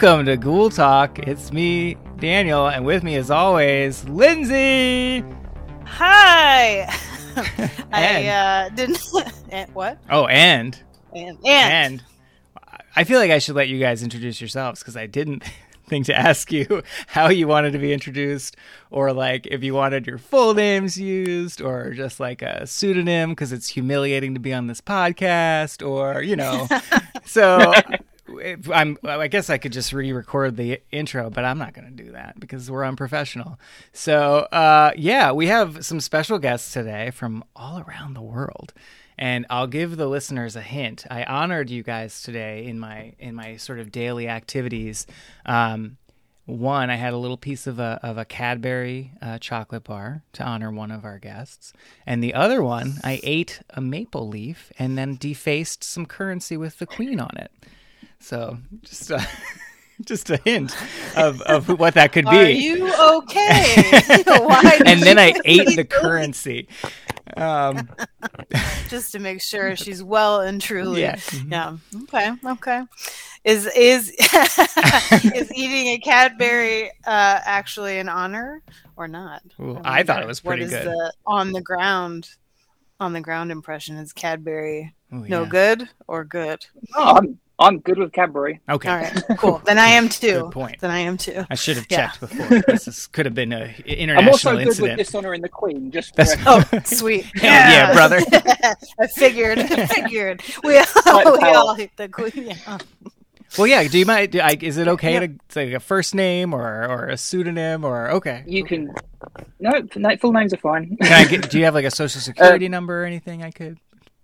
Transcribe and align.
Welcome 0.00 0.24
to 0.24 0.38
Ghoul 0.38 0.70
Talk. 0.70 1.18
It's 1.18 1.52
me, 1.52 1.98
Daniel, 2.16 2.68
and 2.68 2.86
with 2.86 3.02
me, 3.02 3.16
as 3.16 3.30
always, 3.30 4.02
Lindsay. 4.08 5.22
Hi. 5.84 6.84
I 7.92 8.26
uh, 8.28 8.68
didn't. 8.70 8.98
and, 9.50 9.74
what? 9.74 9.98
Oh, 10.08 10.26
and 10.26 10.82
And, 11.14 11.36
and 11.44 12.02
I 12.96 13.04
feel 13.04 13.18
like 13.18 13.30
I 13.30 13.40
should 13.40 13.56
let 13.56 13.68
you 13.68 13.78
guys 13.78 14.02
introduce 14.02 14.40
yourselves 14.40 14.80
because 14.80 14.96
I 14.96 15.06
didn't 15.06 15.42
think 15.86 16.06
to 16.06 16.16
ask 16.16 16.50
you 16.50 16.82
how 17.06 17.28
you 17.28 17.46
wanted 17.46 17.72
to 17.72 17.78
be 17.78 17.92
introduced, 17.92 18.56
or 18.90 19.12
like 19.12 19.46
if 19.48 19.62
you 19.62 19.74
wanted 19.74 20.06
your 20.06 20.16
full 20.16 20.54
names 20.54 20.98
used, 20.98 21.60
or 21.60 21.90
just 21.90 22.18
like 22.18 22.40
a 22.40 22.66
pseudonym 22.66 23.30
because 23.30 23.52
it's 23.52 23.68
humiliating 23.68 24.32
to 24.32 24.40
be 24.40 24.54
on 24.54 24.66
this 24.66 24.80
podcast, 24.80 25.86
or 25.86 26.22
you 26.22 26.36
know. 26.36 26.66
so 27.26 27.74
I'm. 28.72 28.98
I 29.04 29.28
guess 29.28 29.50
I 29.50 29.58
could 29.58 29.72
just 29.72 29.92
re-record 29.92 30.56
the 30.56 30.80
intro, 30.90 31.30
but 31.30 31.44
I'm 31.44 31.58
not 31.58 31.74
going 31.74 31.94
to 31.94 32.02
do 32.04 32.12
that 32.12 32.38
because 32.38 32.70
we're 32.70 32.84
unprofessional. 32.84 33.58
So 33.92 34.38
uh, 34.52 34.92
yeah, 34.96 35.32
we 35.32 35.46
have 35.46 35.84
some 35.84 36.00
special 36.00 36.38
guests 36.38 36.72
today 36.72 37.10
from 37.10 37.44
all 37.54 37.80
around 37.80 38.14
the 38.14 38.22
world 38.22 38.72
and 39.20 39.44
I'll 39.50 39.66
give 39.66 39.98
the 39.98 40.08
listeners 40.08 40.56
a 40.56 40.62
hint. 40.62 41.04
I 41.10 41.24
honored 41.24 41.68
you 41.68 41.82
guys 41.82 42.22
today 42.22 42.64
in 42.64 42.80
my 42.80 43.12
in 43.18 43.34
my 43.34 43.58
sort 43.58 43.78
of 43.78 43.92
daily 43.92 44.26
activities. 44.26 45.06
Um, 45.44 45.98
one, 46.46 46.90
I 46.90 46.96
had 46.96 47.12
a 47.12 47.18
little 47.18 47.36
piece 47.36 47.66
of 47.66 47.78
a 47.78 48.00
of 48.02 48.16
a 48.16 48.24
Cadbury 48.24 49.12
uh, 49.20 49.38
chocolate 49.38 49.84
bar 49.84 50.22
to 50.32 50.42
honor 50.42 50.70
one 50.72 50.90
of 50.90 51.04
our 51.04 51.18
guests, 51.18 51.74
and 52.06 52.24
the 52.24 52.34
other 52.34 52.62
one, 52.62 52.94
I 53.04 53.20
ate 53.22 53.60
a 53.70 53.82
maple 53.82 54.26
leaf 54.26 54.72
and 54.78 54.96
then 54.96 55.16
defaced 55.16 55.84
some 55.84 56.06
currency 56.06 56.56
with 56.56 56.78
the 56.78 56.86
queen 56.86 57.20
on 57.20 57.36
it. 57.36 57.52
So 58.20 58.58
just. 58.82 59.10
Uh, 59.10 59.20
Just 60.06 60.30
a 60.30 60.38
hint 60.38 60.74
of, 61.14 61.42
of 61.42 61.78
what 61.78 61.92
that 61.92 62.12
could 62.12 62.24
be. 62.24 62.30
are 62.30 62.48
you 62.48 62.90
okay? 63.18 63.82
Why 64.26 64.80
and 64.86 65.02
then 65.02 65.18
I 65.18 65.34
ate 65.44 65.76
the 65.76 65.84
currency. 65.84 66.68
Um, 67.36 67.86
just 68.88 69.12
to 69.12 69.18
make 69.18 69.42
sure 69.42 69.76
she's 69.76 70.02
well 70.02 70.40
and 70.40 70.58
truly. 70.58 71.02
Yeah. 71.02 71.16
Mhm. 71.16 71.50
Yeah. 71.50 71.76
Okay. 72.04 72.32
Okay. 72.46 72.82
Is 73.44 73.66
is 73.76 74.10
is 75.34 75.52
eating 75.54 75.88
a 75.88 75.98
Cadbury 75.98 76.88
uh, 77.06 77.40
actually 77.44 77.98
an 77.98 78.08
honor 78.08 78.62
or 78.96 79.06
not? 79.06 79.42
Ooh, 79.60 79.74
mean, 79.74 79.82
I 79.84 80.02
thought 80.02 80.22
it 80.22 80.26
was 80.26 80.40
pretty 80.40 80.64
what 80.64 80.72
is 80.72 80.78
good. 80.78 80.86
the 80.86 81.12
on 81.26 81.52
the 81.52 81.60
ground 81.60 82.30
on 82.98 83.12
the 83.12 83.20
ground 83.20 83.52
impression? 83.52 83.96
Is 83.96 84.12
Cadbury 84.12 84.94
ooh, 85.12 85.26
no 85.28 85.42
yeah. 85.42 85.48
good 85.48 85.88
or 86.06 86.24
good? 86.24 86.64
Oh, 86.94 87.20
I'm 87.60 87.66
I'm 87.74 87.78
good 87.80 87.98
with 87.98 88.12
Cadbury. 88.12 88.60
Okay. 88.68 88.88
All 88.88 88.96
right. 88.96 89.22
Cool. 89.38 89.62
Then 89.64 89.78
I 89.78 89.86
am 89.88 90.08
too. 90.20 90.42
Good 90.44 90.52
point. 90.52 90.80
Then 90.80 90.90
I 90.90 91.00
am 91.00 91.16
too. 91.16 91.44
I 91.50 91.54
should 91.54 91.76
have 91.76 91.86
Yeah. 91.90 92.08
checked 92.08 92.20
before. 92.20 92.62
This 92.66 92.88
is, 92.88 93.06
could 93.06 93.26
have 93.26 93.34
been 93.34 93.52
an 93.52 93.62
I'm 93.62 93.84
international 93.86 94.30
also 94.32 94.52
good 94.56 94.66
incident. 94.68 94.98
with 94.98 95.06
dishonouring 95.08 95.42
the 95.42 95.48
Queen. 95.48 95.90
Just 95.90 96.10
for 96.16 96.24
That's- 96.24 96.42
Oh, 96.46 96.80
sweet. 96.84 97.24
Hell 97.36 97.42
yeah, 97.44 97.92
brother. 97.92 98.20
I 98.98 99.06
figured. 99.08 99.58
I 99.58 99.86
figured. 99.86 100.42
We 100.64 100.78
all, 100.78 100.84
Like 101.06 101.24
we 101.26 101.38
power. 101.38 101.54
all 101.56 101.74
hate 101.74 101.96
the 101.96 102.08
queen. 102.08 102.32
Yeah. 102.48 102.78
well, 103.58 103.66
yeah. 103.66 103.86
Do 103.86 103.98
you 103.98 104.06
mind? 104.06 104.32
Do 104.32 104.40
I, 104.40 104.56
is 104.60 104.76
it 104.78 104.88
okay 104.88 105.12
Yeah. 105.14 105.20
to 105.26 105.34
say 105.50 105.72
a 105.74 105.80
first 105.80 106.14
name 106.14 106.54
or 106.54 106.86
or 106.88 107.06
a 107.08 107.16
pseudonym 107.16 107.84
or 107.84 108.10
okay? 108.12 108.42
you 108.46 108.64
can. 108.64 108.92
No, 109.60 109.72
no, 109.96 110.16
full 110.16 110.32
names 110.32 110.54
are 110.54 110.56
fine. 110.58 110.96
Can 110.96 111.12
I 111.12 111.28
get? 111.28 111.50
Do 111.50 111.58
you 111.58 111.64
have 111.66 111.74
like 111.74 111.84
a 111.84 111.90
social 111.90 112.20
security 112.20 112.66
uh, 112.66 112.70
number 112.70 113.02
or 113.02 113.06
anything 113.06 113.42
I 113.44 113.50
could 113.50 113.78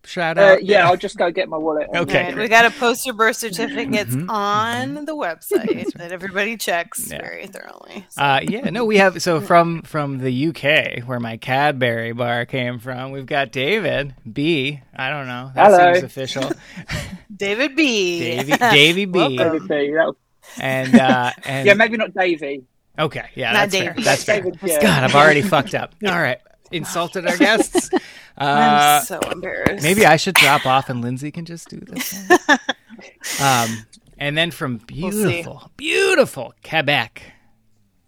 shout 0.07 0.39
Uh, 0.39 0.43
out? 0.43 0.65
yeah, 0.65 0.87
I'll 0.89 0.97
just 0.97 1.17
go 1.17 1.31
get 1.31 1.49
my 1.49 1.57
wallet. 1.57 1.89
Okay. 1.95 2.19
All 2.19 2.25
right, 2.31 2.37
we 2.37 2.49
got 2.49 2.63
to 2.63 2.71
post 2.79 3.05
your 3.07 3.15
birth 3.15 3.37
certificates 3.37 4.15
Mhm. 4.15 4.31
on 4.31 5.05
the 5.05 5.15
website 5.17 5.93
that 5.95 6.13
everybody 6.13 6.57
checks 6.57 7.09
Yeah. 7.11 7.21
very 7.21 7.47
thoroughly. 7.47 8.07
So- 8.11 8.23
Uh, 8.23 8.41
yeah, 8.43 8.71
no, 8.71 8.85
we 8.85 8.97
have 8.99 9.21
so 9.23 9.41
from 9.41 9.83
from 9.83 10.19
the 10.19 10.31
UK 10.49 11.01
where 11.07 11.21
my 11.21 11.37
Cadbury 11.37 12.13
bar 12.13 12.45
came 12.47 12.79
from. 12.79 13.11
We've 13.11 13.27
got 13.27 13.53
David 13.53 14.15
B. 14.31 14.81
I 14.97 15.11
don't 15.11 15.27
know. 15.27 15.51
That 15.55 15.71
Hello. 15.71 15.93
seems 15.95 16.05
official. 16.05 16.51
David 17.37 17.77
B. 17.77 18.21
Davy, 18.21 18.53
Davy 18.57 19.05
B. 19.05 19.19
Welcome. 19.19 19.67
David 19.69 19.69
B. 19.69 20.13
And 20.61 20.95
uh, 20.99 21.31
and 21.45 21.67
yeah, 21.67 21.75
maybe 21.75 21.97
not 21.97 22.15
Davy. 22.15 22.63
okay, 22.99 23.25
yeah, 23.35 23.53
Not 23.53 23.71
that's 23.71 23.77
fair. 23.77 23.95
That's 23.99 24.25
fair. 24.25 24.37
David, 24.43 24.59
yeah. 24.63 24.81
God, 24.81 25.03
I've 25.05 25.15
already 25.15 25.43
fucked 25.43 25.75
up. 25.75 25.95
All 26.07 26.13
right, 26.21 26.39
insulted 26.71 27.27
our 27.27 27.37
guests. 27.37 27.91
Uh, 28.39 28.99
I'm 29.01 29.05
so 29.05 29.19
embarrassed. 29.31 29.83
maybe 29.83 30.05
I 30.05 30.17
should 30.17 30.35
drop 30.35 30.67
off 30.67 30.89
and 30.91 31.01
Lindsay 31.03 31.31
can 31.31 31.45
just 31.45 31.69
do 31.69 31.79
this. 31.81 32.31
um, 33.41 33.87
and 34.19 34.37
then 34.37 34.51
from 34.51 34.77
We'll 34.77 34.87
beautiful, 34.87 35.71
beautiful 35.77 36.55
Quebec, 36.67 37.23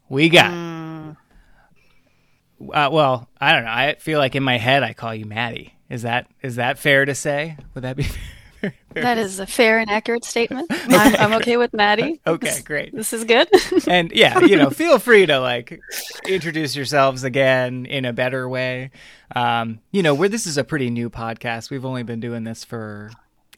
we 0.09 0.29
got. 0.29 0.51
Mm, 0.53 1.17
Uh, 2.61 2.89
well, 2.93 3.29
I 3.41 3.53
don't 3.53 3.65
know. 3.65 3.71
I 3.71 3.97
feel 4.01 4.19
like 4.19 4.35
in 4.35 4.43
my 4.43 4.59
head 4.59 4.83
I 4.83 4.93
call 4.93 5.15
you 5.15 5.25
Maddie. 5.27 5.75
Is 5.89 6.03
that 6.03 6.27
is 6.43 6.57
that 6.57 6.79
fair 6.79 7.05
to 7.05 7.15
say? 7.15 7.57
Would 7.75 7.85
that 7.85 7.97
be 7.97 8.03
fair? 8.03 8.23
That 8.95 9.19
is 9.19 9.39
a 9.39 9.47
fair 9.47 9.79
and 9.79 9.89
accurate 9.89 10.25
statement. 10.25 10.67
I'm, 10.71 11.15
I'm 11.17 11.33
okay 11.35 11.57
with 11.57 11.73
Maddie. 11.73 12.21
Okay, 12.27 12.49
This- 12.49 12.61
great. 12.63 12.95
This 12.95 13.13
is 13.13 13.23
good. 13.25 13.49
and 13.87 14.11
yeah, 14.13 14.41
you 14.41 14.57
know, 14.57 14.71
feel 14.71 14.99
free 14.99 15.25
to 15.27 15.39
like 15.39 15.79
introduce 16.27 16.75
yourselves 16.75 17.23
again 17.23 17.87
in 17.87 18.05
a 18.05 18.13
better 18.13 18.49
way. 18.49 18.91
Um, 19.37 19.79
you 19.93 20.03
know, 20.03 20.15
where 20.15 20.29
this 20.29 20.47
is 20.47 20.59
a 20.59 20.65
pretty 20.65 20.91
new 20.91 21.11
podcast. 21.11 21.71
We've 21.71 21.85
only 21.85 22.03
been 22.03 22.19
doing 22.19 22.43
this 22.45 22.65
for 22.65 23.11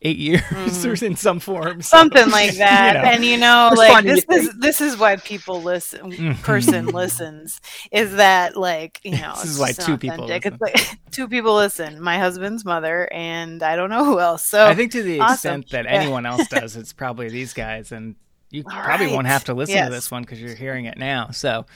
eight 0.02 0.16
years 0.18 0.42
or 0.86 0.94
in 1.04 1.14
some 1.16 1.40
form. 1.40 1.82
so, 1.82 1.96
something 1.98 2.30
like 2.30 2.54
that. 2.56 2.94
know. 2.94 3.00
And 3.10 3.24
you 3.24 3.36
know, 3.36 3.68
Just 3.70 3.78
like 3.78 4.04
this 4.04 4.24
your 4.28 4.38
is 4.38 4.54
this 4.58 4.80
is 4.80 4.96
why 4.96 5.16
people 5.16 5.62
listen. 5.62 6.12
Mhm. 6.20 6.42
Person 6.42 6.86
listens 6.86 7.60
is 7.92 8.16
that 8.16 8.56
like 8.56 9.00
you 9.04 9.12
know 9.12 9.34
This 9.36 9.50
is 9.50 9.58
why 9.58 9.72
just 9.72 9.86
two 9.86 9.96
people 9.98 10.24
authentic. 10.24 10.52
It's 10.52 10.60
like 10.60 10.98
two 11.10 11.28
people 11.28 11.54
listen. 11.54 12.00
My 12.00 12.18
husband's 12.18 12.64
mother 12.64 13.08
and 13.12 13.62
I 13.62 13.76
don't 13.76 13.90
know 13.90 14.04
who 14.04 14.20
else. 14.20 14.44
So 14.44 14.66
I 14.66 14.74
think 14.74 14.92
to 14.92 15.02
the 15.02 15.20
Awesome. 15.20 15.60
extent 15.60 15.70
that 15.70 15.84
Yeah. 15.84 16.00
anyone 16.02 16.24
else 16.26 16.46
does, 16.48 16.76
it's 16.76 16.92
probably 16.92 17.28
these 17.28 17.52
guys, 17.52 17.92
and 17.92 18.14
you 18.50 18.64
All 18.66 18.82
probably 18.82 19.06
won't 19.08 19.26
have 19.28 19.44
to 19.44 19.54
listen 19.54 19.76
Yes. 19.76 19.88
to 19.88 19.94
this 19.94 20.10
one 20.10 20.22
because 20.22 20.40
you're 20.40 20.54
hearing 20.56 20.86
it 20.86 20.98
now. 20.98 21.30
So 21.30 21.66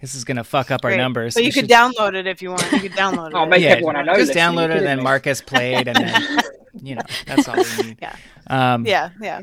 this 0.00 0.14
is 0.14 0.24
gonna 0.24 0.44
fuck 0.44 0.70
up 0.70 0.84
our 0.84 0.96
numbers. 0.96 1.34
But 1.34 1.42
you 1.42 1.48
We 1.48 1.52
could 1.52 1.60
should- 1.62 1.70
download 1.70 2.14
it 2.14 2.26
if 2.26 2.40
you 2.40 2.50
want. 2.50 2.70
You 2.72 2.80
could 2.80 2.92
download 2.92 3.28
it. 3.28 3.34
Oh, 3.34 3.44
make 3.46 3.60
yeah, 3.62 3.70
everyone 3.70 3.96
I 3.96 4.02
know 4.02 4.14
just 4.14 4.28
listen. 4.28 4.40
Are 4.40 4.52
you 4.52 4.58
download 4.58 4.70
it, 4.70 4.76
and 4.78 4.86
then? 4.86 5.02
Marcus 5.02 5.40
played, 5.42 5.88
and 5.88 5.96
then 5.96 6.40
you 6.82 6.94
know 6.96 7.02
that's 7.26 7.48
all 7.48 7.56
we 7.56 7.82
need. 7.84 7.98
Yeah. 8.02 8.16
Um, 8.48 8.86
Yeah, 8.86 9.10
yeah. 9.20 9.40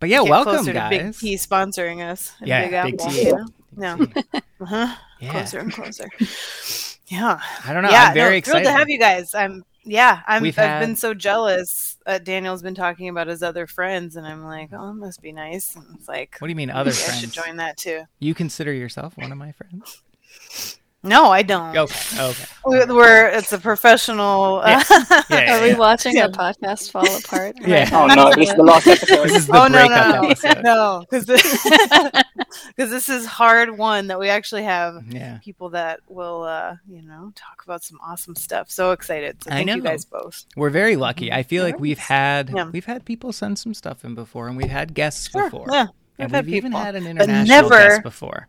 But 0.00 0.08
yeah, 0.08 0.22
Get 0.22 0.30
welcome 0.30 0.58
to 0.58 0.64
Big 0.64 0.74
guys. 0.74 1.18
T 1.18 1.34
sponsoring 1.36 2.02
us. 2.06 2.34
Yeah, 2.42 2.64
Big 2.64 2.72
Apple, 2.74 3.10
T. 3.10 3.22
you 3.26 3.36
know? 3.36 3.46
No. 3.76 4.06
Uh-huh. 4.60 4.94
Yeah. 5.20 5.30
Closer 5.32 5.58
and 5.58 5.72
closer. 5.72 6.08
Yeah. 7.08 7.38
I 7.66 7.72
don't 7.74 7.82
know. 7.82 7.90
yeah. 7.90 8.04
I'm 8.08 8.14
very 8.14 8.36
no, 8.38 8.40
thrilled 8.40 8.58
excited. 8.62 8.64
to 8.64 8.72
have 8.72 8.88
you 8.88 8.98
guys. 8.98 9.34
I'm. 9.34 9.64
Yeah, 9.84 10.20
I'm. 10.26 10.40
We've 10.42 10.58
I've 10.58 10.64
had- 10.66 10.80
been 10.80 10.96
so 10.96 11.12
jealous. 11.12 11.98
Uh, 12.06 12.16
Daniel's 12.18 12.62
been 12.62 12.74
talking 12.74 13.08
about 13.10 13.26
his 13.26 13.42
other 13.42 13.66
friends, 13.66 14.16
and 14.16 14.26
I'm 14.26 14.42
like, 14.44 14.70
oh, 14.72 14.90
it 14.90 14.94
must 14.94 15.20
be 15.20 15.32
nice. 15.32 15.74
And 15.76 15.84
it's 15.98 16.08
like, 16.08 16.36
What 16.38 16.46
do 16.48 16.50
you 16.52 16.56
mean, 16.56 16.70
other 16.70 16.90
maybe 16.92 17.02
I 17.10 17.14
should 17.16 17.32
join 17.32 17.56
that 17.56 17.76
too. 17.76 18.04
You 18.20 18.34
consider 18.34 18.72
yourself 18.72 19.18
one 19.18 19.30
of 19.32 19.36
my 19.38 19.52
friends? 19.52 20.00
No, 21.04 21.26
I 21.30 21.42
don't. 21.42 21.76
Okay. 21.76 22.20
Okay. 22.20 22.44
We- 22.66 22.82
We're 22.86 23.28
it's 23.28 23.52
a 23.52 23.58
professional. 23.58 24.62
Yeah. 24.64 24.82
Uh, 24.90 25.22
Yeah, 25.28 25.58
Are 25.60 25.62
we 25.62 25.74
watching 25.74 26.16
Yeah. 26.16 26.28
the 26.28 26.38
podcast 26.38 26.90
fall 26.90 27.04
apart? 27.18 27.56
Yeah. 27.60 27.82
right 27.82 27.92
Oh 27.92 28.06
no, 28.14 28.32
this 28.34 28.48
is 28.48 28.54
the 28.56 28.62
last 28.62 28.86
episode. 28.86 29.24
This 29.28 29.36
is 29.36 29.46
the 29.46 29.52
oh 29.62 29.68
no, 29.68 29.86
no, 29.86 30.10
no, 30.22 30.28
episode. 30.30 30.62
no, 30.64 31.04
because 31.08 31.26
because 31.26 32.90
this 32.90 33.08
is 33.10 33.26
hard 33.26 33.76
one 33.76 34.06
that 34.06 34.18
we 34.18 34.28
actually 34.30 34.62
have 34.62 35.04
Yeah. 35.10 35.38
people 35.44 35.68
that 35.70 36.00
will, 36.08 36.44
uh, 36.44 36.76
you 36.88 37.02
know, 37.02 37.32
talk 37.34 37.62
about 37.64 37.84
some 37.84 37.98
awesome 38.02 38.34
stuff. 38.34 38.70
So 38.70 38.92
excited! 38.92 39.44
So 39.44 39.50
I 39.50 39.54
thank 39.56 39.68
you 39.68 39.76
know. 39.76 39.82
guys 39.82 40.04
both. 40.06 40.46
We're 40.56 40.70
very 40.70 40.96
lucky. 40.96 41.30
I 41.30 41.42
feel 41.42 41.64
like 41.64 41.78
we've 41.78 41.98
had 41.98 42.48
Yeah. 42.48 42.70
we've 42.70 42.86
had 42.86 43.04
people 43.04 43.32
send 43.32 43.58
some 43.58 43.74
stuff 43.74 44.04
in 44.06 44.14
before, 44.14 44.48
and 44.48 44.56
we've 44.56 44.70
had 44.70 44.94
guests 44.94 45.28
Sure, 45.30 45.50
before, 45.50 45.66
yeah, 45.70 45.86
and 46.18 46.32
we've 46.32 46.46
we've 46.46 46.54
even 46.56 46.72
people. 46.72 46.84
had 46.84 46.94
an 46.94 47.04
But 47.04 47.10
international 47.10 47.68
never- 47.68 47.88
guest 47.88 48.02
before. 48.02 48.48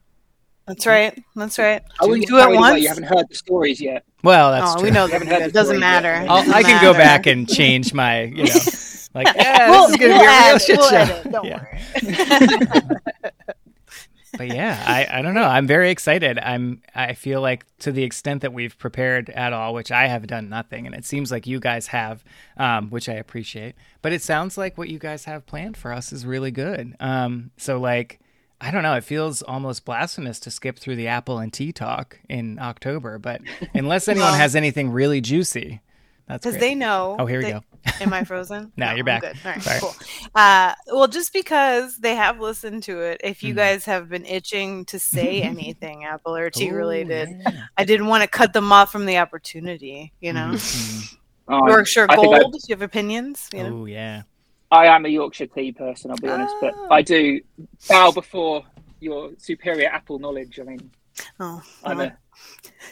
That's 0.68 0.86
right. 0.88 1.24
That's 1.36 1.60
right. 1.60 1.84
I 2.02 2.06
wouldn't 2.06 2.28
do 2.28 2.34
get 2.34 2.40
it 2.40 2.44
carried 2.46 2.60
once. 2.60 2.82
You 2.82 2.88
haven't 2.88 3.04
heard 3.04 3.30
the 3.30 3.36
stories 3.36 3.80
yet. 3.80 4.04
Well, 4.24 4.52
that's 4.52 4.72
oh, 4.72 4.76
true. 4.78 4.84
we 4.86 4.92
know 4.92 5.08
that. 5.08 5.22
It 5.24 5.54
doesn't 5.54 5.80
matter. 5.80 6.14
I'll, 6.28 6.38
Doesn't 6.40 6.54
I 6.54 6.64
can 6.64 6.82
go 6.82 6.94
back 6.94 7.28
and 7.28 7.48
change 7.48 7.94
my, 7.94 8.24
you 8.24 8.46
know, 8.46 8.60
like 9.14 9.28
yeah, 9.36 9.70
We'll, 9.70 9.88
this 9.88 9.92
is 9.92 9.98
gonna 9.98 10.14
we'll 10.14 10.20
be 10.22 10.26
a 10.26 10.30
real 10.30 10.30
add- 10.30 10.62
shit 10.62 10.78
we'll 10.80 10.90
show. 10.90 10.96
edit, 10.96 11.32
Don't 11.32 11.46
Yeah. 11.46 11.64
worry. 11.64 12.96
but 14.38 14.48
yeah, 14.48 14.84
I, 14.88 15.20
I 15.20 15.22
don't 15.22 15.36
know. 15.36 15.44
I'm 15.44 15.68
very 15.68 15.92
excited. 15.92 16.40
I'm 16.40 16.82
I 16.96 17.14
feel 17.14 17.42
like 17.42 17.66
to 17.80 17.92
the 17.92 18.04
extent 18.04 18.42
that 18.42 18.52
we've 18.52 18.78
prepared 18.78 19.30
at 19.30 19.54
all, 19.54 19.74
which 19.76 19.92
I 19.92 20.08
have 20.08 20.26
done 20.28 20.50
nothing, 20.50 20.88
and 20.88 20.96
it 20.96 21.06
seems 21.06 21.32
like 21.32 21.46
you 21.48 21.60
guys 21.60 21.88
have, 21.88 22.24
um, 22.58 22.90
which 22.90 23.08
I 23.08 23.14
appreciate. 23.14 23.76
But 24.02 24.14
it 24.14 24.22
sounds 24.24 24.58
like 24.58 24.78
what 24.78 24.90
you 24.90 24.98
guys 25.00 25.26
have 25.26 25.46
planned 25.46 25.78
for 25.78 25.94
us 25.94 26.12
is 26.12 26.26
really 26.26 26.52
good. 26.52 26.96
Um, 27.00 27.52
so 27.58 27.80
like. 27.80 28.20
I 28.66 28.72
don't 28.72 28.82
know. 28.84 28.96
It 28.96 29.04
feels 29.04 29.42
almost 29.44 29.86
blasphemous 29.86 30.40
to 30.42 30.52
skip 30.52 30.80
through 30.80 30.96
the 30.96 31.08
apple 31.08 31.38
and 31.38 31.54
tea 31.54 31.72
talk 31.72 32.20
in 32.28 32.58
October, 32.60 33.20
but 33.20 33.42
unless 33.76 34.08
anyone 34.08 34.30
Well- 34.30 34.38
has 34.40 34.56
anything 34.56 34.90
really 34.90 35.22
juicy, 35.22 35.82
that's 36.28 36.44
Because 36.44 36.60
they 36.60 36.74
know. 36.74 37.16
Oh, 37.20 37.28
here 37.28 37.40
we 37.40 37.52
go. 37.52 37.64
Am 38.02 38.12
I 38.12 38.24
frozen? 38.32 38.72
No, 38.76 38.94
you're 38.96 39.04
back. 39.06 39.22
Good. 39.22 39.38
All 39.46 39.52
right, 39.52 39.62
Sorry. 39.62 39.80
cool. 39.80 39.96
Uh, 40.34 40.74
well, 40.88 41.08
just 41.08 41.32
because 41.32 41.98
they 41.98 42.16
have 42.16 42.40
listened 42.40 42.82
to 42.84 43.00
it, 43.02 43.22
if 43.24 43.44
you 43.44 43.54
Mhm. 43.54 43.58
guys 43.58 43.86
have 43.86 44.10
been 44.10 44.26
itching 44.26 44.86
to 44.86 44.98
say 44.98 45.42
anything 45.44 46.04
Apple 46.06 46.36
or 46.36 46.50
tea 46.50 46.72
Ooh, 46.72 46.76
related, 46.76 47.30
yeah. 47.46 47.66
I 47.78 47.86
didn't 47.86 48.08
want 48.08 48.24
to 48.24 48.28
cut 48.28 48.54
them 48.54 48.72
off 48.72 48.92
from 48.92 49.06
the 49.06 49.20
opportunity. 49.20 50.14
You 50.20 50.34
know, 50.34 50.50
Mhm. 50.54 51.18
Oh, 51.48 51.68
Yorkshire 51.68 52.08
I 52.10 52.16
Gold. 52.16 52.54
Do 52.54 52.60
you 52.68 52.74
have 52.74 52.82
opinions? 52.82 53.48
You 53.54 53.62
know? 53.64 53.82
Oh 53.82 53.86
yeah. 53.86 54.24
I 54.72 54.88
am 54.88 55.06
a 55.06 55.10
Yorkshire 55.10 55.48
tea 55.48 55.72
person, 55.72 56.12
I'll 56.12 56.18
be 56.18 56.28
honest, 56.28 56.56
but. 56.62 56.74
I 56.92 57.02
do 57.02 57.40
bow 57.88 58.12
before 58.12 58.64
your 59.00 59.32
superior 59.38 59.90
apple 59.90 60.20
knowledge. 60.20 60.60
I 60.60 60.64
mean, 60.64 60.92
Oh, 61.40 61.62
I'm 61.84 61.98
well, 62.00 62.08
a. 62.08 62.18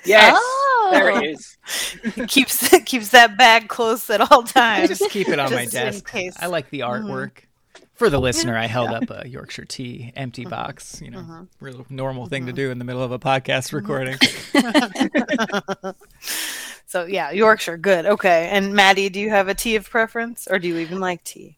Yes, 0.06 0.34
Oh. 0.38 0.90
there 0.94 1.10
it 1.22 1.26
is. 1.32 1.58
keeps 2.28 2.70
keeps 2.86 3.10
that 3.10 3.38
bag 3.38 3.68
close 3.68 4.10
at 4.10 4.22
all 4.22 4.44
times. 4.44 4.84
I 4.84 4.88
just 4.88 5.10
keep 5.12 5.28
it 5.30 5.40
on 5.40 5.52
my 5.52 5.64
Just 5.66 5.76
in 5.76 5.92
desk. 5.92 6.16
I 6.40 6.46
like 6.48 6.70
the 6.70 6.82
Mhm. 6.82 7.04
artwork. 7.06 7.32
For 7.96 8.10
the 8.10 8.20
listener, 8.20 8.58
I 8.58 8.66
held 8.66 8.90
up 8.90 9.10
a 9.10 9.28
Yorkshire 9.28 9.66
tea 9.66 10.14
empty 10.16 10.46
box. 10.46 11.02
You 11.02 11.12
know, 11.12 11.20
Mhm. 11.20 11.48
real 11.60 11.86
normal 11.90 12.28
thing 12.28 12.46
to 12.48 12.54
do 12.54 12.72
in 12.72 12.80
the 12.80 12.86
middle 12.86 13.04
of 13.04 13.12
a 13.12 13.20
podcast 13.20 13.72
recording. 13.74 14.18
so 16.88 17.06
yeah, 17.06 17.32
Yorkshire, 17.32 17.78
good. 17.78 18.06
Okay. 18.06 18.50
And 18.52 18.74
Maddie, 18.74 19.10
do 19.10 19.20
you 19.20 19.30
have 19.30 19.48
a 19.48 19.54
tea 19.54 19.76
of 19.76 19.90
preference, 19.90 20.48
or 20.50 20.60
do 20.60 20.68
you 20.68 20.78
even 20.80 21.00
like 21.00 21.24
tea? 21.24 21.58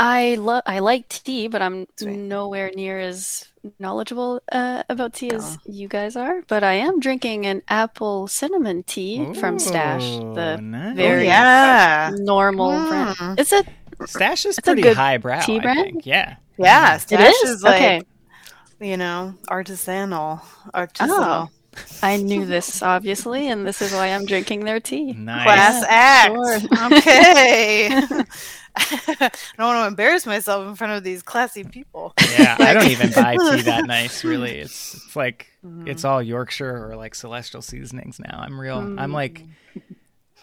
I 0.00 0.36
love 0.36 0.62
I 0.64 0.78
like 0.78 1.08
tea, 1.08 1.48
but 1.48 1.60
I'm 1.60 1.86
Sweet. 1.96 2.16
nowhere 2.16 2.70
near 2.74 3.00
as 3.00 3.48
knowledgeable 3.80 4.40
uh, 4.52 4.84
about 4.88 5.14
tea 5.14 5.30
as 5.32 5.58
Oh. 5.58 5.72
you 5.72 5.88
guys 5.88 6.14
are. 6.14 6.42
But 6.46 6.62
I 6.62 6.74
am 6.74 7.00
drinking 7.00 7.46
an 7.46 7.62
apple 7.68 8.28
cinnamon 8.28 8.84
tea 8.84 9.34
from 9.34 9.58
Stash, 9.58 10.04
the 10.34 10.56
nice. 10.62 10.96
very- 10.96 11.26
Oh, 11.26 11.32
yeah, 11.34 12.10
normal 12.14 12.70
Mm. 12.70 12.88
brand. 12.88 13.40
It's 13.40 13.52
a 13.52 13.64
Stash 14.06 14.46
is 14.46 14.58
It's 14.58 14.68
a 14.68 14.70
pretty 14.70 14.82
good 14.82 14.96
highbrow. 14.96 15.40
tea 15.40 15.58
I 15.58 15.62
brand? 15.62 15.80
think. 15.80 16.06
Yeah. 16.06 16.36
yeah. 16.56 16.94
it 16.94 17.00
Stash 17.00 17.34
is 17.42 17.50
is 17.50 17.62
like 17.64 17.74
okay. 17.82 18.02
you 18.80 18.96
know 18.96 19.34
artisanal, 19.50 20.40
artisanal. 20.72 21.50
I 22.02 22.16
knew 22.16 22.46
this 22.46 22.82
obviously, 22.82 23.48
and 23.50 23.66
this 23.66 23.82
is 23.82 23.92
why 23.92 24.06
I'm 24.08 24.26
drinking 24.26 24.64
their 24.64 24.78
tea. 24.80 25.12
Nice. 25.12 25.42
Class 25.44 25.84
act. 25.88 26.34
sure. 26.34 26.58
Okay. 26.98 28.02
I 29.20 29.30
don't 29.56 29.66
want 29.66 29.82
to 29.84 29.86
embarrass 29.88 30.26
myself 30.26 30.66
in 30.68 30.74
front 30.76 30.92
of 30.94 31.04
these 31.04 31.22
classy 31.22 31.64
people. 31.64 32.14
Yeah, 32.38 32.56
I 32.58 32.72
don't 32.74 32.88
even 32.88 33.10
buy 33.10 33.36
tea 33.56 33.62
that 33.62 33.86
nice. 33.86 34.24
Really, 34.24 34.58
it's 34.58 34.94
it's 34.94 35.16
like 35.16 35.46
Mhm. 35.64 35.88
it's 35.88 36.04
all 36.04 36.22
Yorkshire 36.22 36.88
or 36.90 36.96
like 36.96 37.14
celestial 37.14 37.62
seasonings 37.62 38.18
now. 38.20 38.38
I'm 38.40 38.58
real. 38.60 38.78
I'm 38.98 39.12
like, 39.12 39.42
Mm. 39.42 39.82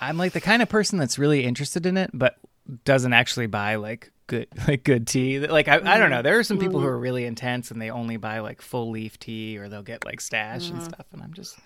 I'm 0.02 0.18
like 0.18 0.34
the 0.34 0.42
kind 0.42 0.62
of 0.62 0.68
person 0.70 1.00
that's 1.00 1.18
really 1.18 1.46
interested 1.46 1.86
in 1.86 1.96
it, 1.98 2.10
but 2.14 2.36
doesn't 2.84 3.14
actually 3.14 3.48
buy 3.48 3.76
like 3.76 4.12
good 4.28 4.48
like 4.68 4.84
good 4.84 5.08
tea. 5.08 5.40
Like 5.40 5.68
I, 5.70 5.76
I 5.76 5.98
don't 5.98 6.10
know. 6.10 6.22
There 6.22 6.38
are 6.38 6.44
some 6.44 6.58
people 6.60 6.80
who 6.82 6.86
are 6.88 6.98
really 7.00 7.26
intense 7.26 7.72
and 7.72 7.82
they 7.82 7.90
only 7.92 8.18
buy 8.18 8.40
like 8.40 8.62
full 8.62 8.90
leaf 8.90 9.18
tea 9.20 9.58
or 9.58 9.70
they'll 9.70 9.84
get 9.84 10.04
like 10.04 10.20
stash 10.20 10.70
and 10.70 10.84
stuff. 10.84 11.06
And 11.14 11.22
I'm 11.24 11.34
just, 11.34 11.58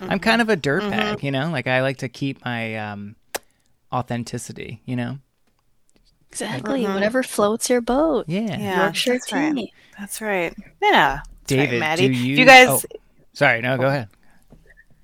I'm 0.00 0.18
kind 0.18 0.42
of 0.42 0.48
a 0.50 0.56
dirtbag, 0.56 1.22
you 1.22 1.30
know. 1.30 1.50
Like 1.50 1.66
I 1.66 1.80
like 1.80 1.98
to 1.98 2.08
keep 2.10 2.44
my 2.44 2.76
um 2.76 3.16
authenticity, 3.92 4.82
you 4.84 4.96
know. 4.96 5.18
Exactly. 6.30 6.84
Mhm. 6.84 6.94
Whatever 6.94 7.22
floats 7.22 7.68
your 7.70 7.80
boat. 7.80 8.26
Yeah. 8.28 8.58
Yeah, 8.58 8.82
Yorkshire 8.82 9.12
that's 9.14 9.32
right. 9.32 9.54
tea. 9.54 9.72
That's 9.98 10.20
right. 10.20 10.54
Yeah. 10.82 11.20
David, 11.46 11.72
right, 11.72 11.80
Maddie. 11.80 12.08
do 12.08 12.14
you? 12.14 12.36
You 12.36 12.44
guys, 12.44 12.68
oh, 12.68 12.82
sorry, 13.32 13.62
no, 13.62 13.76
go 13.78 13.86
ahead. 13.88 14.08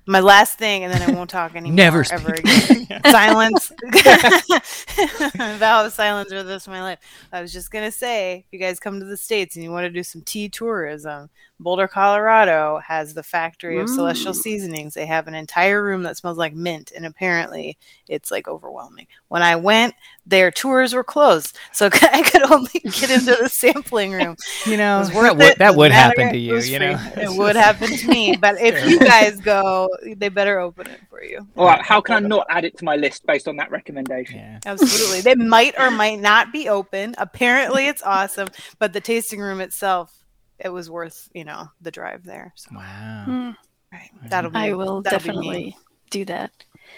my 0.05 0.19
last 0.19 0.59
thing, 0.59 0.83
and 0.83 0.93
then 0.93 1.01
I 1.01 1.11
won't 1.13 1.29
talk 1.31 1.55
anymore. 1.55 1.75
Never 1.75 2.05
ever 2.11 2.35
again. 2.35 3.01
silence. 3.09 3.71
Vow 5.57 5.85
of 5.85 5.93
silence 5.93 6.29
for 6.29 6.43
the 6.43 6.51
rest 6.53 6.67
of 6.67 6.73
my 6.73 6.81
life. 6.83 6.99
I 7.33 7.41
was 7.41 7.51
just 7.51 7.71
gonna 7.71 7.91
say, 7.91 8.45
if 8.47 8.53
you 8.53 8.59
guys 8.59 8.79
come 8.79 8.99
to 8.99 9.05
the 9.05 9.17
states 9.17 9.55
and 9.55 9.63
you 9.63 9.71
want 9.71 9.85
to 9.85 9.89
do 9.89 10.03
some 10.03 10.21
tea 10.21 10.47
tourism, 10.49 11.29
Boulder, 11.59 11.87
Colorado 11.87 12.79
has 12.85 13.13
the 13.13 13.23
factory 13.23 13.79
of 13.79 13.89
celestial 13.89 14.33
Mm. 14.33 14.37
seasonings. 14.37 14.93
They 14.93 15.05
have 15.05 15.27
an 15.27 15.33
entire 15.33 15.81
room 15.81 16.03
that 16.03 16.17
smells 16.17 16.37
like 16.37 16.53
mint, 16.53 16.91
and 16.95 17.05
apparently 17.05 17.77
it's 18.09 18.29
like 18.29 18.47
overwhelming. 18.47 19.07
When 19.29 19.41
I 19.41 19.55
went, 19.55 19.95
their 20.25 20.51
tours 20.51 20.93
were 20.93 21.03
closed, 21.03 21.57
so 21.71 21.85
I 22.11 22.21
could 22.23 22.43
only 22.51 22.79
get 22.83 23.09
into 23.09 23.37
the 23.41 23.47
sampling 23.49 24.11
room. 24.11 24.35
You 24.65 24.73
It 24.73 24.77
know, 24.77 24.99
was 24.99 25.09
that 25.11 25.37
would, 25.37 25.55
that 25.59 25.75
would 25.75 25.91
happen 25.91 26.29
to 26.29 26.35
It 26.35 26.39
you, 26.39 26.53
was 26.55 26.69
you 26.69 26.77
free. 26.77 26.87
know. 26.87 26.99
It 27.17 27.37
would 27.37 27.55
happen 27.55 27.89
to 27.89 28.07
me, 28.07 28.35
but 28.35 28.55
if 28.59 28.89
you 28.89 28.99
guys 28.99 29.39
go, 29.39 29.87
they 30.17 30.29
better 30.29 30.59
open 30.59 30.87
it 30.87 30.99
for 31.09 31.23
you. 31.23 31.47
All 31.55 31.67
right, 31.67 31.81
how 31.81 32.01
can 32.01 32.15
I 32.15 32.27
not 32.27 32.47
add 32.49 32.65
it 32.65 32.77
to 32.79 32.83
my 32.85 32.95
list 32.95 33.25
based 33.25 33.47
on 33.47 33.55
that 33.57 33.71
recommendation? 33.71 34.37
Yeah. 34.39 34.59
Absolutely. 34.65 35.21
They 35.21 35.35
might 35.35 35.79
or 35.79 35.89
might 35.91 36.19
not 36.19 36.51
be 36.51 36.67
open. 36.67 37.15
Apparently 37.17 37.87
it's 37.87 38.01
awesome, 38.03 38.49
but 38.79 38.91
the 38.93 39.01
tasting 39.01 39.39
room 39.39 39.61
itself, 39.61 40.24
it 40.59 40.69
was 40.69 40.89
worth, 40.89 41.29
you 41.33 41.43
know, 41.45 41.67
the 41.81 41.91
drive 41.91 42.23
there. 42.23 42.53
So 42.55 42.69
Wow. 42.75 43.23
Hmm. 43.25 43.49
right. 43.91 44.09
that'll 44.29 44.51
be 44.51 44.57
I 44.57 44.73
will 44.73 45.01
that'll 45.01 45.19
be 45.19 45.25
definitely 45.25 45.77
do 46.09 46.25
that. 46.25 46.51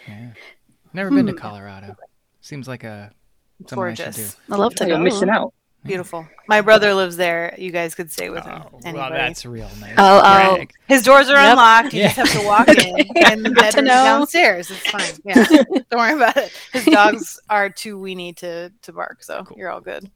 Yeah. 0.08 0.30
Never 0.94 1.10
been 1.12 1.26
to 1.28 1.32
Hmm. 1.34 1.38
Colorado. 1.38 1.96
Seems 2.42 2.68
like 2.68 2.84
a 2.84 3.12
something 3.68 3.74
I 3.74 3.76
gorgeous. 3.76 4.36
do. 4.36 4.54
I 4.54 4.58
love 4.58 4.74
to 4.76 4.84
So 4.84 4.88
you're 4.88 4.98
go. 4.98 5.04
missing 5.04 5.30
out. 5.30 5.54
Beautiful. 5.84 6.28
My 6.50 6.60
brother 6.62 6.94
lives 6.94 7.16
there. 7.18 7.56
You 7.58 7.72
guys 7.72 7.96
could 7.96 8.12
stay 8.12 8.30
with 8.30 8.44
him. 8.44 8.62
Oh, 8.66 8.80
well, 8.94 9.10
that's 9.10 9.46
real 9.46 9.70
nice. 9.80 9.94
I'll- 9.98 10.20
I'll- 10.22 10.66
His 10.88 11.02
doors 11.04 11.30
are 11.30 11.36
Yep. 11.36 11.52
unlocked. 11.52 11.94
You 11.94 12.02
Yeah. 12.02 12.14
just 12.14 12.34
have 12.34 12.42
to 12.42 12.46
walk 12.48 12.68
in, 12.68 12.96
and 13.26 13.46
the 13.46 13.50
Good 13.52 13.72
to 13.72 13.82
downstairs. 13.84 14.70
It's 14.72 14.90
fine. 14.90 15.22
Yeah, 15.24 15.46
don't 15.90 15.96
worry 15.96 16.14
about 16.14 16.36
it. 16.36 16.52
His 16.74 16.86
dogs 16.94 17.40
are 17.50 17.70
too 17.70 17.98
weenie 17.98 18.36
to 18.38 18.72
to 18.82 18.92
bark, 18.92 19.24
so 19.24 19.44
Cool. 19.46 19.58
you're 19.58 19.70
all 19.70 19.80
good. 19.82 20.10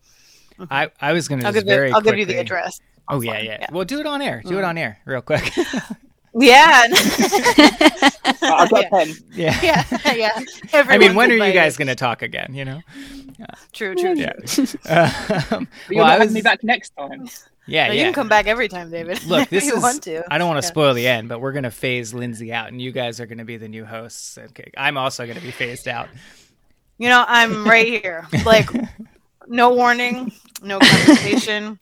I, 0.70 0.90
I 1.00 1.14
was 1.14 1.28
going 1.28 1.40
to 1.42 1.48
I'll 1.48 1.54
just 1.54 1.66
give 1.66 1.74
very 1.74 1.90
you. 1.90 1.96
I'll 1.96 2.02
give 2.02 2.18
you 2.18 2.26
the 2.26 2.38
address. 2.38 2.80
Oh 3.12 3.22
yeah, 3.22 3.34
offline. 3.40 3.46
yeah, 3.46 3.66
Well, 3.72 3.86
do 3.86 4.00
it 4.00 4.06
on 4.08 4.22
air. 4.22 4.42
Do 4.46 4.58
it 4.58 4.62
Mhm. 4.62 4.68
on 4.70 4.78
air, 4.78 4.98
real 5.06 5.22
quick. 5.22 5.44
Yeah. 6.34 6.84
I've 8.42 8.70
got 8.70 8.72
yeah. 8.72 8.80
a 8.80 8.90
pen. 8.90 9.14
yeah. 9.34 9.60
yeah, 10.06 10.14
yeah. 10.14 10.40
I 10.74 10.98
mean, 10.98 11.14
when 11.14 11.30
are 11.30 11.36
you 11.36 11.52
guys 11.52 11.76
going 11.76 11.90
to 11.90 11.96
talk 11.96 12.22
again? 12.22 12.54
You 12.54 12.64
know. 12.64 12.82
True, 13.74 13.96
true, 13.96 14.14
Yeah. 14.16 14.32
true. 14.46 14.66
Um, 14.88 15.68
you're 15.90 16.04
well, 16.06 16.06
I 16.10 16.20
was. 16.20 16.32
me 16.34 16.42
back 16.42 16.64
next 16.64 16.92
time. 16.98 17.28
Yeah, 17.68 17.88
No, 17.88 17.94
yeah. 17.94 18.00
You 18.00 18.06
can 18.06 18.14
come 18.14 18.30
back 18.30 18.48
every 18.48 18.70
time, 18.70 18.90
David. 18.90 19.22
Look, 19.26 19.50
this 19.50 19.66
you 19.66 19.76
is. 19.76 19.84
want 19.84 20.04
to. 20.04 20.24
I 20.34 20.38
don't 20.38 20.48
want 20.48 20.62
to 20.62 20.66
Yeah. 20.66 20.72
spoil 20.72 20.94
the 20.94 21.06
end, 21.06 21.28
but 21.28 21.42
we're 21.42 21.52
going 21.52 21.64
to 21.64 21.70
phase 21.72 22.14
Lindsay 22.14 22.54
out, 22.54 22.70
and 22.70 22.82
you 22.82 22.94
guys 22.94 23.20
are 23.20 23.26
going 23.26 23.40
to 23.40 23.44
be 23.46 23.58
the 23.58 23.68
new 23.68 23.84
hosts. 23.84 24.38
Okay, 24.38 24.72
I'm 24.78 24.98
also 24.98 25.26
going 25.26 25.38
to 25.38 25.44
be 25.44 25.52
phased 25.52 25.90
out. 25.90 26.08
You 26.98 27.10
know, 27.10 27.26
I'm 27.28 27.66
right 27.68 27.88
here. 27.88 28.26
Like, 28.46 28.70
no 29.48 29.74
warning, 29.74 30.32
no 30.64 30.80
conversation. 30.80 31.78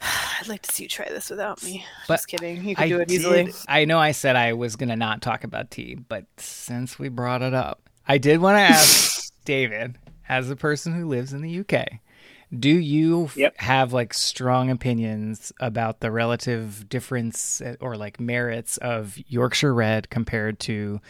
I'd 0.40 0.48
like 0.48 0.62
to 0.62 0.72
see 0.72 0.84
you 0.84 0.88
try 0.88 1.08
this 1.08 1.30
without 1.30 1.62
me. 1.62 1.84
But 2.08 2.16
Just 2.16 2.28
kidding. 2.28 2.64
You 2.64 2.74
can 2.74 2.84
I 2.84 2.88
do 2.88 3.00
it 3.00 3.10
easily. 3.10 3.52
I 3.68 3.84
know 3.84 3.98
I 3.98 4.12
said 4.12 4.36
I 4.36 4.54
was 4.54 4.76
going 4.76 4.88
to 4.88 4.96
not 4.96 5.22
talk 5.22 5.44
about 5.44 5.70
tea, 5.70 5.94
but 5.94 6.24
since 6.38 6.98
we 6.98 7.08
brought 7.08 7.42
it 7.42 7.54
up, 7.54 7.88
I 8.08 8.18
did 8.18 8.40
want 8.40 8.56
to 8.56 8.62
ask 8.62 9.32
David, 9.44 9.98
as 10.28 10.50
a 10.50 10.56
person 10.56 10.94
who 10.94 11.08
lives 11.08 11.32
in 11.32 11.42
the 11.42 11.60
UK, 11.60 12.00
do 12.56 12.70
you 12.70 13.26
f- 13.26 13.56
have 13.56 13.92
like 13.92 14.12
strong 14.14 14.70
opinions 14.70 15.52
about 15.60 16.00
the 16.00 16.10
relative 16.10 16.88
difference 16.88 17.60
eh, 17.60 17.76
or 17.80 17.96
like 17.96 18.18
merits 18.18 18.76
of 18.78 19.16
Yorkshire 19.28 19.74
Red 19.74 20.10
compared 20.10 20.58
to 20.60 21.00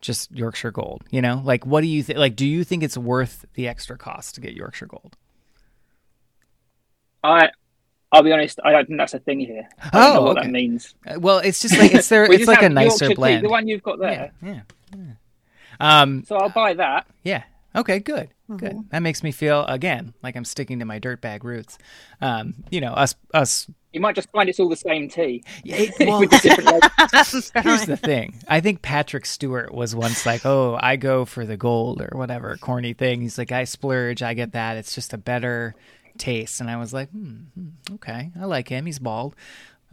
just 0.00 0.30
Yorkshire 0.32 0.72
Gold? 0.72 1.04
You 1.10 1.22
know, 1.22 1.40
like 1.44 1.66
what 1.66 1.82
do 1.82 1.86
you 1.86 2.02
think? 2.02 2.18
Like, 2.18 2.34
do 2.34 2.46
you 2.46 2.64
think 2.64 2.82
it's 2.82 2.98
worth 2.98 3.44
the 3.54 3.68
extra 3.68 3.96
cost 3.96 4.34
to 4.36 4.40
get 4.40 4.54
Yorkshire 4.54 4.86
Gold? 4.86 5.16
I, 7.22 7.50
I'll 8.12 8.22
be 8.22 8.32
honest. 8.32 8.58
I 8.64 8.72
don't 8.72 8.86
think 8.86 8.98
that's 8.98 9.14
a 9.14 9.18
thing 9.18 9.40
here. 9.40 9.68
I 9.80 9.90
don't 9.90 10.14
know 10.14 10.20
Oh, 10.20 10.22
what 10.24 10.38
okay. 10.38 10.46
that 10.46 10.52
means. 10.52 10.94
Uh, 11.06 11.20
Well, 11.20 11.38
it's 11.38 11.60
just 11.60 11.76
like 11.78 11.92
it's 11.94 12.08
there. 12.08 12.24
It's 12.32 12.46
like 12.46 12.60
a 12.60 12.62
have 12.64 12.72
nicer 12.72 13.04
Yorkshire 13.04 13.08
tea, 13.08 13.14
blend. 13.14 13.44
the 13.44 13.48
one 13.50 13.68
you've 13.68 13.82
got 13.82 13.98
there. 13.98 14.32
yeah, 14.42 14.60
yeah. 14.96 15.02
Um, 15.80 16.24
So 16.24 16.36
I'll 16.36 16.48
buy 16.48 16.74
that. 16.74 17.06
Yeah. 17.22 17.44
Okay, 17.76 17.98
good. 18.00 18.30
Mm-hmm. 18.50 18.56
Good. 18.56 18.76
That 18.90 19.00
makes 19.00 19.22
me 19.22 19.30
feel 19.30 19.64
again 19.66 20.14
like 20.22 20.34
I'm 20.36 20.44
sticking 20.44 20.78
to 20.78 20.84
my 20.86 20.98
dirtbag 20.98 21.44
roots. 21.44 21.76
Um, 22.20 22.54
you 22.70 22.80
know, 22.80 22.92
us 22.94 23.14
us 23.34 23.70
You 23.92 24.00
might 24.00 24.14
just 24.16 24.30
find 24.30 24.48
it's 24.48 24.58
all 24.58 24.70
the 24.70 24.74
same 24.76 25.08
tea 25.10 25.44
Yeah, 25.64 25.76
it- 25.76 25.94
well, 26.08 26.20
with 26.20 26.30
the 26.30 26.38
different 26.38 26.70
logos. 27.12 27.52
Here's 27.62 27.84
the 27.84 27.98
thing. 27.98 28.40
I 28.48 28.60
think 28.60 28.80
Patrick 28.80 29.26
Stewart 29.26 29.72
was 29.72 29.94
once 29.94 30.24
like, 30.24 30.46
"Oh, 30.46 30.78
I 30.80 30.96
go 30.96 31.26
for 31.26 31.44
the 31.44 31.58
gold 31.58 32.00
or 32.00 32.16
whatever 32.18 32.56
corny 32.58 32.94
thing." 32.94 33.20
He's 33.20 33.36
like, 33.36 33.52
"I 33.52 33.64
splurge. 33.64 34.22
I 34.22 34.32
get 34.32 34.52
that. 34.52 34.78
It's 34.78 34.94
just 34.94 35.12
a 35.12 35.18
better 35.18 35.74
taste." 36.18 36.60
And 36.60 36.70
I 36.70 36.76
was 36.76 36.92
like, 36.92 37.10
hmm, 37.10 37.44
hmm, 37.54 37.94
"Okay, 37.94 38.30
I 38.38 38.44
like 38.44 38.68
him. 38.68 38.86
He's 38.86 38.98
bald." 38.98 39.34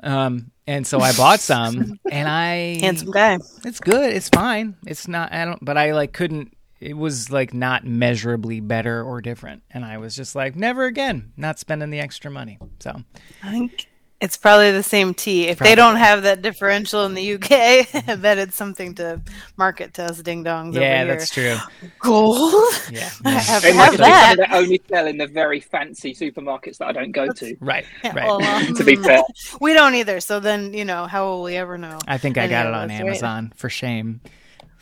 Um, 0.04 0.52
and 0.68 0.86
so 0.86 1.00
I 1.00 1.14
bought 1.14 1.40
some, 1.40 2.00
and 2.12 2.28
I 2.28 2.80
Handsome 2.82 3.12
guy. 3.12 3.40
It's 3.64 3.80
good. 3.80 4.14
It's 4.14 4.30
fine. 4.30 4.76
It's 4.86 5.08
not. 5.08 5.32
I 5.32 5.46
don't. 5.46 5.64
But 5.64 5.78
I 5.78 5.94
like 5.94 6.14
couldn't. 6.14 6.56
It 6.80 6.98
was 6.98 7.32
like 7.32 7.54
not 7.54 7.86
measurably 7.86 8.60
better 8.60 9.02
or 9.02 9.22
different, 9.22 9.64
and 9.72 9.86
I 9.86 9.98
was 9.98 10.16
just 10.16 10.36
like, 10.36 10.56
never 10.56 10.86
again. 10.86 11.32
Not 11.38 11.60
spending 11.60 11.90
the 11.90 12.00
extra 12.00 12.30
money. 12.30 12.60
So 12.80 13.02
I 13.44 13.52
think 13.52 13.88
it's 14.22 14.38
probably 14.38 14.72
the 14.72 14.82
same 14.84 15.14
tea. 15.14 15.48
If 15.48 15.58
Probably. 15.58 15.72
they 15.72 15.76
don't 15.76 15.98
have 15.98 16.24
that 16.24 16.42
differential 16.42 17.06
in 17.06 17.14
the 17.14 17.34
UK, 17.34 17.52
I 18.08 18.16
bet 18.16 18.38
it's 18.38 18.56
something 18.56 18.96
to 18.96 19.22
market 19.58 19.94
to 19.96 20.06
us 20.06 20.22
ding 20.22 20.44
dongs. 20.44 20.74
yeah, 20.74 21.02
over 21.04 21.12
that's 21.16 21.34
here. 21.34 21.58
true. 21.80 21.90
Gold. 22.00 22.54
Yeah, 22.92 23.10
I 23.26 23.32
yeah. 23.34 23.40
have, 23.40 23.66
It 23.66 23.76
have 23.76 23.76
might 23.76 23.86
just 23.86 23.98
be 23.98 24.04
that. 24.04 24.36
something 24.38 24.50
that 24.52 24.58
only 24.58 24.82
sell 24.90 25.08
in 25.08 25.18
the 25.18 25.28
very 25.28 25.60
fancy 25.60 26.14
supermarkets 26.14 26.78
that 26.78 26.88
I 26.88 26.92
don't 26.94 27.12
go 27.12 27.32
to. 27.32 27.56
right, 27.60 27.86
Yeah, 28.04 28.16
right. 28.16 28.26
well, 28.26 28.42
um, 28.44 28.74
To 28.76 28.84
be 28.84 28.96
fair, 28.96 29.22
we 29.60 29.74
don't 29.74 29.96
either. 29.96 30.20
So 30.22 30.40
then, 30.40 30.74
you 30.74 30.86
know, 30.86 31.08
how 31.08 31.26
will 31.28 31.44
we 31.44 31.56
ever 31.58 31.78
know? 31.78 32.00
I 32.08 32.18
think 32.18 32.38
I 32.38 32.48
got 32.48 32.66
it 32.66 32.70
Any 32.70 32.76
of 32.76 32.76
on 32.76 32.84
us, 32.92 33.00
right? 33.00 33.08
Amazon 33.08 33.54
for 33.56 33.70
shame. 33.70 34.22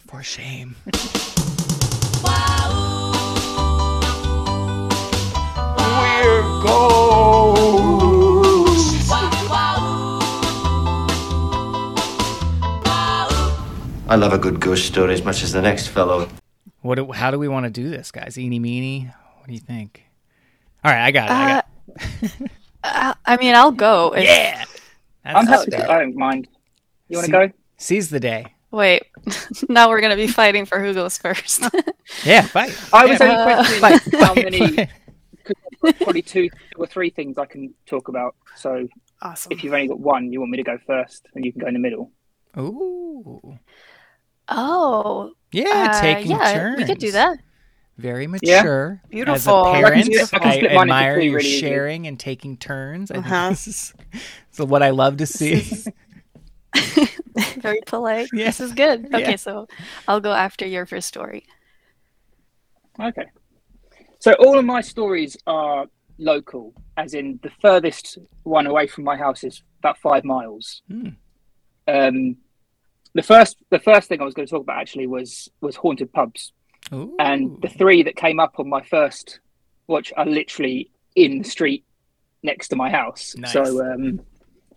For 0.07 0.21
shame. 0.21 0.75
I 14.13 14.15
love 14.15 14.31
a 14.31 14.37
good 14.37 14.59
ghost 14.59 14.85
story 14.85 15.11
as 15.15 15.23
much 15.25 15.41
as 15.41 15.53
the 15.53 15.61
next 15.63 15.87
fellow. 15.87 16.29
What? 16.81 16.95
Do, 16.95 17.11
how 17.13 17.31
do 17.31 17.39
we 17.39 17.47
want 17.47 17.63
to 17.65 17.71
do 17.71 17.89
this, 17.89 18.11
guys? 18.11 18.37
Eeny 18.37 18.59
meeny. 18.59 19.09
What 19.39 19.47
do 19.47 19.53
you 19.53 19.59
think? 19.59 20.03
All 20.83 20.91
right, 20.91 21.03
I 21.05 21.09
got 21.09 21.29
it. 21.29 21.31
I 21.33 21.47
got 21.49 21.65
it. 22.21 22.51
Uh, 22.83 23.13
I 23.25 23.37
mean, 23.37 23.55
I'll 23.55 23.71
go. 23.71 24.13
If, 24.15 24.23
Yeah. 24.25 24.65
I'm 25.25 25.47
happy. 25.47 25.71
To, 25.71 25.91
I 25.91 26.01
don't 26.01 26.15
mind. 26.15 26.47
You 27.09 27.17
want 27.17 27.25
to 27.25 27.31
go? 27.31 27.51
seize 27.77 28.11
the 28.11 28.19
day. 28.19 28.53
Wait, 28.69 29.01
now 29.69 29.89
we're 29.89 29.99
gonna 30.01 30.15
be 30.15 30.27
fighting 30.27 30.65
for 30.67 30.79
who 30.79 30.93
goes 30.93 31.17
first. 31.17 31.63
Yeah, 32.23 32.43
fight. 32.43 32.77
I 32.93 33.07
was 33.07 33.19
Yeah, 33.19 33.25
only 33.47 33.79
fight, 33.79 33.79
questioning 33.79 34.19
how 34.19 34.33
fight, 34.35 34.43
many. 34.43 34.75
fight. 34.75 34.89
Cause 35.43 35.55
I've 35.85 35.97
probably 35.97 36.21
two 36.21 36.49
or 36.75 36.85
three 36.85 37.09
things 37.09 37.39
I 37.39 37.45
can 37.47 37.73
talk 37.87 38.09
about. 38.09 38.35
So 38.57 38.87
Awesome. 39.23 39.53
if 39.53 39.63
you've 39.63 39.73
only 39.73 39.87
got 39.87 39.99
one, 39.99 40.31
you 40.31 40.39
want 40.39 40.51
me 40.51 40.57
to 40.57 40.63
go 40.63 40.77
first, 40.85 41.25
and 41.33 41.43
you 41.43 41.51
can 41.51 41.61
go 41.61 41.67
in 41.67 41.73
the 41.73 41.79
middle. 41.79 42.11
Ooh. 42.59 43.57
Oh, 44.53 45.31
Yeah, 45.51 45.91
uh, 45.95 46.01
taking 46.01 46.31
yeah, 46.31 46.53
turns. 46.53 46.77
we 46.77 46.85
could 46.85 46.99
do 46.99 47.11
that. 47.11 47.37
Very 47.97 48.23
Yeah. 48.41 48.57
mature. 48.61 49.01
Beautiful. 49.09 49.35
As 49.35 49.47
I 49.47 49.51
a 49.51 49.63
can 49.63 49.83
parent, 49.83 50.05
split- 50.27 50.41
I 50.41 50.49
I, 50.49 50.55
split 50.57 50.63
mine 50.63 50.71
into 50.71 50.81
admire 50.81 51.13
three 51.15 51.25
your 51.25 51.35
really 51.37 51.49
easily. 51.49 51.69
sharing 51.69 52.07
and 52.07 52.19
taking 52.19 52.57
turns. 52.57 53.11
I 53.11 53.17
Uh-huh. 53.17 53.29
think 53.47 53.49
this 53.51 53.67
is, 53.67 53.93
this 54.11 54.59
is 54.59 54.65
what 54.65 54.81
I 54.81 54.89
love 54.89 55.17
to 55.17 55.25
see. 55.27 55.63
Very 57.59 57.81
polite. 57.85 58.29
Yeah. 58.33 58.45
This 58.45 58.59
is 58.59 58.73
good. 58.73 59.07
Yeah. 59.11 59.17
Okay, 59.17 59.37
so 59.37 59.67
I'll 60.07 60.19
go 60.19 60.31
after 60.33 60.65
your 60.65 60.85
first 60.87 61.07
story. 61.07 61.45
Okay. 62.99 63.25
So 64.19 64.33
all 64.33 64.57
of 64.57 64.65
my 64.65 64.81
stories 64.81 65.37
are 65.45 65.85
local, 66.17 66.73
as 66.97 67.13
in 67.13 67.39
the 67.43 67.51
furthest 67.61 68.17
one 68.43 68.65
away 68.67 68.87
from 68.87 69.03
my 69.03 69.17
house 69.17 69.43
is 69.43 69.61
about 69.79 69.97
five 69.99 70.23
miles. 70.23 70.81
Hmm. 70.89 71.09
Um, 71.87 72.37
the 73.13 73.23
first, 73.23 73.57
the 73.69 73.79
first 73.79 74.09
thing 74.09 74.21
I 74.21 74.25
was 74.25 74.33
going 74.33 74.47
to 74.47 74.51
talk 74.51 74.63
about 74.63 74.79
actually 74.79 75.07
was 75.07 75.49
was 75.61 75.75
haunted 75.75 76.11
pubs, 76.11 76.51
Ooh. 76.91 77.15
and 77.19 77.61
the 77.61 77.69
three 77.69 78.03
that 78.03 78.15
came 78.15 78.39
up 78.39 78.55
on 78.57 78.69
my 78.69 78.81
first 78.81 79.39
watch 79.87 80.11
are 80.17 80.25
literally 80.25 80.89
in 81.15 81.39
the 81.39 81.43
street 81.43 81.85
next 82.41 82.69
to 82.69 82.75
my 82.75 82.89
house. 82.89 83.35
Nice. 83.37 83.53
So 83.53 83.85
um, 83.85 84.21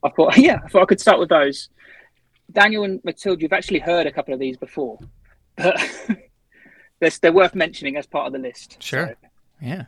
I 0.02 0.10
thought, 0.10 0.36
yeah, 0.38 0.60
I 0.64 0.68
thought 0.68 0.82
I 0.82 0.86
could 0.86 1.00
start 1.00 1.18
with 1.18 1.28
those. 1.28 1.68
Daniel 2.52 2.84
and 2.84 3.00
Matilda, 3.04 3.42
you've 3.42 3.52
actually 3.52 3.80
heard 3.80 4.06
a 4.06 4.12
couple 4.12 4.32
of 4.32 4.40
these 4.40 4.56
before, 4.56 4.98
but 5.56 5.76
they're, 7.00 7.10
they're 7.20 7.32
worth 7.32 7.54
mentioning 7.54 7.96
as 7.96 8.06
part 8.06 8.28
of 8.28 8.32
the 8.32 8.38
list. 8.38 8.80
Sure. 8.80 9.08
So, 9.08 9.28
yeah. 9.60 9.84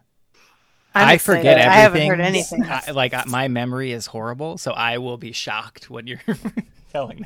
I'm 0.95 1.09
I 1.09 1.12
excited. 1.14 1.38
forget 1.38 1.59
everything. 1.59 1.71
I 1.71 1.75
haven't 1.76 2.09
heard 2.09 2.21
anything. 2.21 2.64
I, 2.64 2.90
like 2.90 3.14
uh, 3.14 3.25
my 3.26 3.47
memory 3.47 3.93
is 3.93 4.07
horrible, 4.07 4.59
so 4.59 4.73
I 4.73 4.99
will 4.99 5.19
be 5.19 5.33
shocked 5.33 5.88
when 5.88 6.07
you're 6.07 6.21
telling 6.93 7.25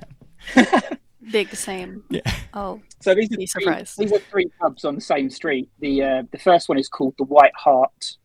them. 0.54 0.98
Big 1.30 1.54
same. 1.54 2.02
Yeah. 2.10 2.20
Oh, 2.54 2.80
so 3.00 3.14
these 3.14 3.26
are 3.32 3.36
Be 3.36 3.46
three, 3.46 3.62
surprised. 3.64 3.98
these 3.98 4.12
are 4.12 4.18
three 4.18 4.46
pubs 4.60 4.84
on 4.84 4.96
the 4.96 5.00
same 5.00 5.30
street. 5.30 5.68
The 5.80 6.02
uh, 6.02 6.22
the 6.32 6.38
first 6.38 6.68
one 6.68 6.78
is 6.78 6.88
called 6.88 7.14
the 7.18 7.24
White 7.24 7.54
Hart, 7.56 8.16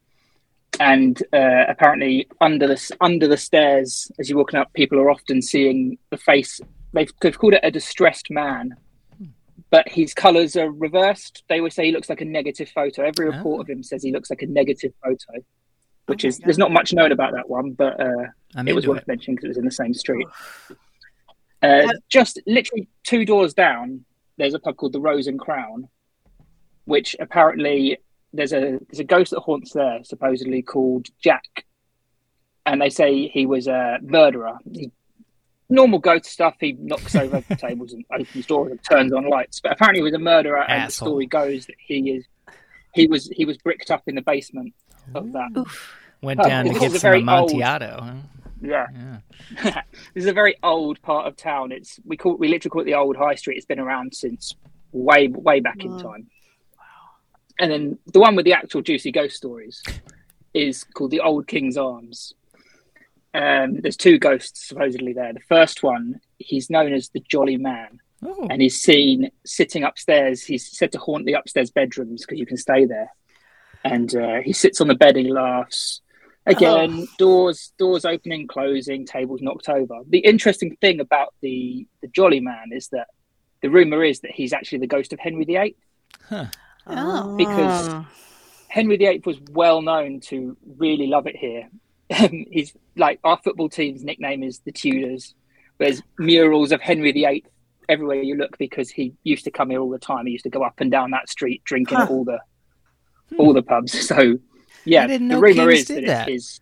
and 0.79 1.21
uh, 1.33 1.65
apparently 1.67 2.27
under 2.41 2.67
the 2.67 2.95
under 3.01 3.27
the 3.27 3.37
stairs, 3.37 4.11
as 4.19 4.29
you're 4.29 4.37
walking 4.37 4.59
up, 4.59 4.73
people 4.73 4.99
are 4.99 5.11
often 5.11 5.41
seeing 5.41 5.97
the 6.09 6.17
face. 6.17 6.59
They've, 6.93 7.11
they've 7.21 7.37
called 7.37 7.53
it 7.53 7.59
a 7.63 7.69
distressed 7.69 8.31
man, 8.31 8.75
but 9.69 9.87
his 9.89 10.13
colours 10.13 10.55
are 10.55 10.71
reversed. 10.71 11.43
They 11.49 11.57
always 11.59 11.75
say 11.75 11.85
he 11.85 11.91
looks 11.91 12.09
like 12.09 12.21
a 12.21 12.25
negative 12.25 12.69
photo. 12.69 13.03
Every 13.03 13.27
report 13.29 13.59
Ah. 13.59 13.61
of 13.61 13.69
him 13.69 13.83
says 13.83 14.01
he 14.03 14.11
looks 14.11 14.29
like 14.29 14.41
a 14.41 14.47
negative 14.47 14.93
photo, 15.03 15.43
which 16.07 16.23
Oh 16.23 16.27
my 16.27 16.29
is 16.29 16.37
there's 16.39 16.57
not 16.57 16.71
much 16.71 16.93
known 16.93 17.11
about 17.11 17.33
that 17.33 17.47
one, 17.49 17.71
but 17.73 17.99
uh, 17.99 18.63
it 18.65 18.73
was 18.73 18.87
worth 18.87 19.01
it. 19.03 19.07
mentioning 19.07 19.35
because 19.35 19.45
it 19.45 19.49
was 19.49 19.57
in 19.57 19.65
the 19.65 19.71
same 19.71 19.93
street. 19.93 20.27
Uh, 21.67 21.93
just 22.09 22.39
literally 22.47 22.87
two 23.03 23.25
doors 23.25 23.53
down, 23.53 24.05
there's 24.37 24.53
a 24.53 24.59
pub 24.59 24.77
called 24.77 24.93
the 24.93 24.99
Rose 25.01 25.27
and 25.27 25.39
Crown, 25.39 25.87
which 26.85 27.15
apparently 27.19 27.97
there's 28.33 28.53
a 28.53 28.79
there's 28.89 28.99
a 28.99 29.03
ghost 29.03 29.31
that 29.31 29.39
haunts 29.39 29.73
there, 29.73 30.03
supposedly 30.03 30.61
called 30.61 31.07
Jack, 31.23 31.65
and 32.65 32.81
they 32.81 32.89
say 32.89 33.27
he 33.27 33.45
was 33.45 33.67
a 33.67 33.97
murderer. 34.01 34.57
He, 34.71 34.91
normal 35.69 35.99
ghost 35.99 36.25
stuff. 36.25 36.55
He 36.59 36.73
knocks 36.79 37.15
over 37.15 37.41
tables 37.57 37.93
and 37.93 38.05
opens 38.11 38.45
doors 38.45 38.71
and 38.71 38.79
turns 38.83 39.11
on 39.13 39.29
lights. 39.29 39.59
But 39.59 39.73
apparently, 39.73 39.99
he 39.99 40.03
was 40.03 40.13
a 40.13 40.19
murderer, 40.19 40.63
and 40.69 40.87
the 40.87 40.93
story 40.93 41.25
goes 41.25 41.65
that 41.65 41.75
he 41.79 42.11
is 42.11 42.25
he 42.93 43.07
was 43.07 43.27
he 43.27 43.45
was 43.45 43.57
bricked 43.57 43.91
up 43.91 44.03
in 44.07 44.15
the 44.15 44.21
basement 44.21 44.73
of 45.15 45.31
that. 45.33 45.49
oof. 45.57 45.93
Went 46.21 46.41
down 46.41 46.65
to 46.65 46.73
get 46.73 46.81
was 46.81 46.93
some 46.93 47.01
very 47.01 47.17
old- 47.19 47.29
Amontillado. 47.29 47.99
Huh? 48.01 48.13
Yeah. 48.61 48.87
Yeah. 48.93 49.81
this 50.13 50.23
is 50.23 50.25
a 50.25 50.33
very 50.33 50.55
old 50.63 51.01
part 51.01 51.27
of 51.27 51.35
town. 51.35 51.71
It's 51.71 51.99
we 52.05 52.17
call 52.17 52.35
we 52.37 52.47
literally 52.47 52.71
call 52.71 52.81
it 52.81 52.85
the 52.85 52.95
old 52.95 53.15
high 53.15 53.35
street. 53.35 53.57
It's 53.57 53.65
been 53.65 53.79
around 53.79 54.15
since 54.15 54.55
way 54.91 55.27
way 55.27 55.59
back 55.59 55.83
in 55.83 55.91
Wow. 55.91 55.97
time. 55.97 56.27
And 57.59 57.71
then 57.71 57.97
the 58.13 58.19
one 58.19 58.35
with 58.35 58.45
the 58.45 58.53
actual 58.53 58.81
juicy 58.81 59.11
ghost 59.11 59.35
stories 59.35 59.81
is 60.53 60.83
called 60.83 61.11
the 61.11 61.21
Old 61.21 61.47
King's 61.47 61.75
Arms. 61.77 62.33
Um, 63.33 63.81
there's 63.81 63.97
two 63.97 64.17
ghosts 64.17 64.67
supposedly 64.67 65.13
there. 65.13 65.33
The 65.33 65.39
first 65.41 65.83
one, 65.83 66.19
he's 66.37 66.69
known 66.69 66.93
as 66.93 67.09
the 67.09 67.19
Jolly 67.29 67.57
Man, 67.57 67.99
Oh, 68.25 68.47
and 68.49 68.61
he's 68.61 68.79
seen 68.81 69.29
sitting 69.45 69.83
upstairs. 69.83 70.43
He's 70.43 70.75
said 70.75 70.91
to 70.93 70.97
haunt 70.99 71.25
the 71.25 71.33
upstairs 71.33 71.69
bedrooms 71.69 72.25
because 72.25 72.39
you 72.39 72.45
can 72.47 72.57
stay 72.57 72.85
there. 72.85 73.11
And 73.83 74.15
uh, 74.15 74.41
he 74.43 74.53
sits 74.53 74.81
on 74.81 74.87
the 74.87 74.95
bed 74.95 75.17
and 75.17 75.25
he 75.27 75.31
laughs. 75.31 76.01
Again, 76.47 77.01
oh. 77.01 77.07
doors 77.17 77.73
doors 77.77 78.05
opening, 78.05 78.47
closing, 78.47 79.05
tables 79.05 79.41
knocked 79.41 79.69
over. 79.69 79.95
The 80.09 80.19
interesting 80.19 80.75
thing 80.81 80.99
about 80.99 81.33
the 81.41 81.87
the 82.01 82.07
Jolly 82.07 82.39
Man 82.39 82.69
is 82.71 82.87
that 82.89 83.07
the 83.61 83.69
rumor 83.69 84.03
is 84.03 84.21
that 84.21 84.31
he's 84.31 84.53
actually 84.53 84.79
the 84.79 84.87
ghost 84.87 85.13
of 85.13 85.19
Henry 85.19 85.45
VIII. 85.45 85.75
Oh. 86.31 87.35
Because- 87.35 87.89
Oh. 87.89 88.07
Henry 88.69 88.97
VIII 88.97 89.21
was 89.25 89.39
well 89.51 89.81
known 89.81 90.19
to 90.19 90.55
really 90.77 91.07
love 91.07 91.25
it 91.25 91.35
here. 91.35 91.69
he's 92.51 92.73
like 92.95 93.19
our 93.23 93.39
football 93.43 93.69
team's 93.69 94.03
nickname 94.03 94.43
is 94.43 94.59
the 94.59 94.71
Tudors. 94.71 95.33
There's 95.77 96.01
murals 96.19 96.71
of 96.71 96.81
Henry 96.81 97.11
VIII 97.11 97.45
everywhere 97.89 98.21
you 98.21 98.35
look 98.35 98.57
because 98.57 98.89
he 98.89 99.13
used 99.23 99.45
to 99.45 99.51
come 99.51 99.69
here 99.69 99.79
all 99.79 99.89
the 99.89 99.99
time. 99.99 100.25
He 100.25 100.33
used 100.33 100.43
to 100.43 100.49
go 100.49 100.63
up 100.63 100.79
and 100.79 100.91
down 100.91 101.11
that 101.11 101.29
street 101.29 101.63
drinking 101.63 101.97
Huh. 101.97 102.07
all 102.09 102.23
the 102.25 102.39
hmm. 103.29 103.39
all 103.39 103.53
the 103.53 103.63
pubs. 103.63 103.93
So 104.07 104.37
yeah, 104.85 105.03
I 105.03 105.07
didn't 105.07 105.27
the 105.29 105.35
know 105.35 105.41
rumor 105.41 105.67
kings 105.71 105.79
is 105.81 105.85
did 105.87 106.03
that, 106.03 106.07
that. 106.07 106.29
it's 106.29 106.45
his. 106.49 106.61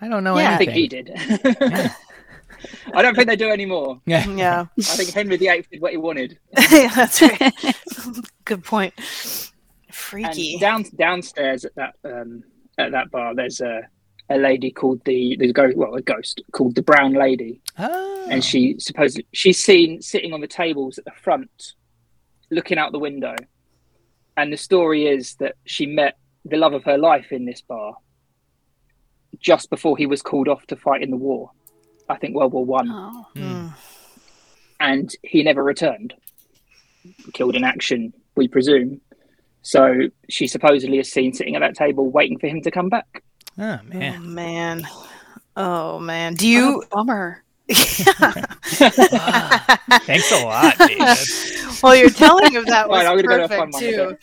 I 0.00 0.08
don't 0.08 0.24
know 0.24 0.38
Yeah. 0.38 0.54
I 0.54 0.56
think 0.56 0.70
he 0.72 0.88
did. 0.88 1.10
I 2.94 3.02
don't 3.02 3.14
think 3.14 3.28
they 3.28 3.36
do 3.36 3.50
anymore. 3.50 4.00
Yeah. 4.06 4.26
Yeah. 4.28 4.66
I 4.78 4.82
think 4.82 5.10
Henry 5.12 5.36
VIII 5.36 5.64
did 5.70 5.80
what 5.80 5.92
he 5.92 5.96
wanted. 5.96 6.38
yeah, 6.70 6.88
that's 6.94 7.22
right. 7.22 7.52
Good 8.44 8.64
point. 8.64 8.94
And 8.98 9.94
Freaky. 9.94 10.58
down 10.58 10.84
downstairs 10.96 11.64
at 11.64 11.74
that 11.76 11.94
um, 12.04 12.42
at 12.78 12.92
that 12.92 13.10
bar, 13.10 13.34
there's 13.34 13.60
a 13.60 13.82
a 14.28 14.36
lady 14.38 14.70
called 14.70 15.02
the 15.04 15.36
the 15.38 15.52
ghost, 15.52 15.76
well, 15.76 15.94
a 15.94 16.02
ghost 16.02 16.40
called 16.52 16.74
the 16.74 16.82
Brown 16.82 17.12
Lady, 17.14 17.60
Oh. 17.78 18.26
and 18.30 18.44
she 18.44 18.76
supposedly 18.78 19.26
she's 19.32 19.62
seen 19.62 20.00
sitting 20.02 20.32
on 20.32 20.40
the 20.40 20.46
tables 20.46 20.98
at 20.98 21.04
the 21.04 21.12
front, 21.22 21.74
looking 22.50 22.78
out 22.78 22.92
the 22.92 22.98
window. 22.98 23.34
And 24.36 24.52
the 24.52 24.56
story 24.56 25.06
is 25.06 25.34
that 25.36 25.56
she 25.66 25.86
met 25.86 26.16
the 26.44 26.56
love 26.56 26.72
of 26.72 26.84
her 26.84 26.96
life 26.98 27.32
in 27.32 27.44
this 27.44 27.60
bar, 27.60 27.94
just 29.38 29.70
before 29.70 29.96
he 29.96 30.06
was 30.06 30.22
called 30.22 30.48
off 30.48 30.66
to 30.66 30.76
fight 30.76 31.02
in 31.02 31.10
the 31.10 31.16
war. 31.16 31.50
I 32.08 32.16
think 32.16 32.34
World 32.34 32.52
War 32.52 32.64
One, 32.64 32.88
Oh. 32.90 33.26
Mm. 33.36 33.72
and 34.80 35.10
he 35.22 35.42
never 35.42 35.62
returned. 35.62 36.14
Killed 37.32 37.54
in 37.56 37.64
action, 37.64 38.12
we 38.36 38.48
presume. 38.48 39.00
So 39.62 39.94
she 40.28 40.46
supposedly 40.46 40.98
is 40.98 41.12
seen 41.12 41.32
sitting 41.32 41.54
at 41.54 41.60
that 41.60 41.74
table 41.76 42.10
waiting 42.10 42.38
for 42.38 42.46
him 42.48 42.62
to 42.62 42.70
come 42.70 42.88
back. 42.88 43.22
Oh 43.58 43.78
man. 43.84 44.16
Oh 44.16 44.20
man. 44.20 44.34
man. 44.34 44.86
Oh 45.56 45.98
man. 45.98 46.34
Do 46.34 46.48
You 46.48 46.60
you 46.60 46.84
bummer. 46.90 47.42
Thanks 48.90 50.32
a 50.32 50.44
lot, 50.44 50.76
David. 50.78 51.16
well, 51.82 51.94
your 51.94 52.10
telling 52.10 52.56
of 52.56 52.66
that 52.66 52.88
was 52.88 53.04
Right, 53.04 53.06
I'm 53.06 53.16
gonna 53.16 53.28
go 53.28 53.38
to 53.38 53.48
perfect 53.48 53.78
too. 53.78 54.16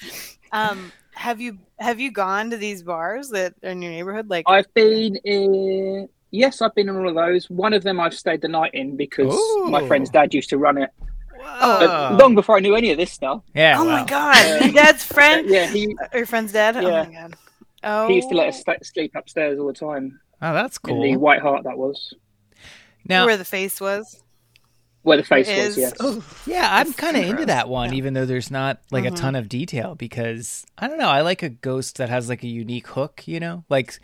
Um, 0.51 0.91
have 1.17 1.41
you 1.41 1.57
have 1.79 1.99
you 1.99 2.11
gone 2.11 2.51
to 2.51 2.57
these 2.57 2.83
bars 2.83 3.29
that 3.29 3.55
are 3.63 3.69
in 3.69 3.81
your 3.81 3.91
neighborhood? 3.91 4.29
Like, 4.29 4.45
I've 4.47 4.71
been 4.73 5.15
in. 5.17 6.07
Yes, 6.31 6.61
I've 6.61 6.75
been 6.75 6.89
in 6.89 6.95
all 6.95 7.07
of 7.09 7.15
those. 7.15 7.49
One 7.49 7.73
of 7.73 7.83
them 7.83 7.99
I've 7.99 8.13
stayed 8.13 8.41
the 8.41 8.47
night 8.47 8.73
in 8.73 8.95
because 8.97 9.35
my 9.69 9.85
friend's 9.87 10.09
dad 10.09 10.33
used 10.33 10.49
to 10.49 10.57
run 10.57 10.77
it. 10.77 10.89
Oh. 11.41 11.79
But 11.79 12.21
long 12.21 12.35
before 12.35 12.57
I 12.57 12.59
knew 12.59 12.75
any 12.75 12.91
of 12.91 12.97
this 12.97 13.11
stuff. 13.11 13.41
yeah. 13.55 13.77
oh 13.79 13.85
my 13.85 14.03
god, 14.05 14.61
your 14.65 14.73
dad's 14.73 15.03
friend, 15.03 15.49
Yeah, 15.49 15.67
he 15.67 15.95
your 16.13 16.25
friend's 16.25 16.51
dad. 16.51 16.75
Oh 16.77 16.81
Yeah. 16.81 17.03
my 17.03 17.13
god. 17.13 17.35
Oh, 17.83 18.07
he 18.07 18.15
used 18.15 18.29
to 18.29 18.35
let 18.35 18.49
us 18.49 18.63
oh. 18.67 18.73
sleep 18.83 19.15
upstairs 19.15 19.59
all 19.59 19.67
the 19.67 19.73
time 19.73 20.19
Oh, 20.41 20.53
that's 20.53 20.77
in 20.87 20.99
the 20.99 21.11
cool. 21.13 21.19
White 21.19 21.41
Hart. 21.41 21.63
That 21.63 21.77
was 21.77 22.13
Now, 23.05 23.25
where 23.25 23.37
the 23.37 23.45
face 23.45 23.79
was. 23.81 24.23
Where 25.07 25.17
the 25.17 25.23
face 25.23 25.47
It 25.47 25.65
was. 25.67 25.77
Yes. 25.77 25.93
Ooh. 26.03 26.21
Yeah, 26.45 26.67
I'm 26.69 26.91
kind 26.93 27.15
of 27.17 27.23
into 27.23 27.45
that 27.47 27.69
one, 27.69 27.89
Yeah. 27.91 27.97
even 27.97 28.13
though 28.13 28.25
there's 28.25 28.51
not 28.51 28.79
like 28.91 29.05
a 29.05 29.11
Mhm. 29.11 29.15
ton 29.15 29.35
of 29.35 29.47
detail 29.49 29.95
because 29.95 30.65
I 30.77 30.87
don't 30.87 30.97
know. 30.99 31.09
I 31.09 31.21
like 31.21 31.41
a 31.43 31.49
ghost 31.49 31.97
that 31.97 32.09
has 32.09 32.27
like 32.29 32.43
a 32.43 32.47
unique 32.47 32.87
hook, 32.87 33.23
you 33.25 33.39
know, 33.39 33.63
like 33.69 33.99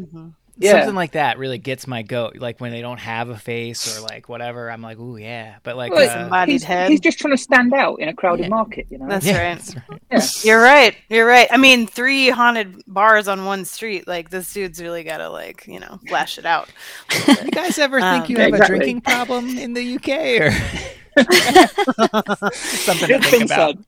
Mhm. 0.00 0.32
Yeah. 0.60 0.72
something 0.72 0.94
like 0.94 1.12
that 1.12 1.38
really 1.38 1.58
gets 1.58 1.86
my 1.86 2.02
goat. 2.02 2.36
Like 2.36 2.60
when 2.60 2.72
they 2.72 2.80
don't 2.80 2.98
have 2.98 3.28
a 3.28 3.36
face 3.36 3.96
or 3.96 4.00
like 4.02 4.28
whatever, 4.28 4.70
I'm 4.70 4.82
like, 4.82 4.98
ooh 4.98 5.16
yeah. 5.16 5.56
But 5.62 5.76
like, 5.76 5.92
Well, 5.92 6.32
uh, 6.34 6.46
he's, 6.46 6.64
head. 6.64 6.90
he's 6.90 7.00
just 7.00 7.18
trying 7.18 7.36
to 7.36 7.42
stand 7.42 7.72
out 7.74 8.00
in 8.00 8.08
a 8.08 8.14
crowded 8.14 8.44
Yeah. 8.44 8.48
market. 8.48 8.86
You 8.90 8.98
know. 8.98 9.08
That's 9.08 9.26
yeah, 9.26 9.48
right. 9.50 9.58
that's 9.58 9.76
right. 9.76 9.84
yeah. 10.10 10.36
You're 10.50 10.62
right. 10.62 10.96
You're 11.08 11.26
right. 11.26 11.48
I 11.50 11.56
mean, 11.58 11.86
three 11.86 12.30
haunted 12.30 12.82
bars 12.86 13.28
on 13.28 13.44
one 13.44 13.64
street. 13.64 14.08
Like 14.08 14.30
this 14.30 14.52
dude's 14.52 14.80
really 14.82 15.04
got 15.04 15.18
to 15.18 15.28
like 15.30 15.64
you 15.66 15.80
know 15.80 16.00
flash 16.08 16.38
it 16.38 16.46
out. 16.46 16.68
You 17.28 17.50
guys 17.52 17.78
ever 17.78 18.00
think 18.00 18.24
Um, 18.24 18.30
you 18.30 18.36
have 18.38 18.48
Exactly. 18.48 18.76
a 18.76 18.78
drinking 18.78 19.00
problem 19.02 19.58
in 19.58 19.74
the 19.74 19.94
UK 19.96 20.08
or 20.40 20.50
something 22.52 23.08
to 23.08 23.20
think 23.20 23.24
thing, 23.24 23.42
about? 23.44 23.78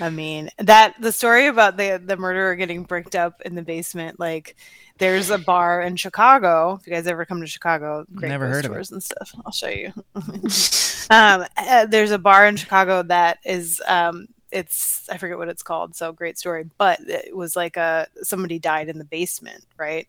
I 0.00 0.10
mean 0.10 0.50
that 0.58 0.94
the 1.00 1.12
story 1.12 1.46
about 1.46 1.76
the 1.76 2.00
the 2.04 2.16
murderer 2.16 2.54
getting 2.56 2.82
bricked 2.84 3.14
up 3.14 3.40
in 3.42 3.54
the 3.54 3.62
basement. 3.62 4.18
Like, 4.18 4.56
there's 4.98 5.30
a 5.30 5.38
bar 5.38 5.82
in 5.82 5.96
Chicago. 5.96 6.78
If 6.80 6.86
you 6.86 6.92
guys 6.92 7.06
ever 7.06 7.24
come 7.24 7.40
to 7.40 7.46
Chicago, 7.46 8.04
great 8.14 8.28
Never 8.28 8.48
heard 8.48 8.64
of 8.64 8.72
it. 8.72 8.90
and 8.90 9.02
stuff. 9.02 9.32
I'll 9.44 9.52
show 9.52 9.68
you. 9.68 9.92
um, 11.10 11.46
uh, 11.56 11.86
there's 11.86 12.10
a 12.10 12.18
bar 12.18 12.46
in 12.46 12.56
Chicago 12.56 13.02
that 13.04 13.38
is 13.44 13.80
um, 13.86 14.26
it's 14.50 15.08
I 15.10 15.18
forget 15.18 15.36
what 15.36 15.48
it's 15.48 15.62
called. 15.62 15.96
So 15.96 16.12
great 16.12 16.38
story, 16.38 16.64
but 16.78 17.00
it 17.00 17.36
was 17.36 17.56
like 17.56 17.76
a 17.76 18.06
somebody 18.22 18.58
died 18.58 18.88
in 18.88 18.98
the 18.98 19.04
basement, 19.04 19.64
right? 19.76 20.08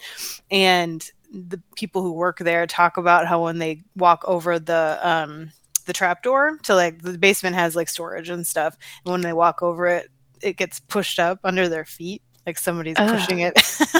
And 0.51 1.07
the 1.33 1.61
people 1.75 2.01
who 2.01 2.13
work 2.13 2.37
there 2.39 2.65
talk 2.67 2.97
about 2.97 3.27
how 3.27 3.43
when 3.43 3.57
they 3.57 3.81
walk 3.95 4.23
over 4.27 4.59
the 4.59 4.99
um, 5.01 5.51
the 5.85 5.93
trap 5.93 6.23
door 6.23 6.57
to 6.63 6.75
like 6.75 7.01
the 7.01 7.17
basement 7.17 7.55
has 7.55 7.75
like 7.75 7.89
storage 7.89 8.29
and 8.29 8.45
stuff, 8.45 8.77
and 9.05 9.11
when 9.11 9.21
they 9.21 9.33
walk 9.33 9.61
over 9.63 9.87
it, 9.87 10.09
it 10.41 10.57
gets 10.57 10.79
pushed 10.79 11.19
up 11.19 11.39
under 11.43 11.67
their 11.69 11.85
feet, 11.85 12.21
like 12.45 12.57
somebody's 12.57 12.95
Ugh. 12.97 13.17
pushing 13.19 13.39
it 13.39 13.53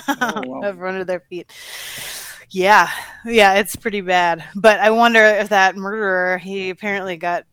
Oh, 0.08 0.42
wow. 0.46 0.62
over 0.70 0.88
under 0.88 1.04
their 1.04 1.22
feet. 1.22 1.52
Yeah, 2.52 2.90
yeah, 3.26 3.54
it's 3.56 3.76
pretty 3.76 4.02
bad. 4.02 4.44
But 4.56 4.80
I 4.80 4.92
wonder 4.92 5.24
if 5.24 5.50
that 5.50 5.76
murderer, 5.76 6.38
he 6.38 6.70
apparently 6.70 7.18
got 7.18 7.46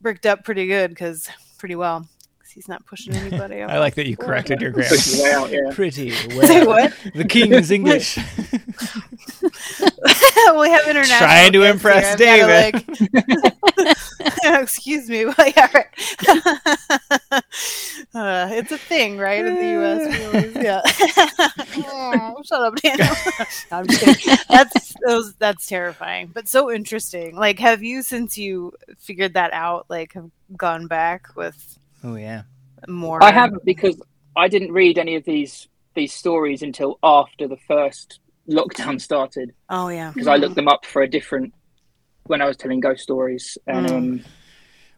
bricked 0.00 0.26
up 0.26 0.44
pretty 0.44 0.66
good 0.66 0.90
because 0.90 1.28
pretty 1.58 1.76
well 1.76 2.06
he's 2.52 2.68
not 2.68 2.84
pushing 2.86 3.12
anybody 3.16 3.62
up. 3.62 3.70
I 3.70 3.78
like 3.80 3.94
that 3.96 4.06
you 4.06 4.16
corrected 4.16 4.60
your 4.60 4.70
grammar. 4.70 4.88
Push 4.90 5.04
his 5.06 5.22
way 5.22 5.32
out. 5.32 5.50
Yeah. 5.50 5.70
Pretty 5.72 6.12
well. 6.36 6.46
Say 6.46 6.60
well. 6.64 6.68
what? 6.68 6.94
The 7.14 7.24
king 7.24 7.52
is 7.52 7.70
English. 7.72 8.16
we 10.60 10.70
have 10.70 10.86
international. 10.86 11.18
Trying 11.18 11.52
to 11.52 11.62
impress 11.62 12.18
here. 12.18 12.28
I've 12.28 12.72
gotta, 12.72 13.86
like- 13.86 13.96
Excuse 14.62 15.08
me. 15.08 15.26
Well, 15.26 15.34
yeah, 15.38 15.70
right. 15.74 15.86
uh, 18.14 18.48
it's 18.52 18.72
a 18.72 18.78
thing, 18.78 19.18
right? 19.18 19.44
In 19.44 19.54
the 19.54 19.60
U.S. 19.60 20.20
Always- 20.34 20.56
yeah. 20.56 20.80
Oh, 21.76 22.42
shut 22.44 22.60
up, 22.60 22.76
Daniel. 22.76 23.08
No, 23.70 23.78
I'm 23.78 23.86
just 23.86 24.20
kidding. 24.20 24.38
That's 24.48 24.94
those. 25.06 25.34
That's 25.34 25.66
terrifying, 25.66 26.30
but 26.32 26.48
so 26.48 26.70
interesting. 26.70 27.36
Like, 27.36 27.58
have 27.58 27.82
you, 27.82 28.02
since 28.02 28.38
you 28.38 28.72
figured 28.98 29.34
that 29.34 29.52
out, 29.52 29.86
like, 29.88 30.12
have 30.14 30.30
gone 30.56 30.86
back 30.86 31.28
with 31.36 31.78
oh 32.02 32.16
yeah. 32.16 32.42
more? 32.88 33.22
I 33.22 33.32
haven't 33.32 33.64
because 33.64 34.00
I 34.36 34.48
didn't 34.48 34.72
read 34.72 34.98
any 34.98 35.16
of 35.16 35.24
these 35.24 35.68
these 35.94 36.12
stories 36.12 36.62
until 36.62 36.98
after 37.02 37.46
the 37.48 37.56
first 37.56 38.20
lockdown 38.48 39.00
started 39.00 39.52
Oh 39.70 39.88
yeah. 39.88 40.10
because 40.12 40.28
I 40.28 40.36
looked 40.36 40.54
them 40.56 40.68
up 40.68 40.84
for 40.86 41.02
a 41.02 41.08
different 41.08 41.52
when 42.24 42.40
I 42.42 42.46
was 42.46 42.56
telling 42.56 42.80
ghost 42.80 43.02
stories, 43.02 43.58
and 43.66 43.86
Mm. 43.86 43.92
um, 43.96 44.24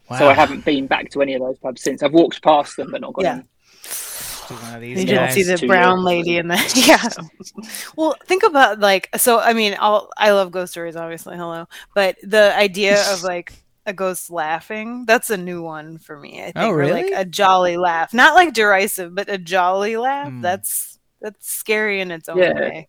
Wow. 0.09 0.19
so 0.19 0.29
I 0.29 0.33
haven't 0.33 0.63
been 0.63 0.87
back 0.87 1.09
to 1.11 1.21
any 1.21 1.33
of 1.33 1.41
those 1.41 1.57
pubs 1.59 1.81
since. 1.81 2.01
I've 2.01 2.13
walked 2.13 2.41
past 2.41 2.77
them 2.77 2.89
but 2.91 3.01
not 3.01 3.13
gone 3.13 3.25
Yeah. 3.25 3.33
in. 3.39 3.47
One 4.49 4.75
of 4.75 4.79
these 4.81 4.99
You 5.01 5.05
didn't 5.05 5.31
see 5.31 5.43
the 5.43 5.67
brown 5.67 5.97
years. 5.97 6.05
lady 6.05 6.37
in 6.37 6.47
the 6.47 6.55
yeah. 6.87 7.63
Well, 7.97 8.15
think 8.25 8.43
about 8.43 8.79
like 8.79 9.09
so. 9.17 9.39
I 9.41 9.51
mean, 9.51 9.75
I'll, 9.77 10.09
I 10.17 10.31
love 10.31 10.51
ghost 10.51 10.71
stories, 10.71 10.95
obviously. 10.95 11.35
Hello, 11.35 11.67
but 11.93 12.15
the 12.23 12.55
idea 12.57 13.01
of 13.11 13.23
like 13.33 13.51
a 13.85 13.91
ghost 13.91 14.29
laughing—that's 14.31 15.29
a 15.31 15.37
new 15.37 15.61
one 15.61 15.97
for 15.97 16.17
me. 16.17 16.39
I 16.39 16.43
think, 16.45 16.53
Oh, 16.57 16.69
Or, 16.69 16.77
really? 16.77 17.03
like 17.03 17.11
a 17.13 17.25
jolly 17.25 17.75
laugh, 17.75 18.13
not 18.13 18.35
like 18.35 18.53
derisive, 18.53 19.13
but 19.13 19.27
a 19.29 19.37
jolly 19.37 19.97
laugh. 19.97 20.29
Hmm. 20.29 20.39
That's 20.41 20.97
that's 21.19 21.51
scary 21.51 21.99
in 21.99 22.11
its 22.11 22.29
own 22.29 22.37
Yeah. 22.37 22.53
way. 22.53 22.87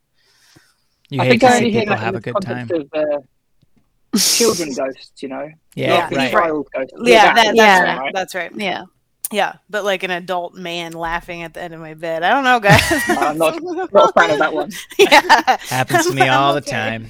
You 1.10 1.20
I 1.20 1.24
hate 1.24 1.30
think 1.30 1.40
to 1.42 1.46
I 1.46 1.50
see 1.50 1.56
only 1.58 1.70
hear 1.70 1.80
people 1.82 1.96
that 1.96 2.02
have 2.04 2.14
a 2.14 2.20
good 2.20 2.36
time. 2.42 2.68
of 2.72 2.88
uh, 2.92 4.18
children 4.18 4.74
ghosts, 4.76 5.22
you 5.22 5.28
know, 5.28 5.48
Yeah, 5.74 6.08
Yeah, 6.10 6.16
right. 6.16 6.32
ghosts. 6.32 6.92
Yeah, 7.02 7.34
that, 7.34 7.44
that's 7.44 7.56
Yeah. 7.56 7.82
right. 7.82 7.98
right. 7.98 8.14
That's 8.14 8.34
right. 8.34 8.52
Yeah. 8.54 8.84
Yeah, 9.30 9.54
but 9.68 9.84
like 9.84 10.02
an 10.04 10.10
adult 10.10 10.54
man 10.54 10.92
laughing 10.92 11.42
at 11.42 11.52
the 11.52 11.60
end 11.62 11.74
of 11.74 11.80
my 11.80 11.92
bed. 11.92 12.22
I 12.22 12.30
don't 12.30 12.44
know, 12.44 12.60
guys. 12.60 12.80
I'm 13.08 13.36
not 13.36 13.60
not 13.62 14.10
a 14.10 14.12
fan 14.18 14.30
of 14.30 14.38
that 14.38 14.54
one. 14.54 14.70
yeah, 14.98 15.58
Happens 15.68 16.06
to 16.06 16.14
me 16.14 16.22
I'm 16.22 16.32
all 16.40 16.54
the 16.54 16.60
okay. 16.60 16.70
time. 16.70 17.06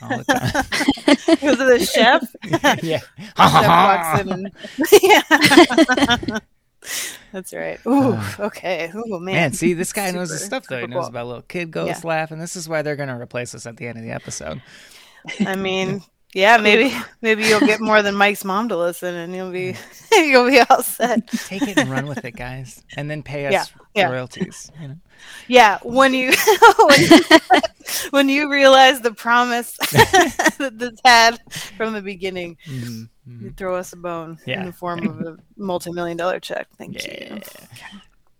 All 0.00 0.16
the 0.16 0.24
time. 0.24 0.64
because 1.26 1.60
of 1.60 1.66
the 1.66 1.84
chef. 1.84 2.22
yeah. 2.82 3.00
Chef 3.36 3.68
walks 3.68 4.20
in 4.22 4.28
and 4.32 4.52
yeah. 5.02 6.38
That's 7.32 7.52
right. 7.52 7.78
Ooh, 7.86 8.18
okay. 8.40 8.90
Ooh, 8.94 9.18
man. 9.20 9.34
Man, 9.34 9.52
see, 9.52 9.74
this 9.74 9.92
guy 9.92 10.10
knows 10.12 10.30
his 10.30 10.44
stuff 10.44 10.66
though. 10.68 10.80
He 10.80 10.86
knows 10.86 11.02
cool. 11.02 11.08
about 11.08 11.26
little 11.26 11.42
kid 11.42 11.70
ghosts 11.70 12.04
laughing. 12.04 12.38
This 12.38 12.56
is 12.56 12.68
why 12.68 12.82
they're 12.82 12.96
gonna 12.96 13.20
replace 13.20 13.54
us 13.54 13.66
at 13.66 13.76
the 13.76 13.86
end 13.86 13.98
of 13.98 14.04
the 14.04 14.10
episode. 14.12 14.62
I 15.40 15.56
mean, 15.56 16.02
yeah, 16.32 16.56
maybe 16.58 16.94
maybe 17.20 17.44
you'll 17.44 17.60
get 17.60 17.80
more 17.80 18.02
than 18.02 18.14
Mike's 18.14 18.44
mom 18.44 18.68
to 18.70 18.76
listen, 18.76 19.14
and 19.14 19.34
you'll 19.34 19.50
be 19.52 19.74
you'll 20.12 20.48
be 20.48 20.60
all 20.60 20.82
set. 20.82 21.26
Take 21.28 21.62
it 21.62 21.76
and 21.78 21.90
run 21.90 22.06
with 22.06 22.24
it, 22.24 22.36
guys, 22.36 22.82
and 22.96 23.10
then 23.10 23.22
pay 23.22 23.46
us 23.46 23.52
Yeah, 23.52 23.64
yeah. 23.94 24.10
royalties. 24.10 24.70
You 24.80 24.88
know? 24.88 24.96
Yeah, 25.48 25.78
when 25.82 26.14
you 26.14 26.32
when 26.78 27.00
you, 27.00 27.20
when 28.10 28.28
you 28.28 28.50
realize 28.50 29.00
the 29.00 29.12
promise 29.12 29.76
that 29.78 30.70
this 30.74 30.98
had 31.04 31.38
from 31.76 31.92
the 31.94 32.02
beginning, 32.02 32.56
Mhm, 32.66 33.08
mhm. 33.28 33.42
you 33.42 33.52
throw 33.56 33.76
us 33.76 33.92
a 33.92 33.96
bone 33.96 34.38
Yeah. 34.46 34.60
in 34.60 34.66
the 34.66 34.72
form 34.72 35.06
of 35.06 35.20
a 35.20 35.36
multi-million 35.56 36.16
dollar 36.16 36.40
check. 36.40 36.66
Thank 36.78 37.04
Yeah. 37.06 37.34
you. 37.34 37.40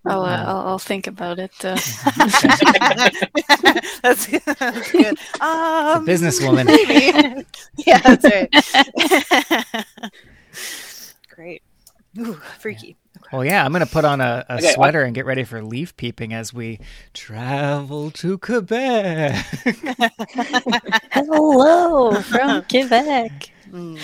I'll, 0.06 0.22
uh, 0.22 0.44
I'll, 0.46 0.60
I'll 0.68 0.78
think 0.78 1.06
about 1.06 1.38
it. 1.38 1.52
Uh, 1.62 1.74
that's, 4.02 4.26
that's 4.26 4.92
good. 4.92 5.18
Um, 5.40 6.06
businesswoman. 6.06 6.64
maybe. 6.66 7.44
yeah, 7.76 7.98
that's 7.98 8.24
right. 8.24 9.84
Great. 11.28 11.62
Ooh, 12.18 12.40
freaky. 12.58 12.96
Well, 13.32 13.44
yeah, 13.44 13.64
I'm 13.64 13.72
gonna 13.72 13.84
put 13.86 14.04
on 14.04 14.20
a, 14.20 14.46
a 14.48 14.54
Okay, 14.56 14.68
I- 14.68 14.72
sweater 14.72 15.02
and 15.02 15.14
get 15.14 15.26
ready 15.26 15.44
for 15.44 15.62
leaf 15.62 15.96
peeping 15.96 16.32
as 16.32 16.54
we 16.54 16.80
travel 17.12 18.10
to 18.12 18.38
Quebec. 18.38 19.44
hello 21.12 22.14
from 22.22 22.62
Quebec. 22.62 23.50
Mm. 23.70 24.00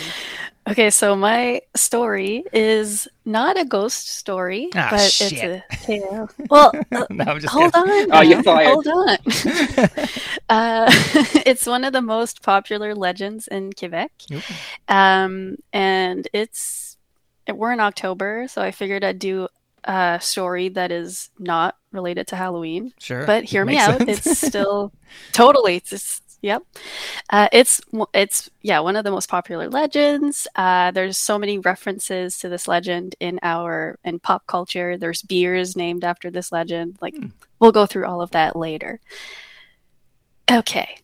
Okay, 0.66 0.88
so 0.88 1.14
my 1.14 1.60
story 1.76 2.42
is 2.52 3.06
not 3.26 3.58
a 3.60 3.66
ghost 3.66 4.08
story, 4.08 4.70
Ah, 4.74 4.88
but 4.92 5.00
shit. 5.10 5.32
it's 5.32 5.82
a 5.82 5.86
tale. 5.86 6.30
Well, 6.48 6.72
uh, 6.92 7.04
no, 7.10 7.24
I'm 7.24 7.40
just 7.40 7.52
hold 7.52 7.74
kidding. 7.74 8.10
on. 8.10 8.18
Oh, 8.18 8.20
you're 8.22 8.42
fired. 8.42 8.68
Hold 8.68 8.86
on. 8.86 9.18
uh, 10.48 10.90
it's 11.44 11.66
one 11.66 11.84
of 11.84 11.92
the 11.92 12.00
most 12.00 12.42
popular 12.42 12.94
legends 12.94 13.46
in 13.46 13.72
Quebec, 13.74 14.10
Ooh. 14.32 14.40
um, 14.88 15.56
and 15.72 16.26
it's 16.32 16.96
we're 17.52 17.72
in 17.72 17.80
October, 17.80 18.46
so 18.48 18.62
I 18.62 18.70
figured 18.70 19.04
I'd 19.04 19.18
do 19.18 19.48
a 19.84 20.18
story 20.22 20.70
that 20.70 20.90
is 20.90 21.28
not 21.38 21.76
related 21.92 22.26
to 22.28 22.36
Halloween. 22.36 22.94
Sure. 22.98 23.26
But 23.26 23.44
hear 23.44 23.66
me 23.66 23.74
Makes 23.74 23.88
out. 23.88 23.98
sense. 23.98 24.26
It's 24.26 24.40
still 24.46 24.92
totally. 25.32 25.76
It's 25.76 25.90
just, 25.90 26.22
yep. 26.44 26.62
Uh, 27.30 27.48
it's 27.52 27.80
it's 28.12 28.50
yeah 28.62 28.78
one 28.80 28.96
of 28.96 29.04
the 29.04 29.10
most 29.10 29.28
popular 29.28 29.68
legends. 29.68 30.46
Uh, 30.54 30.90
there's 30.92 31.16
so 31.18 31.38
many 31.38 31.58
references 31.58 32.38
to 32.38 32.48
this 32.48 32.68
legend 32.68 33.16
in 33.18 33.40
our 33.42 33.98
in 34.04 34.18
pop 34.20 34.46
culture. 34.46 34.96
There's 34.98 35.22
beers 35.22 35.74
named 35.74 36.04
after 36.04 36.30
this 36.30 36.52
legend. 36.52 36.98
Like 37.00 37.16
Hmm. 37.16 37.28
we'll 37.58 37.72
go 37.72 37.86
through 37.86 38.06
all 38.06 38.20
of 38.20 38.30
that 38.32 38.54
later. 38.54 39.00
Okay, 40.50 40.98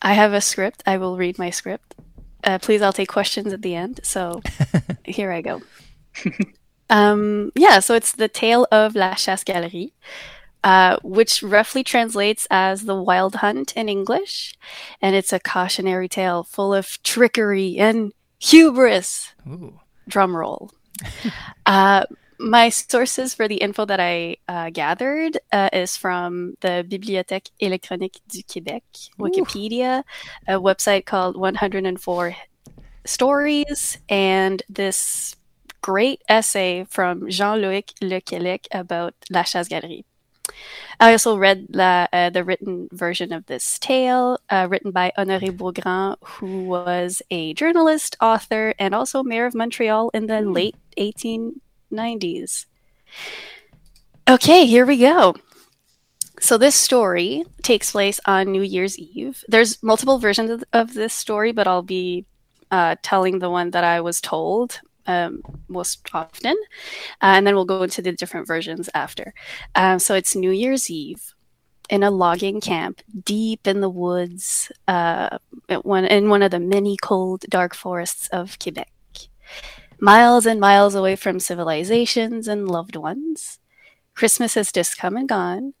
I 0.00 0.12
have 0.14 0.32
a 0.32 0.40
script. 0.40 0.82
I 0.86 0.96
will 0.98 1.16
read 1.16 1.38
my 1.38 1.50
script. 1.50 1.94
Uh, 2.44 2.58
please, 2.58 2.80
I'll 2.82 2.92
take 2.92 3.08
questions 3.08 3.52
at 3.52 3.62
the 3.62 3.74
end. 3.74 4.00
So 4.04 4.40
here 5.04 5.32
I 5.32 5.42
go. 5.42 5.60
um, 6.90 7.50
yeah, 7.56 7.80
so 7.80 7.94
it's 7.94 8.12
the 8.12 8.28
tale 8.28 8.66
of 8.70 8.94
La 8.94 9.14
Chasse 9.14 9.44
Galerie, 9.44 9.92
uh, 10.64 10.98
which 11.02 11.42
roughly 11.42 11.84
translates 11.84 12.46
as 12.50 12.84
the 12.84 13.00
Wild 13.00 13.36
Hunt 13.36 13.76
in 13.76 13.88
English, 13.88 14.54
and 15.00 15.14
it's 15.14 15.32
a 15.32 15.40
cautionary 15.40 16.08
tale 16.08 16.44
full 16.44 16.74
of 16.74 17.02
trickery 17.02 17.78
and 17.78 18.12
hubris. 18.38 19.32
Ooh. 19.46 19.80
Drum 20.08 20.36
roll. 20.36 20.72
uh, 21.66 22.04
my 22.38 22.68
sources 22.68 23.34
for 23.34 23.48
the 23.48 23.56
info 23.56 23.84
that 23.84 24.00
I 24.00 24.36
uh, 24.48 24.70
gathered 24.70 25.38
uh, 25.52 25.70
is 25.72 25.96
from 25.96 26.54
the 26.60 26.84
Bibliothèque 26.88 27.50
électronique 27.60 28.20
du 28.28 28.42
Québec, 28.42 28.82
Wikipedia, 29.18 30.04
a 30.46 30.52
website 30.54 31.04
called 31.04 31.36
104 31.36 32.36
Stories, 33.04 33.98
and 34.08 34.62
this 34.68 35.34
great 35.80 36.22
essay 36.28 36.84
from 36.88 37.28
Jean-Loïc 37.30 37.92
Lequelec 38.02 38.66
about 38.70 39.14
La 39.30 39.42
Chasse 39.42 39.68
Galerie. 39.68 40.04
I 41.00 41.12
also 41.12 41.36
read 41.36 41.68
la, 41.70 42.08
uh, 42.12 42.30
the 42.30 42.42
written 42.42 42.88
version 42.92 43.32
of 43.32 43.46
this 43.46 43.78
tale, 43.78 44.38
uh, 44.50 44.66
written 44.68 44.90
by 44.90 45.12
Honoré 45.16 45.56
Beaugrand, 45.56 46.16
who 46.24 46.64
was 46.64 47.22
a 47.30 47.54
journalist, 47.54 48.16
author, 48.20 48.74
and 48.78 48.94
also 48.94 49.22
mayor 49.22 49.46
of 49.46 49.54
Montreal 49.54 50.10
in 50.12 50.26
the 50.26 50.40
late 50.40 50.76
1890s. 50.98 52.66
Okay, 54.28 54.66
here 54.66 54.84
we 54.84 54.98
go. 54.98 55.34
So 56.40 56.58
this 56.58 56.74
story 56.74 57.44
takes 57.62 57.92
place 57.92 58.20
on 58.26 58.52
New 58.52 58.62
Year's 58.62 58.98
Eve. 58.98 59.44
There's 59.48 59.82
multiple 59.82 60.18
versions 60.18 60.50
of, 60.50 60.64
of 60.72 60.94
this 60.94 61.14
story, 61.14 61.52
but 61.52 61.66
I'll 61.66 61.82
be 61.82 62.26
uh, 62.70 62.96
telling 63.02 63.38
the 63.38 63.50
one 63.50 63.70
that 63.70 63.84
I 63.84 64.00
was 64.00 64.20
told 64.20 64.80
um, 65.08 65.42
most 65.66 66.08
often, 66.12 66.56
uh, 67.20 67.34
and 67.34 67.46
then 67.46 67.54
we'll 67.54 67.64
go 67.64 67.82
into 67.82 68.00
the 68.02 68.12
different 68.12 68.46
versions 68.46 68.88
after. 68.94 69.34
Um, 69.74 69.98
so 69.98 70.14
it's 70.14 70.36
New 70.36 70.52
Year's 70.52 70.88
Eve 70.88 71.34
in 71.88 72.02
a 72.02 72.10
logging 72.10 72.60
camp 72.60 73.00
deep 73.24 73.66
in 73.66 73.80
the 73.80 73.88
woods, 73.88 74.70
uh, 74.86 75.38
one, 75.82 76.04
in 76.04 76.28
one 76.28 76.42
of 76.42 76.50
the 76.50 76.60
many 76.60 76.96
cold, 77.02 77.44
dark 77.48 77.74
forests 77.74 78.28
of 78.28 78.58
Quebec, 78.58 78.92
miles 79.98 80.46
and 80.46 80.60
miles 80.60 80.94
away 80.94 81.16
from 81.16 81.40
civilizations 81.40 82.46
and 82.46 82.68
loved 82.68 82.96
ones. 82.96 83.58
Christmas 84.14 84.54
has 84.54 84.70
just 84.70 84.98
come 84.98 85.16
and 85.16 85.28
gone. 85.28 85.74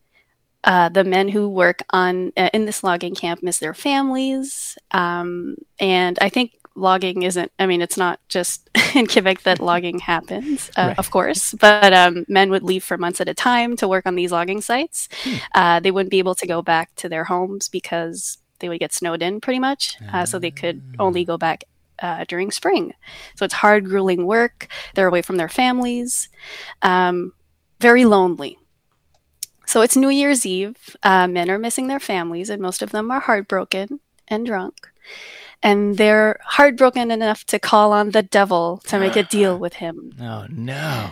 Uh, 0.64 0.88
the 0.88 1.04
men 1.04 1.28
who 1.28 1.48
work 1.48 1.84
on 1.90 2.32
uh, 2.36 2.50
in 2.52 2.64
this 2.64 2.82
logging 2.82 3.14
camp 3.14 3.42
miss 3.42 3.58
their 3.58 3.74
families, 3.74 4.76
um, 4.90 5.54
and 5.78 6.18
I 6.20 6.28
think 6.28 6.52
logging 6.78 7.22
isn't. 7.22 7.52
I 7.58 7.66
mean, 7.66 7.82
it's 7.82 7.96
not 7.96 8.20
just 8.28 8.68
in 8.94 9.06
Quebec 9.06 9.42
that 9.42 9.60
logging 9.70 9.98
happens, 10.00 10.70
uh, 10.76 10.88
Right. 10.88 10.98
of 10.98 11.10
course. 11.10 11.54
But 11.54 11.92
um, 11.92 12.24
men 12.28 12.50
would 12.50 12.62
leave 12.62 12.84
for 12.84 12.96
months 12.98 13.20
at 13.20 13.28
a 13.28 13.34
time 13.34 13.76
to 13.76 13.88
work 13.88 14.06
on 14.06 14.14
these 14.14 14.32
logging 14.32 14.60
sites. 14.60 15.08
Uh, 15.54 15.80
they 15.80 15.90
wouldn't 15.90 16.10
be 16.10 16.18
able 16.18 16.34
to 16.36 16.46
go 16.46 16.62
back 16.62 16.94
to 16.96 17.08
their 17.08 17.24
homes 17.24 17.68
because 17.68 18.38
they 18.60 18.68
would 18.68 18.80
get 18.80 18.92
snowed 18.92 19.22
in, 19.22 19.40
pretty 19.40 19.58
much. 19.60 19.96
Uh, 20.12 20.24
so 20.26 20.38
they 20.38 20.50
could 20.50 20.82
only 20.98 21.24
go 21.24 21.36
back 21.38 21.64
uh, 22.00 22.24
during 22.28 22.50
spring. 22.50 22.92
So 23.36 23.44
it's 23.44 23.54
hard, 23.54 23.84
grueling 23.84 24.26
work. 24.26 24.68
They're 24.94 25.08
away 25.08 25.22
from 25.22 25.36
their 25.36 25.48
families, 25.48 26.28
um, 26.82 27.32
very 27.80 28.04
lonely. 28.04 28.58
So 29.66 29.82
it's 29.82 29.96
New 29.96 30.08
Year's 30.08 30.46
Eve. 30.46 30.96
Uh, 31.02 31.26
men 31.28 31.50
are 31.50 31.58
missing 31.58 31.88
their 31.88 32.00
families, 32.00 32.48
and 32.50 32.62
most 32.62 32.82
of 32.82 32.90
them 32.90 33.10
are 33.10 33.20
heartbroken 33.20 34.00
and 34.26 34.46
drunk. 34.46 34.88
And 35.62 35.96
they're 35.96 36.38
heartbroken 36.44 37.10
enough 37.10 37.44
to 37.46 37.58
call 37.58 37.92
on 37.92 38.10
the 38.10 38.22
devil 38.22 38.80
to 38.86 38.98
make 38.98 39.16
a 39.16 39.24
deal 39.24 39.58
with 39.64 39.74
him. 39.74 40.14
Oh 40.20 40.46
no. 40.50 41.10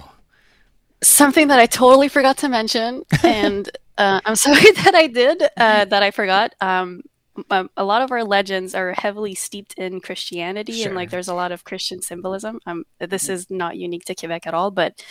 Something 1.03 1.49
that 1.49 1.59
I 1.59 1.67
totally 1.67 2.09
forgot 2.09 2.39
to 2.39 2.49
mention, 2.49 3.03
and 3.23 3.69
uh, 3.99 4.21
I'm 4.25 4.37
sorry 4.37 4.71
that 4.85 4.95
I 4.95 5.07
did, 5.09 5.43
uh, 5.57 5.85
that 5.85 6.03
I 6.03 6.11
forgot. 6.11 6.55
Um, 6.61 7.03
um, 7.51 7.71
a 7.77 7.85
lot 7.85 8.03
of 8.03 8.11
our 8.11 8.25
legends 8.25 8.75
are 8.75 8.93
heavily 8.93 9.35
steeped 9.35 9.75
in 9.75 10.01
Christianity, 10.01 10.83
and 10.85 10.95
like 10.95 11.11
there's 11.11 11.29
a 11.29 11.35
lot 11.35 11.53
of 11.53 11.65
Christian 11.65 12.01
symbolism. 12.03 12.61
Um, 12.67 12.85
this 12.99 13.29
is 13.29 13.51
not 13.51 13.77
unique 13.77 14.05
to 14.07 14.15
Quebec 14.15 14.47
at 14.47 14.55
all, 14.55 14.71
but 14.71 15.03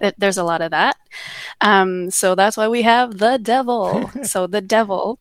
th- 0.00 0.14
there's 0.18 0.38
a 0.38 0.44
lot 0.44 0.60
of 0.60 0.70
that. 0.72 0.96
Um, 1.60 2.10
so 2.10 2.34
that's 2.34 2.56
why 2.56 2.68
we 2.68 2.82
have 2.82 3.18
the 3.18 3.38
devil. 3.38 4.10
so 4.24 4.46
the 4.46 4.60
devil. 4.60 5.18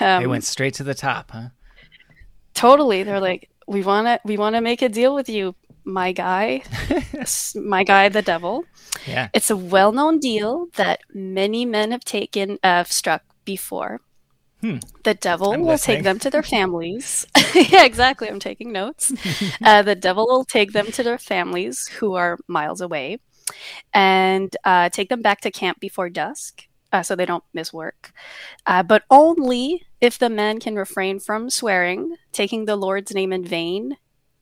Um, 0.00 0.22
they 0.22 0.26
went 0.26 0.44
straight 0.44 0.74
to 0.74 0.84
the 0.84 0.94
top, 0.94 1.30
huh? 1.30 1.48
Totally. 2.54 3.02
They're 3.02 3.20
like 3.20 3.48
we 3.66 3.82
want 3.82 4.06
to 4.06 4.20
we 4.24 4.36
want 4.36 4.54
to 4.56 4.60
make 4.60 4.82
a 4.82 4.88
deal 4.88 5.14
with 5.14 5.28
you 5.28 5.54
my 5.84 6.12
guy. 6.12 6.62
My 7.56 7.82
guy 7.84 8.08
the 8.08 8.22
devil. 8.22 8.64
Yeah. 9.06 9.28
it's 9.32 9.50
a 9.50 9.56
well-known 9.56 10.18
deal 10.20 10.66
that 10.76 11.00
many 11.14 11.64
men 11.64 11.90
have 11.90 12.04
taken 12.04 12.58
uh, 12.62 12.84
struck 12.84 13.22
before. 13.44 14.00
Hmm. 14.60 14.76
the 15.02 15.14
devil 15.14 15.50
I'm 15.52 15.62
will 15.62 15.70
listening. 15.70 15.96
take 15.98 16.04
them 16.04 16.18
to 16.20 16.30
their 16.30 16.42
families. 16.56 17.26
Yeah 17.54 17.84
exactly. 17.84 18.28
I'm 18.28 18.38
taking 18.38 18.70
notes. 18.72 19.12
Uh, 19.64 19.82
the 19.82 19.96
devil 19.96 20.26
will 20.26 20.44
take 20.44 20.72
them 20.72 20.86
to 20.92 21.02
their 21.02 21.18
families 21.18 21.88
who 21.88 22.14
are 22.14 22.38
miles 22.46 22.80
away 22.80 23.18
and 23.92 24.56
uh, 24.64 24.88
take 24.90 25.08
them 25.08 25.20
back 25.20 25.40
to 25.42 25.50
camp 25.50 25.80
before 25.80 26.08
dusk 26.10 26.66
uh, 26.92 27.02
so 27.02 27.14
they 27.16 27.26
don't 27.26 27.44
miss 27.54 27.72
work 27.72 28.12
uh, 28.66 28.82
but 28.82 29.02
only 29.10 29.84
if 30.00 30.18
the 30.18 30.28
men 30.28 30.58
can 30.58 30.74
refrain 30.74 31.20
from 31.20 31.48
swearing, 31.48 32.16
taking 32.32 32.64
the 32.64 32.74
Lord's 32.74 33.14
name 33.14 33.32
in 33.32 33.44
vain, 33.44 33.96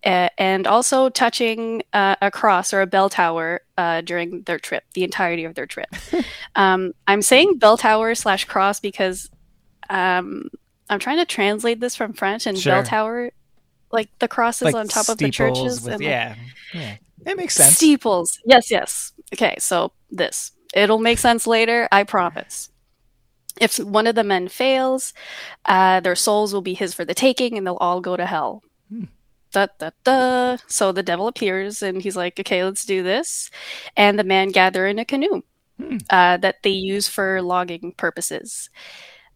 uh, 0.07 0.31
and 0.39 0.67
also 0.67 1.11
touching 1.11 1.83
uh, 1.93 2.17
a 2.23 2.31
cross 2.31 2.73
or 2.73 2.81
a 2.81 2.87
bell 2.87 3.11
tower 3.11 3.61
uh, 3.77 4.01
during 4.01 4.43
their 4.45 4.59
trip, 4.59 4.85
the 4.95 5.05
entirety 5.05 5.45
of 5.45 5.55
their 5.55 5.67
trip. 5.67 5.95
um, 6.57 6.93
I'm 7.07 7.21
saying 7.21 7.59
bell 7.59 7.77
tower 7.77 8.15
slash 8.15 8.47
cross 8.47 8.81
because 8.81 9.29
um, 9.91 10.49
I'm 10.89 10.99
trying 10.99 11.19
to 11.19 11.27
translate 11.27 11.79
this 11.79 11.95
from 11.95 12.15
French, 12.15 12.47
and 12.47 12.59
Sure. 12.59 12.77
bell 12.77 12.85
tower, 12.85 13.31
like 13.93 14.09
the 14.19 14.29
crosses 14.29 14.75
on 14.75 14.89
top 14.89 15.11
of 15.11 15.19
the 15.19 15.31
churches, 15.31 15.83
with- 15.83 15.93
and 15.93 16.03
like, 16.03 16.11
yeah. 16.11 16.35
Yeah. 16.73 16.97
It 17.27 17.37
makes 17.37 17.55
sense. 17.55 17.77
Steeples. 17.77 18.39
Yes, 18.47 18.71
yes. 18.71 19.13
Okay, 19.35 19.57
so 19.59 19.93
this. 20.11 20.53
It'll 20.75 20.99
make 20.99 21.19
sense 21.19 21.47
later, 21.47 21.89
I 21.91 22.05
promise. 22.05 22.71
If 23.61 23.79
one 23.79 24.07
of 24.07 24.15
the 24.15 24.25
men 24.25 24.49
fails, 24.49 25.13
uh, 25.67 26.01
their 26.01 26.17
souls 26.17 26.55
will 26.55 26.63
be 26.63 26.75
his 26.75 26.95
for 26.95 27.05
the 27.05 27.15
taking 27.15 27.59
and 27.59 27.67
they'll 27.67 27.77
all 27.77 28.01
go 28.01 28.17
to 28.17 28.27
hell. 28.27 28.63
Hmm. 28.89 29.05
Da, 29.53 29.67
da, 29.79 29.91
da. 30.05 30.57
So 30.69 30.93
the 30.93 31.03
devil 31.03 31.27
appears 31.27 31.83
and 31.83 32.01
he's 32.01 32.17
like, 32.17 32.39
okay, 32.39 32.65
let's 32.65 32.85
do 32.85 33.03
this. 33.03 33.51
And 33.97 34.19
the 34.19 34.25
man 34.25 34.51
gather 34.51 34.87
in 34.87 34.99
a 34.99 35.05
canoe 35.05 35.43
Hmm. 35.81 35.97
uh, 36.11 36.37
that 36.39 36.63
they 36.63 36.71
use 36.71 37.09
for 37.09 37.41
logging 37.41 37.93
purposes. 37.97 38.69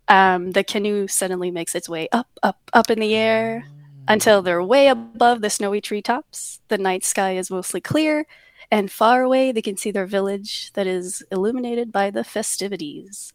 Um, 0.09 0.53
the 0.53 0.63
canoe 0.63 1.09
suddenly 1.09 1.51
makes 1.51 1.75
its 1.75 1.89
way 1.89 2.09
up, 2.13 2.29
up, 2.43 2.59
up 2.75 2.91
in 2.91 3.01
the 3.01 3.15
air 3.15 3.65
until 4.07 4.43
they're 4.43 4.63
way 4.63 4.89
above 4.89 5.41
the 5.41 5.49
snowy 5.49 5.81
treetops. 5.81 6.61
The 6.69 6.77
night 6.77 7.05
sky 7.05 7.37
is 7.37 7.51
mostly 7.51 7.81
clear, 7.81 8.27
and 8.71 8.91
far 8.91 9.23
away 9.23 9.53
they 9.53 9.63
can 9.63 9.77
see 9.77 9.91
their 9.91 10.07
village 10.07 10.73
that 10.73 10.87
is 10.87 11.25
illuminated 11.31 11.93
by 11.93 12.11
the 12.11 12.25
festivities. 12.25 13.33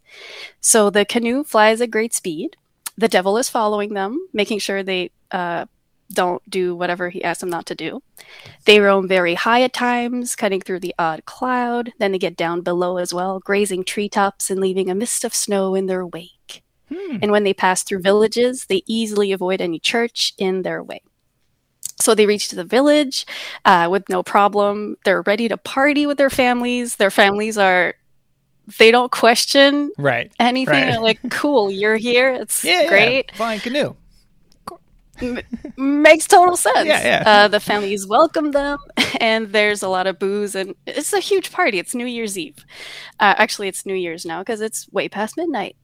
So 0.61 0.89
the 0.89 1.05
canoe 1.05 1.43
flies 1.43 1.81
at 1.81 1.91
great 1.91 2.13
speed. 2.13 2.57
The 2.97 3.07
devil 3.07 3.37
is 3.37 3.49
following 3.49 3.93
them, 3.93 4.27
making 4.33 4.59
sure 4.59 4.83
they 4.83 5.11
uh, 5.31 5.65
don't 6.11 6.47
do 6.49 6.75
whatever 6.75 7.09
he 7.09 7.23
asks 7.23 7.41
them 7.41 7.49
not 7.49 7.65
to 7.67 7.75
do. 7.75 8.01
They 8.65 8.79
roam 8.79 9.07
very 9.07 9.35
high 9.35 9.61
at 9.61 9.73
times, 9.73 10.35
cutting 10.35 10.61
through 10.61 10.79
the 10.79 10.95
odd 10.97 11.25
cloud. 11.25 11.93
Then 11.99 12.11
they 12.11 12.17
get 12.17 12.35
down 12.35 12.61
below 12.61 12.97
as 12.97 13.13
well, 13.13 13.39
grazing 13.39 13.83
treetops 13.83 14.49
and 14.49 14.59
leaving 14.59 14.89
a 14.89 14.95
mist 14.95 15.23
of 15.23 15.35
snow 15.35 15.75
in 15.75 15.85
their 15.85 16.05
wake. 16.05 16.63
Hmm. 16.89 17.17
And 17.21 17.31
when 17.31 17.43
they 17.43 17.53
pass 17.53 17.83
through 17.83 18.01
villages, 18.01 18.65
they 18.65 18.81
easily 18.87 19.31
avoid 19.31 19.61
any 19.61 19.79
church 19.79 20.33
in 20.37 20.63
their 20.63 20.83
way. 20.83 21.01
So 21.99 22.15
they 22.15 22.25
reach 22.25 22.49
the 22.49 22.63
village 22.63 23.25
uh, 23.65 23.87
with 23.91 24.07
no 24.09 24.23
problem. 24.23 24.95
They're 25.03 25.21
ready 25.23 25.47
to 25.49 25.57
party 25.57 26.07
with 26.07 26.17
their 26.17 26.29
families. 26.29 26.95
Their 26.95 27.11
families 27.11 27.57
are, 27.57 27.93
they 28.77 28.89
don't 28.91 29.11
question 29.11 29.91
Right. 29.97 30.31
anything. 30.39 30.73
Right. 30.73 30.91
They're 30.91 31.01
like, 31.01 31.19
cool, 31.31 31.69
you're 31.71 31.97
here. 31.97 32.31
It's 32.33 32.63
Yeah. 32.63 32.83
yeah. 32.83 32.87
great. 32.89 33.35
Flying 33.35 33.59
canoe. 33.59 33.95
M- 35.21 35.41
makes 35.75 36.27
total 36.27 36.55
sense. 36.55 36.87
Yeah, 36.87 37.03
yeah. 37.03 37.23
Uh, 37.25 37.47
the 37.49 37.59
families 37.59 38.07
welcome 38.07 38.51
them, 38.51 38.77
and 39.19 39.49
there's 39.51 39.83
a 39.83 39.89
lot 39.89 40.07
of 40.07 40.17
booze, 40.17 40.55
and 40.55 40.75
it's 40.87 41.11
a 41.11 41.19
huge 41.19 41.51
party. 41.51 41.77
It's 41.77 41.93
New 41.93 42.05
Year's 42.05 42.37
Eve. 42.37 42.65
Uh, 43.19 43.35
actually, 43.37 43.67
it's 43.67 43.85
New 43.85 43.95
Year's 43.95 44.25
now 44.25 44.39
because 44.39 44.61
it's 44.61 44.87
way 44.93 45.09
past 45.09 45.35
midnight. 45.35 45.75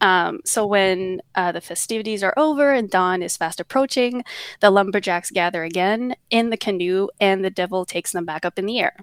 Um, 0.00 0.40
so 0.44 0.66
when 0.66 1.22
uh, 1.34 1.52
the 1.52 1.60
festivities 1.60 2.22
are 2.22 2.34
over 2.36 2.72
and 2.72 2.90
dawn 2.90 3.22
is 3.22 3.36
fast 3.36 3.60
approaching, 3.60 4.24
the 4.60 4.70
lumberjacks 4.70 5.30
gather 5.30 5.64
again 5.64 6.14
in 6.30 6.50
the 6.50 6.56
canoe, 6.56 7.08
and 7.20 7.44
the 7.44 7.50
devil 7.50 7.84
takes 7.84 8.12
them 8.12 8.24
back 8.24 8.44
up 8.44 8.58
in 8.58 8.66
the 8.66 8.80
air. 8.80 8.96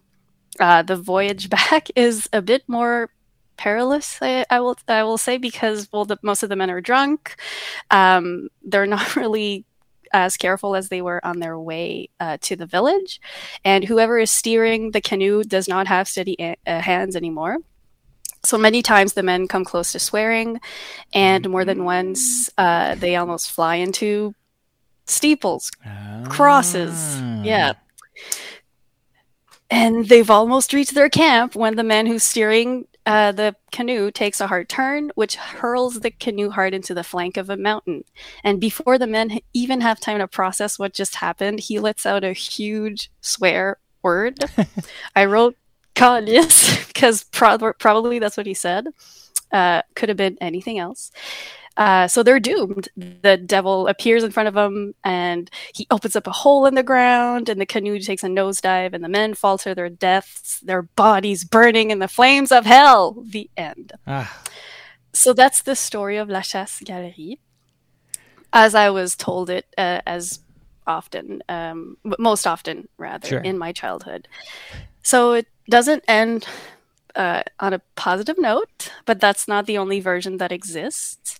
Uh, 0.59 0.83
the 0.83 0.95
voyage 0.95 1.49
back 1.57 1.87
is 1.95 2.29
a 2.33 2.41
bit 2.41 2.63
more 2.67 3.09
perilous. 3.57 4.17
I, 4.21 4.45
I 4.49 4.59
will 4.59 4.77
I 4.87 5.03
will 5.03 5.17
say 5.17 5.37
because 5.37 5.87
well, 5.91 6.05
the, 6.05 6.17
most 6.21 6.43
of 6.43 6.49
the 6.49 6.55
men 6.55 6.71
are 6.71 6.81
drunk. 6.81 7.35
Um, 7.89 8.49
they're 8.63 8.85
not 8.97 9.15
really 9.15 9.65
as 10.13 10.35
careful 10.35 10.75
as 10.75 10.89
they 10.89 11.01
were 11.01 11.25
on 11.25 11.39
their 11.39 11.57
way 11.57 12.09
uh, 12.19 12.37
to 12.41 12.55
the 12.55 12.65
village, 12.65 13.21
and 13.63 13.85
whoever 13.85 14.19
is 14.19 14.29
steering 14.29 14.91
the 14.91 15.01
canoe 15.01 15.43
does 15.43 15.67
not 15.67 15.87
have 15.87 16.07
steady 16.07 16.35
a- 16.39 16.57
uh, 16.67 16.81
hands 16.81 17.15
anymore. 17.15 17.57
So 18.43 18.57
many 18.57 18.81
times 18.81 19.13
the 19.13 19.23
men 19.23 19.47
come 19.47 19.63
close 19.63 19.91
to 19.91 19.99
swearing, 19.99 20.59
and 21.13 21.47
more 21.49 21.63
than 21.63 21.83
once 21.83 22.49
uh, 22.57 22.95
they 22.95 23.15
almost 23.15 23.51
fly 23.51 23.75
into 23.75 24.33
steeples, 25.05 25.71
crosses. 26.29 26.93
Ah. 26.95 27.43
Yeah. 27.43 27.73
And 29.69 30.09
they've 30.09 30.29
almost 30.29 30.73
reached 30.73 30.95
their 30.95 31.09
camp 31.09 31.55
when 31.55 31.75
the 31.75 31.83
man 31.83 32.05
who's 32.05 32.23
steering 32.23 32.87
uh, 33.05 33.31
the 33.31 33.55
canoe 33.71 34.11
takes 34.11 34.39
a 34.39 34.47
hard 34.47 34.69
turn, 34.69 35.11
which 35.15 35.35
hurls 35.35 36.01
the 36.01 36.11
canoe 36.11 36.49
hard 36.51 36.73
into 36.73 36.93
the 36.93 37.03
flank 37.03 37.37
of 37.37 37.49
a 37.49 37.57
mountain. 37.57 38.03
And 38.43 38.61
before 38.61 38.97
the 38.97 39.07
men 39.07 39.39
even 39.53 39.81
have 39.81 39.99
time 39.99 40.19
to 40.19 40.27
process 40.27 40.77
what 40.77 40.93
just 40.93 41.15
happened, 41.15 41.61
he 41.61 41.79
lets 41.79 42.05
out 42.05 42.23
a 42.23 42.33
huge 42.33 43.09
swear 43.21 43.77
word. 44.03 44.37
I 45.15 45.25
wrote 45.25 45.55
"calice" 45.95 46.80
because 47.01 47.23
prob- 47.23 47.77
probably 47.79 48.19
that's 48.19 48.37
what 48.37 48.45
he 48.45 48.53
said. 48.53 48.87
Uh, 49.51 49.81
could 49.95 50.07
have 50.07 50.17
been 50.17 50.37
anything 50.39 50.77
else. 50.77 51.11
Uh, 51.75 52.07
so 52.07 52.21
they're 52.21 52.39
doomed. 52.39 52.89
The 52.95 53.37
devil 53.37 53.87
appears 53.87 54.23
in 54.23 54.31
front 54.31 54.47
of 54.47 54.53
them 54.53 54.93
and 55.03 55.49
he 55.73 55.87
opens 55.89 56.15
up 56.15 56.27
a 56.27 56.31
hole 56.31 56.65
in 56.67 56.75
the 56.75 56.83
ground, 56.83 57.49
and 57.49 57.59
the 57.59 57.65
canoe 57.65 57.97
takes 57.99 58.23
a 58.23 58.27
nosedive, 58.27 58.93
and 58.93 59.03
the 59.03 59.09
men 59.09 59.33
fall 59.33 59.57
to 59.59 59.73
their 59.73 59.89
deaths, 59.89 60.59
their 60.59 60.83
bodies 60.83 61.43
burning 61.43 61.89
in 61.89 61.99
the 61.99 62.07
flames 62.07 62.51
of 62.51 62.65
hell. 62.65 63.23
The 63.27 63.49
end. 63.57 63.93
Ah, 64.05 64.41
So 65.13 65.33
that's 65.33 65.61
the 65.63 65.75
story 65.75 66.17
of 66.17 66.29
La 66.29 66.41
Chasse 66.41 66.81
Galerie. 66.85 67.39
As 68.53 68.75
I 68.75 68.89
was 68.89 69.15
told 69.15 69.49
it 69.49 69.65
uh, 69.77 70.01
as 70.05 70.39
often, 70.85 71.41
um, 71.49 71.97
most 72.19 72.45
often 72.45 72.87
rather, 72.97 73.27
Sure. 73.27 73.39
in 73.39 73.57
my 73.57 73.71
childhood. 73.71 74.27
So 75.03 75.31
it 75.33 75.47
doesn't 75.69 76.03
end 76.07 76.45
uh, 77.15 77.43
on 77.59 77.73
a 77.73 77.81
positive 77.95 78.37
note, 78.39 78.91
but 79.05 79.19
that's 79.19 79.47
not 79.47 79.65
the 79.65 79.77
only 79.77 79.99
version 79.99 80.37
that 80.37 80.51
exists. 80.51 81.39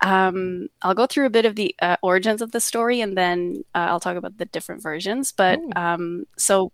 Um, 0.00 0.68
I'll 0.82 0.94
go 0.94 1.06
through 1.06 1.26
a 1.26 1.30
bit 1.30 1.46
of 1.46 1.56
the 1.56 1.74
uh, 1.80 1.96
origins 2.02 2.42
of 2.42 2.52
the 2.52 2.60
story 2.60 3.00
and 3.00 3.16
then 3.16 3.64
uh, 3.74 3.86
I'll 3.90 4.00
talk 4.00 4.16
about 4.16 4.38
the 4.38 4.46
different 4.46 4.82
versions. 4.82 5.32
But 5.32 5.60
um, 5.76 6.26
so 6.36 6.72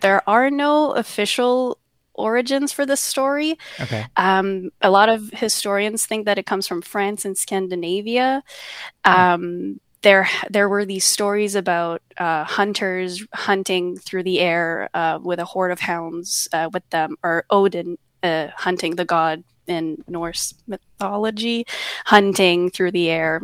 there 0.00 0.28
are 0.28 0.50
no 0.50 0.92
official 0.92 1.78
origins 2.14 2.72
for 2.72 2.86
this 2.86 3.00
story. 3.00 3.58
okay. 3.80 4.06
Um, 4.16 4.70
a 4.80 4.90
lot 4.90 5.08
of 5.08 5.30
historians 5.30 6.06
think 6.06 6.26
that 6.26 6.38
it 6.38 6.46
comes 6.46 6.66
from 6.66 6.82
France 6.82 7.24
and 7.24 7.36
Scandinavia. 7.36 8.42
Um, 9.04 9.80
there, 10.06 10.28
there 10.50 10.68
were 10.68 10.84
these 10.84 11.04
stories 11.04 11.56
about 11.56 12.00
uh, 12.16 12.44
hunters 12.44 13.26
hunting 13.34 13.96
through 13.96 14.22
the 14.22 14.38
air 14.38 14.88
uh, 14.94 15.18
with 15.20 15.40
a 15.40 15.44
horde 15.44 15.72
of 15.72 15.80
hounds 15.80 16.46
uh, 16.52 16.70
with 16.72 16.88
them, 16.90 17.16
or 17.24 17.44
Odin 17.50 17.98
uh, 18.22 18.46
hunting 18.54 18.94
the 18.94 19.04
god 19.04 19.42
in 19.66 20.04
Norse 20.06 20.54
mythology, 20.68 21.66
hunting 22.04 22.70
through 22.70 22.92
the 22.92 23.10
air. 23.10 23.42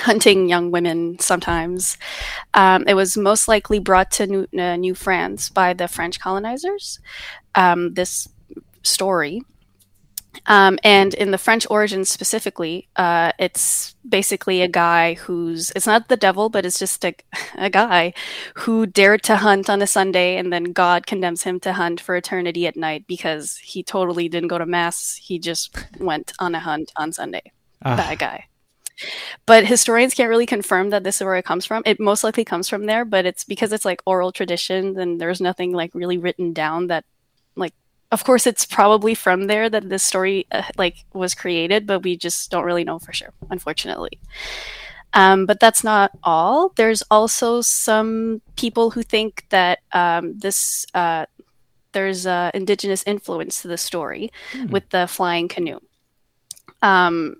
Hunting 0.00 0.48
young 0.48 0.72
women 0.72 1.18
sometimes. 1.20 1.96
Um, 2.54 2.84
it 2.88 2.94
was 2.94 3.16
most 3.16 3.46
likely 3.46 3.78
brought 3.78 4.10
to 4.12 4.26
New, 4.26 4.46
uh, 4.58 4.74
New 4.74 4.94
France 4.94 5.50
by 5.50 5.72
the 5.72 5.86
French 5.86 6.18
colonizers. 6.18 6.98
Um, 7.54 7.94
this 7.94 8.28
story 8.82 9.42
um, 10.46 10.78
and 10.82 11.14
in 11.14 11.30
the 11.30 11.38
French 11.38 11.66
origin 11.70 12.04
specifically, 12.04 12.88
uh, 12.96 13.32
it's 13.38 13.94
basically 14.08 14.62
a 14.62 14.68
guy 14.68 15.14
who's, 15.14 15.70
it's 15.72 15.86
not 15.86 16.08
the 16.08 16.16
devil, 16.16 16.48
but 16.48 16.66
it's 16.66 16.78
just 16.78 17.04
a, 17.04 17.14
a 17.56 17.70
guy 17.70 18.12
who 18.54 18.86
dared 18.86 19.22
to 19.24 19.36
hunt 19.36 19.70
on 19.70 19.82
a 19.82 19.86
Sunday 19.86 20.36
and 20.36 20.52
then 20.52 20.64
God 20.64 21.06
condemns 21.06 21.42
him 21.42 21.60
to 21.60 21.72
hunt 21.72 22.00
for 22.00 22.16
eternity 22.16 22.66
at 22.66 22.76
night 22.76 23.06
because 23.06 23.56
he 23.56 23.82
totally 23.82 24.28
didn't 24.28 24.48
go 24.48 24.58
to 24.58 24.66
Mass. 24.66 25.16
He 25.16 25.38
just 25.38 25.76
went 25.98 26.32
on 26.38 26.54
a 26.54 26.60
hunt 26.60 26.92
on 26.96 27.12
Sunday. 27.12 27.52
Ah, 27.84 27.96
That 27.96 28.18
guy. 28.18 28.46
But 29.46 29.66
historians 29.66 30.14
can't 30.14 30.28
really 30.28 30.46
confirm 30.46 30.90
that 30.90 31.02
this 31.02 31.20
is 31.20 31.24
where 31.24 31.36
it 31.36 31.44
comes 31.44 31.66
from. 31.66 31.82
It 31.84 31.98
most 31.98 32.22
likely 32.22 32.44
comes 32.44 32.68
from 32.68 32.86
there, 32.86 33.04
but 33.04 33.26
it's 33.26 33.44
because 33.44 33.72
it's 33.72 33.84
like 33.84 34.02
oral 34.06 34.32
tradition 34.32 34.98
and 34.98 35.20
there's 35.20 35.40
nothing 35.40 35.72
like 35.72 35.94
really 35.94 36.18
written 36.18 36.52
down 36.52 36.86
that 36.88 37.04
of 38.14 38.24
course 38.24 38.46
it's 38.46 38.64
probably 38.64 39.14
from 39.14 39.46
there 39.46 39.68
that 39.68 39.88
this 39.88 40.02
story 40.02 40.46
uh, 40.52 40.62
like 40.78 40.96
was 41.12 41.34
created, 41.34 41.86
but 41.86 42.00
we 42.06 42.16
just 42.16 42.50
don't 42.50 42.64
really 42.64 42.84
know 42.84 42.98
for 42.98 43.12
sure, 43.12 43.32
unfortunately. 43.50 44.16
Um, 45.12 45.46
but 45.46 45.60
that's 45.60 45.84
not 45.84 46.10
all. 46.22 46.72
There's 46.76 47.02
also 47.10 47.60
some 47.60 48.40
people 48.56 48.90
who 48.90 49.02
think 49.02 49.44
that 49.50 49.78
um, 49.92 50.38
this 50.38 50.86
uh, 50.94 51.26
there's 51.92 52.26
uh, 52.26 52.50
indigenous 52.54 53.02
influence 53.06 53.62
to 53.62 53.68
the 53.68 53.76
story 53.78 54.30
Hmm. 54.52 54.66
with 54.74 54.88
the 54.90 55.06
flying 55.06 55.48
canoe. 55.48 55.78
Um, 56.82 57.36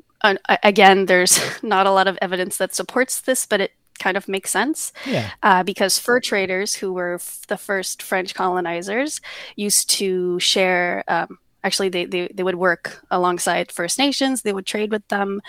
again, 0.63 1.07
there's 1.07 1.41
not 1.63 1.87
a 1.87 1.91
lot 1.91 2.07
of 2.07 2.19
evidence 2.23 2.57
that 2.59 2.75
supports 2.75 3.21
this, 3.23 3.47
but 3.47 3.61
it 3.61 3.73
kind 3.99 4.17
of 4.17 4.29
makes 4.29 4.51
sense 4.51 4.93
yeah. 5.07 5.31
uh, 5.43 5.63
because 5.63 5.99
fur 5.99 6.21
traders, 6.21 6.75
who 6.75 6.93
were 6.93 7.15
f- 7.15 7.43
the 7.49 7.57
first 7.57 8.03
French 8.03 8.35
colonizers, 8.35 9.21
used 9.57 9.91
to 9.91 10.39
share. 10.41 11.05
Um, 11.09 11.39
actually, 11.63 11.89
they, 11.89 12.05
they 12.05 12.29
they 12.29 12.43
would 12.43 12.57
work 12.57 13.05
alongside 13.11 13.73
First 13.73 13.99
Nations. 13.99 14.43
They 14.43 14.53
would 14.53 14.67
trade 14.67 14.91
with 14.91 15.07
them, 15.09 15.41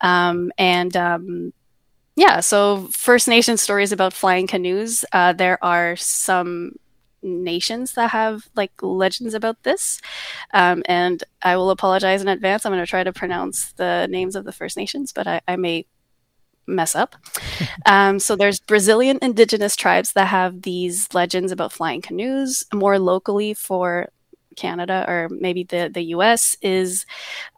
um, 0.00 0.52
and 0.58 0.96
um, 0.96 1.52
yeah. 2.16 2.40
So 2.40 2.88
First 2.92 3.28
Nation 3.28 3.56
stories 3.56 3.92
about 3.92 4.12
flying 4.12 4.46
canoes. 4.46 5.04
Uh, 5.12 5.32
there 5.32 5.62
are 5.64 5.96
some 5.96 6.72
nations 7.24 7.94
that 7.94 8.10
have 8.10 8.48
like 8.54 8.72
legends 8.82 9.32
about 9.32 9.62
this 9.62 10.00
um, 10.52 10.82
and 10.86 11.24
i 11.42 11.56
will 11.56 11.70
apologize 11.70 12.20
in 12.20 12.28
advance 12.28 12.66
i'm 12.66 12.72
going 12.72 12.84
to 12.84 12.86
try 12.86 13.02
to 13.02 13.14
pronounce 13.14 13.72
the 13.72 14.06
names 14.08 14.36
of 14.36 14.44
the 14.44 14.52
first 14.52 14.76
nations 14.76 15.10
but 15.10 15.26
i, 15.26 15.40
I 15.48 15.56
may 15.56 15.86
mess 16.66 16.94
up. 16.94 17.16
um, 17.86 18.18
so 18.18 18.36
there's 18.36 18.60
Brazilian 18.60 19.18
indigenous 19.22 19.76
tribes 19.76 20.12
that 20.12 20.28
have 20.28 20.62
these 20.62 21.12
legends 21.14 21.52
about 21.52 21.72
flying 21.72 22.00
canoes. 22.00 22.64
More 22.72 22.98
locally 22.98 23.54
for 23.54 24.08
Canada 24.54 25.04
or 25.08 25.28
maybe 25.30 25.64
the 25.64 25.90
the 25.92 26.02
U.S. 26.16 26.56
is 26.62 27.06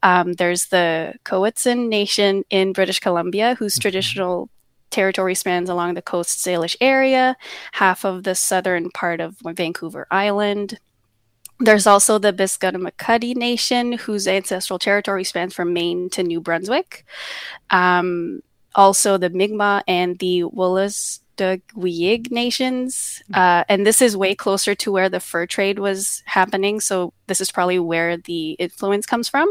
um, 0.02 0.34
there's 0.34 0.66
the 0.66 1.14
Cowichan 1.24 1.88
Nation 1.88 2.44
in 2.50 2.72
British 2.72 3.00
Columbia, 3.00 3.54
whose 3.58 3.78
traditional 3.78 4.48
territory 4.90 5.34
spans 5.34 5.68
along 5.68 5.94
the 5.94 6.02
Coast 6.02 6.38
Salish 6.44 6.76
area, 6.80 7.36
half 7.72 8.04
of 8.04 8.22
the 8.22 8.34
southern 8.34 8.90
part 8.90 9.20
of 9.20 9.36
Vancouver 9.44 10.06
Island. 10.10 10.78
There's 11.58 11.86
also 11.86 12.18
the 12.18 12.32
Passamaquoddy 12.32 13.34
Nation, 13.34 13.92
whose 13.92 14.28
ancestral 14.28 14.78
territory 14.78 15.24
spans 15.24 15.54
from 15.54 15.72
Maine 15.72 16.10
to 16.10 16.22
New 16.22 16.40
Brunswick. 16.40 17.04
Um, 17.70 18.42
also, 18.76 19.16
the 19.16 19.30
Mi'kmaq 19.30 19.82
and 19.88 20.18
the 20.18 20.42
Wolastoqiyik 20.42 22.30
nations. 22.30 23.22
Uh, 23.32 23.64
and 23.68 23.86
this 23.86 24.02
is 24.02 24.16
way 24.16 24.34
closer 24.34 24.74
to 24.76 24.92
where 24.92 25.08
the 25.08 25.18
fur 25.18 25.46
trade 25.46 25.78
was 25.78 26.22
happening. 26.26 26.80
So, 26.80 27.12
this 27.26 27.40
is 27.40 27.50
probably 27.50 27.78
where 27.78 28.18
the 28.18 28.50
influence 28.52 29.06
comes 29.06 29.28
from. 29.28 29.48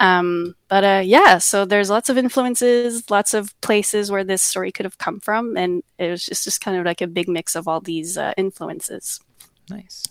Um, 0.00 0.54
but 0.68 0.82
uh, 0.82 1.02
yeah, 1.04 1.38
so 1.38 1.64
there's 1.64 1.90
lots 1.90 2.08
of 2.08 2.16
influences, 2.16 3.10
lots 3.10 3.34
of 3.34 3.58
places 3.60 4.10
where 4.10 4.24
this 4.24 4.42
story 4.42 4.72
could 4.72 4.86
have 4.86 4.98
come 4.98 5.20
from. 5.20 5.56
And 5.56 5.82
it 5.98 6.10
was 6.10 6.24
just, 6.24 6.44
just 6.44 6.60
kind 6.60 6.76
of 6.76 6.86
like 6.86 7.02
a 7.02 7.06
big 7.06 7.28
mix 7.28 7.54
of 7.54 7.68
all 7.68 7.80
these 7.80 8.16
uh, 8.16 8.32
influences. 8.36 9.20
Nice. 9.70 10.04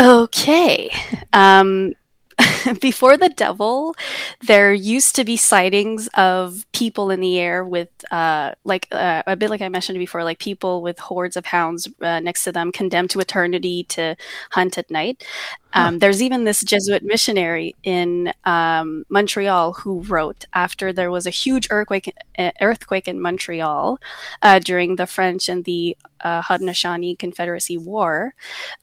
Okay. 0.00 0.90
Um, 1.32 1.94
before 2.80 3.16
the 3.16 3.28
devil, 3.28 3.94
there 4.40 4.72
used 4.72 5.14
to 5.16 5.24
be 5.24 5.36
sightings 5.36 6.08
of 6.14 6.66
people 6.72 7.10
in 7.10 7.20
the 7.20 7.38
air 7.38 7.64
with, 7.64 7.88
uh, 8.10 8.52
like 8.64 8.88
uh, 8.92 9.22
a 9.26 9.36
bit 9.36 9.50
like 9.50 9.60
I 9.60 9.68
mentioned 9.68 9.98
before, 9.98 10.24
like 10.24 10.38
people 10.38 10.82
with 10.82 10.98
hordes 10.98 11.36
of 11.36 11.46
hounds 11.46 11.88
uh, 12.00 12.20
next 12.20 12.44
to 12.44 12.52
them, 12.52 12.72
condemned 12.72 13.10
to 13.10 13.20
eternity 13.20 13.84
to 13.84 14.16
hunt 14.50 14.78
at 14.78 14.90
night. 14.90 15.24
Um, 15.74 15.98
There's 15.98 16.22
even 16.22 16.44
this 16.44 16.62
Jesuit 16.62 17.02
missionary 17.02 17.74
in 17.82 18.32
um, 18.44 19.04
Montreal 19.08 19.72
who 19.72 20.02
wrote 20.02 20.44
after 20.54 20.92
there 20.92 21.10
was 21.10 21.26
a 21.26 21.30
huge 21.30 21.66
earthquake 21.70 22.14
earthquake 22.60 23.08
in 23.08 23.20
Montreal 23.20 23.98
uh, 24.40 24.60
during 24.60 24.96
the 24.96 25.06
French 25.06 25.48
and 25.48 25.64
the 25.64 25.96
uh, 26.24 26.42
Haudenosaunee 26.42 27.18
Confederacy 27.18 27.78
War. 27.78 28.34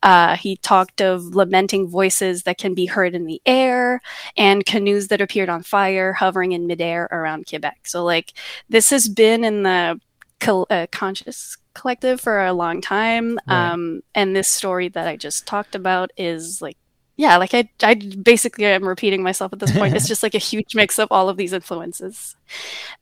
Uh, 0.03 0.35
he 0.37 0.55
talked 0.57 1.01
of 1.01 1.35
lamenting 1.35 1.87
voices 1.87 2.43
that 2.43 2.57
can 2.57 2.73
be 2.73 2.85
heard 2.85 3.13
in 3.15 3.25
the 3.25 3.41
air 3.45 4.01
and 4.37 4.65
canoes 4.65 5.07
that 5.09 5.21
appeared 5.21 5.49
on 5.49 5.63
fire 5.63 6.13
hovering 6.13 6.53
in 6.53 6.67
midair 6.67 7.09
around 7.11 7.47
Quebec. 7.47 7.79
So, 7.83 8.03
like, 8.03 8.33
this 8.69 8.89
has 8.91 9.09
been 9.09 9.43
in 9.43 9.63
the 9.63 9.99
col- 10.39 10.67
uh, 10.69 10.87
conscious 10.91 11.57
collective 11.73 12.19
for 12.19 12.45
a 12.45 12.53
long 12.53 12.81
time. 12.81 13.39
Right. 13.47 13.71
Um, 13.71 14.01
and 14.13 14.35
this 14.35 14.49
story 14.49 14.89
that 14.89 15.07
I 15.07 15.15
just 15.15 15.45
talked 15.45 15.75
about 15.75 16.11
is 16.17 16.61
like, 16.61 16.77
yeah, 17.21 17.37
like 17.37 17.53
I, 17.53 17.69
I 17.83 17.93
basically 17.93 18.65
am 18.65 18.87
repeating 18.87 19.21
myself 19.21 19.53
at 19.53 19.59
this 19.59 19.71
point. 19.71 19.95
it's 19.95 20.07
just 20.13 20.23
like 20.23 20.33
a 20.33 20.39
huge 20.39 20.73
mix 20.73 20.97
of 20.97 21.07
all 21.11 21.29
of 21.29 21.37
these 21.37 21.53
influences. 21.53 22.35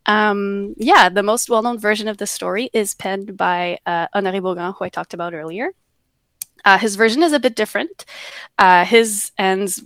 Um, 0.05 0.75
yeah, 0.77 1.08
the 1.08 1.23
most 1.23 1.49
well 1.49 1.62
known 1.62 1.79
version 1.79 2.10
of 2.10 2.17
the 2.17 2.27
story 2.27 2.69
is 2.73 2.93
penned 2.93 3.38
by 3.38 3.79
uh, 3.86 4.10
Honoré 4.13 4.41
Beaugrand, 4.41 4.75
who 4.77 4.84
I 4.84 4.89
talked 4.89 5.13
about 5.13 5.34
earlier. 5.34 5.71
Uh, 6.65 6.77
his 6.77 6.97
version 6.97 7.23
is 7.23 7.32
a 7.32 7.39
bit 7.39 7.55
different. 7.55 8.03
Uh, 8.58 8.84
his 8.84 9.32
ends 9.38 9.82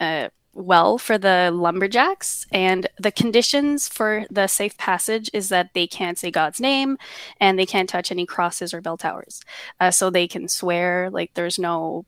uh, 0.00 0.30
well 0.52 0.98
for 0.98 1.16
the 1.16 1.52
lumberjacks, 1.54 2.44
and 2.50 2.88
the 2.98 3.12
conditions 3.12 3.86
for 3.86 4.24
the 4.32 4.48
safe 4.48 4.76
passage 4.78 5.30
is 5.32 5.48
that 5.50 5.74
they 5.74 5.86
can't 5.86 6.18
say 6.18 6.32
God's 6.32 6.58
name 6.60 6.98
and 7.38 7.56
they 7.56 7.66
can't 7.66 7.88
touch 7.88 8.10
any 8.10 8.26
crosses 8.26 8.74
or 8.74 8.80
bell 8.80 8.96
towers. 8.96 9.42
Uh, 9.78 9.92
so 9.92 10.10
they 10.10 10.26
can 10.26 10.48
swear, 10.48 11.08
like 11.08 11.34
there's 11.34 11.56
no. 11.56 12.04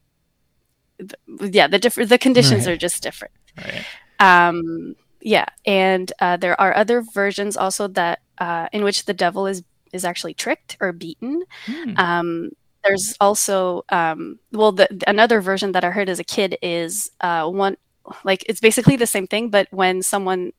Yeah, 1.41 1.69
the 1.69 1.79
different 1.79 2.09
the 2.11 2.19
conditions 2.19 2.67
Right. 2.67 2.73
are 2.73 2.77
just 2.77 3.03
different. 3.03 3.35
Right. 3.57 3.85
Um, 4.21 4.95
yeah, 5.21 5.47
and 5.65 6.13
uh, 6.21 6.37
there 6.37 6.61
are 6.61 6.75
other 6.77 7.03
versions 7.03 7.57
also 7.57 7.89
that 7.89 8.21
uh, 8.39 8.69
in 8.73 8.85
which 8.85 9.05
the 9.05 9.15
devil 9.15 9.47
is 9.47 9.63
is 9.93 10.05
actually 10.05 10.35
tricked 10.35 10.77
or 10.81 10.93
beaten. 10.93 11.43
Hmm. 11.67 11.97
Um, 11.97 12.51
there's 12.85 13.17
also 13.21 13.85
um, 13.91 14.39
well, 14.53 14.73
the, 14.73 14.89
another 15.07 15.41
version 15.41 15.73
that 15.73 15.85
I 15.85 15.91
heard 15.91 16.09
as 16.09 16.19
a 16.21 16.25
kid 16.25 16.57
is 16.63 17.11
uh, 17.21 17.49
one 17.49 17.77
like 18.25 18.45
it's 18.49 18.61
basically 18.61 18.97
the 18.97 19.07
same 19.07 19.27
thing, 19.27 19.51
but 19.51 19.69
when 19.71 20.03
someone 20.03 20.53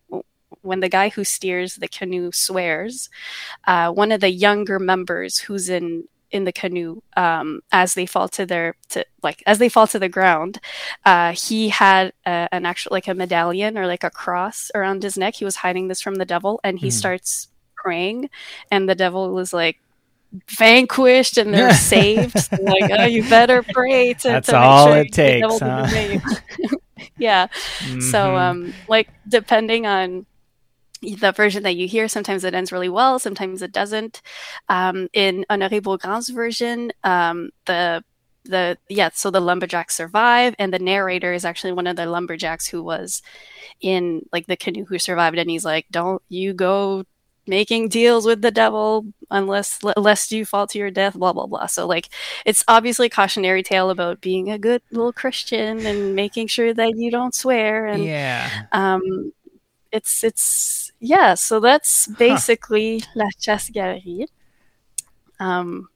when 0.62 0.80
the 0.82 0.90
guy 0.90 1.10
who 1.10 1.24
steers 1.24 1.76
the 1.76 1.88
canoe 1.88 2.32
swears, 2.34 3.10
uh, 3.68 3.92
one 3.92 4.12
of 4.12 4.22
the 4.22 4.30
younger 4.30 4.80
members 4.80 5.38
who's 5.40 5.70
in 5.70 6.06
in 6.32 6.44
the 6.46 6.52
canoe 6.52 7.02
um, 7.18 7.62
as 7.72 7.94
they 7.94 8.06
fall 8.06 8.28
to 8.30 8.46
their 8.46 8.76
to 8.90 9.04
like 9.24 9.42
as 9.46 9.58
they 9.60 9.70
fall 9.70 9.88
to 9.88 10.00
the 10.00 10.10
ground 10.10 10.60
uh, 11.06 11.32
he 11.34 11.70
had 11.70 12.14
a, 12.26 12.48
an 12.52 12.66
actual 12.66 12.90
like 12.94 13.08
a 13.08 13.14
medallion 13.14 13.78
or 13.78 13.88
like 13.88 14.04
a 14.04 14.10
cross 14.10 14.70
around 14.76 15.04
his 15.04 15.18
neck 15.18 15.36
he 15.36 15.46
was 15.46 15.58
hiding 15.58 15.88
this 15.88 16.02
from 16.02 16.16
the 16.16 16.26
devil 16.26 16.60
and 16.64 16.80
he 16.80 16.88
Hmm. 16.88 16.90
starts 16.90 17.48
praying 17.76 18.30
and 18.72 18.88
the 18.90 18.96
devil 18.96 19.34
was 19.34 19.54
like 19.54 19.78
vanquished 20.58 21.38
and 21.38 21.54
they're 21.54 21.72
saved 21.74 22.38
So, 22.38 22.58
like 22.64 22.86
oh 23.00 23.06
you 23.06 23.24
better 23.24 23.64
pray 23.74 24.14
to, 24.16 24.30
That's 24.30 24.50
to 24.50 24.58
all 24.58 24.88
sure 24.88 24.98
it 24.98 25.12
takes, 25.12 25.60
huh? 25.60 25.88
doesn't 25.88 25.90
get 25.90 26.10
you. 26.10 26.20
yeah 27.18 27.48
so 28.00 28.36
Mhm. 28.36 28.40
um 28.40 28.74
like 28.88 29.10
depending 29.28 29.86
on 29.88 30.26
the 31.02 31.32
version 31.32 31.64
that 31.64 31.76
you 31.76 31.88
hear 31.88 32.08
sometimes 32.08 32.44
it 32.44 32.54
ends 32.54 32.72
really 32.72 32.90
well 32.90 33.20
sometimes 33.20 33.62
it 33.62 33.72
doesn't 33.72 34.22
um 34.68 35.08
in 35.14 35.46
honoré 35.50 35.82
beaugrand's 35.82 36.30
version 36.30 36.92
um 37.04 37.50
the 37.66 38.04
the 38.46 38.78
yeah 38.90 39.10
so 39.14 39.30
the 39.32 39.40
lumberjacks 39.40 39.96
survive 39.96 40.56
and 40.60 40.74
the 40.74 40.80
narrator 40.80 41.34
is 41.34 41.46
actually 41.46 41.72
one 41.72 41.88
of 41.88 41.96
the 41.96 42.06
lumberjacks 42.06 42.68
who 42.68 42.84
was 42.84 43.22
in 43.82 44.26
like 44.34 44.48
the 44.48 44.58
canoe 44.58 44.86
who 44.86 44.98
survived 44.98 45.38
and 45.38 45.50
he's 45.50 45.66
like 45.66 45.86
don't 45.92 46.22
you 46.30 46.54
go 46.54 47.04
making 47.48 47.90
deals 47.90 48.26
with 48.26 48.42
the 48.42 48.52
devil 48.52 49.06
unless 49.32 49.80
lest 49.98 50.32
you 50.32 50.46
fall 50.46 50.68
to 50.68 50.78
your 50.78 50.92
death 50.92 51.16
blah 51.16 51.34
blah 51.34 51.48
blah 51.48 51.66
so 51.66 51.88
like 51.88 52.08
it's 52.46 52.64
obviously 52.68 53.08
a 53.08 53.10
cautionary 53.10 53.64
tale 53.64 53.90
about 53.90 54.22
being 54.22 54.52
a 54.52 54.60
good 54.60 54.82
little 54.92 55.12
christian 55.12 55.86
and 55.86 56.16
making 56.16 56.48
sure 56.48 56.74
that 56.74 56.96
you 56.96 57.10
don't 57.10 57.34
swear 57.34 57.88
and 57.88 58.06
yeah. 58.06 58.66
um, 58.72 59.34
it's 59.92 60.24
it's 60.24 60.92
yeah. 61.00 61.34
So 61.36 61.60
that's 61.60 62.08
basically 62.08 63.04
La 63.16 63.28
Chasse 63.40 63.70
Galerie. 63.70 64.28
Um, 65.40 65.90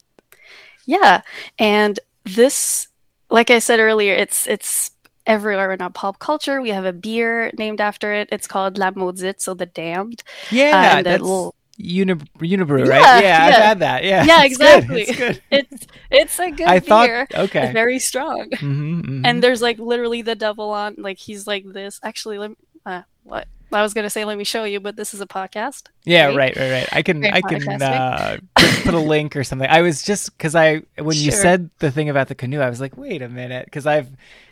yeah, 0.85 1.21
and 1.59 1.99
this, 2.23 2.87
like 3.29 3.49
I 3.49 3.59
said 3.59 3.79
earlier, 3.79 4.13
it's 4.13 4.47
it's 4.47 4.91
everywhere 5.25 5.71
in 5.71 5.81
our 5.81 5.89
pop 5.89 6.19
culture. 6.19 6.61
We 6.61 6.69
have 6.69 6.85
a 6.85 6.93
beer 6.93 7.51
named 7.57 7.81
after 7.81 8.13
it. 8.13 8.29
It's 8.31 8.47
called 8.47 8.77
La 8.77 8.91
Maudite, 8.91 9.41
so 9.41 9.53
the 9.53 9.65
damned. 9.65 10.23
Yeah. 10.51 11.01
that's 11.01 11.21
little- 11.21 11.55
Unib- 11.79 12.27
Unibroue, 12.37 12.85
Yeah, 12.87 12.99
right? 12.99 13.23
Yeah, 13.23 13.45
I've 13.47 13.53
had 13.55 13.79
that. 13.79 14.03
Yeah. 14.03 14.23
Yeah, 14.25 14.43
it's 14.43 14.57
good, 14.57 14.83
exactly. 14.83 15.01
It's 15.01 15.17
good. 15.17 15.41
It's 15.51 15.87
it's 16.11 16.39
a 16.39 16.51
good 16.51 16.67
I 16.67 16.79
thought 16.79 17.07
beer. 17.07 17.27
okay. 17.33 17.63
It's 17.63 17.73
very 17.73 17.97
strong. 17.97 18.49
Mhm, 18.51 19.01
mhm. 19.03 19.21
and 19.25 19.41
there's 19.41 19.59
like 19.61 19.79
literally 19.79 20.21
the 20.21 20.35
devil 20.35 20.69
on 20.69 20.95
like 20.99 21.17
he's 21.17 21.47
like 21.47 21.65
this 21.65 21.99
actually 22.03 22.37
let 22.37 22.51
me, 22.51 22.55
uh, 22.85 23.01
what 23.23 23.47
i 23.73 23.81
was 23.81 23.93
gonna 23.93 24.09
say 24.09 24.23
let 24.25 24.37
me 24.37 24.43
show 24.43 24.63
you 24.63 24.79
but 24.79 24.95
this 24.95 25.13
is 25.13 25.21
a 25.21 25.27
podcast 25.27 25.87
Yeah, 26.05 26.27
right? 26.27 26.35
right, 26.35 26.55
right, 26.57 26.71
right. 26.71 26.89
I 26.91 27.01
can, 27.01 27.21
Very 27.21 27.33
I 27.33 27.41
can 27.41 27.81
uh, 27.81 28.37
put, 28.83 28.93
a 28.93 28.99
link 28.99 29.35
or 29.35 29.43
something. 29.43 29.69
I 29.69 29.81
was 29.81 30.03
just 30.03 30.37
because 30.37 30.55
I 30.55 30.81
when 30.97 31.15
you 31.17 31.31
said 31.31 31.69
the 31.79 31.91
thing 31.91 32.09
about 32.09 32.27
the 32.27 32.35
canoe, 32.35 32.59
I 32.59 32.69
was 32.69 32.81
like, 32.81 32.97
wait 32.97 33.21
a 33.21 33.29
minute, 33.29 33.65
because 33.65 33.85
I've, 33.87 34.09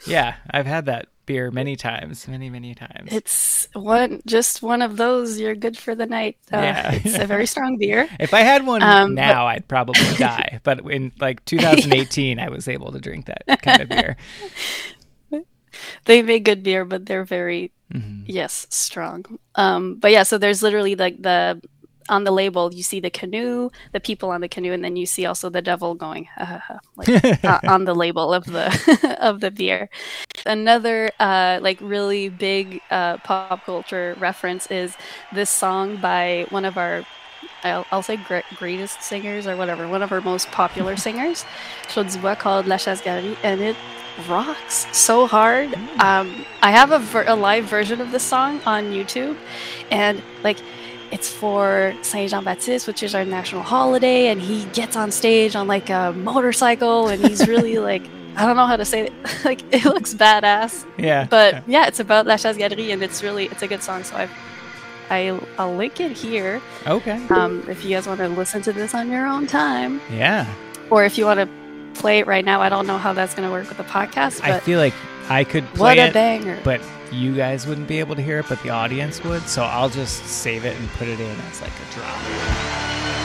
yeah, 0.08 0.36
I've 0.50 0.66
had 0.66 0.86
that 0.86 1.08
beer 1.26 1.52
many 1.52 1.76
times, 1.76 2.28
many, 2.28 2.50
many 2.50 2.74
times. 2.74 3.10
it's 3.12 3.68
one 3.74 4.22
just 4.26 4.62
one 4.64 4.82
of 4.82 4.98
those 4.98 5.40
you're 5.40 5.56
good 5.56 5.78
for 5.78 5.94
the 5.94 6.06
night 6.06 6.36
uh, 6.52 6.58
Yeah. 6.58 6.92
it's 7.04 7.18
a 7.18 7.28
very 7.36 7.46
strong 7.46 7.78
beer 7.78 8.10
if 8.20 8.34
I 8.34 8.42
had 8.42 8.66
one 8.66 8.82
Um, 8.82 9.14
now, 9.14 9.46
I'd 9.48 9.68
probably 9.68 10.02
die. 10.18 10.60
But 10.64 10.80
in 10.90 11.12
like 11.20 11.44
2018, 11.46 12.40
I 12.40 12.50
was 12.50 12.68
able 12.68 12.92
to 12.94 13.00
drink 13.00 13.26
that 13.28 13.62
kind 13.62 13.82
of 13.82 13.90
beer. 13.90 14.16
they 16.06 16.22
make 16.22 16.44
good 16.46 16.64
beer 16.64 16.86
but 16.86 17.06
they're 17.06 17.26
very 17.26 17.72
Mhm. 17.94 18.24
yes 18.26 18.68
strong 18.70 19.26
um 19.56 19.96
but 19.96 20.12
yeah 20.12 20.24
so 20.24 20.38
there's 20.38 20.64
literally 20.64 20.96
like 20.96 21.22
the 21.22 21.60
on 22.08 22.24
the 22.24 22.32
label 22.32 22.74
you 22.74 22.84
see 22.84 23.00
the 23.02 23.10
canoe 23.10 23.70
the 23.92 24.00
people 24.00 24.30
on 24.32 24.40
the 24.40 24.48
canoe 24.48 24.72
and 24.72 24.84
then 24.84 24.96
you 24.96 25.06
see 25.06 25.26
also 25.26 25.50
the 25.50 25.62
devil 25.62 25.94
going 25.94 26.24
ha, 26.38 26.46
ha, 26.46 26.60
ha, 26.68 26.80
like 26.96 27.10
uh, 27.44 27.60
on 27.68 27.84
the 27.84 27.94
label 27.94 28.34
of 28.34 28.46
the 28.46 28.68
of 29.20 29.40
the 29.42 29.52
beer. 29.52 29.90
Another 30.46 31.12
uh, 31.20 31.60
like 31.62 31.78
really 31.82 32.30
big 32.30 32.82
uh, 32.90 33.18
pop 33.18 33.64
culture 33.66 34.16
reference 34.20 34.68
is 34.72 34.96
this 35.34 35.50
song 35.50 35.98
by 35.98 36.46
one 36.50 36.66
of 36.66 36.78
our 36.78 37.06
I'll, 37.64 37.86
I'll 37.92 38.04
say 38.04 38.18
gre- 38.18 38.48
greatest 38.56 39.04
singers 39.04 39.46
or 39.48 39.56
whatever, 39.56 39.88
one 39.88 40.02
of 40.02 40.12
our 40.12 40.22
most 40.22 40.50
popular 40.52 40.96
singers, 41.08 41.46
Claude 41.90 42.08
Dubois, 42.10 42.36
called 42.36 42.66
La 42.68 42.78
Chasse 42.78 43.02
Galerie, 43.02 43.38
and 43.44 43.62
it 43.62 43.76
rocks 44.28 44.86
so 44.92 45.28
hard. 45.28 45.74
Um, 46.00 46.46
I 46.62 46.72
have 46.72 46.92
a, 46.92 47.00
ver- 47.00 47.26
a 47.28 47.36
live 47.36 47.66
version 47.66 48.02
of 48.02 48.12
this 48.12 48.24
song 48.24 48.62
on 48.66 48.86
YouTube, 48.86 49.38
and 49.90 50.22
like 50.44 50.58
it's 51.12 51.30
for 51.30 51.94
Saint 52.02 52.32
Jean 52.32 52.44
Baptiste, 52.44 52.88
which 52.88 53.04
is 53.04 53.14
our 53.16 53.26
national 53.26 53.64
holiday, 53.64 54.28
and 54.28 54.42
he 54.42 54.66
gets 54.74 54.96
on 54.96 55.12
stage 55.12 55.56
on 55.56 55.68
like 55.68 55.90
a 55.90 56.14
motorcycle, 56.14 57.08
and 57.08 57.26
he's 57.26 57.48
really 57.48 57.78
like 57.92 58.04
I 58.36 58.46
don't 58.46 58.56
know 58.56 58.66
how 58.66 58.78
to 58.78 58.86
say 58.86 59.08
it, 59.08 59.14
like 59.46 59.62
it 59.74 59.86
looks 59.86 60.14
badass. 60.14 60.86
yeah, 60.98 61.28
But 61.30 61.68
yeah, 61.68 61.88
it's 61.88 62.00
about 62.00 62.26
La 62.26 62.38
Chasse 62.38 62.58
Galerie, 62.58 62.92
and 62.92 63.04
it's 63.04 63.24
really 63.24 63.46
it's 63.46 63.62
a 63.62 63.68
good 63.68 63.84
song. 63.84 64.04
So 64.04 64.16
I've 64.16 64.32
I, 65.10 65.38
I'll 65.58 65.76
link 65.76 66.00
it 66.00 66.14
here 66.14 66.62
okay, 66.88 67.22
um, 67.32 67.66
if 67.70 67.84
you 67.84 67.90
guys 67.90 68.08
want 68.08 68.20
to 68.22 68.30
listen 68.30 68.62
to 68.62 68.72
this 68.72 68.96
on 68.96 69.12
your 69.12 69.28
own 69.28 69.46
time, 69.46 70.00
yeah. 70.10 70.48
or 70.90 71.04
if 71.04 71.18
you 71.18 71.26
want 71.26 71.42
to 71.42 71.50
play 71.94 72.20
it 72.20 72.28
right 72.28 72.44
now. 72.44 72.62
I 72.62 72.70
don't 72.70 72.88
know 72.88 72.98
how 72.98 73.14
that's 73.14 73.34
going 73.34 73.48
to 73.48 73.52
work 73.52 73.68
with 73.68 73.78
the 73.78 73.84
podcast, 73.84 74.42
I 74.44 74.60
feel 74.60 74.80
like 74.80 74.94
I 75.30 75.44
could 75.44 75.64
what 75.78 75.96
play 75.96 76.00
a 76.00 76.08
it, 76.08 76.14
banger! 76.14 76.60
but 76.64 76.82
you 77.12 77.36
guys 77.36 77.68
wouldn't 77.68 77.88
be 77.88 78.00
able 78.00 78.16
to 78.16 78.22
hear 78.22 78.40
it, 78.40 78.46
but 78.48 78.62
the 78.64 78.70
audience 78.70 79.24
would. 79.24 79.44
So 79.44 79.64
I'll 79.64 79.90
just 79.90 80.26
save 80.26 80.66
it 80.66 80.78
and 80.78 80.90
put 80.92 81.08
it 81.08 81.20
in 81.20 81.40
as 81.40 81.62
like 81.62 81.72
a 81.72 81.94
drop. 81.94 83.22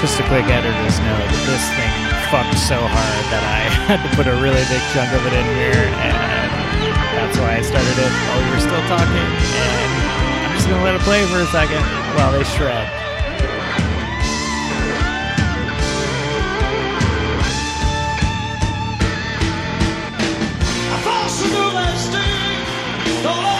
Just 0.00 0.20
a 0.20 0.22
quick 0.24 0.44
editor's 0.44 1.00
note. 1.00 1.30
This 1.46 1.64
thing 1.76 1.93
fucked 2.34 2.58
so 2.58 2.74
hard 2.74 3.24
that 3.30 3.46
I 3.46 3.62
had 3.86 4.02
to 4.02 4.10
put 4.18 4.26
a 4.26 4.34
really 4.34 4.66
big 4.66 4.82
chunk 4.90 5.06
of 5.14 5.22
it 5.22 5.34
in 5.38 5.46
here, 5.54 5.86
and 6.02 6.50
That's 7.14 7.38
why 7.38 7.58
I 7.58 7.62
started 7.62 7.94
it 7.94 8.10
while 8.10 8.42
we 8.42 8.50
were 8.50 8.58
still 8.58 8.84
talking, 8.90 9.28
and 9.62 9.90
I'm 10.42 10.50
just 10.58 10.66
gonna 10.66 10.82
let 10.82 10.98
it 10.98 11.02
play 11.06 11.22
for 11.30 11.38
a 11.38 11.46
second 11.54 11.78
while 12.18 12.32
they 12.34 12.42
shred. 12.42 12.90
De 21.44 21.64
rester 21.76 22.18
dans 23.22 23.53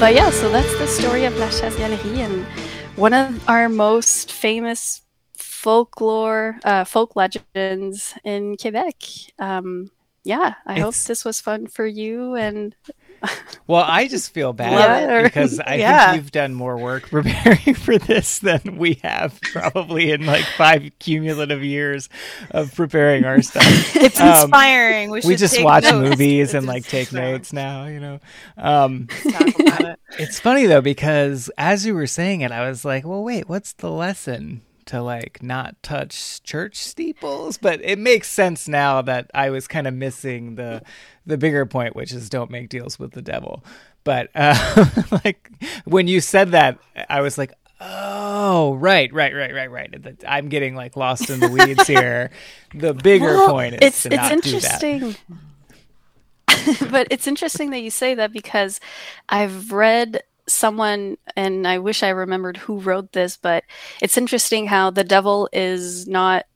But 0.00 0.14
yeah, 0.14 0.30
so 0.30 0.48
that's 0.48 0.78
the 0.78 0.86
story 0.86 1.24
of 1.24 1.36
La 1.38 1.50
Chasse 1.50 1.76
Galerie 1.76 2.20
and 2.20 2.46
one 2.94 3.12
of 3.12 3.48
our 3.48 3.68
most 3.68 4.30
famous 4.30 5.02
folklore, 5.34 6.60
uh, 6.64 6.84
folk 6.84 7.16
legends 7.16 8.14
in 8.22 8.56
Quebec. 8.56 8.94
Um, 9.40 9.90
yeah, 10.22 10.54
I 10.64 10.78
hope 10.78 10.94
this 10.94 11.24
was 11.24 11.40
fun 11.40 11.66
for 11.66 11.84
you 11.84 12.36
and 12.36 12.76
Well, 13.66 13.84
I 13.86 14.08
just 14.08 14.32
feel 14.32 14.52
bad 14.54 14.72
Love 15.08 15.20
it. 15.20 15.24
because 15.24 15.60
I 15.60 15.74
Yeah. 15.74 16.12
think 16.12 16.22
you've 16.22 16.32
done 16.32 16.54
more 16.54 16.78
work 16.78 17.10
preparing 17.10 17.74
for 17.74 17.98
this 17.98 18.38
than 18.38 18.78
we 18.78 18.94
have 19.02 19.38
probably 19.42 20.10
in 20.10 20.24
like 20.24 20.44
five 20.56 20.90
cumulative 20.98 21.62
years 21.62 22.08
of 22.50 22.74
preparing 22.74 23.24
our 23.24 23.42
stuff. 23.42 23.64
It's 23.96 24.18
Um, 24.20 24.44
inspiring. 24.44 25.10
we, 25.10 25.20
we 25.24 25.36
just 25.36 25.54
take 25.56 25.64
watch 25.64 25.82
notes. 25.84 26.10
movies 26.10 26.48
It's 26.48 26.54
and 26.54 26.66
like 26.66 26.84
take 26.84 27.08
inspiring. 27.08 27.32
notes 27.32 27.52
now, 27.52 27.86
you 27.86 28.00
know. 28.00 28.20
Um, 28.56 29.08
it. 29.10 29.98
it's 30.18 30.40
funny 30.40 30.66
though 30.66 30.80
because 30.80 31.50
as 31.58 31.84
you 31.84 31.94
were 31.94 32.06
saying 32.06 32.40
it, 32.40 32.52
I 32.52 32.68
was 32.68 32.84
like, 32.84 33.04
"Well, 33.06 33.22
wait, 33.22 33.48
what's 33.48 33.72
the 33.74 33.90
lesson 33.90 34.62
to 34.86 35.02
like 35.02 35.42
not 35.42 35.76
touch 35.82 36.42
church 36.42 36.76
steeples?" 36.76 37.58
But 37.58 37.80
it 37.82 37.98
makes 37.98 38.30
sense 38.30 38.66
now 38.68 39.02
that 39.02 39.30
I 39.34 39.50
was 39.50 39.68
kind 39.68 39.86
of 39.86 39.92
missing 39.94 40.54
the 40.54 40.82
the 41.28 41.38
bigger 41.38 41.64
point, 41.66 41.94
which 41.94 42.12
is 42.12 42.28
don't 42.28 42.50
make 42.50 42.68
deals 42.68 42.98
with 42.98 43.12
the 43.12 43.22
devil. 43.22 43.64
But 44.04 44.30
uh, 44.34 44.86
like 45.24 45.50
when 45.84 46.08
you 46.08 46.20
said 46.20 46.50
that, 46.52 46.78
I 47.08 47.20
was 47.20 47.38
like, 47.38 47.52
"Oh, 47.80 48.74
right, 48.74 49.12
right, 49.12 49.34
right, 49.34 49.54
right, 49.54 49.70
right." 49.70 50.24
I'm 50.26 50.48
getting 50.48 50.74
like 50.74 50.96
lost 50.96 51.30
in 51.30 51.40
the 51.40 51.48
weeds 51.48 51.86
here. 51.86 52.30
The 52.74 52.94
bigger 53.02 53.26
Well, 53.34 53.50
point 53.50 53.74
is 53.74 53.80
it's 53.82 54.02
to 54.04 54.08
it's 54.14 54.16
not 54.16 54.42
do 54.42 54.60
that. 54.60 54.82
interesting. 54.82 55.16
but 56.90 57.06
it's 57.10 57.26
interesting 57.26 57.70
that 57.70 57.80
you 57.80 57.90
say 57.90 58.14
that 58.14 58.32
because 58.32 58.80
I've 59.28 59.72
read 59.72 60.22
someone 60.48 61.18
and 61.36 61.68
I 61.68 61.78
wish 61.78 62.02
I 62.02 62.08
remembered 62.08 62.56
who 62.56 62.80
wrote 62.80 63.12
this, 63.12 63.36
but 63.36 63.64
it's 64.00 64.16
interesting 64.16 64.66
how 64.66 64.90
the 64.90 65.04
devil 65.04 65.48
is 65.52 66.08
not 66.08 66.46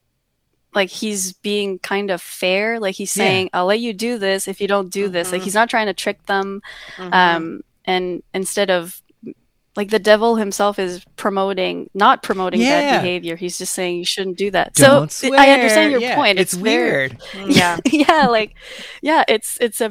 like 0.74 0.88
he's 0.90 1.32
being 1.34 1.78
kind 1.78 2.10
of 2.10 2.20
fair. 2.22 2.80
Like 2.80 2.94
he's 2.94 3.14
Yeah. 3.16 3.24
saying, 3.24 3.50
I'll 3.52 3.66
let 3.66 3.80
you 3.80 3.92
do 3.92 4.18
this 4.18 4.48
if 4.48 4.60
you 4.60 4.68
don't 4.68 4.90
do 4.90 5.08
this. 5.08 5.30
Like 5.32 5.42
Mhm. 5.42 5.44
he's 5.44 5.54
not 5.54 5.68
trying 5.70 5.86
to 5.86 5.94
trick 5.94 6.24
them. 6.26 6.62
Mhm. 6.96 7.12
Um 7.14 7.60
and 7.84 8.22
instead 8.32 8.70
of 8.70 9.02
like 9.74 9.88
the 9.90 9.98
devil 9.98 10.36
himself 10.36 10.78
is 10.78 11.02
promoting 11.16 11.88
not 11.94 12.22
promoting 12.22 12.60
Yeah. 12.60 12.68
bad 12.92 13.02
behavior. 13.02 13.36
He's 13.36 13.56
just 13.58 13.72
saying 13.72 13.98
you 13.98 14.04
shouldn't 14.04 14.36
do 14.36 14.50
that. 14.50 14.74
Don't 14.74 15.10
so 15.10 15.28
swear. 15.28 15.40
I 15.40 15.50
understand 15.50 15.92
your 15.92 16.00
Yeah, 16.00 16.14
point. 16.14 16.38
It's, 16.38 16.52
very- 16.52 17.08
weird. 17.08 17.22
yeah. 17.48 17.78
yeah 17.86 18.26
like 18.28 18.54
yeah 19.00 19.24
it's 19.28 19.58
it's 19.60 19.80
a 19.80 19.90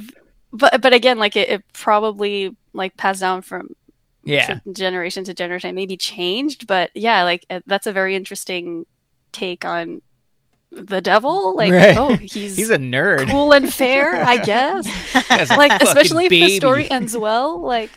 but 0.53 0.82
but 0.82 0.93
again 0.93 1.17
like 1.17 1.36
it, 1.36 1.49
it 1.49 1.63
probably 1.73 2.55
like 2.73 2.95
passed 2.97 3.21
down 3.21 3.41
from 3.41 3.69
Yeah. 4.23 4.59
to 4.65 4.73
generation 4.73 5.23
to 5.25 5.34
generation 5.34 5.73
maybe 5.75 5.97
changed 5.97 6.67
but 6.67 6.91
yeah 6.93 7.23
like 7.23 7.45
uh, 7.49 7.61
that's 7.65 7.88
a 7.88 7.91
very 7.91 8.15
interesting 8.15 8.86
take 9.32 9.65
on 9.65 10.01
the 10.72 11.01
devil 11.01 11.55
like 11.55 11.72
Right. 11.72 11.97
oh 11.97 12.15
he's, 12.22 12.55
He's 12.55 12.69
a 12.69 12.78
nerd. 12.78 13.30
cool 13.30 13.51
and 13.51 13.72
fair 13.74 14.15
i 14.15 14.38
guess 14.43 14.86
like 15.49 15.72
fucking 15.72 15.88
especially 15.88 16.26
if 16.26 16.30
the 16.32 16.49
story 16.57 16.89
ends 16.89 17.15
well 17.17 17.59
like 17.61 17.89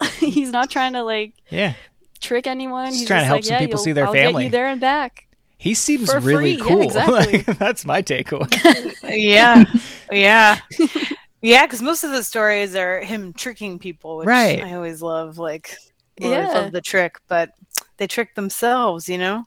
he's 0.18 0.50
not 0.50 0.70
trying 0.70 0.94
to 0.94 1.02
like 1.02 1.34
Yeah. 1.50 1.74
trick 2.20 2.46
anyone 2.46 2.86
Just 2.86 3.00
he's 3.00 3.08
trying 3.08 3.20
to 3.22 3.26
help 3.26 3.36
like, 3.38 3.44
some 3.44 3.52
yeah, 3.54 3.58
people 3.60 3.78
see 3.78 3.92
their 3.92 4.06
I'll 4.06 4.12
get 4.14 4.26
family. 4.26 4.44
you 4.44 4.50
there 4.50 4.66
and 4.68 4.80
back 4.80 5.26
He 5.58 5.74
seems 5.74 6.10
For 6.10 6.18
really 6.20 6.56
free. 6.56 6.62
Yeah, 6.66 6.68
cool. 6.74 6.82
exactly. 6.82 7.44
Like, 7.46 7.58
that's 7.58 7.84
my 7.86 8.02
takeaway. 8.02 8.48
yeah, 9.04 9.64
yeah, 10.10 10.58
yeah. 11.40 11.64
Because 11.66 11.80
most 11.80 12.04
of 12.04 12.10
the 12.10 12.22
stories 12.22 12.74
are 12.74 13.00
him 13.00 13.32
tricking 13.32 13.78
people, 13.78 14.18
which 14.18 14.26
Right. 14.26 14.62
I 14.62 14.74
always 14.74 15.00
love. 15.00 15.38
Like, 15.38 15.76
I 16.20 16.24
always 16.24 16.38
Yeah. 16.38 16.48
love 16.52 16.72
the 16.72 16.80
trick, 16.82 17.16
but 17.28 17.50
they 17.98 18.06
trick 18.06 18.34
themselves, 18.34 19.08
you 19.08 19.16
know. 19.18 19.44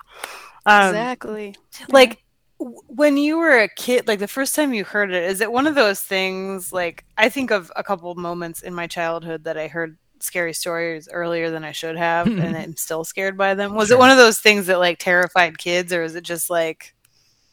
Um, 0.65 0.89
exactly 0.89 1.55
Like 1.89 2.09
w- 2.09 2.21
when 2.59 3.17
you 3.17 3.37
were 3.37 3.59
a 3.59 3.69
kid, 3.69 4.07
like 4.07 4.19
the 4.19 4.27
first 4.27 4.55
time 4.55 4.73
you 4.73 4.83
heard 4.83 5.11
it, 5.11 5.23
is 5.23 5.41
it 5.41 5.51
one 5.51 5.67
of 5.67 5.75
those 5.75 6.01
things? 6.01 6.73
Like 6.73 7.05
I 7.17 7.29
think 7.29 7.51
of 7.51 7.71
a 7.75 7.83
couple 7.83 8.13
moments 8.15 8.61
in 8.61 8.73
my 8.73 8.87
childhood 8.87 9.43
that 9.43 9.57
I 9.57 9.67
heard 9.67 9.97
scary 10.19 10.53
stories 10.53 11.07
earlier 11.11 11.51
than 11.51 11.63
I 11.63 11.71
should 11.71 11.97
have, 11.97 12.33
and 12.37 12.57
I'm 12.57 12.75
still 12.75 13.03
scared 13.03 13.37
by 13.37 13.53
them. 13.53 13.75
Was 13.75 13.89
Sure. 13.89 13.97
it 13.97 13.99
one 13.99 14.09
of 14.11 14.17
those 14.17 14.39
things 14.39 14.67
that 14.67 14.79
like 14.79 14.97
terrified 14.99 15.57
kids, 15.57 15.93
or 15.93 16.03
is 16.03 16.15
it 16.15 16.23
just 16.23 16.49
like 16.49 16.95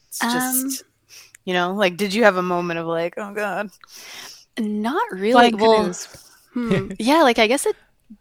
it's 0.09 0.21
Um, 0.21 0.27
just 0.27 0.83
you 1.45 1.53
know, 1.53 1.73
like 1.75 1.97
did 1.97 2.13
you 2.13 2.23
have 2.25 2.37
a 2.37 2.43
moment 2.43 2.79
of 2.79 2.87
like, 2.87 3.15
oh 3.17 3.33
god, 3.33 3.69
not 4.59 5.03
really 5.11 5.53
well? 5.55 5.95
Hmm. 6.53 6.89
yeah, 6.99 7.23
like 7.23 7.39
I 7.39 7.47
guess 7.47 7.65
it 7.65 7.75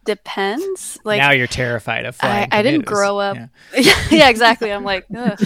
depends. 0.04 0.98
Like 1.04 1.18
now 1.18 1.30
you're 1.32 1.46
terrified 1.46 2.04
of 2.06 2.16
I, 2.20 2.26
flying. 2.26 2.48
I 2.52 2.62
didn't 2.62 2.84
grow 2.86 3.18
up. 3.18 3.36
Yeah. 3.36 3.46
Yeah, 3.76 3.94
yeah, 4.10 4.28
exactly. 4.28 4.70
I'm 4.72 4.84
like, 4.84 5.06
Ugh. 5.16 5.38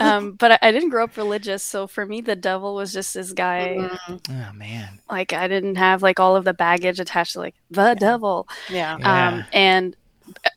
um, 0.00 0.32
but 0.32 0.52
I, 0.52 0.58
I 0.62 0.72
didn't 0.72 0.88
grow 0.90 1.04
up 1.04 1.16
religious, 1.16 1.62
so 1.62 1.86
for 1.86 2.06
me, 2.06 2.20
the 2.20 2.36
devil 2.36 2.74
was 2.74 2.92
just 2.92 3.14
this 3.14 3.32
guy. 3.32 3.76
Mhm. 4.08 4.20
Oh 4.30 4.52
man. 4.54 5.00
Like 5.10 5.32
I 5.32 5.46
didn't 5.48 5.76
have 5.76 6.02
like 6.02 6.18
all 6.20 6.36
of 6.36 6.44
the 6.44 6.54
baggage 6.54 7.00
attached 7.00 7.34
to 7.34 7.40
like 7.40 7.54
the 7.70 7.94
devil. 7.94 8.48
Yeah. 8.70 8.96
Yeah. 8.98 9.28
Um, 9.28 9.44
and 9.52 9.96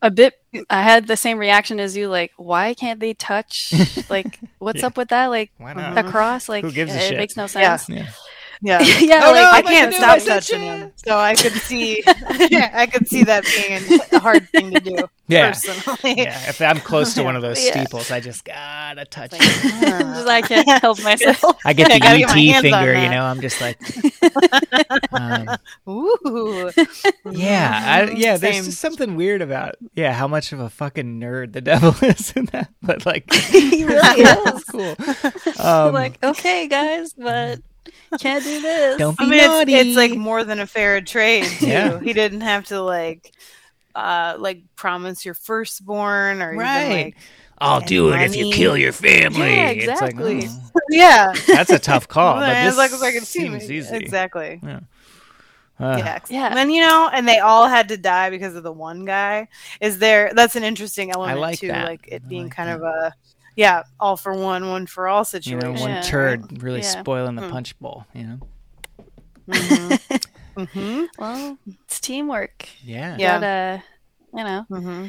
a 0.02 0.10
bit, 0.10 0.34
I 0.70 0.82
had 0.82 1.06
the 1.08 1.18
same 1.18 1.38
reaction 1.38 1.80
as 1.80 1.96
you. 1.96 2.08
Like, 2.08 2.32
why 2.38 2.74
can't 2.74 3.00
they 3.00 3.14
touch? 3.14 3.74
Like, 4.10 4.40
what's 4.58 4.80
Yeah. 4.80 4.88
up 4.88 4.98
with 4.98 5.10
that? 5.10 5.28
Like 5.28 5.52
Why 5.58 5.74
Mhm. 5.74 5.94
not? 5.96 6.06
a 6.06 6.10
cross? 6.10 6.50
Like, 6.50 6.64
Who 6.64 6.72
gives 6.72 6.94
a 6.96 7.14
it 7.14 7.18
makes 7.18 7.38
no 7.38 7.46
sense. 7.48 7.88
Yeah. 7.90 7.98
Yeah. 7.98 8.10
Yeah, 8.62 8.80
Oh, 9.24 9.32
like 9.32 9.36
no, 9.36 9.52
I 9.52 9.62
can't 9.62 9.94
stop 9.94 10.20
touching 10.20 10.62
itching. 10.62 10.62
him, 10.82 10.92
so 10.98 11.18
I 11.18 11.34
could 11.36 11.54
see. 11.54 12.04
yeah, 12.50 12.72
I 12.74 12.88
could 12.88 13.08
see 13.08 13.24
that 13.24 13.46
being 13.46 14.02
a 14.12 14.20
hard 14.20 14.50
thing 14.50 14.72
to 14.72 14.80
do. 14.82 15.08
Yeah. 15.30 15.52
Personally. 15.52 16.24
Yeah. 16.24 16.50
If 16.50 16.60
I'm 16.62 16.80
close 16.80 17.14
to 17.14 17.24
one 17.24 17.36
of 17.38 17.42
those 17.48 17.64
Yeah. 17.64 17.72
steeples, 17.72 18.12
I 18.12 18.20
just 18.20 18.44
gotta 18.44 19.06
touch 19.06 19.32
Like, 19.32 19.42
it. 19.42 19.62
just 19.80 20.28
I 20.28 20.42
can't 20.42 20.82
help 20.82 21.02
myself. 21.04 21.56
I 21.64 21.72
get 21.74 21.90
the 21.92 22.00
gotta 22.00 22.20
get 22.20 22.30
ET 22.32 22.62
finger, 22.62 22.94
you 23.00 23.10
know. 23.10 23.24
I'm 23.24 23.40
just 23.40 23.62
like, 23.62 23.80
um, 25.14 25.50
Ooh. 25.88 26.72
yeah, 27.32 27.82
I, 28.10 28.12
yeah. 28.12 28.38
There's 28.38 28.66
just 28.66 28.80
something 28.82 29.16
weird 29.16 29.42
about, 29.42 29.76
yeah, 29.96 30.14
how 30.14 30.28
much 30.28 30.52
of 30.52 30.60
a 30.60 30.70
fucking 30.70 31.20
nerd 31.20 31.54
the 31.54 31.62
devil 31.62 31.96
is 32.02 32.32
in 32.34 32.46
that. 32.48 32.70
But 32.82 33.06
like, 33.06 33.32
he 33.34 33.86
really 33.86 34.22
is. 34.22 34.64
cool. 34.66 34.96
Um, 35.64 35.94
like, 35.94 36.22
okay, 36.24 36.68
guys, 36.68 37.14
but 37.14 37.60
can't 38.20 38.44
do 38.44 38.62
this. 38.62 38.98
don't 38.98 39.18
be 39.18 39.26
I 39.26 39.28
mean, 39.30 39.38
naughty. 39.40 39.74
it's, 39.76 39.88
it's 39.90 39.98
like 39.98 40.12
more 40.18 40.44
than 40.44 40.60
a 40.60 40.68
fair 40.68 41.02
trade. 41.02 41.46
Too. 41.46 41.68
Yeah. 41.68 42.00
He 42.00 42.14
didn't 42.14 42.42
have 42.42 42.66
to 42.68 42.82
like, 42.82 43.32
uh, 43.96 44.36
like 44.40 44.62
promise 44.76 45.26
your 45.26 45.34
firstborn 45.34 46.42
or 46.42 46.56
Right. 46.56 46.86
even 46.92 47.04
like, 47.06 47.18
I'll 47.62 47.82
do 47.82 48.14
it 48.14 48.22
if 48.22 48.36
you 48.38 48.52
kill 48.54 48.78
your 48.78 48.94
family. 48.94 49.40
Yeah, 49.56 49.70
It's 49.72 50.02
like, 50.02 50.12
exactly. 50.12 50.48
oh, 50.48 50.80
yeah. 50.90 51.34
that's 51.48 51.70
a 51.72 51.80
tough 51.80 52.08
call. 52.08 52.36
but 52.36 52.50
it's 52.56 52.70
this 52.70 52.78
like 52.78 52.92
it's 52.92 53.02
like 53.02 53.16
it 53.16 53.24
seems 53.26 53.64
seems 53.66 53.72
easy. 53.72 53.96
exactly. 53.98 54.62
Uh, 54.64 55.96
yeah. 55.98 56.20
Yeah. 56.30 56.54
And 56.58 56.72
you 56.74 56.82
know, 56.82 57.10
and 57.12 57.28
they 57.28 57.40
all 57.40 57.68
had 57.68 57.88
to 57.90 57.98
die 57.98 58.30
because 58.30 58.56
of 58.56 58.64
the 58.64 58.72
one 58.72 59.06
guy. 59.06 59.48
Is 59.80 59.98
there? 60.00 60.32
That's 60.36 60.56
an 60.58 60.64
interesting 60.64 61.12
element 61.12 61.38
I 61.38 61.42
like 61.42 61.60
too, 61.60 61.68
that. 61.70 61.86
like 61.86 62.06
it 62.08 62.22
I 62.26 62.28
being 62.28 62.44
like 62.44 62.52
kind 62.56 62.70
that. 62.70 62.76
of 62.78 62.82
a 62.84 63.14
yeah, 63.60 63.84
all 64.00 64.16
for 64.16 64.34
one, 64.34 64.70
one 64.70 64.86
for 64.88 65.10
all 65.10 65.26
You 65.26 65.26
situation. 65.26 65.74
know, 65.74 65.82
one 65.82 65.92
Yeah. 65.92 66.02
turd 66.02 66.64
really 66.64 66.80
Yeah. 66.82 67.02
spoiling 67.02 67.36
the 67.36 67.42
Hmm. 67.42 67.52
punch 67.52 67.78
bowl. 67.80 68.06
You 68.14 68.24
know. 68.24 68.40
hmm 69.48 69.96
hmm 70.74 71.04
Well, 71.18 71.60
it's 71.86 72.00
teamwork. 72.00 72.70
Yeah. 72.82 73.18
Yeah. 73.18 73.40
Gotta, 73.40 73.84
you 74.34 74.44
know. 74.46 74.66
hmm 74.70 75.08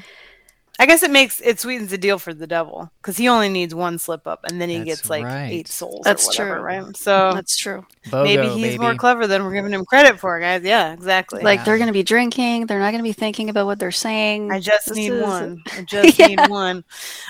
I 0.81 0.87
guess 0.87 1.03
it 1.03 1.11
makes 1.11 1.43
it 1.43 1.61
sweetens 1.61 1.91
the 1.91 1.99
deal 1.99 2.19
for 2.19 2.33
the 2.33 2.47
devil 2.47 2.91
because 3.03 3.19
he 3.19 3.29
only 3.29 3.51
needs 3.51 3.75
one 3.75 3.99
slip 3.99 4.27
up 4.27 4.41
and 4.45 4.59
then 4.59 4.71
he 4.71 4.79
That's 4.79 4.87
gets 5.03 5.11
like 5.11 5.25
right. 5.25 5.51
eight 5.53 5.69
souls. 5.69 6.01
That's 6.05 6.25
or 6.27 6.29
whatever, 6.31 6.55
true. 6.55 6.63
right? 6.65 6.97
So 6.97 7.33
That's 7.35 7.59
true. 7.59 7.85
Bogo, 8.07 8.25
maybe 8.25 8.49
he's 8.49 8.63
baby. 8.73 8.79
more 8.79 8.95
clever 8.95 9.27
than 9.27 9.45
we're 9.45 9.53
giving 9.53 9.73
him 9.73 9.85
credit 9.85 10.19
for, 10.19 10.41
guys. 10.41 10.63
Yeah, 10.63 10.95
exactly. 10.95 11.43
Like 11.43 11.67
they're 11.67 11.77
gonna 11.77 11.93
be 11.93 12.03
drinking. 12.03 12.65
They're 12.65 12.81
not 12.81 12.93
gonna 12.93 13.03
be 13.03 13.13
thinking 13.13 13.51
about 13.51 13.67
what 13.67 13.79
they're 13.79 13.91
saying. 13.93 14.51
I 14.51 14.59
just 14.59 14.87
This 14.89 14.97
need 14.97 15.13
is- 15.13 15.23
one. 15.23 15.63
I 15.77 15.83
just 15.87 16.19
Yeah. 16.19 16.27
need 16.29 16.49
one. 16.49 16.83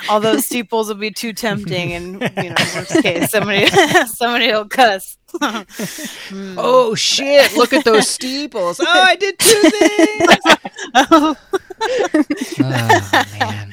All 0.09 0.21
those 0.21 0.47
steeples 0.47 0.87
will 0.87 0.95
be 0.95 1.11
too 1.11 1.33
tempting, 1.33 1.93
and 1.93 2.23
you 2.37 2.51
know, 2.51 2.57
worst 2.77 3.03
case, 3.03 3.31
somebody 3.33 3.67
somebody 4.07 4.47
will 4.53 4.69
cuss. 4.69 5.17
Hmm. 6.31 6.57
Oh 6.59 6.95
shit! 6.97 7.57
Look 7.57 7.73
at 7.73 7.85
those 7.85 8.09
steeples. 8.09 8.81
Oh, 8.81 8.85
I 8.89 9.15
did 9.17 9.39
two 9.39 9.63
things. 9.71 11.37
Oh 11.83 13.25
man. 13.39 13.73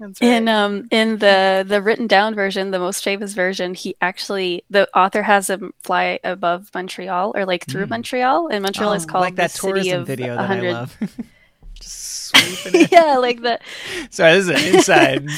That's 0.00 0.20
In 0.20 0.48
um 0.48 0.88
in 0.90 1.18
the 1.18 1.64
the 1.66 1.80
written 1.80 2.06
down 2.08 2.34
version, 2.34 2.70
the 2.72 2.78
most 2.80 3.04
famous 3.04 3.34
version, 3.34 3.74
he 3.74 3.94
actually 4.00 4.64
the 4.68 4.88
author 4.96 5.22
has 5.22 5.48
him 5.48 5.72
fly 5.82 6.18
above 6.24 6.70
Montreal 6.74 7.32
or 7.36 7.44
like 7.46 7.66
through 7.66 7.86
Mm. 7.86 7.90
Montreal, 7.90 8.48
and 8.48 8.62
Montreal 8.62 8.94
is 8.94 9.04
Oh, 9.04 9.08
called 9.08 9.22
like 9.22 9.36
that 9.36 9.52
the 9.52 9.58
city 9.58 9.72
tourism 9.72 10.00
of 10.00 10.06
video 10.08 10.36
that 10.36 10.50
I 10.50 10.60
love. 10.72 10.96
Just 11.80 12.32
sweeping 12.34 12.88
yeah, 12.92 13.16
like 13.18 13.42
the 13.42 13.60
Sorry, 14.10 14.32
this 14.40 14.48
is 14.48 14.48
an 14.48 14.74
inside. 14.74 15.28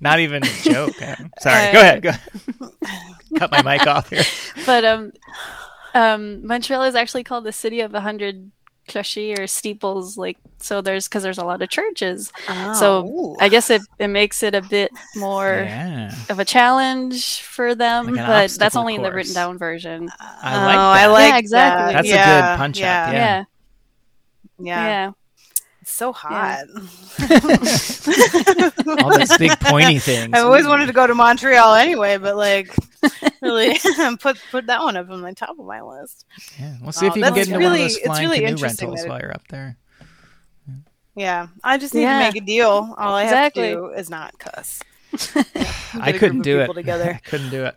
Not 0.00 0.20
even 0.20 0.42
a 0.42 0.46
joke. 0.62 1.00
I'm 1.02 1.30
sorry. 1.40 1.68
Uh, 1.68 1.72
Go 1.72 1.80
ahead. 1.80 2.02
Go. 2.02 2.12
Cut 3.38 3.50
my 3.50 3.62
mic 3.62 3.86
off 3.86 4.08
here. 4.10 4.24
but 4.64 4.84
um 4.84 5.12
um 5.94 6.46
Montreal 6.46 6.82
is 6.84 6.94
actually 6.94 7.24
called 7.24 7.44
the 7.44 7.52
city 7.52 7.80
of 7.80 7.94
a 7.94 8.00
hundred 8.00 8.50
clochers 8.88 9.38
or 9.38 9.46
steeples 9.46 10.16
like 10.16 10.36
so 10.58 10.80
there's 10.80 11.08
because 11.08 11.22
there's 11.22 11.38
a 11.38 11.44
lot 11.44 11.62
of 11.62 11.68
churches 11.68 12.32
oh, 12.48 12.74
so 12.74 13.06
Ooh. 13.06 13.36
i 13.40 13.48
guess 13.48 13.70
it, 13.70 13.82
it 13.98 14.08
makes 14.08 14.42
it 14.42 14.54
a 14.54 14.62
bit 14.62 14.90
more 15.16 15.62
Yeah, 15.64 16.14
of 16.30 16.38
a 16.38 16.44
challenge 16.44 17.42
for 17.42 17.74
them 17.74 18.06
Like 18.06 18.26
but 18.26 18.50
that's 18.58 18.76
obstacle 18.76 18.80
only 18.80 18.94
in 18.96 19.02
the 19.02 19.12
written 19.12 19.34
down 19.34 19.58
version 19.58 20.10
I 20.20 20.64
like 20.66 20.76
oh, 20.76 20.78
that. 20.78 21.02
I 21.02 21.06
like 21.06 21.28
Yeah, 21.32 21.38
exactly. 21.38 21.92
that. 21.94 22.02
That's 22.02 22.08
a 22.08 22.12
good 22.12 22.56
punch 22.58 22.76
up, 22.78 22.82
yeah, 22.82 23.12
Yeah. 23.12 23.12
yeah 23.12 23.44
yeah. 24.58 24.86
yeah, 24.86 25.10
It's 25.84 25.92
so 25.92 26.14
hot. 26.14 26.64
all 29.02 29.18
those 29.18 29.36
big 29.36 29.50
pointy 29.60 29.98
things. 29.98 30.32
I 30.32 30.40
always 30.40 30.66
wanted 30.66 30.86
to 30.86 30.94
go 30.94 31.06
to 31.06 31.14
Montreal 31.14 31.74
anyway, 31.74 32.16
but 32.16 32.36
like, 32.36 32.74
really, 33.42 33.78
put 34.18 34.38
put 34.50 34.64
that 34.68 34.80
one 34.80 34.96
up 34.96 35.10
on 35.10 35.20
the 35.20 35.34
top 35.34 35.58
of 35.58 35.66
my 35.66 35.82
list. 35.82 36.24
Yeah, 36.58 36.76
we'll 36.80 36.92
see 36.92 37.04
oh, 37.04 37.08
if 37.08 37.12
Oh, 37.12 37.16
you 37.16 37.22
can 37.24 37.34
get 37.34 37.48
into 37.48 37.52
one 37.52 37.62
of 37.64 37.68
really- 37.72 37.82
those 37.82 37.96
it's 37.98 38.06
flying 38.06 38.22
really 38.22 38.38
canoe 38.38 38.48
interesting 38.48 38.88
rentals 38.88 39.04
it- 39.04 39.08
while 39.10 39.20
you're 39.20 39.34
up 39.34 39.46
there. 39.48 39.76
Yeah, 41.14 41.48
I 41.62 41.76
just 41.76 41.92
need 41.92 42.04
Yeah. 42.04 42.20
to 42.20 42.24
make 42.32 42.42
a 42.42 42.46
deal. 42.46 42.94
All 42.96 43.14
I 43.14 43.24
have 43.24 43.52
to 43.52 43.72
do 43.74 43.88
is 43.90 44.08
not 44.08 44.38
cuss. 44.38 44.80
I 46.00 46.12
couldn't 46.12 46.40
do 46.40 46.60
it. 46.60 46.72
together. 46.72 47.20
I 47.22 47.28
couldn't 47.28 47.50
do 47.50 47.66
it. 47.66 47.76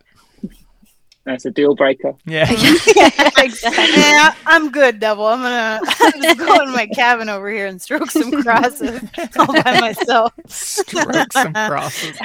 That's 1.28 1.44
a 1.44 1.50
deal 1.50 1.74
breaker. 1.74 2.14
Yeah. 2.24 2.50
exactly 2.50 3.84
yeah, 4.00 4.34
I'm 4.46 4.70
good, 4.70 4.98
devil. 4.98 5.26
I'm 5.26 5.42
gonna 5.42 5.80
just 6.22 6.38
go 6.38 6.62
in 6.62 6.72
my 6.72 6.86
cabin 6.86 7.28
over 7.28 7.50
here 7.50 7.66
and 7.66 7.80
stroke 7.80 8.10
some 8.10 8.42
crosses 8.42 9.02
all 9.38 9.62
by 9.62 9.78
myself. 9.78 10.32
Stroke 10.46 11.30
some 11.34 11.52
crosses. 11.52 12.18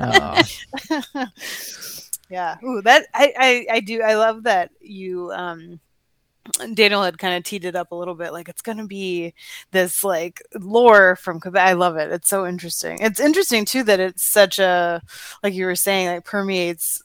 Oh, 0.00 0.42
Yeah. 2.30 2.56
Ooh, 2.64 2.80
that 2.82 3.06
I, 3.12 3.34
I 3.36 3.66
I 3.76 3.80
do 3.80 4.00
I 4.00 4.14
love 4.14 4.44
that 4.44 4.70
you 4.80 5.30
um 5.32 5.78
Daniel 6.74 7.02
had 7.02 7.18
kind 7.18 7.36
of 7.36 7.44
teed 7.44 7.64
it 7.64 7.76
up 7.76 7.92
a 7.92 7.94
little 7.94 8.14
bit 8.14 8.32
like 8.32 8.48
it's 8.48 8.62
going 8.62 8.78
to 8.78 8.86
be 8.86 9.34
this 9.72 10.04
like 10.04 10.40
lore 10.54 11.16
from 11.16 11.40
Quebec. 11.40 11.60
I 11.66 11.72
love 11.72 11.96
it. 11.96 12.12
It's 12.12 12.28
so 12.30 12.46
interesting. 12.46 12.98
It's 13.00 13.20
interesting 13.20 13.64
too 13.64 13.82
that 13.82 14.00
it's 14.00 14.22
such 14.22 14.58
a 14.58 15.02
like 15.42 15.54
you 15.54 15.66
were 15.66 15.74
saying 15.74 16.06
like 16.08 16.24
permeates 16.24 17.02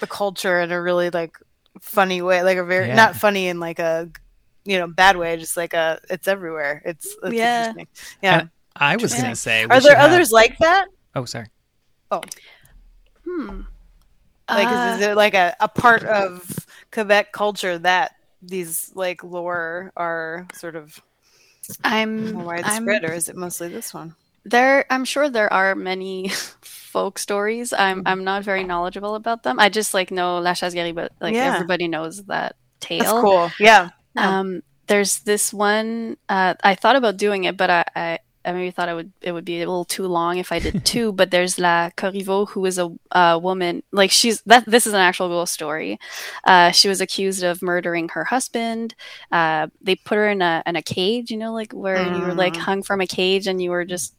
the 0.00 0.06
culture 0.06 0.60
in 0.60 0.72
a 0.72 0.80
really 0.80 1.10
like 1.10 1.36
funny 1.80 2.20
way, 2.22 2.42
like 2.42 2.58
a 2.58 2.64
very 2.64 2.88
Yeah. 2.88 2.94
not 2.96 3.16
funny 3.16 3.46
in 3.48 3.60
like 3.60 3.78
a 3.78 4.08
you 4.64 4.78
know 4.78 4.86
bad 4.88 5.16
way, 5.16 5.36
just 5.36 5.56
like 5.56 5.72
a 5.74 6.00
it's 6.10 6.28
everywhere. 6.28 6.82
It's, 6.84 7.06
it's 7.22 7.34
Yeah. 7.34 7.68
interesting. 7.68 7.86
Yeah. 8.22 8.42
I 8.76 8.96
was 8.96 9.14
gonna 9.14 9.36
say. 9.36 9.64
Are 9.64 9.80
should 9.80 9.90
there 9.90 9.96
have- 9.96 10.10
others 10.10 10.32
like 10.32 10.56
that? 10.58 10.88
Oh, 11.14 11.24
sorry. 11.24 11.46
Oh, 12.10 12.22
hmm. 13.24 13.62
Like, 14.48 14.66
Uh, 14.68 14.92
is 14.94 15.00
there 15.00 15.14
like 15.14 15.34
a, 15.34 15.54
a 15.60 15.68
part 15.68 16.02
of 16.04 16.42
Quebec 16.92 17.32
culture 17.32 17.78
that 17.78 18.12
these 18.42 18.90
like 18.94 19.22
lore 19.22 19.92
are 19.96 20.46
sort 20.54 20.74
of 20.74 20.98
i'm 21.84 22.32
more 22.32 22.56
I'm- 22.56 22.64
widespread, 22.86 23.04
or 23.04 23.12
is 23.12 23.28
it 23.28 23.36
mostly 23.36 23.68
this 23.68 23.94
one? 23.94 24.14
There, 24.44 24.84
I'm 24.90 25.04
sure 25.04 25.28
there 25.28 25.52
are 25.52 25.74
many 25.74 26.28
folk 26.62 27.18
stories. 27.18 27.72
I'm 27.72 28.02
I'm 28.06 28.24
not 28.24 28.42
very 28.42 28.64
knowledgeable 28.64 29.14
about 29.14 29.42
them. 29.42 29.58
I 29.60 29.68
just 29.68 29.94
like 29.94 30.10
know 30.10 30.38
La 30.38 30.54
Chasse 30.54 30.74
but 30.94 31.12
like 31.20 31.34
Yeah. 31.34 31.54
everybody 31.54 31.88
knows 31.88 32.24
that 32.24 32.56
tale. 32.80 33.00
That's 33.00 33.12
cool. 33.20 33.50
Yeah. 33.60 33.90
Um, 34.16 34.62
there's 34.86 35.20
this 35.20 35.52
one. 35.52 36.16
Uh, 36.28 36.54
I 36.64 36.74
thought 36.74 36.96
about 36.96 37.16
doing 37.16 37.44
it, 37.44 37.56
but 37.56 37.70
I, 37.70 37.84
I 37.94 38.18
I 38.42 38.52
maybe 38.52 38.70
thought 38.70 38.88
it 38.88 38.94
would 38.94 39.12
it 39.20 39.32
would 39.32 39.44
be 39.44 39.56
a 39.56 39.68
little 39.68 39.84
too 39.84 40.06
long 40.08 40.38
if 40.38 40.50
I 40.50 40.58
did 40.58 40.84
two. 40.92 41.12
but 41.12 41.30
there's 41.30 41.58
La 41.60 41.90
Corriveau, 41.90 42.48
who 42.48 42.64
is 42.66 42.78
a, 42.78 42.90
a 43.12 43.38
woman. 43.38 43.82
Like 43.92 44.10
she's 44.10 44.40
that. 44.46 44.64
This 44.66 44.86
is 44.86 44.94
an 44.94 45.00
actual 45.00 45.28
real 45.28 45.46
story. 45.46 45.98
Uh, 46.44 46.70
she 46.72 46.88
was 46.88 47.00
accused 47.02 47.44
of 47.44 47.60
murdering 47.62 48.08
her 48.08 48.24
husband. 48.24 48.94
Uh, 49.30 49.68
they 49.80 49.94
put 49.94 50.16
her 50.16 50.28
in 50.28 50.42
a 50.42 50.62
in 50.66 50.74
a 50.74 50.82
cage. 50.82 51.30
You 51.30 51.36
know, 51.36 51.52
like 51.52 51.72
where 51.72 52.02
you 52.02 52.20
were 52.22 52.34
like 52.34 52.54
Mm. 52.54 52.60
hung 52.60 52.82
from 52.82 53.00
a 53.00 53.06
cage 53.06 53.46
and 53.46 53.62
you 53.62 53.70
were 53.70 53.84
just 53.84 54.14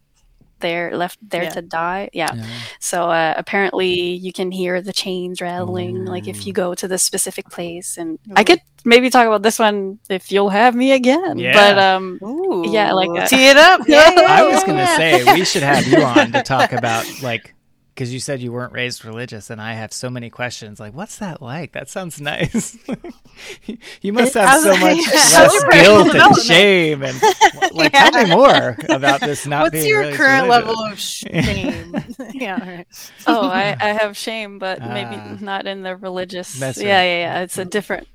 there 0.62 0.96
left 0.96 1.18
there 1.22 1.44
Yeah. 1.44 1.50
to 1.50 1.62
die. 1.62 2.10
Yeah. 2.14 2.34
Yeah. 2.34 2.46
So 2.80 3.10
uh, 3.10 3.34
apparently 3.38 4.14
you 4.14 4.32
can 4.32 4.52
hear 4.52 4.82
the 4.82 4.94
chains 4.94 5.42
rattling, 5.42 6.06
like 6.06 6.28
if 6.28 6.46
you 6.48 6.54
go 6.54 6.74
to 6.76 6.88
this 6.88 7.04
specific 7.04 7.50
place. 7.50 7.98
And 7.98 8.18
I 8.36 8.44
could 8.44 8.60
maybe 8.86 9.10
talk 9.10 9.28
about 9.28 9.42
this 9.44 9.60
one 9.60 10.00
if 10.10 10.32
you'll 10.32 10.50
have 10.50 10.76
me 10.76 10.92
again. 10.94 11.38
Yeah. 11.38 11.54
But 11.54 11.78
um, 11.80 12.20
Ooh. 12.24 12.64
Yeah, 12.72 12.94
like 12.94 13.10
a- 13.10 13.28
tee 13.28 13.48
it 13.48 13.58
up. 13.58 13.82
Yeah. 13.88 14.10
yeah, 14.16 14.22
I 14.30 14.44
was 14.48 14.64
gonna 14.64 14.80
yeah. 14.80 14.98
say 14.98 15.34
we 15.34 15.44
should 15.46 15.64
have 15.64 15.86
you 15.88 16.02
on 16.04 16.32
to 16.32 16.42
talk 16.44 16.72
about 16.72 17.06
like 17.22 17.54
because 17.94 18.14
you 18.14 18.20
said 18.20 18.42
you 18.42 18.52
weren't 18.52 18.74
raised 18.74 19.04
religious, 19.06 19.50
and 19.50 19.62
I 19.62 19.74
have 19.74 19.92
so 19.94 20.10
many 20.10 20.30
questions. 20.30 20.80
Like, 20.80 20.94
what's 20.94 21.18
that 21.18 21.42
like? 21.42 21.74
That 21.74 21.90
sounds 21.90 22.20
nice. 22.22 22.78
you 24.02 24.14
must 24.14 24.34
have 24.34 24.62
so 24.62 24.72
I 24.72 24.80
much 24.80 24.98
like- 24.98 25.08
less 25.14 25.64
guilt 25.72 26.16
and 26.16 26.38
shame, 26.38 27.04
and 27.04 27.22
like, 27.74 27.92
tell 27.94 28.12
me 28.24 28.30
more 28.34 28.78
about 28.90 29.22
this. 29.22 29.46
Not 29.46 29.64
What's 29.64 29.74
being 29.74 29.88
your 29.88 30.02
raised 30.02 30.18
current 30.18 30.44
religious. 30.48 30.68
level 30.68 30.84
of 30.86 31.00
shame? 31.00 31.96
yeah. 32.34 32.76
Right. 32.78 32.88
oh, 33.28 33.48
I, 33.48 33.76
I 33.80 33.90
have 33.94 34.16
shame, 34.18 34.58
but 34.60 34.80
maybe 34.82 35.16
Ah. 35.16 35.38
not 35.40 35.68
in 35.68 35.84
the 35.84 35.96
religious. 35.96 36.60
That's 36.60 36.82
yeah, 36.82 37.02
yeah, 37.04 37.18
yeah. 37.20 37.42
It's 37.42 37.58
a 37.58 37.66
different. 37.66 38.08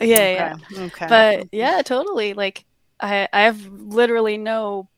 Yeah, 0.00 0.30
yeah. 0.32 0.56
Okay. 0.72 0.82
okay. 0.84 1.06
But 1.08 1.48
yeah, 1.52 1.82
totally. 1.82 2.32
Like 2.34 2.64
I, 3.00 3.28
I 3.32 3.42
have 3.42 3.64
literally 3.66 4.38
no. 4.38 4.88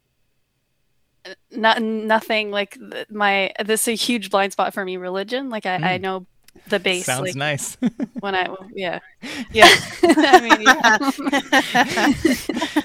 Not 1.50 1.82
nothing 1.82 2.50
like 2.50 2.78
my. 3.10 3.52
This 3.64 3.82
is 3.82 3.88
a 3.88 3.92
huge 3.92 4.30
blind 4.30 4.52
spot 4.52 4.72
for 4.74 4.84
me. 4.84 4.96
Religion, 4.96 5.50
like 5.50 5.66
I, 5.66 5.74
I 5.76 5.98
Mm. 5.98 6.00
know 6.00 6.26
the 6.68 6.80
base. 6.80 7.06
Sounds 7.06 7.20
like 7.22 7.34
nice. 7.36 7.76
when 8.20 8.34
I, 8.34 8.48
yeah. 8.74 8.98
yeah. 9.52 9.68
I 10.02 10.40
mean, 10.40 10.62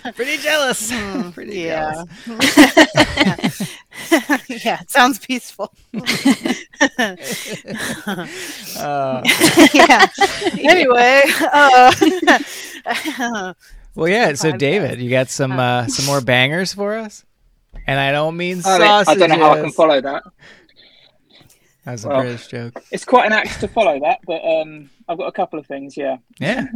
yeah. 0.03 0.11
Pretty 0.15 0.37
jealous. 0.37 0.91
Hmm, 0.91 1.29
Pretty 1.31 1.59
yeah. 1.61 2.03
jealous. 2.25 3.61
yeah. 4.65 4.81
It 4.81 4.91
sounds 4.91 5.17
peaceful. 5.19 5.73
Uh, 8.77 9.21
yeah. 9.73 10.05
Anyway, 10.59 11.21
uh, 11.51 11.93
well, 13.95 14.07
yeah. 14.09 14.33
So, 14.33 14.51
David, 14.51 14.99
you 14.99 15.09
got 15.09 15.29
some 15.29 15.53
uh, 15.53 15.87
some 15.87 16.05
more 16.05 16.21
bangers 16.21 16.73
for 16.73 16.95
us? 16.95 17.23
And 17.87 17.99
I 17.99 18.11
don't 18.11 18.35
mean 18.37 18.61
I, 18.65 18.79
mean, 18.79 18.87
I 18.87 19.15
don't 19.15 19.29
know 19.29 19.35
how 19.37 19.51
I 19.51 19.61
can 19.61 19.71
follow 19.71 20.01
that. 20.01 20.23
That 21.85 21.91
was 21.91 22.05
a 22.05 22.09
Well. 22.09 22.21
British 22.21 22.47
joke. 22.47 22.83
It's 22.91 23.05
quite 23.05 23.27
an 23.27 23.33
act 23.33 23.59
to 23.59 23.67
follow 23.67 23.99
that, 23.99 24.19
but 24.25 24.41
um, 24.43 24.89
I've 25.07 25.17
got 25.17 25.27
a 25.27 25.31
couple 25.31 25.59
of 25.59 25.67
things. 25.67 25.95
Yeah. 25.97 26.17
Yeah. 26.39 26.65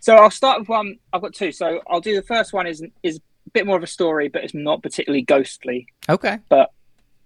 So 0.00 0.16
I'll 0.16 0.32
start 0.32 0.58
with 0.58 0.68
one. 0.68 0.96
I've 1.12 1.22
got 1.22 1.32
two. 1.32 1.52
So 1.52 1.80
I'll 1.86 2.00
do 2.00 2.16
the 2.16 2.22
first 2.22 2.52
one 2.52 2.66
is 2.66 2.82
is 3.04 3.18
a 3.46 3.50
bit 3.52 3.66
more 3.66 3.76
of 3.76 3.84
a 3.84 3.86
story, 3.86 4.26
but 4.26 4.42
it's 4.42 4.52
not 4.52 4.82
particularly 4.82 5.22
ghostly. 5.22 5.86
Okay. 6.08 6.38
But 6.48 6.72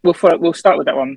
we'll 0.02 0.12
follow, 0.12 0.36
we'll 0.36 0.52
start 0.52 0.76
with 0.76 0.84
that 0.84 0.94
one. 0.94 1.16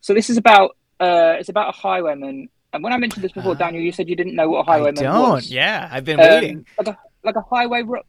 So 0.00 0.14
this 0.14 0.30
is 0.30 0.36
about 0.36 0.76
uh, 1.00 1.34
it's 1.40 1.48
about 1.48 1.70
a 1.74 1.76
highwayman. 1.76 2.48
And 2.72 2.84
when 2.84 2.92
I 2.92 2.98
mentioned 2.98 3.24
this 3.24 3.32
before, 3.32 3.54
Ah. 3.56 3.58
Daniel, 3.64 3.82
you 3.82 3.90
said 3.90 4.08
you 4.08 4.14
didn't 4.14 4.36
know 4.36 4.48
what 4.48 4.60
a 4.60 4.62
highwayman 4.70 5.02
don't. 5.02 5.30
was. 5.30 5.50
Yeah, 5.50 5.88
I've 5.90 6.04
been 6.04 6.20
Um, 6.20 6.28
waiting. 6.28 6.66
like 6.78 6.86
a 6.86 6.98
like 7.24 7.34
a 7.34 7.42
highway 7.42 7.82
ro- 7.82 8.02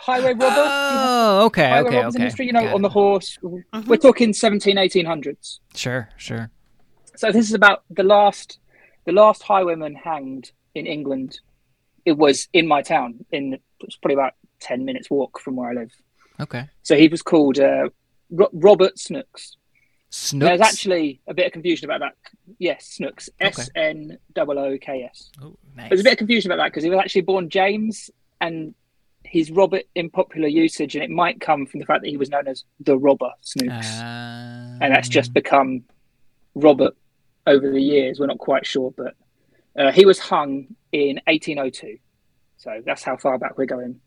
highway 0.00 0.32
robber. 0.34 0.46
Oh, 0.56 1.44
okay, 1.46 1.68
highway 1.68 1.88
okay, 1.88 2.04
okay. 2.06 2.24
the 2.24 2.30
street, 2.30 2.46
you 2.46 2.52
know, 2.52 2.62
Got 2.62 2.74
on 2.74 2.80
it. 2.80 2.82
the 2.82 2.88
horse. 2.88 3.38
Mhm. 3.42 3.86
We're 3.86 3.96
talking 3.96 4.32
17, 4.32 4.76
1800s. 4.76 5.60
Sure, 5.74 6.08
sure. 6.16 6.50
So 7.16 7.32
this 7.32 7.48
is 7.48 7.54
about 7.54 7.82
the 7.90 8.02
last, 8.04 8.58
the 9.04 9.12
last 9.12 9.42
highwayman 9.42 9.94
hanged 9.96 10.52
in 10.74 10.86
England. 10.86 11.40
It 12.04 12.16
was 12.16 12.48
in 12.52 12.66
my 12.68 12.82
town. 12.82 13.24
In 13.32 13.58
it's 13.80 13.96
probably 13.96 14.14
about 14.14 14.34
ten 14.60 14.84
minutes 14.84 15.10
walk 15.10 15.40
from 15.40 15.56
where 15.56 15.70
I 15.70 15.74
live. 15.74 15.92
Okay. 16.40 16.68
So 16.82 16.96
he 16.96 17.08
was 17.08 17.20
called 17.22 17.58
uh, 17.58 17.88
Ro- 18.30 18.50
Robert 18.52 18.98
Snooks. 18.98 19.56
Snooks. 20.10 20.48
There's 20.48 20.60
actually 20.60 21.20
a 21.28 21.34
bit 21.34 21.46
of 21.46 21.52
confusion 21.52 21.84
about 21.90 22.00
that. 22.00 22.14
Yes, 22.58 22.86
Snooks. 22.86 23.28
Okay. 23.42 23.48
S 23.48 23.68
N 23.74 24.16
O 24.36 24.42
O 24.58 24.78
K 24.80 25.02
S. 25.02 25.30
Oh, 25.42 25.56
nice. 25.76 25.88
There's 25.90 26.00
a 26.00 26.04
bit 26.04 26.12
of 26.12 26.18
confusion 26.18 26.50
about 26.50 26.62
that 26.62 26.70
because 26.70 26.84
he 26.84 26.88
was 26.90 26.98
actually 26.98 27.22
born 27.22 27.50
James 27.50 28.10
and 28.40 28.74
he's 29.30 29.50
Robert 29.50 29.84
in 29.94 30.10
popular 30.10 30.48
usage, 30.48 30.94
and 30.94 31.04
it 31.04 31.10
might 31.10 31.40
come 31.40 31.66
from 31.66 31.80
the 31.80 31.86
fact 31.86 32.02
that 32.02 32.08
he 32.08 32.16
was 32.16 32.30
known 32.30 32.46
as 32.48 32.64
the 32.80 32.96
Robber 32.98 33.30
Snooks, 33.42 33.86
Uh, 34.00 34.78
and 34.80 34.94
that's 34.94 35.08
just 35.08 35.32
become 35.32 35.84
Robert 36.54 36.94
over 37.46 37.70
the 37.70 37.80
years. 37.82 38.18
We're 38.20 38.26
not 38.26 38.38
quite 38.38 38.66
sure, 38.66 38.92
but 38.96 39.14
uh, 39.76 39.92
he 39.92 40.04
was 40.06 40.18
hung 40.18 40.66
in 40.92 41.20
1802, 41.26 41.98
so 42.56 42.82
that's 42.84 43.02
how 43.02 43.16
far 43.16 43.38
back 43.38 43.56
we're 43.58 43.66
going. 43.66 44.00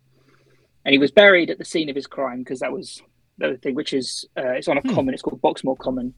And 0.85 0.93
he 0.93 0.97
was 0.97 1.11
buried 1.11 1.49
at 1.49 1.57
the 1.59 1.65
scene 1.65 1.89
of 1.89 1.95
his 1.95 2.07
crime 2.07 2.39
because 2.39 2.59
that 2.59 2.71
was 2.71 3.01
the 3.37 3.45
other 3.47 3.57
thing, 3.57 3.75
which 3.75 3.93
is 3.93 4.25
uh, 4.37 4.49
it's 4.57 4.67
on 4.67 4.77
a 4.77 4.81
Hmm. 4.81 4.93
common. 4.95 5.13
It's 5.13 5.21
called 5.23 5.41
Boxmoor 5.41 5.77
Common, 5.77 6.13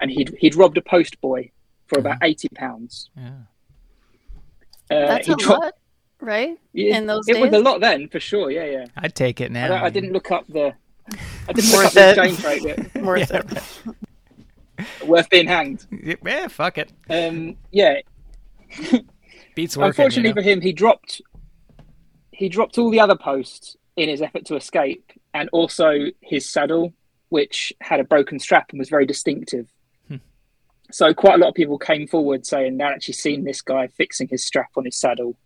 and 0.00 0.10
he'd 0.10 0.34
he'd 0.40 0.54
robbed 0.54 0.78
a 0.78 0.82
post 0.82 1.20
boy 1.20 1.50
for 1.86 1.98
about 1.98 2.18
eighty 2.22 2.48
pounds. 2.54 3.10
Yeah. 3.16 3.30
Uh, 4.90 5.06
That's 5.06 5.26
he 5.26 5.32
a 5.34 5.36
dropped- 5.36 5.62
lot, 5.64 5.74
right? 6.20 6.58
Yeah, 6.72 6.96
in 6.98 7.06
those 7.06 7.28
it 7.28 7.40
was 7.40 7.52
a 7.52 7.58
lot 7.58 7.80
then, 7.80 8.08
for 8.08 8.20
sure. 8.20 8.50
Yeah, 8.50 8.64
yeah. 8.64 8.86
I'd 8.96 9.14
take 9.14 9.40
it 9.40 9.50
now. 9.50 9.72
I, 9.72 9.84
I 9.84 9.90
didn't 9.90 10.12
look 10.12 10.30
up 10.30 10.46
the. 10.48 10.74
I 11.48 11.52
didn't 11.52 11.70
look 11.70 11.84
Worth 11.84 11.86
up 11.86 11.92
the 12.16 12.30
exchange 12.30 12.64
rate. 12.64 12.88
But 12.92 13.02
Worth 13.02 13.30
Yeah. 13.30 13.42
it. 13.48 13.94
worth 15.06 15.28
being 15.30 15.46
hanged. 15.46 15.86
Yeah, 16.24 16.48
fuck 16.48 16.78
it. 16.78 16.92
Um, 17.10 17.56
yeah. 17.72 18.00
Beats 19.54 19.76
working. 19.76 19.88
Unfortunately 19.88 20.28
you 20.28 20.34
know? 20.34 20.42
for 20.42 20.48
him, 20.48 20.60
he 20.60 20.72
dropped. 20.72 21.20
He 22.30 22.48
dropped 22.48 22.78
all 22.78 22.90
the 22.90 23.00
other 23.00 23.16
posts 23.16 23.76
in 23.96 24.08
his 24.08 24.22
effort 24.22 24.44
to 24.46 24.56
escape, 24.56 25.12
and 25.34 25.48
also 25.52 26.06
his 26.20 26.48
saddle, 26.48 26.92
which 27.30 27.72
had 27.80 27.98
a 27.98 28.04
broken 28.04 28.38
strap 28.38 28.70
and 28.70 28.78
was 28.78 28.88
very 28.88 29.06
distinctive. 29.06 29.66
Hmm. 30.06 30.16
So 30.92 31.12
quite 31.12 31.34
a 31.34 31.38
lot 31.38 31.48
of 31.48 31.54
people 31.54 31.78
came 31.78 32.06
forward 32.06 32.46
saying 32.46 32.76
they'd 32.76 32.84
actually 32.84 33.14
seen 33.14 33.44
this 33.44 33.60
guy 33.60 33.88
fixing 33.88 34.28
his 34.28 34.44
strap 34.44 34.70
on 34.76 34.84
his 34.84 34.96
saddle 34.96 35.36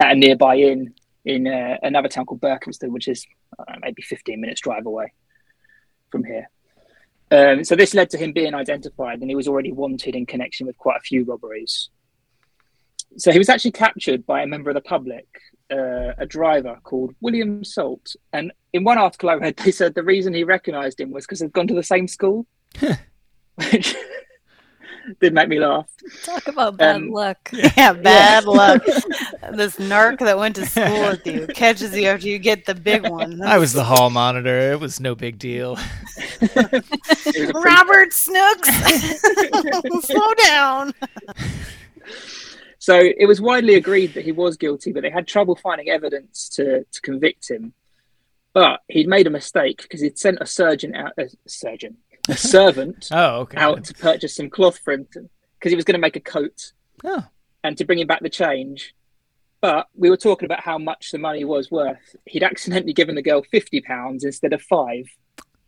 at 0.00 0.12
a 0.12 0.14
nearby 0.14 0.56
inn 0.56 0.94
in 1.24 1.46
uh, 1.46 1.78
another 1.82 2.08
town 2.08 2.26
called 2.26 2.40
Berkhamsted, 2.40 2.90
which 2.90 3.08
is 3.08 3.26
uh, 3.58 3.76
maybe 3.80 4.02
15 4.02 4.40
minutes 4.40 4.60
drive 4.60 4.86
away 4.86 5.12
from 6.10 6.24
here. 6.24 6.50
Um, 7.30 7.64
so 7.64 7.74
this 7.74 7.94
led 7.94 8.10
to 8.10 8.18
him 8.18 8.32
being 8.32 8.54
identified, 8.54 9.20
and 9.20 9.30
he 9.30 9.36
was 9.36 9.48
already 9.48 9.72
wanted 9.72 10.14
in 10.14 10.26
connection 10.26 10.66
with 10.66 10.76
quite 10.76 10.98
a 10.98 11.00
few 11.00 11.24
robberies. 11.24 11.88
So 13.16 13.32
he 13.32 13.38
was 13.38 13.48
actually 13.48 13.72
captured 13.72 14.26
by 14.26 14.42
a 14.42 14.46
member 14.46 14.70
of 14.70 14.74
the 14.74 14.80
public, 14.80 15.26
uh, 15.70 16.12
a 16.18 16.26
driver 16.26 16.78
called 16.82 17.14
William 17.20 17.64
Salt. 17.64 18.14
And 18.32 18.52
in 18.72 18.84
one 18.84 18.98
article 18.98 19.30
I 19.30 19.34
read, 19.34 19.56
they 19.56 19.70
said 19.70 19.94
the 19.94 20.02
reason 20.02 20.34
he 20.34 20.44
recognised 20.44 21.00
him 21.00 21.10
was 21.10 21.24
because 21.24 21.40
they'd 21.40 21.52
gone 21.52 21.68
to 21.68 21.74
the 21.74 21.82
same 21.82 22.08
school, 22.08 22.46
which 23.54 23.96
did 25.20 25.34
make 25.34 25.48
me 25.48 25.58
laugh. 25.60 25.86
Talk 26.24 26.46
about 26.48 26.76
bad 26.76 26.96
Um, 26.96 27.10
luck. 27.10 27.50
Yeah, 27.76 27.92
bad 27.92 28.44
luck. 28.44 28.84
this 29.52 29.76
narc 29.76 30.18
that 30.20 30.38
went 30.38 30.56
to 30.56 30.66
school 30.66 31.02
with 31.10 31.26
you 31.26 31.46
catches 31.48 31.94
you 31.96 32.06
after 32.06 32.26
you 32.28 32.38
get 32.38 32.66
the 32.66 32.74
big 32.74 33.08
one. 33.08 33.42
I 33.42 33.58
was 33.58 33.72
the 33.72 33.84
hall 33.84 34.10
monitor. 34.10 34.72
It 34.72 34.80
was 34.80 35.00
no 35.00 35.14
big 35.14 35.38
deal. 35.38 35.78
It 36.40 36.54
was 36.54 36.66
a 37.36 37.52
pre- 37.52 37.62
Robert 37.62 38.12
Snooks. 38.12 38.68
Slow 40.06 40.34
down. 40.46 40.92
So 42.78 42.98
it 43.00 43.26
was 43.26 43.40
widely 43.40 43.74
agreed 43.76 44.14
that 44.14 44.24
he 44.24 44.32
was 44.32 44.56
guilty, 44.56 44.92
but 44.92 45.02
they 45.02 45.10
had 45.10 45.26
trouble 45.26 45.56
finding 45.56 45.88
evidence 45.88 46.48
to, 46.50 46.84
to 46.84 47.00
convict 47.00 47.48
him. 47.50 47.72
But 48.52 48.80
he'd 48.88 49.08
made 49.08 49.26
a 49.26 49.30
mistake 49.30 49.82
because 49.82 50.00
he'd 50.00 50.18
sent 50.18 50.38
a 50.40 50.46
surgeon 50.46 50.94
out, 50.94 51.12
a 51.18 51.24
surgeon, 51.46 51.96
a 52.28 52.36
servant 52.36 53.08
Oh, 53.12 53.40
okay. 53.40 53.58
out 53.58 53.84
to 53.84 53.94
purchase 53.94 54.34
some 54.36 54.50
cloth 54.50 54.78
for 54.78 54.92
him 54.92 55.06
because 55.12 55.70
he 55.72 55.76
was 55.76 55.84
going 55.84 55.94
to 55.94 56.00
make 56.00 56.16
a 56.16 56.20
coat 56.20 56.72
Oh, 57.04 57.24
and 57.62 57.76
to 57.78 57.84
bring 57.84 57.98
him 57.98 58.06
back 58.06 58.20
the 58.20 58.28
change. 58.30 58.94
But 59.60 59.86
we 59.94 60.10
were 60.10 60.16
talking 60.16 60.44
about 60.46 60.60
how 60.60 60.76
much 60.78 61.10
the 61.10 61.18
money 61.18 61.44
was 61.44 61.70
worth. 61.70 62.16
He'd 62.26 62.42
accidentally 62.42 62.92
given 62.92 63.14
the 63.14 63.22
girl 63.22 63.42
fifty 63.50 63.80
pounds 63.80 64.22
instead 64.24 64.52
of 64.52 64.60
five, 64.62 65.06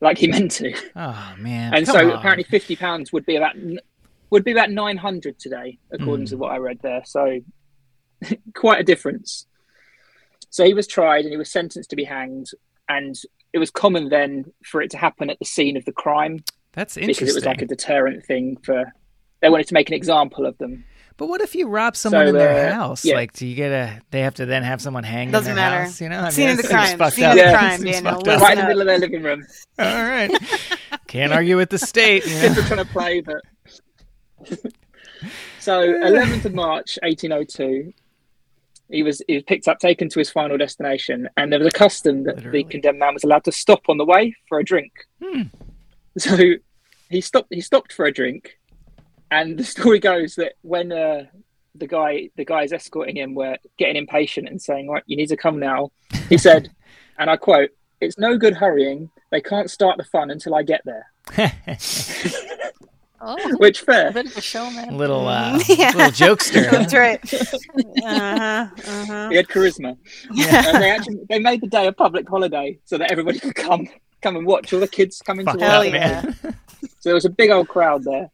like 0.01 0.19
he 0.19 0.27
meant 0.29 0.51
to. 0.53 0.75
oh 0.97 1.35
man. 1.39 1.75
and 1.75 1.87
Come 1.87 1.95
so 1.97 2.11
on. 2.11 2.19
apparently 2.19 2.45
fifty 2.45 2.77
pounds 2.77 3.13
would 3.13 3.25
be 3.25 3.37
about 3.37 3.55
would 4.31 4.45
be 4.45 4.53
about 4.53 4.71
nine 4.71 4.97
hundred 4.99 5.39
today, 5.39 5.79
according 5.91 6.27
Hmm. 6.27 6.31
to 6.31 6.37
what 6.37 6.53
I 6.53 6.59
read 6.59 6.81
there. 6.83 7.03
So 7.07 7.41
quite 8.55 8.81
a 8.81 8.85
difference. 8.85 9.47
So 10.51 10.65
he 10.65 10.75
was 10.75 10.87
tried 10.87 11.25
and 11.25 11.31
he 11.33 11.37
was 11.39 11.51
sentenced 11.51 11.91
to 11.91 11.97
be 11.97 12.05
hanged, 12.05 12.49
and 12.89 13.15
it 13.53 13.59
was 13.59 13.71
common 13.71 14.09
then 14.09 14.45
for 14.65 14.83
it 14.83 14.91
to 14.91 14.97
happen 14.99 15.31
at 15.31 15.39
the 15.39 15.45
scene 15.45 15.77
of 15.77 15.85
the 15.85 15.93
crime 15.93 16.45
that's 16.73 16.97
interesting. 16.97 17.25
because 17.27 17.35
it 17.35 17.39
was 17.39 17.47
like 17.47 17.63
a 17.63 17.67
deterrent 17.67 18.25
thing 18.25 18.57
for. 18.63 18.93
They 19.43 19.49
wanted 19.51 19.67
to 19.69 19.75
make 19.75 19.89
an 19.89 19.95
example 19.95 20.47
of 20.47 20.57
them. 20.59 20.85
But 21.19 21.29
what 21.29 21.41
if 21.41 21.55
you 21.55 21.69
rob 21.69 21.95
someone 21.97 22.25
So, 22.27 22.29
in 22.31 22.35
their 22.35 22.71
uh, 22.71 22.75
house? 22.75 23.05
yeah. 23.05 23.15
Like, 23.15 23.33
do 23.33 23.47
you 23.47 23.55
get 23.55 23.71
a? 23.71 24.01
They 24.11 24.21
have 24.21 24.35
to 24.35 24.47
then 24.47 24.63
have 24.63 24.81
someone 24.83 25.05
hanged 25.05 25.33
Doesn't 25.33 25.51
in 25.51 25.57
their 25.57 25.71
matter. 25.71 25.85
house. 25.85 26.01
You 26.01 26.09
know, 26.11 26.21
I 26.23 26.29
Scene 26.31 26.49
of 26.51 26.57
the 26.59 26.63
crime. 26.65 26.89
Scene 26.89 27.01
up. 27.25 27.33
of 27.33 27.37
the 27.37 27.43
Yeah. 27.43 27.59
crime, 27.59 27.81
Seems 27.81 27.93
Daniel. 27.97 28.13
fucked 28.15 28.29
up. 28.29 28.41
right 28.43 28.53
in 28.59 28.59
the 28.59 28.67
middle 28.69 28.81
of 28.83 28.87
their 28.87 28.99
living 28.99 29.23
room. 29.23 29.47
All 29.79 29.87
right. 29.87 30.31
Can't 31.07 31.33
argue 31.33 31.57
with 31.57 31.71
the 31.71 31.79
state. 31.79 32.27
you 32.27 32.35
know? 32.35 32.41
Kids 32.41 32.57
were 32.57 32.63
trying 32.63 32.85
to 32.87 32.93
play, 32.93 33.21
but. 33.23 33.41
so, 35.61 35.81
11th 35.87 36.45
of 36.45 36.55
March, 36.55 36.99
1802, 37.03 37.93
he 38.91 39.03
was 39.03 39.23
he 39.27 39.35
was 39.35 39.45
picked 39.45 39.69
up, 39.69 39.79
taken 39.79 40.09
to 40.09 40.19
his 40.19 40.31
final 40.31 40.57
destination, 40.57 41.29
and 41.37 41.53
there 41.53 41.59
was 41.59 41.69
a 41.69 41.73
custom 41.73 42.25
that 42.25 42.37
Literally. 42.37 42.63
the 42.63 42.69
condemned 42.71 42.99
man 42.99 43.15
was 43.15 43.25
allowed 43.25 43.45
to 43.45 43.53
stop 43.53 43.83
on 43.89 43.99
the 43.99 44.05
way 44.05 44.35
for 44.49 44.59
a 44.59 44.65
drink. 44.65 44.93
Hmm. 45.23 45.43
So 46.19 46.37
he 47.11 47.21
stopped. 47.21 47.53
He 47.53 47.61
stopped 47.61 47.93
for 47.93 48.07
a 48.07 48.13
drink, 48.13 48.59
and 49.31 49.59
the 49.59 49.65
story 49.75 49.99
goes 49.99 50.37
that 50.37 50.55
when 50.63 50.93
uh, 50.93 51.25
the 51.75 51.87
guy 51.87 52.31
the 52.37 52.45
guys 52.45 52.73
escorting 52.73 53.17
him 53.17 53.35
were 53.35 53.57
getting 53.77 53.97
impatient 53.97 54.49
and 54.49 54.61
saying, 54.61 54.89
"Right, 54.89 55.03
you 55.07 55.17
need 55.17 55.29
to 55.29 55.37
come 55.37 55.59
now," 55.59 55.91
he 56.29 56.39
said, 56.39 56.71
and 57.19 57.29
I 57.29 57.37
quote, 57.37 57.71
"It's 58.01 58.19
no 58.19 58.39
good 58.39 58.55
hurrying. 58.55 59.11
They 59.31 59.41
can't 59.41 59.71
start 59.71 59.99
the 59.99 60.05
fun 60.05 60.31
until 60.31 60.55
I 60.55 60.63
get 60.63 60.83
there." 60.85 61.07
Oh, 63.21 63.57
Which 63.57 63.83
a 63.83 63.85
fair. 63.87 64.13
bit 64.13 64.27
of 64.27 64.37
a 64.37 64.41
showman. 64.41 64.97
little, 64.97 65.27
uh, 65.27 65.59
Yeah. 65.69 65.93
little 65.95 66.11
jokester. 66.13 66.71
That's 66.71 66.95
right. 66.95 67.21
Uh-huh, 68.05 68.69
uh-huh. 68.87 69.29
He 69.31 69.37
had 69.37 69.49
charisma. 69.49 69.97
and 70.31 70.83
they 70.83 70.91
actually 70.91 71.19
they 71.29 71.39
made 71.39 71.61
the 71.61 71.67
day 71.67 71.87
a 71.87 71.93
public 71.93 72.29
holiday 72.29 72.79
so 72.85 72.99
that 72.99 73.11
everybody 73.11 73.39
could 73.41 73.55
come 73.55 73.89
come 74.23 74.37
and 74.37 74.47
watch. 74.47 74.73
All 74.73 74.81
the 74.81 74.89
kids 74.89 75.21
coming 75.25 75.45
Fuck 75.47 75.59
to 75.59 75.65
Hell 75.65 75.81
watch. 75.85 75.93
yeah. 75.93 76.23
So 77.01 77.11
there 77.11 77.15
was 77.15 77.25
a 77.25 77.31
big 77.31 77.51
old 77.51 77.69
crowd 77.69 78.05
there 78.05 78.31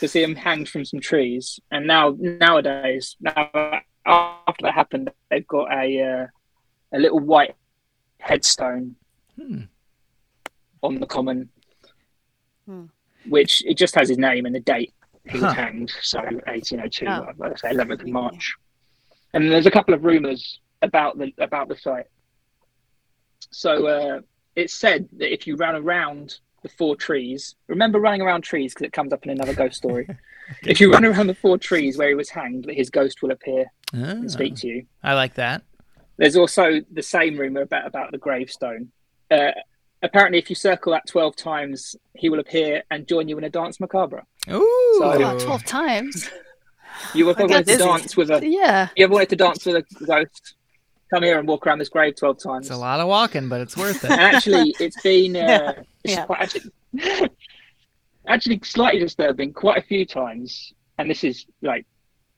to 0.00 0.08
see 0.08 0.22
him 0.22 0.34
hanged 0.36 0.68
from 0.68 0.84
some 0.84 1.00
trees. 1.00 1.60
And 1.70 1.86
now 1.86 2.16
nowadays, 2.18 3.16
now 3.20 3.50
after 4.06 4.62
that 4.62 4.74
happened, 4.74 5.10
they've 5.30 5.46
got 5.46 5.70
a 5.72 6.00
uh, 6.00 6.26
a 6.96 6.98
little 6.98 7.20
white 7.20 7.54
headstone 8.18 8.96
Hmm. 9.36 9.62
on 10.82 11.00
the 11.00 11.06
common, 11.06 11.50
Hmm. 12.66 12.84
Which 13.28 13.64
it 13.66 13.74
just 13.76 13.94
has 13.94 14.08
his 14.08 14.18
name 14.18 14.46
and 14.46 14.54
the 14.54 14.60
date 14.60 14.92
he 15.26 15.38
was 15.38 15.42
Huh. 15.44 15.52
hanged. 15.54 15.90
So 16.02 16.18
1802, 16.20 17.06
Oh. 17.06 17.28
like 17.38 17.52
I 17.52 17.56
say, 17.56 17.70
11th 17.74 18.02
of 18.02 18.08
March. 18.08 18.54
And 19.32 19.50
there's 19.50 19.66
a 19.66 19.70
couple 19.70 19.94
of 19.94 20.04
rumours 20.04 20.60
about 20.82 21.18
the 21.18 21.32
about 21.38 21.68
the 21.68 21.76
site. 21.76 22.06
So 23.50 23.86
uh, 23.86 24.20
it's 24.56 24.74
said 24.74 25.08
that 25.18 25.32
if 25.32 25.46
you 25.46 25.56
run 25.56 25.74
around 25.76 26.38
the 26.62 26.68
four 26.68 26.96
trees, 26.96 27.56
remember 27.66 28.00
running 28.00 28.22
around 28.22 28.42
trees 28.42 28.72
because 28.74 28.86
it 28.86 28.92
comes 28.92 29.12
up 29.12 29.24
in 29.24 29.30
another 29.30 29.54
ghost 29.54 29.76
story. 29.76 30.08
if 30.62 30.80
you 30.80 30.92
run 30.92 31.04
around 31.04 31.26
the 31.26 31.34
four 31.34 31.58
trees 31.58 31.96
where 31.98 32.08
he 32.08 32.14
was 32.14 32.30
hanged, 32.30 32.64
that 32.64 32.74
his 32.74 32.90
ghost 32.90 33.22
will 33.22 33.30
appear 33.32 33.66
and 33.92 34.30
speak 34.30 34.56
to 34.56 34.66
you. 34.66 34.86
I 35.02 35.14
like 35.14 35.34
that. 35.34 35.62
There's 36.16 36.36
also 36.36 36.80
the 36.92 37.02
same 37.02 37.36
rumor 37.36 37.62
about 37.62 37.86
about 37.86 38.12
the 38.12 38.18
gravestone. 38.18 38.90
Uh, 39.30 39.50
apparently, 40.04 40.38
if 40.38 40.48
you 40.50 40.56
circle 40.56 40.92
that 40.92 41.06
twelve 41.08 41.34
times, 41.36 41.96
he 42.14 42.28
will 42.28 42.38
appear 42.40 42.82
and 42.90 43.06
join 43.08 43.28
you 43.28 43.36
in 43.38 43.44
a 43.44 43.50
dance 43.50 43.80
macabre. 43.80 44.24
Ooh. 44.50 44.96
So- 44.98 45.12
Oh, 45.24 45.38
12 45.38 45.64
times. 45.64 46.30
You 47.14 47.28
ever 47.30 47.42
wanted 47.46 47.66
to 47.66 47.76
dance 47.76 48.16
with 48.16 48.30
a? 48.30 48.40
Yeah. 48.48 48.88
You 48.96 49.04
ever 49.04 49.12
wanted 49.14 49.30
to 49.30 49.36
dance 49.36 49.64
with 49.66 49.76
a 49.76 50.04
ghost? 50.04 50.54
Come 51.12 51.22
here 51.24 51.38
and 51.38 51.46
walk 51.48 51.66
around 51.66 51.78
this 51.78 51.88
grave 51.88 52.14
twelve 52.16 52.38
times. 52.42 52.66
It's 52.66 52.74
a 52.74 52.78
lot 52.78 53.00
of 53.00 53.08
walking, 53.08 53.48
but 53.48 53.60
it's 53.60 53.76
worth 53.76 54.02
And 54.04 54.12
it. 54.14 54.18
actually, 54.20 54.74
it's 54.80 55.00
been 55.02 55.36
uh, 55.36 55.38
Yeah, 55.48 55.72
it's 56.04 56.14
yeah. 56.14 56.24
quite 56.26 56.40
actually, 56.40 56.70
actually 58.26 58.60
slightly 58.64 59.00
disturbing 59.00 59.52
quite 59.52 59.78
a 59.78 59.82
few 59.82 60.06
times. 60.06 60.72
And 60.98 61.10
this 61.10 61.24
is 61.24 61.46
like 61.62 61.86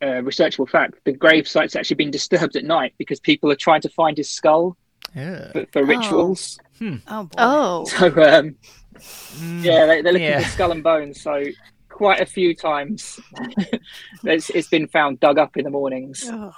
a 0.01 0.07
researchable 0.23 0.69
fact. 0.69 0.95
The 1.05 1.13
grave 1.13 1.47
site's 1.49 1.77
actually 1.77 1.97
been 1.97 2.11
disturbed 2.11 2.57
at 2.57 2.65
night 2.65 2.95
because 2.99 3.21
people 3.21 3.51
are 3.53 3.57
trying 3.57 3.83
to 3.83 3.89
find 3.91 4.17
his 4.17 4.31
skull 4.31 4.77
Yeah. 5.17 5.51
for, 5.53 5.67
for 5.73 5.85
rituals. 5.85 6.59
Oh 7.09 7.25
boy. 7.25 7.29
Oh. 7.39 7.85
So 7.99 8.07
um, 8.07 8.57
Mm, 8.97 9.63
yeah, 9.63 9.85
they, 9.85 10.01
they're 10.01 10.13
looking 10.15 10.27
Yeah. 10.29 10.41
for 10.41 10.49
skull 10.49 10.73
and 10.73 10.83
bones. 10.83 11.21
So 11.21 11.45
quite 11.91 12.21
a 12.21 12.27
few 12.27 12.55
times, 12.55 13.21
it's, 14.25 14.49
it's 14.51 14.69
been 14.69 14.87
found 14.89 15.21
dug 15.21 15.39
up 15.39 15.57
in 15.59 15.65
the 15.65 15.71
mornings. 15.71 16.25
Oh. 16.27 16.53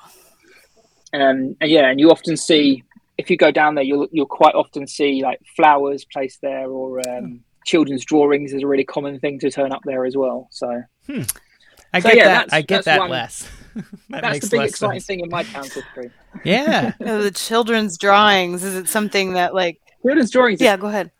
Um, 1.13 1.57
and 1.61 1.71
yeah, 1.71 1.89
and 1.89 1.99
you 1.99 2.11
often 2.13 2.37
see 2.37 2.85
if 3.17 3.29
you 3.31 3.37
go 3.37 3.51
down 3.51 3.75
there, 3.75 3.83
you'll 3.83 4.07
you'll 4.13 4.27
quite 4.27 4.55
often 4.55 4.87
see 4.87 5.23
like 5.23 5.41
flowers 5.57 6.05
placed 6.05 6.41
there, 6.43 6.69
or 6.71 7.01
um, 7.09 7.41
children's 7.67 8.05
drawings 8.05 8.53
is 8.53 8.63
a 8.63 8.67
really 8.67 8.85
common 8.85 9.19
thing 9.19 9.41
to 9.41 9.51
turn 9.51 9.73
up 9.73 9.81
there 9.85 10.05
as 10.05 10.17
well. 10.17 10.47
So 10.53 10.69
I 11.93 12.01
So, 12.01 12.09
get 12.11 12.17
yeah, 12.19 12.25
that. 12.29 12.49
I 12.53 12.61
get 12.63 12.85
that 12.85 13.11
less. 13.11 13.49
that 14.11 14.23
that's 14.23 14.33
makes 14.33 14.49
the 14.49 14.59
big 14.59 14.69
exciting 14.69 15.01
sense. 15.01 15.07
thing 15.07 15.21
in 15.21 15.29
my 15.29 15.43
town's 15.43 15.73
history. 15.73 16.11
Yeah. 16.45 16.87
You 16.87 16.93
oh, 17.01 17.05
know, 17.05 17.23
the 17.23 17.31
children's 17.31 17.97
drawings. 17.99 18.65
Is 18.65 18.75
it 18.75 18.89
something 18.89 19.35
that 19.35 19.55
like? 19.55 19.81
Children's 20.03 20.31
drawings. 20.31 20.61
Yeah, 20.61 20.77
go 20.77 20.87
ahead. 20.89 21.11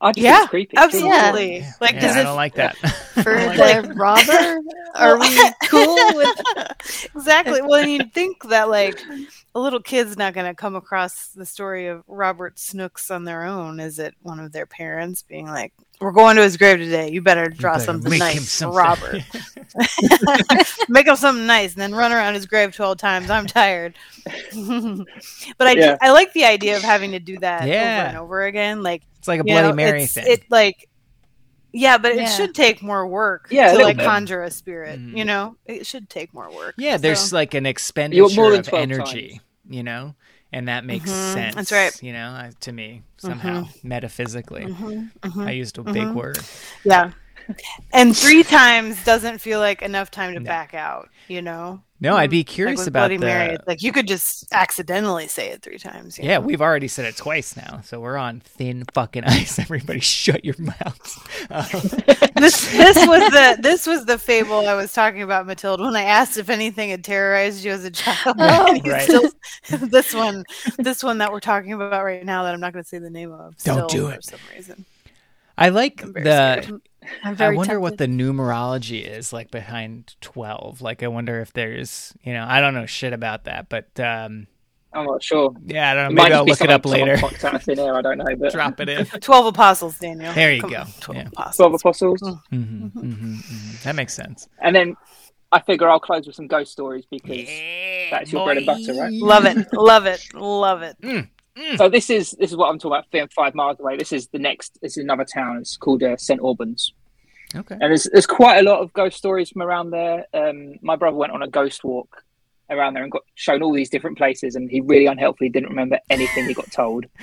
I 0.00 0.08
just 0.12 0.16
think 0.16 0.24
Yeah, 0.26 0.40
it's 0.42 0.50
creepy. 0.50 0.76
Absolutely. 0.76 1.58
Yeah, 1.58 1.72
Like, 1.80 1.94
yeah, 1.94 2.00
does 2.00 2.16
I 2.16 2.20
it 2.20 2.24
don't 2.24 2.36
like 2.36 2.54
that. 2.56 2.76
For 3.22 3.34
Like- 3.36 3.82
the 3.86 3.94
robber, 3.94 4.60
are 4.96 5.18
we 5.18 5.28
cool 5.68 5.96
with? 6.14 7.10
exactly. 7.14 7.62
Well, 7.62 7.80
and 7.82 7.90
you'd 7.90 8.12
think 8.12 8.42
that 8.48 8.68
like 8.68 9.00
a 9.54 9.60
little 9.60 9.80
kid's 9.80 10.16
not 10.16 10.34
going 10.34 10.46
to 10.46 10.54
come 10.54 10.74
across 10.74 11.28
the 11.28 11.46
story 11.46 11.86
of 11.86 12.02
Robert 12.08 12.58
Snooks 12.58 13.10
on 13.10 13.24
their 13.24 13.44
own. 13.44 13.78
Is 13.80 13.98
it 13.98 14.14
one 14.22 14.40
of 14.40 14.50
their 14.52 14.66
parents 14.66 15.22
being 15.22 15.46
like, 15.46 15.72
"We're 16.00 16.10
going 16.12 16.34
to 16.36 16.42
his 16.42 16.56
grave 16.56 16.78
today. 16.78 17.10
You 17.10 17.22
better 17.22 17.48
draw 17.48 17.74
better 17.74 17.84
something 17.84 18.18
nice, 18.18 18.50
something." 18.50 18.72
for 18.74 18.78
Robert. 18.78 19.22
Make 20.88 21.06
him 21.06 21.16
something 21.16 21.46
nice, 21.46 21.72
and 21.74 21.80
then 21.80 21.94
run 21.94 22.12
around 22.12 22.34
his 22.34 22.46
grave 22.46 22.74
twelve 22.74 22.98
times. 22.98 23.30
I'm 23.30 23.46
tired." 23.46 23.94
but 24.54 25.66
I 25.66 25.72
Yeah. 25.72 25.96
I 26.00 26.10
like 26.10 26.32
the 26.32 26.44
idea 26.44 26.76
of 26.76 26.82
having 26.82 27.12
to 27.12 27.20
do 27.20 27.38
that 27.38 27.62
over 27.62 27.72
and 27.72 28.16
over 28.18 28.42
again. 28.44 28.82
Like 28.82 29.02
It's 29.24 29.28
like 29.28 29.40
a 29.40 29.44
you 29.46 29.54
Bloody 29.54 29.68
know, 29.68 29.74
Mary 29.74 30.02
it's- 30.02 30.12
thing. 30.12 30.24
It 30.28 30.42
like. 30.50 30.86
Yeah, 31.72 31.96
but 31.98 32.12
it 32.12 32.28
should 32.28 32.54
take 32.54 32.82
more 32.82 33.04
work 33.06 33.48
Yeah, 33.50 33.72
to 33.72 33.82
like 33.82 33.96
bit. 33.96 34.04
conjure 34.06 34.42
a 34.44 34.50
spirit. 34.50 35.00
Mhm. 35.00 35.16
You 35.16 35.24
know, 35.24 35.56
it 35.64 35.86
should 35.86 36.08
take 36.10 36.32
more 36.34 36.48
work. 36.54 36.74
yeah, 36.76 36.98
there's 36.98 37.30
So- 37.30 37.36
like 37.36 37.54
an 37.54 37.62
more 37.64 37.70
expenditure 37.70 38.28
than 38.28 38.58
of 38.60 38.74
energy, 38.74 39.28
times. 39.30 39.40
you 39.70 39.82
know, 39.82 40.14
and 40.52 40.68
that 40.68 40.84
makes 40.84 41.10
Mhm, 41.10 41.32
sense. 41.32 41.54
that's 41.56 41.72
right. 41.72 42.02
You 42.02 42.12
know, 42.12 42.28
uh, 42.28 42.50
to 42.60 42.70
me 42.72 43.02
somehow 43.16 43.66
metaphysically. 43.82 44.66
Mhm, 44.66 45.10
mhm. 45.22 45.46
I 45.46 45.50
used 45.52 45.78
a 45.78 45.82
big 45.82 45.96
Mhm. 46.04 46.14
word. 46.14 46.38
Yeah. 46.84 47.10
And 47.94 48.16
three 48.16 48.42
times 48.44 49.02
doesn't 49.04 49.38
feel 49.40 49.58
like 49.58 49.80
enough 49.82 50.10
time 50.10 50.34
to 50.34 50.40
No. 50.40 50.46
back 50.46 50.74
out, 50.74 51.08
you 51.28 51.40
know? 51.42 51.82
No, 52.00 52.16
I'd 52.16 52.28
be 52.28 52.40
Like 52.40 52.46
curious 52.46 52.80
with 52.80 52.88
about 52.88 53.00
Bloody 53.02 53.16
the. 53.18 53.26
Mary, 53.26 53.54
it's 53.54 53.66
like 53.68 53.82
you 53.82 53.92
could 53.92 54.08
just 54.08 54.52
accidentally 54.52 55.28
say 55.28 55.50
it 55.50 55.62
three 55.62 55.78
times. 55.78 56.18
Yeah, 56.18 56.38
know? 56.38 56.40
we've 56.40 56.60
already 56.60 56.88
said 56.88 57.04
it 57.04 57.16
twice 57.16 57.56
now, 57.56 57.80
so 57.84 58.00
we're 58.00 58.16
on 58.16 58.40
thin 58.40 58.84
fucking 58.92 59.24
ice. 59.26 59.58
Everybody, 59.58 60.00
shut 60.00 60.44
your 60.44 60.56
mouths. 60.58 61.18
Um, 61.50 61.66
this 62.36 62.72
this 62.72 63.06
was 63.06 63.30
the 63.30 63.58
this 63.60 63.86
was 63.86 64.06
the 64.06 64.18
fable 64.18 64.66
I 64.66 64.74
was 64.74 64.92
talking 64.92 65.20
about, 65.22 65.46
Matilda, 65.46 65.84
when 65.84 65.94
I 65.94 66.04
asked 66.04 66.38
if 66.38 66.48
anything 66.48 66.88
had 66.88 67.04
terrorized 67.04 67.64
you 67.64 67.70
as 67.70 67.84
a 67.84 67.90
child. 67.90 68.36
Oh, 68.38 68.80
right. 68.86 69.02
still- 69.02 69.30
this 69.88 70.14
one 70.14 70.44
this 70.78 71.02
one 71.02 71.18
that 71.18 71.30
we're 71.30 71.40
talking 71.40 71.74
about 71.74 72.02
right 72.02 72.24
now 72.24 72.44
that 72.44 72.54
I'm 72.54 72.60
not 72.60 72.72
gonna 72.72 72.84
say 72.84 72.98
the 72.98 73.10
name 73.10 73.30
of. 73.30 73.56
Don't 73.58 73.90
do 73.90 74.10
for 74.10 74.22
some 74.22 74.40
reason. 74.54 74.84
I 75.56 75.68
like 75.70 76.02
I'm 76.02 76.12
the. 76.12 76.62
scared. 76.62 76.80
I'm 77.22 77.32
I 77.32 77.34
very 77.34 77.56
wonder 77.56 77.78
what 77.78 77.98
the 77.98 78.06
numerology 78.06 79.06
is 79.06 79.30
like 79.32 79.50
behind 79.50 80.16
twelve. 80.22 80.80
Like, 80.80 81.02
I 81.02 81.08
wonder 81.08 81.40
if 81.40 81.52
there's, 81.52 82.14
you 82.22 82.32
know, 82.32 82.46
I 82.48 82.60
don't 82.62 82.72
know 82.72 82.86
shit 82.86 83.12
about 83.12 83.44
that, 83.44 83.68
but 83.68 83.88
um, 84.00 84.46
I'm 84.92 85.04
not 85.04 85.22
sure. 85.22 85.54
yeah, 85.66 85.90
I 85.90 85.94
don't 85.94 86.14
know. 86.14 86.22
Maybe 86.22 86.32
I'll 86.32 86.46
look 86.46 86.62
it 86.62 86.70
up 86.70 86.86
later. 86.86 87.18
out 87.22 87.54
of 87.54 87.62
thin 87.62 87.78
air, 87.78 87.94
I 87.94 88.00
don't 88.02 88.18
know, 88.18 88.34
but 88.36 88.52
Drop 88.52 88.80
it 88.80 88.88
in. 88.88 89.04
Twelve 89.20 89.44
apostles, 89.46 89.98
Daniel. 89.98 90.32
There 90.32 90.52
you 90.52 90.62
Come 90.62 90.70
go. 90.70 90.76
on, 90.80 90.86
Twelve 91.00 91.16
Yeah. 91.22 91.28
apostles. 91.28 91.56
twelve 91.56 91.74
apostles. 91.74 92.20
hmm 92.50 92.86
hmm 92.86 93.00
hmm 93.02 93.70
That 93.84 93.94
makes 93.96 94.14
sense. 94.14 94.48
And 94.62 94.74
then 94.74 94.96
I 95.52 95.60
figure 95.60 95.88
I'll 95.90 96.00
close 96.00 96.26
with 96.26 96.36
some 96.36 96.46
ghost 96.46 96.72
stories 96.72 97.04
because 97.10 97.48
that's 98.10 98.32
your 98.32 98.44
bread 98.44 98.56
and 98.56 98.66
butter, 98.66 98.94
right? 98.94 99.12
Love 99.12 99.44
it. 99.44 99.58
Love 99.74 100.06
it. 100.06 100.20
Love 100.34 100.82
it. 100.82 100.96
So 101.76 101.88
this 101.88 102.10
is 102.10 102.32
this 102.32 102.50
is 102.50 102.56
what 102.56 102.68
I'm 102.68 102.78
talking 102.78 103.04
about. 103.12 103.32
Five 103.32 103.54
miles 103.54 103.78
away. 103.78 103.96
This 103.96 104.12
is 104.12 104.26
the 104.28 104.38
next. 104.38 104.78
This 104.82 104.96
is 104.96 105.04
another 105.04 105.24
town. 105.24 105.58
It's 105.58 105.76
called 105.76 106.02
uh, 106.02 106.16
St 106.16 106.40
Albans, 106.40 106.92
Okay. 107.54 107.74
and 107.74 107.82
there's 107.90 108.04
there's 108.12 108.26
quite 108.26 108.58
a 108.58 108.62
lot 108.62 108.80
of 108.80 108.92
ghost 108.92 109.16
stories 109.16 109.50
from 109.50 109.62
around 109.62 109.90
there. 109.90 110.26
Um, 110.34 110.74
my 110.82 110.96
brother 110.96 111.16
went 111.16 111.32
on 111.32 111.42
a 111.42 111.48
ghost 111.48 111.84
walk 111.84 112.24
around 112.70 112.94
there 112.94 113.04
and 113.04 113.12
got 113.12 113.22
shown 113.36 113.62
all 113.62 113.72
these 113.72 113.88
different 113.90 114.18
places, 114.18 114.56
and 114.56 114.68
he 114.68 114.80
really 114.80 115.06
unhelpfully 115.06 115.48
didn't 115.48 115.68
remember 115.68 115.98
anything 116.10 116.46
he 116.46 116.54
got 116.54 116.70
told. 116.72 117.06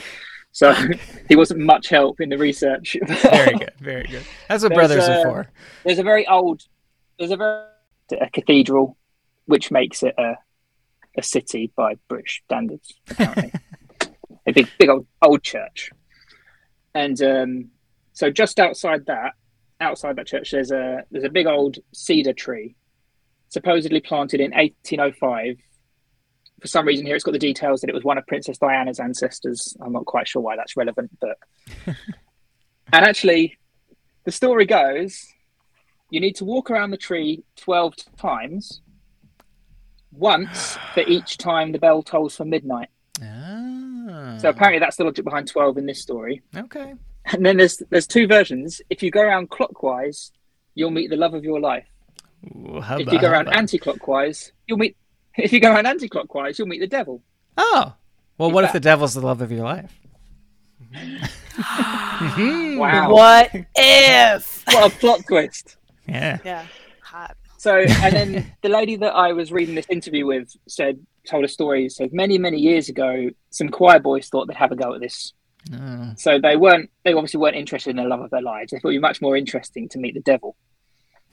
So 0.54 0.74
he 1.30 1.38
wasn't 1.38 1.62
much 1.62 1.88
help 1.88 2.20
in 2.20 2.28
the 2.28 2.38
research. 2.38 2.98
Very 3.08 3.58
good. 3.58 3.72
Very 3.80 4.04
good. 4.04 4.24
That's 4.50 4.62
what 4.64 4.74
There's, 4.76 4.90
brothers 4.90 5.08
uh, 5.08 5.12
are 5.14 5.24
for. 5.24 5.52
there's 5.86 5.98
a 5.98 6.04
very 6.04 6.28
old 6.28 6.64
there's 7.18 7.32
a 7.32 7.38
very 7.38 7.64
a 8.20 8.30
cathedral 8.30 8.98
which 9.46 9.72
makes 9.72 10.04
it 10.04 10.14
a 10.18 10.34
a 11.18 11.24
city 11.24 11.72
by 11.78 11.96
British 12.10 12.42
standards 12.44 12.94
apparently 13.10 13.54
a 14.48 14.52
big 14.52 14.68
big 14.78 14.90
old 14.90 15.08
old 15.22 15.44
church 15.44 15.92
and 16.94 17.22
um, 17.22 17.70
so 18.14 18.30
just 18.30 18.60
outside 18.60 19.06
that 19.06 19.34
outside 19.80 20.16
that 20.16 20.28
church 20.28 20.52
there's 20.52 20.72
a 20.72 21.04
there's 21.12 21.24
a 21.24 21.30
big 21.30 21.48
old 21.48 21.78
cedar 21.94 22.34
tree 22.34 22.76
supposedly 23.50 24.00
planted 24.00 24.40
in 24.40 24.52
1805 24.52 25.58
for 26.60 26.68
some 26.68 26.86
reason 26.86 27.06
here 27.06 27.16
it's 27.16 27.24
got 27.24 27.32
the 27.32 27.40
details 27.40 27.82
that 27.82 27.90
it 27.90 27.94
was 27.94 28.04
one 28.04 28.18
of 28.18 28.26
Princess 28.28 28.58
Diana's 28.58 29.00
ancestors 29.00 29.76
I'm 29.82 29.94
not 29.94 30.06
quite 30.06 30.28
sure 30.28 30.42
why 30.42 30.56
that's 30.56 30.78
relevant 30.78 31.12
but 31.20 31.38
and 32.94 33.06
actually 33.06 33.58
the 34.24 34.32
story 34.32 34.66
goes 34.66 35.34
you 36.12 36.20
need 36.20 36.36
to 36.36 36.46
walk 36.46 36.70
around 36.70 36.92
the 36.92 36.98
tree 36.98 37.44
12 37.56 37.96
times, 38.18 38.82
once 40.12 40.78
for 40.94 41.02
each 41.08 41.38
time 41.38 41.72
the 41.72 41.80
bell 41.80 42.04
tolls 42.04 42.36
for 42.36 42.46
midnight. 42.46 42.90
Ah. 43.24 43.81
Ah. 44.12 44.38
So 44.38 44.50
apparently 44.50 44.80
that's 44.80 44.98
the 44.98 45.04
logic 45.04 45.26
behind 45.26 45.48
12 45.48 45.78
in 45.78 45.86
this 45.86 46.02
story. 46.02 46.42
Okay. 46.56 46.94
And 47.26 47.46
then 47.46 47.58
there's 47.58 47.82
there's 47.90 48.08
two 48.08 48.28
versions. 48.28 48.82
If 48.90 49.04
you 49.04 49.12
go 49.12 49.22
around 49.22 49.50
clockwise, 49.50 50.32
you'll 50.76 50.92
meet 50.92 51.10
the 51.10 51.18
love 51.18 51.34
of 51.34 51.44
your 51.44 51.60
life. 51.60 51.86
Ooh, 52.46 52.78
if 52.78 52.84
hubba, 52.84 53.12
you 53.12 53.20
go 53.20 53.30
around 53.30 53.46
hubba. 53.46 53.58
anti-clockwise, 53.58 54.52
you'll 54.68 54.80
meet 54.80 54.98
if 55.38 55.54
you 55.54 55.60
go 55.60 55.72
around 55.72 55.86
anti-clockwise, 55.86 56.58
you'll 56.58 56.68
meet 56.68 56.80
the 56.80 56.88
devil. 56.88 57.22
Oh. 57.58 57.94
Well, 58.38 58.50
Keep 58.50 58.56
what 58.56 58.64
if 58.64 58.74
the 58.74 58.80
devil's 58.80 59.14
the 59.14 59.22
love 59.22 59.42
of 59.42 59.52
your 59.52 59.64
life? 59.64 59.94
Wow. 62.78 63.12
What 63.12 63.52
if? 63.76 64.64
What 64.68 64.92
a 64.92 64.96
plot 64.98 65.22
twist. 65.28 65.78
Yeah. 66.08 66.38
Yeah. 66.44 66.66
Hot. 67.04 67.36
So, 67.58 67.78
and 67.78 68.16
then 68.16 68.52
the 68.62 68.70
lady 68.70 68.96
that 68.98 69.14
I 69.14 69.34
was 69.34 69.52
reading 69.52 69.76
this 69.76 69.86
interview 69.90 70.26
with 70.26 70.56
said, 70.68 71.06
told 71.28 71.46
a 71.46 71.48
story. 71.48 71.90
So 71.90 72.08
many, 72.12 72.38
many 72.38 72.60
years 72.60 72.90
ago, 72.90 73.30
some 73.50 73.70
choir 73.70 74.00
boys 74.00 74.30
thought 74.30 74.48
they'd 74.48 74.58
have 74.58 74.72
a 74.72 74.76
go 74.76 74.94
at 74.94 75.02
this. 75.02 75.34
Oh. 75.74 76.14
So 76.18 76.40
they 76.40 76.56
weren't. 76.56 76.90
They 77.04 77.14
obviously 77.14 77.40
weren't 77.40 77.56
interested 77.56 77.92
in 77.92 77.98
the 77.98 78.04
love 78.04 78.22
of 78.22 78.32
their 78.32 78.42
lives. 78.42 78.72
They 78.72 78.80
thought 78.80 78.90
be 78.90 79.00
much 79.00 79.22
more 79.22 79.38
interesting 79.38 79.88
to 79.90 80.00
meet 80.00 80.14
the 80.14 80.22
devil. 80.22 80.56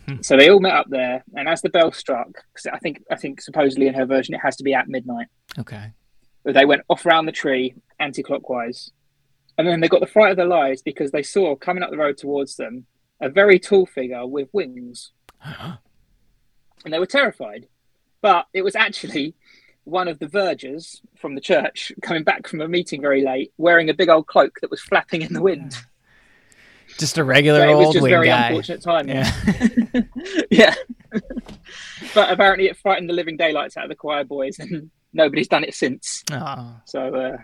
Hmm. 0.07 0.22
So 0.22 0.36
they 0.36 0.51
all 0.51 0.61
met 0.61 0.74
up 0.74 0.86
there, 0.89 1.24
and 1.34 1.49
as 1.49 1.62
the 1.62 1.70
bell 1.70 1.93
struck, 1.93 2.28
because 2.53 2.66
I 2.72 2.78
think 2.78 3.03
I 3.11 3.16
think 3.16 3.41
supposedly 3.41 3.86
in 3.86 3.95
her 3.95 4.07
version 4.07 4.34
it 4.34 4.41
has 4.43 4.57
to 4.57 4.64
be 4.64 4.74
at 4.74 4.89
midnight. 4.89 5.28
Okay. 5.59 5.93
But 6.45 6.55
they 6.55 6.64
went 6.64 6.82
off 6.89 7.05
around 7.05 7.26
the 7.26 7.32
tree 7.32 7.74
anti-clockwise, 7.99 8.91
and 9.57 9.66
then 9.66 9.80
they 9.80 9.89
got 9.89 10.01
the 10.01 10.07
fright 10.07 10.30
of 10.30 10.36
their 10.36 10.47
lives 10.47 10.82
because 10.82 11.11
they 11.11 11.22
saw 11.22 11.57
coming 11.57 11.82
up 11.82 11.91
the 11.91 11.99
road 11.99 12.16
towards 12.16 12.57
them 12.57 12.86
a 13.20 13.28
very 13.28 13.59
tall 13.59 13.86
figure 13.86 14.26
with 14.26 14.49
wings, 14.53 15.12
and 15.43 15.78
they 16.84 16.99
were 16.99 17.07
terrified. 17.07 17.66
But 18.20 18.47
it 18.53 18.62
was 18.62 18.76
actually 18.76 19.34
one 19.89 20.09
of 20.09 20.18
the 20.18 20.28
vergers 20.28 21.01
from 21.16 21.34
the 21.34 21.41
church 21.41 21.93
coming 22.03 22.22
back 22.22 22.47
from 22.47 22.61
a 22.61 22.68
meeting 22.68 23.01
very 23.01 23.22
late, 23.24 23.53
wearing 23.57 23.89
a 23.89 23.95
big 23.95 24.09
old 24.09 24.26
cloak 24.26 24.59
that 24.61 24.70
was 24.70 24.80
flapping 24.80 25.22
in 25.22 25.32
the 25.32 25.43
wind. 25.43 25.74
Just 26.99 27.18
a 27.18 27.24
regular 27.24 27.61
So 27.61 27.70
it 27.70 27.74
was 27.74 27.86
old 27.86 27.95
just 27.95 28.03
wing 28.03 28.11
very 28.11 28.26
guy. 28.26 28.49
unfortunate 28.49 28.82
timing. 28.82 29.16
Yeah. 29.16 30.03
yeah. 30.51 30.74
but 32.14 32.30
apparently 32.30 32.66
it 32.66 32.76
frightened 32.76 33.09
the 33.09 33.14
living 33.14 33.36
daylights 33.36 33.76
out 33.76 33.84
of 33.84 33.89
the 33.91 33.95
choir 33.95 34.24
boys, 34.24 34.59
and 34.59 34.91
nobody's 35.12 35.49
done 35.49 35.64
it 35.64 35.74
since. 35.74 36.22
Oh. 36.32 36.76
So 36.86 37.14
uh, 37.14 37.36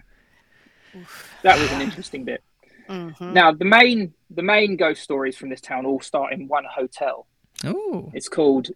that 1.43 1.59
was 1.59 1.71
an 1.73 1.81
interesting 1.83 2.25
bit. 2.25 2.43
Mhm. 2.89 3.33
Now 3.33 3.53
the 3.53 3.65
main 3.65 4.13
the 4.31 4.43
main 4.43 4.77
ghost 4.77 5.03
stories 5.03 5.37
from 5.37 5.49
this 5.49 5.61
town 5.61 5.87
all 5.87 6.01
start 6.01 6.33
in 6.33 6.49
one 6.49 6.65
hotel. 6.65 7.27
Ooh. 7.65 8.11
It's 8.13 8.29
called 8.29 8.69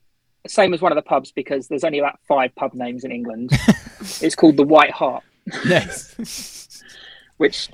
same 0.49 0.75
as 0.75 0.81
one 0.81 0.93
of 0.93 0.97
the 0.97 1.03
pubs 1.03 1.33
because 1.33 1.69
there's 1.69 1.85
only 1.85 1.99
about 1.99 2.19
five 2.27 2.55
pub 2.55 2.75
names 2.75 3.05
in 3.05 3.13
England. 3.13 3.51
it's 4.21 4.35
called 4.35 4.57
the 4.57 4.65
White 4.65 4.91
Hart, 4.91 5.25
Nice. 5.65 6.83
which 7.37 7.69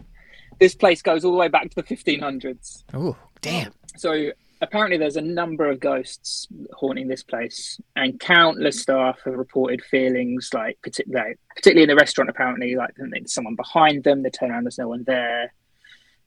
this 0.58 0.74
place 0.74 1.02
goes 1.02 1.24
all 1.24 1.32
the 1.32 1.38
way 1.38 1.48
back 1.48 1.70
to 1.70 1.76
the 1.76 1.82
1500s. 1.82 2.84
Oh, 2.92 3.16
Damn. 3.40 3.72
So 3.96 4.30
apparently, 4.60 4.96
there's 4.96 5.16
a 5.16 5.22
number 5.22 5.70
of 5.70 5.80
ghosts 5.80 6.48
haunting 6.72 7.08
this 7.08 7.22
place, 7.22 7.80
and 7.96 8.18
countless 8.18 8.80
staff 8.80 9.18
have 9.24 9.34
reported 9.34 9.82
feelings 9.82 10.50
like, 10.52 10.78
particularly, 10.82 11.34
particularly 11.54 11.82
in 11.84 11.88
the 11.88 12.00
restaurant. 12.00 12.30
Apparently, 12.30 12.74
like 12.76 12.94
there's 12.96 13.32
someone 13.32 13.54
behind 13.54 14.04
them. 14.04 14.22
They 14.22 14.30
turn 14.30 14.50
around, 14.50 14.64
there's 14.64 14.78
no 14.78 14.88
one 14.88 15.04
there. 15.04 15.52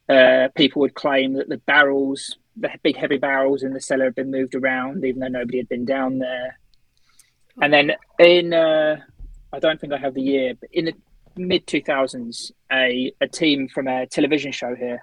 Uh, 0.10 0.48
people 0.56 0.80
would 0.82 0.94
claim 0.94 1.34
that 1.34 1.50
the 1.50 1.58
barrels, 1.58 2.38
the 2.60 2.70
big 2.84 2.98
heavy 2.98 3.18
barrels 3.18 3.64
in 3.64 3.74
the 3.74 3.82
cellar, 3.82 4.06
had 4.06 4.16
been 4.16 4.32
moved 4.32 4.56
around, 4.56 5.04
even 5.06 5.20
though 5.20 5.28
nobody 5.28 5.58
had 5.58 5.70
been 5.70 5.86
down 5.86 6.20
there. 6.20 6.60
And 7.62 7.74
then 7.74 7.92
in, 8.20 8.54
uh, 8.54 8.98
I 9.54 9.60
don't 9.60 9.80
think 9.80 9.94
I 9.94 9.98
have 9.98 10.14
the 10.14 10.22
year, 10.22 10.54
but 10.60 10.70
in 10.74 10.86
the 10.86 10.94
mid 11.36 11.66
two 11.68 11.82
thousands, 11.82 12.52
a 12.72 13.12
a 13.22 13.28
team 13.28 13.68
from 13.68 13.88
a 13.88 14.06
television 14.08 14.52
show 14.52 14.76
here 14.76 15.02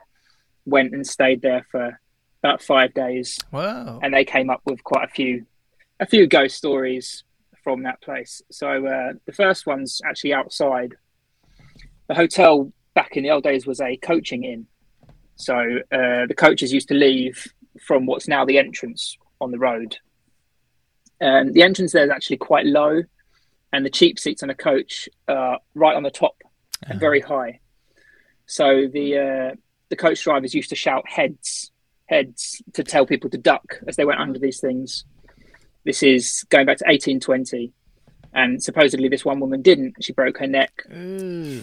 went 0.67 0.93
and 0.95 1.07
stayed 1.07 1.43
there 1.43 1.67
for 1.71 1.99
about 2.43 2.63
five 2.63 2.93
days, 2.95 3.39
Wow. 3.53 4.01
and 4.03 4.13
they 4.13 4.25
came 4.25 4.51
up 4.51 4.61
with 4.67 4.83
quite 4.85 5.05
a 5.05 5.13
few 5.13 5.47
a 6.01 6.07
few 6.07 6.27
ghost 6.27 6.57
stories 6.57 7.25
from 7.63 7.83
that 7.85 8.01
place. 8.03 8.43
So 8.51 8.87
uh, 8.87 9.13
the 9.27 9.33
first 9.33 9.67
one's 9.67 10.01
actually 10.05 10.35
outside. 10.35 10.95
The 12.09 12.15
hotel 12.15 12.73
back 12.95 13.17
in 13.17 13.23
the 13.23 13.31
old 13.31 13.45
days 13.45 13.67
was 13.67 13.81
a 13.81 13.97
coaching 13.97 14.45
inn, 14.45 14.67
so 15.37 15.55
uh, 15.93 16.27
the 16.27 16.35
coaches 16.37 16.73
used 16.73 16.89
to 16.89 16.95
leave 16.95 17.47
from 17.83 18.07
what's 18.07 18.29
now 18.29 18.45
the 18.45 18.59
entrance 18.59 19.17
on 19.41 19.51
the 19.51 19.59
road. 19.59 19.97
Um, 21.21 21.53
the 21.53 21.63
entrance 21.63 21.93
there 21.93 22.05
is 22.05 22.11
actually 22.11 22.39
quite 22.39 22.67
low, 22.67 23.03
and 23.73 23.85
the 23.85 23.91
cheap 23.91 24.19
seats 24.19 24.43
on 24.43 24.51
a 24.51 24.55
coach 24.55 25.09
are 25.29 25.59
right 25.75 25.97
on 25.97 26.03
the 26.03 26.11
top 26.11 26.37
and 26.87 27.01
very 27.01 27.21
high. 27.21 27.61
So 28.47 28.89
the 28.93 29.19
uh, 29.19 29.57
the 29.89 29.97
coach 29.97 30.23
drivers 30.23 30.55
used 30.55 30.71
to 30.71 30.77
shout 30.77 31.09
heads, 31.09 31.71
heads 32.07 32.63
to 32.75 32.85
tell 32.85 33.07
people 33.07 33.31
to 33.31 33.39
duck 33.39 33.81
as 33.89 33.97
they 33.97 34.05
went 34.05 34.21
under 34.21 34.39
these 34.39 34.61
things. 34.61 35.05
This 35.85 36.03
is 36.03 36.45
going 36.49 36.67
back 36.67 36.79
to 36.79 36.85
1820, 36.85 37.73
and 38.35 38.63
supposedly 38.63 39.09
this 39.09 39.25
one 39.25 39.41
woman 39.41 39.63
didn't. 39.63 39.95
She 40.03 40.13
broke 40.13 40.39
her 40.39 40.47
neck, 40.47 40.73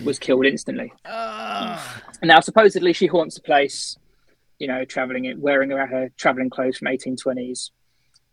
was 0.03 0.17
killed 0.19 0.45
instantly. 0.45 0.91
Ah. 1.05 2.01
Now 2.23 2.39
supposedly 2.39 2.93
she 2.93 3.07
haunts 3.07 3.35
the 3.35 3.41
place, 3.41 3.97
you 4.59 4.67
know, 4.67 4.85
traveling 4.85 5.25
it, 5.25 5.37
wearing 5.39 5.71
around 5.71 5.89
her 5.89 6.09
traveling 6.17 6.49
clothes 6.49 6.77
from 6.77 6.87
1820s, 6.87 7.71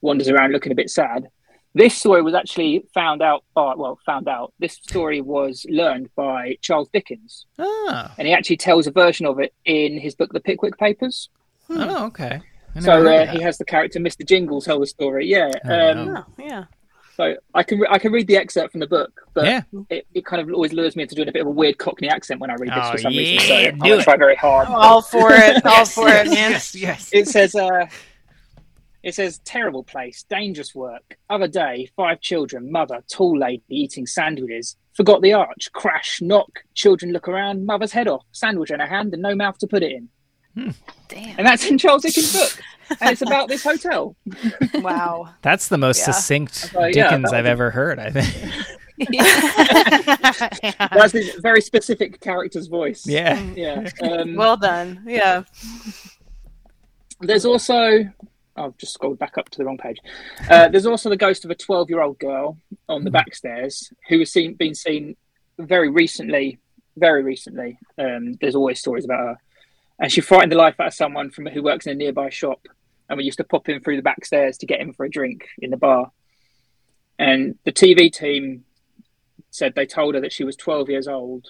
wanders 0.00 0.28
around 0.28 0.52
looking 0.52 0.72
a 0.72 0.76
bit 0.76 0.90
sad. 0.90 1.28
This 1.74 1.96
story 1.96 2.22
was 2.22 2.34
actually 2.34 2.84
found 2.94 3.22
out 3.22 3.44
by, 3.54 3.74
well, 3.76 3.98
found 4.06 4.26
out. 4.26 4.52
This 4.58 4.72
story 4.74 5.20
was 5.20 5.66
learned 5.68 6.08
by 6.16 6.56
Charles 6.62 6.88
Dickens, 6.88 7.46
Oh. 7.58 8.10
and 8.18 8.26
he 8.26 8.32
actually 8.34 8.56
tells 8.56 8.86
a 8.86 8.90
version 8.90 9.26
of 9.26 9.38
it 9.38 9.52
in 9.64 9.98
his 9.98 10.14
book, 10.14 10.32
The 10.32 10.40
Pickwick 10.40 10.78
Papers. 10.78 11.28
Oh, 11.68 12.06
okay. 12.06 12.40
So 12.80 13.06
uh, 13.06 13.26
he 13.26 13.42
has 13.42 13.58
the 13.58 13.64
character 13.64 13.98
Mr. 13.98 14.26
Jingle 14.26 14.60
tell 14.60 14.80
the 14.80 14.86
story. 14.86 15.26
Yeah. 15.26 15.50
Oh, 15.64 15.90
um, 15.90 16.06
wow. 16.14 16.26
Oh, 16.26 16.32
yeah. 16.42 16.64
So 17.18 17.34
I 17.52 17.64
can 17.64 17.80
re- 17.80 17.88
I 17.90 17.98
can 17.98 18.12
read 18.12 18.28
the 18.28 18.36
excerpt 18.36 18.70
from 18.70 18.78
the 18.78 18.86
book, 18.86 19.10
but 19.34 19.44
Yeah. 19.44 19.62
it, 19.90 20.06
it 20.14 20.24
kind 20.24 20.40
of 20.40 20.54
always 20.54 20.72
lures 20.72 20.94
me 20.94 21.02
into 21.02 21.16
doing 21.16 21.28
a 21.28 21.32
bit 21.32 21.42
of 21.42 21.48
a 21.48 21.50
weird 21.50 21.76
Cockney 21.76 22.08
accent 22.08 22.40
when 22.40 22.48
I 22.48 22.54
read 22.54 22.70
this 22.70 22.78
Oh, 22.80 22.92
for 22.92 22.98
some 22.98 23.12
reason. 23.12 23.44
So 23.48 23.54
I'm 23.56 23.78
do 23.80 23.88
gonna 23.90 24.02
try 24.04 24.16
very 24.16 24.36
hard. 24.36 24.68
All 24.68 25.02
for 25.02 25.32
it. 25.32 25.66
All 25.66 25.84
for 25.84 26.06
it, 26.08 26.26
man. 26.28 26.52
Yes, 26.52 26.76
yes. 26.76 27.10
It 27.12 27.26
says, 27.26 27.56
uh, 27.56 27.86
it 29.02 29.16
says, 29.16 29.40
terrible 29.44 29.82
place, 29.82 30.24
dangerous 30.30 30.74
work. 30.76 31.16
Other 31.28 31.48
day, 31.48 31.90
five 31.96 32.20
children, 32.20 32.70
mother, 32.70 33.02
tall 33.12 33.36
lady 33.36 33.62
eating 33.68 34.06
sandwiches. 34.06 34.76
Forgot 34.94 35.20
the 35.22 35.32
arch, 35.32 35.70
crash, 35.72 36.20
knock. 36.22 36.60
Children 36.74 37.12
look 37.12 37.26
around, 37.26 37.66
mother's 37.66 37.90
head 37.92 38.06
off, 38.06 38.24
sandwich 38.30 38.70
in 38.70 38.78
her 38.78 38.86
hand, 38.86 39.12
and 39.12 39.22
no 39.22 39.34
mouth 39.34 39.58
to 39.58 39.66
put 39.66 39.82
it 39.82 39.90
in. 39.92 40.08
Damn. 41.08 41.34
And 41.38 41.46
that's 41.46 41.66
in 41.66 41.78
Charles 41.78 42.02
Dickens' 42.02 42.32
book, 42.32 42.62
and 43.00 43.10
it's 43.10 43.22
about 43.22 43.48
this 43.48 43.62
hotel. 43.64 44.16
Wow. 44.74 45.30
That's 45.42 45.68
the 45.68 45.78
most 45.78 45.98
Yeah. 46.00 46.04
succinct 46.12 46.72
yeah, 46.74 46.90
Dickens 46.90 47.30
that 47.30 47.34
I've 47.38 47.46
ever 47.46 47.70
heard, 47.70 47.98
I 47.98 48.10
think. 48.10 48.28
That's 50.92 51.12
this 51.12 51.34
very 51.36 51.60
specific 51.60 52.20
character's 52.20 52.66
voice. 52.68 53.06
yeah. 53.06 53.40
Yeah. 53.54 53.88
Um, 54.02 54.34
well 54.34 54.56
done. 54.56 55.02
Yeah. 55.06 55.42
There's 57.20 57.44
also, 57.44 58.08
I've 58.56 58.76
just 58.78 58.94
scrolled 58.94 59.18
back 59.18 59.38
up 59.38 59.48
to 59.50 59.58
the 59.58 59.64
wrong 59.64 59.78
page. 59.78 59.98
Uh, 60.48 60.68
there's 60.68 60.86
also 60.86 61.08
the 61.08 61.16
ghost 61.16 61.44
of 61.44 61.50
a 61.50 61.54
12 61.54 61.90
year 61.90 62.00
old 62.02 62.18
girl 62.18 62.58
on 62.88 63.04
the 63.04 63.10
back 63.10 63.34
stairs 63.34 63.92
who 64.08 64.18
has 64.20 64.32
seen, 64.32 64.54
been 64.54 64.74
seen 64.74 65.16
very 65.58 65.88
recently. 65.88 66.58
Very 66.96 67.22
recently. 67.22 67.78
Um, 67.98 68.34
there's 68.40 68.54
always 68.54 68.80
stories 68.80 69.04
about 69.04 69.20
her. 69.20 69.36
And 70.00 70.12
she 70.12 70.20
frightened 70.20 70.52
the 70.52 70.56
life 70.56 70.78
out 70.80 70.88
of 70.88 70.94
someone 70.94 71.30
from 71.30 71.46
who 71.46 71.62
works 71.62 71.86
in 71.86 71.92
a 71.92 71.94
nearby 71.96 72.30
shop. 72.30 72.66
And 73.08 73.16
we 73.16 73.24
used 73.24 73.38
to 73.38 73.44
pop 73.44 73.68
in 73.68 73.80
through 73.80 73.96
the 73.96 74.02
back 74.02 74.24
stairs 74.24 74.58
to 74.58 74.66
get 74.66 74.80
him 74.80 74.92
for 74.92 75.04
a 75.04 75.10
drink 75.10 75.48
in 75.58 75.70
the 75.70 75.76
bar. 75.76 76.10
And 77.18 77.56
the 77.64 77.72
TV 77.72 78.12
team 78.12 78.64
said 79.50 79.74
they 79.74 79.86
told 79.86 80.14
her 80.14 80.20
that 80.20 80.32
she 80.32 80.44
was 80.44 80.56
12 80.56 80.90
years 80.90 81.08
old. 81.08 81.46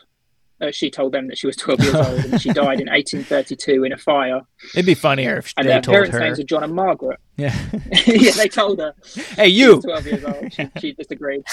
Uh, 0.60 0.72
she 0.72 0.90
told 0.90 1.12
them 1.12 1.28
that 1.28 1.38
she 1.38 1.46
was 1.46 1.54
12 1.56 1.80
years 1.80 1.94
old 1.94 2.24
and 2.24 2.40
she 2.40 2.52
died 2.52 2.80
in 2.80 2.86
1832 2.90 3.84
in 3.84 3.92
a 3.92 3.96
fire. 3.96 4.40
It'd 4.74 4.86
be 4.86 4.94
funnier 4.94 5.36
if 5.38 5.52
And 5.56 5.68
they 5.68 5.74
her 5.74 5.80
told 5.80 5.94
parents' 5.94 6.18
names 6.18 6.40
are 6.40 6.44
John 6.44 6.64
and 6.64 6.74
Margaret. 6.74 7.20
Yeah. 7.36 7.56
yeah, 8.06 8.32
they 8.32 8.48
told 8.48 8.80
her. 8.80 8.94
hey, 9.36 9.48
you. 9.48 9.76
was 9.76 9.84
12 9.84 10.06
years 10.06 10.24
old. 10.24 10.52
She, 10.52 10.70
she 10.80 10.92
disagreed. 10.94 11.44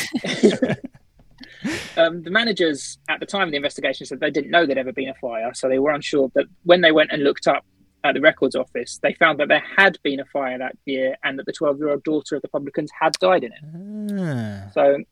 um, 1.97 2.23
the 2.23 2.31
managers 2.31 2.97
at 3.07 3.19
the 3.19 3.27
time 3.27 3.43
of 3.43 3.51
the 3.51 3.57
investigation 3.57 4.07
said 4.07 4.19
they 4.19 4.31
didn't 4.31 4.49
know 4.49 4.65
there'd 4.65 4.79
ever 4.79 4.93
been 4.93 5.09
a 5.09 5.13
fire, 5.15 5.53
so 5.53 5.69
they 5.69 5.77
were 5.77 5.91
unsure. 5.91 6.29
But 6.33 6.45
when 6.63 6.81
they 6.81 6.91
went 6.91 7.11
and 7.11 7.23
looked 7.23 7.47
up 7.47 7.63
at 8.05 8.13
the 8.13 8.21
records 8.21 8.55
office, 8.55 8.99
they 9.01 9.13
found 9.13 9.39
that 9.39 9.47
there 9.47 9.63
had 9.77 9.97
been 10.03 10.19
a 10.19 10.25
fire 10.25 10.57
that 10.59 10.77
year 10.85 11.17
and 11.23 11.39
that 11.39 11.45
the 11.45 11.51
12 11.51 11.79
year 11.79 11.89
old 11.89 12.03
daughter 12.03 12.35
of 12.35 12.41
the 12.41 12.47
publicans 12.47 12.91
had 12.99 13.13
died 13.13 13.43
in 13.43 13.51
it. 13.51 14.19
Ah. 14.21 14.69
So, 14.73 15.03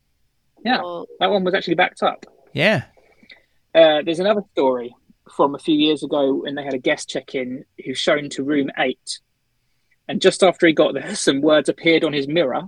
yeah, 0.64 0.80
Well, 0.80 1.06
that 1.18 1.30
one 1.30 1.44
was 1.44 1.54
actually 1.54 1.74
backed 1.74 2.02
up. 2.02 2.24
Yeah. 2.52 2.84
Uh, 3.74 4.02
there's 4.02 4.20
another 4.20 4.42
story 4.52 4.94
from 5.34 5.54
a 5.54 5.58
few 5.58 5.74
years 5.74 6.04
ago 6.04 6.34
when 6.34 6.54
they 6.54 6.62
had 6.62 6.74
a 6.74 6.78
guest 6.78 7.08
check 7.08 7.34
in 7.34 7.64
who's 7.84 7.98
shown 7.98 8.28
to 8.30 8.44
room 8.44 8.70
eight. 8.78 9.18
And 10.06 10.20
just 10.20 10.42
after 10.44 10.66
he 10.66 10.72
got 10.72 10.94
there, 10.94 11.14
some 11.16 11.40
words 11.40 11.68
appeared 11.68 12.04
on 12.04 12.12
his 12.12 12.28
mirror 12.28 12.62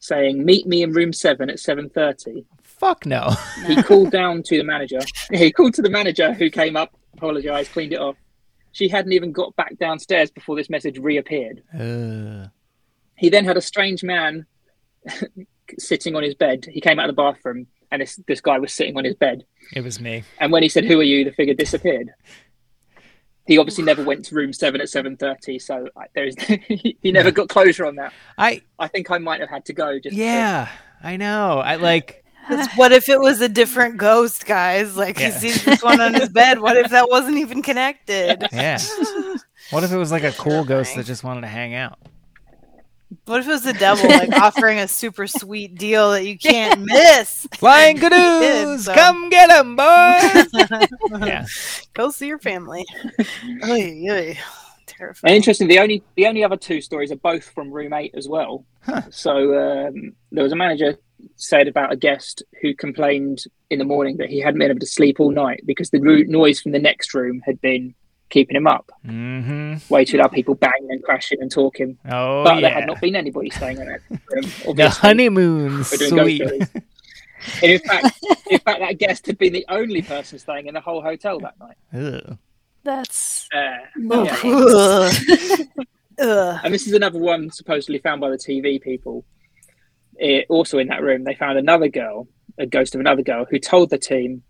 saying, 0.00 0.44
Meet 0.44 0.66
me 0.66 0.82
in 0.82 0.92
room 0.92 1.12
seven 1.12 1.48
at 1.48 1.56
7.30. 1.56 2.44
Fuck 2.62 3.06
no. 3.06 3.32
He 3.66 3.80
called 3.82 4.10
down 4.10 4.42
to 4.42 4.58
the 4.58 4.64
manager. 4.64 5.00
He 5.30 5.52
called 5.52 5.74
to 5.74 5.82
the 5.82 5.90
manager 5.90 6.34
who 6.34 6.50
came 6.50 6.76
up, 6.76 6.90
apologised, 7.14 7.72
cleaned 7.72 7.92
it 7.92 8.00
off. 8.00 8.16
She 8.74 8.88
hadn't 8.88 9.12
even 9.12 9.32
got 9.32 9.54
back 9.56 9.78
downstairs 9.78 10.30
before 10.30 10.56
this 10.56 10.68
message 10.68 10.98
reappeared. 10.98 11.62
Uh, 11.72 12.48
He 13.16 13.28
then 13.30 13.44
had 13.46 13.56
a 13.56 13.60
strange 13.62 14.02
man 14.02 14.46
sitting 15.78 16.14
on 16.16 16.22
his 16.22 16.34
bed. 16.34 16.66
He 16.70 16.80
came 16.80 16.98
out 16.98 17.08
of 17.08 17.14
the 17.16 17.22
bathroom 17.22 17.66
and 17.90 18.02
this, 18.02 18.16
this 18.26 18.40
guy 18.40 18.58
was 18.58 18.72
sitting 18.72 18.96
on 18.98 19.04
his 19.04 19.14
bed. 19.14 19.44
it 19.74 19.82
was 19.82 20.00
me. 20.00 20.24
And 20.40 20.50
when 20.50 20.62
he 20.64 20.68
said, 20.68 20.84
"Who 20.84 20.98
are 20.98 21.04
you?" 21.04 21.24
the 21.24 21.30
figure 21.32 21.54
disappeared. 21.54 22.10
He 23.46 23.58
obviously 23.58 23.84
never 23.84 24.02
went 24.02 24.24
to 24.26 24.34
room 24.34 24.52
seven 24.52 24.80
at 24.80 24.88
seven 24.88 25.16
thirty, 25.16 25.58
so 25.60 25.88
I- 25.96 26.06
there 26.14 26.24
is 26.26 26.34
he 26.68 26.96
never 27.12 27.30
got 27.30 27.48
closure 27.48 27.86
on 27.86 27.94
that. 27.96 28.12
I 28.36 28.62
I 28.78 28.88
think 28.88 29.10
I 29.12 29.18
might 29.18 29.38
have 29.40 29.50
had 29.50 29.64
to 29.66 29.72
go. 29.72 29.98
Just 30.00 30.16
to- 30.16 30.20
yeah, 30.20 30.68
I 31.02 31.16
know. 31.16 31.58
I 31.60 31.76
like 31.76 32.23
What 32.76 32.92
if 32.92 33.08
it 33.08 33.18
was 33.20 33.40
a 33.40 33.48
different 33.48 33.96
ghost, 33.96 34.46
guys? 34.46 34.96
Like 34.96 35.18
Yeah. 35.18 35.26
he 35.30 35.38
sees 35.50 35.64
this 35.64 35.82
one 35.82 36.00
on 36.00 36.14
his 36.14 36.28
bed. 36.28 36.60
What 36.60 36.76
if 36.76 36.90
that 36.90 37.08
wasn't 37.08 37.38
even 37.38 37.62
connected? 37.62 38.46
yeah. 38.52 38.78
What 39.70 39.84
if 39.84 39.92
it 39.92 39.96
was 39.96 40.12
like 40.12 40.24
a 40.24 40.32
cool 40.32 40.64
ghost 40.64 40.94
that 40.96 41.06
just 41.06 41.24
wanted 41.24 41.42
to 41.42 41.46
hang 41.46 41.74
out? 41.74 41.98
What 43.26 43.40
if 43.40 43.46
it 43.46 43.50
was 43.50 43.62
the 43.62 43.72
devil 43.74 44.08
like 44.08 44.32
offering 44.40 44.78
a 44.78 44.88
super 44.88 45.26
sweet 45.26 45.76
deal 45.76 46.10
that 46.12 46.24
you 46.26 46.36
can't 46.36 46.80
miss? 46.82 47.46
Flying 47.54 47.96
did, 47.96 48.10
canoes, 48.12 48.84
so- 48.86 48.94
come 48.94 49.30
get 49.30 49.50
'em, 49.50 49.76
boys. 49.76 50.48
yeah. 51.26 51.46
Go 51.94 52.10
see 52.10 52.26
your 52.26 52.38
family. 52.40 52.84
Oy, 53.64 54.04
oy. 54.10 54.28
And 54.30 54.38
Terrifying. 54.86 55.34
interesting, 55.36 55.66
the 55.68 55.78
only 55.78 56.02
the 56.16 56.26
only 56.26 56.44
other 56.44 56.56
two 56.56 56.80
stories 56.80 57.10
are 57.10 57.16
both 57.16 57.44
from 57.44 57.70
room 57.70 57.92
eight 57.94 58.14
as 58.14 58.28
well. 58.28 58.64
Huh. 58.82 59.02
So 59.10 59.86
um, 59.88 60.12
there 60.30 60.44
was 60.44 60.52
a 60.52 60.56
manager 60.56 60.96
said 61.36 61.68
about 61.68 61.92
a 61.92 61.96
guest 61.96 62.42
who 62.62 62.74
complained 62.74 63.44
in 63.70 63.78
the 63.78 63.84
morning 63.84 64.16
that 64.18 64.28
he 64.30 64.40
hadn't 64.40 64.58
been 64.58 64.70
able 64.70 64.80
to 64.80 64.86
sleep 64.86 65.20
all 65.20 65.30
night 65.30 65.62
because 65.66 65.90
the 65.90 66.00
ro- 66.00 66.22
noise 66.26 66.60
from 66.60 66.72
the 66.72 66.78
next 66.78 67.14
room 67.14 67.40
had 67.44 67.60
been 67.60 67.94
keeping 68.30 68.56
him 68.56 68.66
up, 68.66 68.90
Mm-hmm. 69.06 69.92
way 69.92 70.04
too 70.04 70.18
loud, 70.18 70.32
people 70.32 70.54
banging 70.54 70.88
and 70.90 71.02
crashing 71.02 71.40
and 71.40 71.50
talking. 71.50 71.96
Oh 72.10 72.42
but 72.44 72.60
there 72.60 72.70
had 72.70 72.86
not 72.86 73.00
been 73.00 73.14
anybody 73.16 73.50
staying 73.50 73.78
in 73.78 73.86
that 73.86 74.00
room. 74.10 74.18
the 74.42 74.68
obviously. 74.68 75.00
honeymoon 75.00 75.78
We're 75.90 76.08
doing 76.08 76.38
ghost 76.38 76.70
suite. 76.72 76.82
in 77.62 77.78
fact, 77.80 78.18
in 78.50 78.58
fact, 78.60 78.80
that 78.80 78.98
guest 78.98 79.26
had 79.26 79.38
been 79.38 79.52
the 79.52 79.66
only 79.68 80.02
person 80.02 80.38
staying 80.38 80.66
in 80.66 80.74
the 80.74 80.80
whole 80.80 81.02
hotel 81.02 81.38
that 81.40 81.54
night. 81.60 81.76
Ugh. 81.94 82.38
that's 82.82 83.48
Uh, 83.54 83.58
yeah. 83.98 84.34
thanks. 84.34 84.44
Ugh. 84.44 85.86
Ugh. 86.20 86.60
And 86.64 86.72
this 86.74 86.86
is 86.86 86.92
another 86.92 87.18
one 87.18 87.50
supposedly 87.50 87.98
found 87.98 88.20
by 88.20 88.30
the 88.30 88.36
TV 88.38 88.80
people. 88.80 89.24
It, 90.18 90.46
also 90.48 90.78
in 90.78 90.88
that 90.88 91.02
room, 91.02 91.24
they 91.24 91.34
found 91.34 91.58
another 91.58 91.88
girl, 91.88 92.28
a 92.58 92.66
ghost 92.66 92.94
of 92.94 93.00
another 93.00 93.22
girl, 93.22 93.46
who 93.50 93.58
told 93.58 93.90
the 93.90 93.98
team 93.98 94.42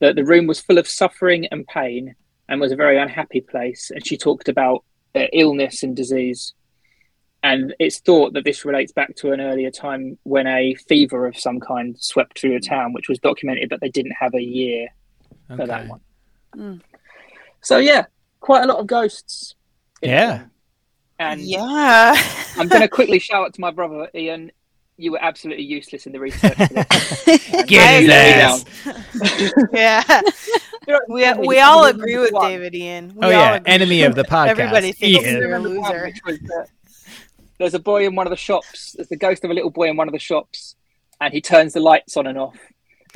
that 0.00 0.16
the 0.16 0.24
room 0.24 0.46
was 0.46 0.60
full 0.60 0.78
of 0.78 0.88
suffering 0.88 1.46
and 1.46 1.66
pain 1.66 2.14
and 2.48 2.60
was 2.60 2.72
a 2.72 2.76
very 2.76 2.98
unhappy 2.98 3.40
place. 3.40 3.90
And 3.90 4.06
she 4.06 4.16
talked 4.16 4.48
about 4.48 4.84
uh, 5.14 5.26
illness 5.32 5.82
and 5.82 5.96
disease. 5.96 6.54
And 7.42 7.74
it's 7.78 8.00
thought 8.00 8.32
that 8.34 8.44
this 8.44 8.64
relates 8.64 8.92
back 8.92 9.14
to 9.16 9.32
an 9.32 9.40
earlier 9.40 9.70
time 9.70 10.18
when 10.22 10.46
a 10.46 10.74
fever 10.88 11.26
of 11.26 11.38
some 11.38 11.60
kind 11.60 11.96
swept 11.98 12.38
through 12.38 12.58
the 12.58 12.66
town, 12.66 12.92
which 12.92 13.08
was 13.08 13.18
documented, 13.18 13.68
but 13.68 13.80
they 13.80 13.90
didn't 13.90 14.16
have 14.18 14.34
a 14.34 14.42
year 14.42 14.88
for 15.54 15.66
that 15.66 15.88
one. 15.88 16.00
Mm. 16.56 16.80
So 17.60 17.78
yeah, 17.78 18.06
quite 18.40 18.64
a 18.64 18.66
lot 18.66 18.78
of 18.78 18.86
ghosts. 18.86 19.54
Yeah. 20.02 20.44
And 21.18 21.40
yeah. 21.40 22.14
I'm 22.56 22.68
going 22.68 22.82
to 22.82 22.88
quickly 22.88 23.18
shout 23.18 23.46
out 23.46 23.54
to 23.54 23.60
my 23.60 23.70
brother 23.70 24.08
Ian. 24.14 24.52
You 24.96 25.12
were 25.12 25.22
absolutely 25.22 25.64
useless 25.64 26.06
in 26.06 26.12
the 26.12 26.20
research. 26.20 26.54
For. 26.54 27.64
Get 27.64 28.02
his 28.02 28.10
I 28.10 28.14
ass. 28.42 28.64
yeah. 29.72 30.20
we 31.08 31.32
we 31.46 31.58
all 31.60 31.84
agree 31.86 32.18
with 32.18 32.32
David 32.40 32.74
Ian. 32.74 33.12
We 33.14 33.26
Oh 33.26 33.30
yeah, 33.30 33.54
agree. 33.56 33.72
enemy 33.72 34.02
of 34.02 34.14
the 34.14 34.22
podcast. 34.24 34.48
Everybody 34.48 34.92
thinks 34.92 35.24
Ian. 35.26 35.40
they're 35.40 35.54
a 35.56 35.58
loser. 35.58 36.04
which 36.06 36.20
was 36.24 36.38
that 36.40 36.68
There's 37.58 37.74
a 37.74 37.78
boy 37.80 38.06
in 38.06 38.14
one 38.14 38.26
of 38.26 38.30
the 38.30 38.36
shops. 38.36 38.92
There's 38.92 39.08
the 39.08 39.16
ghost 39.16 39.44
of 39.44 39.50
a 39.50 39.54
little 39.54 39.70
boy 39.70 39.88
in 39.90 39.96
one 39.96 40.08
of 40.08 40.12
the 40.12 40.18
shops, 40.20 40.76
and 41.20 41.32
he 41.34 41.40
turns 41.40 41.72
the 41.72 41.80
lights 41.80 42.16
on 42.16 42.26
and 42.26 42.38
off. 42.38 42.56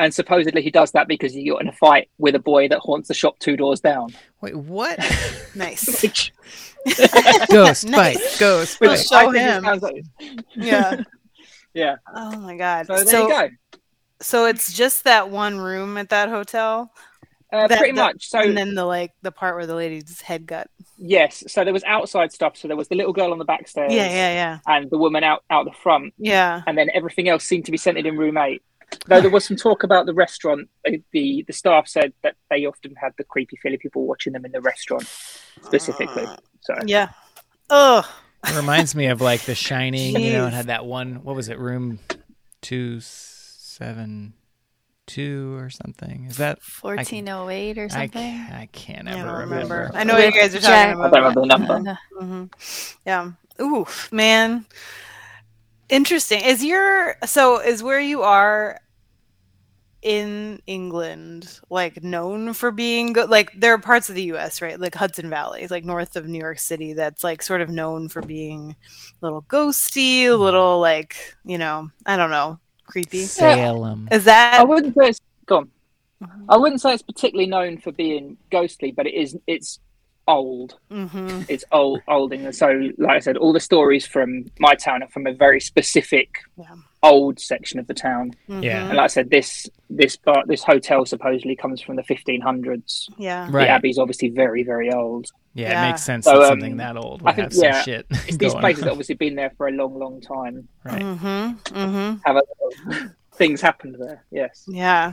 And 0.01 0.15
supposedly 0.15 0.63
he 0.63 0.71
does 0.71 0.93
that 0.93 1.09
because 1.09 1.33
he 1.33 1.49
got 1.49 1.61
in 1.61 1.67
a 1.69 1.73
fight 1.73 2.09
with 2.19 2.37
a 2.37 2.39
boy 2.39 2.69
that 2.69 2.79
haunts 2.79 3.09
the 3.09 3.15
shop 3.15 3.37
two 3.41 3.57
doors 3.57 3.81
down. 3.81 4.11
Wait, 4.41 4.55
what? 4.57 4.99
Nice. 5.57 6.03
Ghost 7.51 7.85
Nice. 7.89 8.17
fight, 8.17 8.37
ghost 8.39 8.81
We'll 8.81 8.95
fight. 8.97 9.07
show 9.07 9.17
I 9.17 9.33
think 9.33 9.37
it 9.37 9.65
him. 9.65 9.81
like- 9.81 10.45
Yeah. 10.55 11.03
Yeah. 11.75 11.97
Oh 12.15 12.39
my 12.39 12.57
god. 12.57 12.87
So 12.87 12.97
there 12.97 13.07
So 13.07 13.23
you 13.23 13.29
go. 13.29 13.49
so 14.21 14.45
it's 14.47 14.73
just 14.73 15.05
that 15.05 15.31
one 15.31 15.59
room 15.59 15.97
at 15.99 16.09
that 16.11 16.29
hotel, 16.29 16.93
Uh, 17.53 17.67
that- 17.69 17.79
pretty 17.79 17.93
that- 17.95 18.15
much. 18.15 18.29
So 18.29 18.41
and 18.41 18.57
then 18.57 18.75
the 18.75 18.85
like 18.85 19.13
the 19.23 19.33
part 19.33 19.57
where 19.57 19.67
the 19.67 19.75
lady's 19.75 20.21
head 20.21 20.47
got. 20.47 20.69
yes. 20.97 21.45
So 21.49 21.65
there 21.65 21.73
was 21.73 21.85
outside 21.85 22.33
stuff. 22.33 22.57
So 22.57 22.69
there 22.69 22.77
was 22.77 22.89
the 22.89 22.97
little 22.97 23.13
girl 23.13 23.33
on 23.33 23.39
the 23.39 23.45
back 23.45 23.69
stairs. 23.69 23.93
Yeah, 23.93 24.09
yeah, 24.09 24.33
yeah, 24.33 24.59
And 24.67 24.91
the 24.91 24.99
woman 24.99 25.25
out 25.25 25.45
out 25.51 25.65
the 25.65 25.73
front. 25.73 26.15
yeah. 26.19 26.63
and 26.67 26.77
then 26.77 26.89
everything 26.95 27.29
else 27.29 27.45
seemed 27.45 27.65
to 27.67 27.71
be 27.73 27.79
centered 27.79 28.07
in 28.07 28.17
room 28.17 28.37
eight. 28.39 28.63
Though 29.07 29.21
there 29.21 29.31
was 29.31 29.45
some 29.45 29.57
talk 29.59 29.83
about 29.85 30.07
the 30.07 30.15
restaurant, 30.15 30.69
uh, 30.87 30.93
the 31.13 31.45
the 31.47 31.53
staff 31.53 31.87
said 31.89 32.15
that 32.23 32.37
they 32.51 32.65
often 32.65 32.95
had 32.97 33.13
the 33.19 33.25
creepy 33.25 33.57
Philly 33.63 33.77
people 33.77 34.07
watching 34.07 34.33
them 34.33 34.47
in 34.47 34.53
the 34.53 34.63
restaurant 34.63 35.07
specifically. 35.63 36.27
So 36.61 36.75
Yeah. 36.87 37.11
Oh, 37.71 38.03
It 38.47 38.57
reminds 38.57 38.95
me 38.95 39.07
of 39.07 39.21
like 39.21 39.43
The 39.43 39.55
Shining. 39.55 40.19
You 40.21 40.33
know, 40.33 40.47
it 40.47 40.53
had 40.53 40.67
that 40.67 40.85
one. 40.87 41.23
What 41.25 41.35
was 41.37 41.49
it? 41.49 41.59
Room 41.59 41.99
two 42.63 43.01
seven 43.01 44.35
two 45.07 45.55
or 45.57 45.71
something. 45.71 46.27
Is 46.27 46.37
that? 46.37 46.59
1408 46.83 47.79
or 47.79 47.85
I, 47.85 47.89
something. 47.89 48.11
can't- 48.11 48.53
I 48.55 48.67
can't 48.73 49.09
ever 49.09 49.17
don't 49.27 49.39
remember. 49.41 49.75
remember. 49.77 49.91
I 49.99 50.05
know 50.05 50.15
what 50.15 50.27
you 50.27 50.33
guys 50.41 50.55
are 50.55 50.61
Jack- 50.61 50.97
talking 50.97 51.03
I 51.03 51.09
about. 51.09 51.35
don't 51.35 51.49
remember 51.49 51.67
the 51.67 51.81
number. 51.81 51.99
hmm 52.19 52.45
Yeah. 53.07 53.31
Oof, 53.61 54.13
man. 54.13 54.67
Interesting. 55.89 56.43
Is 56.45 56.63
your 56.65 57.17
so 57.25 57.61
is 57.61 57.83
where 57.83 58.01
you 58.01 58.23
are 58.23 58.81
in 60.03 60.61
England 60.67 61.61
like 61.71 62.03
known 62.03 62.53
for 62.53 62.71
being 62.71 63.13
good? 63.13 63.29
Like 63.31 63.53
there 63.59 63.75
are 63.75 63.79
parts 63.79 64.09
of 64.09 64.15
the 64.15 64.25
U.S. 64.25 64.63
right, 64.63 64.79
like 64.79 64.95
Hudson 64.95 65.29
Valley, 65.31 65.67
like 65.69 65.85
north 65.85 66.17
of 66.17 66.27
New 66.27 66.39
York 66.39 66.59
City, 66.59 66.93
that's 66.93 67.25
like 67.25 67.43
sort 67.43 67.61
of 67.61 67.69
known 67.69 68.09
for 68.09 68.23
being 68.23 68.77
a 69.23 69.27
little 69.27 69.43
ghosty, 69.43 70.25
a 70.27 70.35
little 70.35 70.81
like 70.81 71.35
you 71.45 71.59
know, 71.59 71.91
I 72.07 72.17
don't 72.17 72.31
know, 72.31 72.59
creepy. 72.85 73.19
Salem. 73.19 74.09
Is 74.11 74.25
that 74.25 74.61
I 74.61 74.65
wouldn't 74.65 74.95
say 74.95 75.09
it's 75.09 75.21
gone. 75.47 75.71
I 76.49 76.57
wouldn't 76.57 76.81
say 76.81 76.95
it's 76.95 77.03
particularly 77.03 77.49
known 77.49 77.79
for 77.79 77.93
being 77.93 78.37
ghostly, 78.51 78.91
but 78.91 79.07
it 79.07 79.15
is. 79.15 79.37
It's 79.47 79.81
old. 80.27 80.79
hmm 80.91 81.41
It's 81.49 81.65
old, 81.73 82.03
old, 82.09 82.33
and 82.33 82.55
so 82.55 82.91
like 82.99 83.17
I 83.17 83.19
said, 83.21 83.37
all 83.37 83.53
the 83.53 83.61
stories 83.61 84.07
from 84.07 84.47
my 84.59 84.75
town 84.75 85.03
are 85.03 85.09
from 85.09 85.27
a 85.27 85.33
very 85.33 85.61
specific 85.61 86.31
Yeah. 86.57 86.75
Old 87.03 87.39
section 87.39 87.79
of 87.79 87.87
the 87.87 87.95
town. 87.95 88.33
Yeah. 88.49 88.89
And 88.89 88.97
like 88.97 89.05
I 89.05 89.07
said, 89.09 89.31
this 89.31 89.69
this 89.91 90.17
bar, 90.17 90.45
this 90.47 90.63
hotel 90.63 91.07
supposedly 91.07 91.57
comes 91.57 91.81
from 91.81 91.97
the 91.97 92.03
1500s. 92.03 93.09
Yeah. 93.17 93.49
Right. 93.51 93.65
The 93.65 93.69
abbey's 93.69 93.99
obviously 93.99 94.29
very, 94.29 94.63
very 94.63 94.93
old. 94.93 95.27
Yeah, 95.55 95.71
Yeah. 95.71 95.85
it 95.87 95.91
makes 95.91 96.03
sense 96.03 96.25
So, 96.27 96.33
that 96.33 96.43
um, 96.43 96.49
something 96.49 96.77
that 96.77 96.97
old 96.97 97.23
would 97.23 97.31
I 97.31 97.35
think, 97.35 97.45
have 97.47 97.53
some 97.55 97.65
yeah, 97.65 97.83
shit. 97.83 98.07
It's 98.11 98.37
these 98.37 98.55
places 98.55 98.83
on. 98.83 98.87
that 98.87 98.91
obviously 98.93 99.15
been 99.15 99.35
there 99.35 99.51
for 99.57 99.69
a 99.69 99.73
long, 99.73 99.99
long 99.99 100.21
time. 100.21 100.69
Right. 100.85 101.01
Mm-hmm. 101.03 101.77
Mm-hmm. 101.77 102.17
Have 102.25 102.37
a 102.37 103.11
things 103.33 103.61
happened 103.61 103.97
there. 103.99 104.25
Yes. 104.31 104.65
Yeah. 104.69 105.13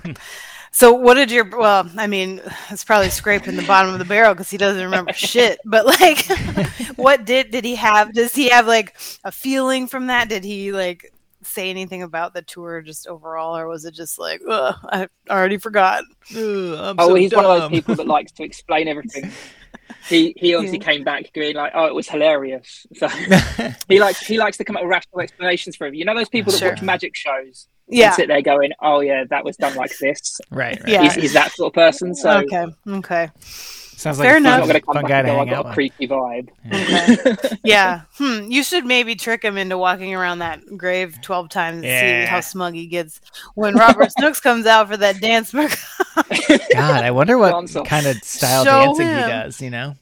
So 0.72 0.92
what 0.92 1.14
did 1.14 1.32
your 1.32 1.46
well, 1.58 1.90
I 1.96 2.08
mean, 2.08 2.42
it's 2.70 2.84
probably 2.84 3.10
scraping 3.10 3.56
the 3.56 3.62
bottom 3.64 3.94
of 3.94 4.00
the 4.00 4.06
barrel 4.06 4.34
because 4.34 4.50
he 4.50 4.58
doesn't 4.58 4.84
remember 4.84 5.14
shit. 5.16 5.60
But 5.64 5.86
like 5.86 6.26
what 6.98 7.24
did 7.24 7.52
did 7.52 7.64
he 7.64 7.76
have? 7.76 8.12
Does 8.14 8.36
he 8.36 8.50
have 8.50 8.68
like 8.68 8.94
a 9.24 9.32
feeling 9.32 9.88
from 9.88 10.08
that? 10.08 10.28
Did 10.28 10.44
he 10.44 10.72
like 10.74 11.14
say 11.46 11.70
anything 11.70 12.02
about 12.04 12.34
the 12.34 12.42
tour 12.42 12.82
just 12.82 13.08
overall 13.08 13.56
or 13.58 13.68
was 13.68 13.86
it 13.86 13.94
just 13.94 14.18
like, 14.20 14.42
Ugh, 14.50 14.76
I 14.92 15.08
already 15.30 15.58
forgot? 15.58 16.04
Ugh, 16.32 16.38
I'm 16.40 16.96
Oh, 17.00 17.10
so 17.10 17.16
he's 17.16 17.34
one 17.34 17.46
of 17.46 17.60
those 17.62 17.70
people 17.70 17.96
that 17.96 18.08
likes 18.08 18.32
to 18.34 18.44
explain 18.44 18.88
everything. 18.88 19.32
He 20.10 20.34
he 20.38 20.56
obviously 20.56 20.80
Yeah. 20.80 20.86
came 20.86 21.04
back 21.04 21.32
going 21.34 21.56
like, 21.56 21.72
oh, 21.76 21.86
it 21.86 21.94
was 21.94 22.08
hilarious. 22.08 22.86
So 22.96 23.08
he 23.88 24.00
likes 24.00 24.26
he 24.26 24.38
likes 24.40 24.58
to 24.58 24.64
come 24.64 24.78
up 24.78 24.84
with 24.84 24.90
rational 24.92 25.22
explanations 25.22 25.76
for 25.76 25.88
it. 25.88 25.96
You 25.96 26.06
know 26.06 26.16
those 26.16 26.30
people 26.30 26.52
that 26.52 26.60
Sure. 26.60 26.70
watch 26.70 26.82
magic 26.82 27.16
shows 27.16 27.68
Yeah. 27.88 28.08
and 28.08 28.16
sit 28.16 28.28
there 28.28 28.42
going, 28.42 28.72
oh 28.82 29.00
yeah, 29.02 29.26
that 29.30 29.44
was 29.46 29.58
done 29.58 29.76
like 29.76 29.96
this. 30.00 30.40
right, 30.52 30.80
right. 30.80 30.90
Yeah. 30.90 31.04
He's, 31.04 31.14
he's 31.16 31.34
that 31.34 31.52
sort 31.54 31.70
of 31.72 31.74
person. 31.74 32.16
So 32.16 32.38
okay. 32.40 32.66
Okay. 32.88 33.30
Sounds 33.98 34.20
like 34.20 34.26
Fair 34.28 34.36
a 34.36 34.40
he's 34.40 34.46
enough. 34.46 34.60
fun, 34.60 34.68
not 34.68 34.68
going 34.68 34.82
to 34.82 34.86
come 34.86 34.94
fun 34.94 35.04
back 35.04 35.10
guy 35.10 35.18
and 35.20 35.28
to 35.28 35.34
hang 35.34 35.50
out 35.52 35.66
a 35.66 35.68
with. 35.70 35.74
creepy 35.74 36.08
vibe. 36.08 36.50
Okay. 36.68 37.58
yeah. 37.64 38.02
Hmm. 38.18 38.52
You 38.52 38.62
should 38.64 38.86
maybe 38.86 39.16
trick 39.16 39.42
him 39.44 39.58
into 39.58 39.78
walking 39.78 40.14
around 40.14 40.40
that 40.40 40.60
grave 40.78 41.18
12 41.22 41.50
times 41.50 41.84
and 41.84 42.26
see 42.26 42.30
how 42.30 42.42
smug 42.42 42.74
he 42.74 42.88
gets 42.88 43.22
when 43.56 43.76
Robert 43.76 44.12
Snooks 44.18 44.40
comes 44.42 44.66
out 44.66 44.90
for 44.90 44.98
that 44.98 45.22
dance. 45.22 45.52
God, 45.54 47.04
I 47.04 47.12
wonder 47.12 47.38
what 47.38 47.52
Dance 47.52 47.76
off. 47.76 47.88
kind 47.88 48.06
of 48.06 48.18
style 48.24 48.64
Show 48.66 48.86
dancing 48.86 49.08
him. 49.08 49.24
he 49.24 49.30
does. 49.30 49.62
You 49.62 49.70
know? 49.70 49.96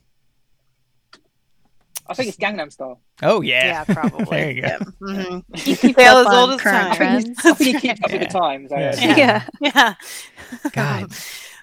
I 2.05 2.13
think 2.15 2.27
it's 2.29 2.37
Gangnam 2.37 2.71
Style. 2.71 2.99
Oh 3.21 3.41
yeah. 3.41 3.65
yeah, 3.65 3.83
probably. 3.85 4.25
There 4.25 4.51
you 4.51 4.61
go. 4.61 4.67
Yeah. 4.67 4.77
hmm 5.29 5.39
He 5.55 5.75
keeps 5.75 5.95
Tale 5.97 6.15
up 6.17 6.27
as 6.27 6.33
old 6.33 6.49
as 6.51 6.61
time. 6.61 6.95
trends. 6.95 7.29
I 7.45 7.53
think 7.53 7.79
he 7.79 7.87
keeps 7.93 8.01
up 8.03 8.11
with 8.11 8.21
Yeah. 8.21 8.27
the 8.27 8.39
times. 8.39 8.71
I 8.73 8.79
Yeah. 8.79 8.91
guess. 8.91 9.49
yeah. 9.61 9.69
Yeah. 9.73 9.93
God. 10.73 11.11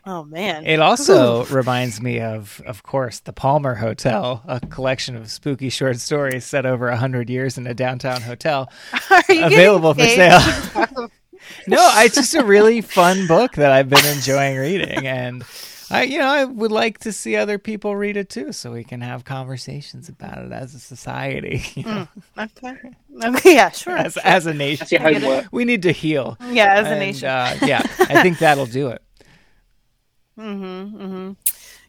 Oh 0.06 0.24
man. 0.24 0.64
It 0.66 0.80
also 0.80 1.44
reminds 1.50 2.00
me 2.00 2.20
of, 2.20 2.60
of 2.66 2.82
course, 2.82 3.20
the 3.20 3.32
Palmer 3.32 3.74
Hotel, 3.74 4.42
a 4.46 4.60
collection 4.60 5.16
of 5.16 5.30
spooky 5.30 5.68
short 5.68 5.98
stories 5.98 6.44
set 6.44 6.64
over 6.66 6.88
a 6.88 6.96
hundred 6.96 7.28
years 7.30 7.58
in 7.58 7.66
a 7.66 7.74
downtown 7.74 8.20
hotel, 8.22 8.70
Are 9.10 9.22
you 9.34 9.44
available 9.44 9.94
for 9.94 10.04
sale. 10.04 10.40
no, 11.66 11.90
it's 11.98 12.14
just 12.14 12.34
a 12.34 12.44
really 12.44 12.80
fun 12.80 13.26
book 13.26 13.52
that 13.52 13.72
I've 13.72 13.88
been 13.88 14.04
enjoying 14.06 14.56
reading, 14.58 15.06
and 15.06 15.44
I, 15.90 16.04
you 16.04 16.18
know, 16.18 16.28
I 16.28 16.44
would 16.44 16.70
like 16.70 16.98
to 17.00 17.12
see 17.12 17.34
other 17.36 17.58
people 17.58 17.96
read 17.96 18.16
it 18.16 18.28
too, 18.30 18.52
so 18.52 18.72
we 18.72 18.84
can 18.84 19.00
have 19.00 19.24
conversations 19.24 20.08
about 20.08 20.38
it 20.38 20.52
as 20.52 20.74
a 20.74 20.78
society, 20.78 21.62
you 21.74 21.82
know, 21.84 22.08
okay. 22.38 22.76
Okay. 23.24 23.54
Yeah. 23.56 23.70
Sure. 23.70 23.96
as 23.96 24.16
as 24.18 24.46
a 24.46 24.54
nation. 24.54 24.78
That's 24.88 24.92
your 24.92 25.00
homework. 25.02 25.46
We 25.52 25.64
need 25.64 25.82
to 25.82 25.92
heal. 25.92 26.36
yeah. 26.50 26.74
As 26.74 26.86
a 26.86 26.90
And, 26.90 27.00
nation. 27.00 27.28
uh, 27.28 27.58
yeah, 27.66 27.82
I 27.98 28.22
think 28.22 28.38
that'll 28.38 28.66
do 28.66 28.88
it. 28.88 29.02
Mm-hmm. 30.40 31.02
Mm-hmm. 31.02 31.32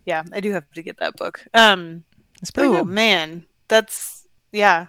Yeah. 0.05 0.23
I 0.33 0.39
do 0.39 0.51
have 0.51 0.69
to 0.73 0.81
get 0.83 0.97
that 0.99 1.15
book. 1.15 1.45
Um. 1.53 2.03
It's 2.41 2.49
pretty 2.51 2.69
Oh 2.69 2.83
good. 2.83 2.87
man, 2.87 3.45
that's 3.67 4.25
yeah, 4.51 4.87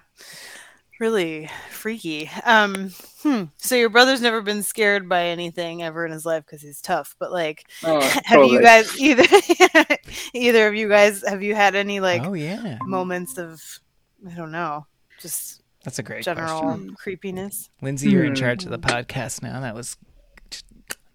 really 1.00 1.50
freaky. 1.70 2.30
Um, 2.44 2.92
hmm. 3.22 3.44
So 3.58 3.74
your 3.74 3.90
brother's 3.90 4.22
never 4.22 4.40
been 4.40 4.62
scared 4.62 5.08
by 5.08 5.24
anything 5.26 5.82
ever 5.82 6.06
in 6.06 6.12
his 6.12 6.24
life 6.24 6.44
because 6.46 6.62
he's 6.62 6.80
tough. 6.80 7.14
But 7.18 7.30
like, 7.30 7.64
Oh, 7.84 8.00
have 8.24 8.44
you 8.44 8.62
guys 8.62 8.98
either 8.98 9.24
either 10.34 10.66
of 10.68 10.74
you 10.74 10.88
guys 10.88 11.22
have 11.26 11.42
you 11.42 11.54
had 11.54 11.74
any 11.74 12.00
like 12.00 12.22
oh 12.24 12.32
yeah, 12.32 12.78
moments 12.82 13.36
of 13.38 13.60
I 14.26 14.34
don't 14.34 14.52
know, 14.52 14.86
just 15.20 15.62
that's 15.84 15.98
a 15.98 16.02
great 16.02 16.24
general 16.24 16.60
question. 16.62 16.94
creepiness? 16.94 17.68
Lindsay, 17.82 18.10
you're 18.10 18.24
in 18.24 18.30
Hmm. 18.30 18.36
charge 18.36 18.64
of 18.64 18.70
the 18.70 18.78
podcast 18.78 19.42
now. 19.42 19.60
That 19.60 19.74
was 19.74 19.96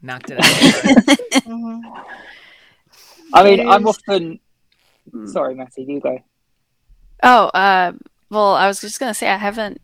knocked 0.01 0.31
it 0.31 0.39
out. 0.39 0.45
Mhm. 1.45 1.81
I 3.33 3.43
mean, 3.43 3.59
I'm 3.67 3.85
Yes. 3.85 3.97
often. 4.07 4.39
Hmm. 5.11 5.27
Sorry, 5.27 5.55
Matty, 5.55 5.83
you 5.83 5.99
go. 5.99 6.17
Oh, 7.23 7.45
uh, 7.47 7.93
well, 8.29 8.53
I 8.55 8.67
was 8.67 8.81
just 8.81 8.99
gonna 8.99 9.13
say 9.13 9.29
I 9.29 9.37
haven't. 9.37 9.81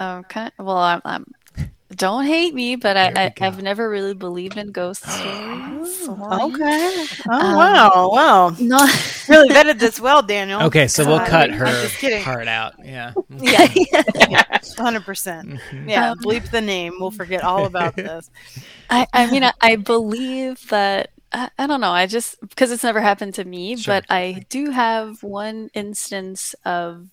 Okay, 0.00 0.48
well, 0.58 0.78
I'm, 0.78 1.02
I'm. 1.04 1.26
Don't 1.96 2.24
hate 2.24 2.54
me, 2.54 2.76
but 2.76 2.96
I, 2.96 3.12
I, 3.16 3.34
I've 3.40 3.62
never 3.62 3.90
really 3.90 4.14
believed 4.14 4.56
in 4.56 4.70
ghost 4.70 5.02
stories. 5.10 6.04
so- 6.06 6.12
Okay. 6.30 7.06
Oh 7.28 7.32
Um, 7.32 7.56
wow, 7.56 8.10
wow. 8.12 8.48
No. 8.60 8.78
Really 9.28 9.48
vetted 9.48 9.78
this 9.80 9.98
well, 10.00 10.22
Daniel. 10.22 10.62
okay, 10.62 10.86
so 10.86 11.04
we'll 11.04 11.18
cut 11.26 11.50
her 11.50 11.66
just 11.66 11.98
kidding. 11.98 12.22
part 12.22 12.46
out. 12.48 12.74
Yeah. 12.84 13.12
Yeah, 13.40 14.44
hundred 14.78 15.04
percent. 15.04 15.48
Mhm. 15.48 15.88
Yeah, 15.88 16.12
Um, 16.12 16.18
bleep 16.18 16.50
the 16.50 16.60
name. 16.60 16.94
We'll 17.00 17.10
forget 17.10 17.42
all 17.42 17.64
about 17.66 17.96
this. 17.96 18.30
I, 18.88 19.06
I 19.12 19.30
mean, 19.30 19.42
I, 19.44 19.52
I 19.60 19.76
believe 19.76 20.68
that. 20.68 21.10
I, 21.32 21.48
I 21.58 21.66
don't 21.66 21.80
know. 21.80 21.90
I 21.92 22.06
just 22.06 22.36
because 22.40 22.70
it's 22.70 22.82
never 22.84 23.00
happened 23.00 23.34
to 23.34 23.44
me, 23.44 23.76
Sure. 23.76 23.94
but 23.96 24.04
I 24.10 24.44
do 24.48 24.70
have 24.70 25.22
one 25.22 25.70
instance 25.74 26.54
of. 26.64 27.08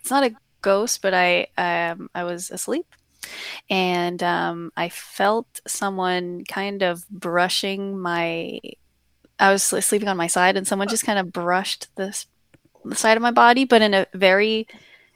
It's 0.00 0.10
not 0.10 0.24
a 0.24 0.34
ghost, 0.62 1.00
but 1.02 1.14
I 1.14 1.46
um 1.56 2.10
I 2.14 2.24
was 2.24 2.50
asleep, 2.50 2.86
and 3.70 4.22
um 4.22 4.72
I 4.76 4.88
felt 4.88 5.60
someone 5.66 6.44
kind 6.44 6.82
of 6.82 7.08
brushing 7.10 7.98
my. 7.98 8.60
I 9.38 9.52
was 9.52 9.62
sleeping 9.64 10.08
on 10.08 10.16
my 10.16 10.26
side, 10.26 10.56
and 10.56 10.66
someone 10.66 10.88
just 10.88 11.04
kind 11.04 11.18
of 11.18 11.32
brushed 11.32 11.94
this 11.96 12.26
the 12.84 12.96
side 12.96 13.16
of 13.16 13.22
my 13.22 13.30
body, 13.32 13.64
but 13.64 13.82
in 13.82 13.94
a 13.94 14.06
very 14.14 14.66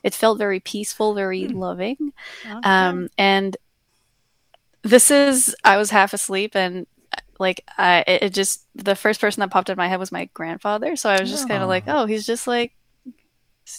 it 0.03 0.15
felt 0.15 0.39
very 0.39 0.61
peaceful, 0.61 1.15
very 1.15 1.47
Hmm. 1.47 1.59
loving. 1.59 2.13
Okay. 2.45 2.61
Um, 2.65 3.09
and 3.19 3.57
this 4.83 5.11
is 5.11 5.55
I 5.65 5.77
was 5.77 5.91
half 5.91 6.13
asleep 6.13 6.57
and 6.57 6.87
like 7.39 7.65
I 7.79 8.05
it, 8.07 8.23
it 8.25 8.35
just 8.35 8.67
the 8.75 8.97
first 8.97 9.21
person 9.21 9.41
that 9.41 9.51
popped 9.51 9.71
in 9.71 9.77
my 9.77 9.89
head 9.89 9.99
was 10.01 10.13
my 10.13 10.27
grandfather. 10.35 10.97
So 10.97 11.11
I 11.11 11.21
was 11.21 11.31
just 11.31 11.49
kind 11.49 11.63
of 11.63 11.69
like, 11.69 11.85
oh, 11.87 12.07
he's 12.07 12.27
just 12.27 12.47
like 12.47 12.75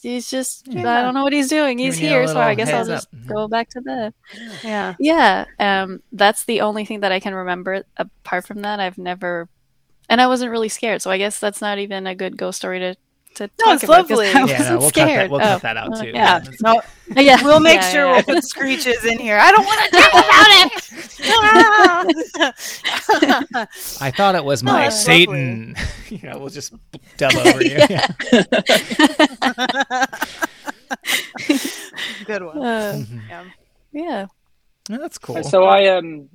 he's 0.01 0.29
just 0.29 0.67
I 0.69 1.01
don't 1.01 1.13
know 1.13 1.23
what 1.23 1.33
he's 1.33 1.49
doing. 1.49 1.77
He's 1.77 1.95
Giving 1.95 2.09
here, 2.09 2.27
so 2.27 2.39
I 2.39 2.55
guess 2.55 2.69
I'll 2.69 2.85
just 2.85 3.07
up. 3.13 3.27
go 3.27 3.47
back 3.47 3.69
to 3.69 3.81
bed. 3.81 4.13
yeah. 4.63 4.95
Yeah, 4.99 5.45
um, 5.59 6.01
that's 6.11 6.45
the 6.45 6.61
only 6.61 6.85
thing 6.85 7.01
that 7.01 7.11
I 7.11 7.19
can 7.19 7.33
remember. 7.33 7.83
Apart 7.97 8.47
from 8.47 8.61
that, 8.61 8.79
I've 8.79 8.97
never, 8.97 9.49
and 10.09 10.19
I 10.21 10.27
wasn't 10.27 10.51
really 10.51 10.69
scared. 10.69 11.01
So 11.01 11.11
I 11.11 11.17
guess 11.17 11.39
that's 11.39 11.61
not 11.61 11.79
even 11.79 12.07
a 12.07 12.15
good 12.15 12.37
ghost 12.37 12.57
story 12.57 12.79
to 12.79 12.95
to 13.35 13.49
No, 13.59 13.73
it's 13.73 13.83
about 13.83 14.07
'cause 14.07 14.17
lovely. 14.17 14.27
I 14.27 14.45
Yeah, 14.45 14.69
no, 14.69 14.77
we'll 14.79 14.91
cut 14.91 15.05
that. 15.07 15.29
We'll 15.29 15.41
Oh, 15.41 15.43
cut 15.43 15.61
that 15.63 15.77
out 15.77 15.93
uh, 15.93 16.01
too. 16.01 16.07
Yeah. 16.09 16.39
That's- 16.39 16.61
No, 16.61 16.81
yeah, 17.21 17.43
we'll 17.43 17.59
make 17.59 17.81
yeah, 17.81 17.89
sure 17.91 18.05
yeah. 18.05 18.13
we'll 18.13 18.23
put 18.35 18.43
screeches 18.43 19.03
in 19.05 19.19
here. 19.19 19.37
I 19.37 19.51
don't 19.51 19.65
want 19.65 19.79
to 19.81 19.89
talk 19.97 20.13
about 20.13 20.47
it. 20.65 20.73
I 24.01 24.11
thought 24.11 24.35
it 24.35 24.43
was 24.43 24.63
my 24.63 24.83
that's 24.83 25.03
Satan. 25.03 25.75
you 26.09 26.19
know, 26.23 26.37
we'll 26.39 26.49
just 26.49 26.73
dub 27.17 27.33
over 27.35 27.63
you. 27.63 27.77
Yeah. 27.89 28.07
Good 32.25 32.43
one. 32.43 32.57
Uh, 32.63 33.03
Yeah. 33.29 33.43
yeah. 33.91 34.25
No, 34.89 34.97
that's 34.99 35.17
cool. 35.17 35.43
So 35.43 35.63
I 35.65 35.87
um 35.97 36.29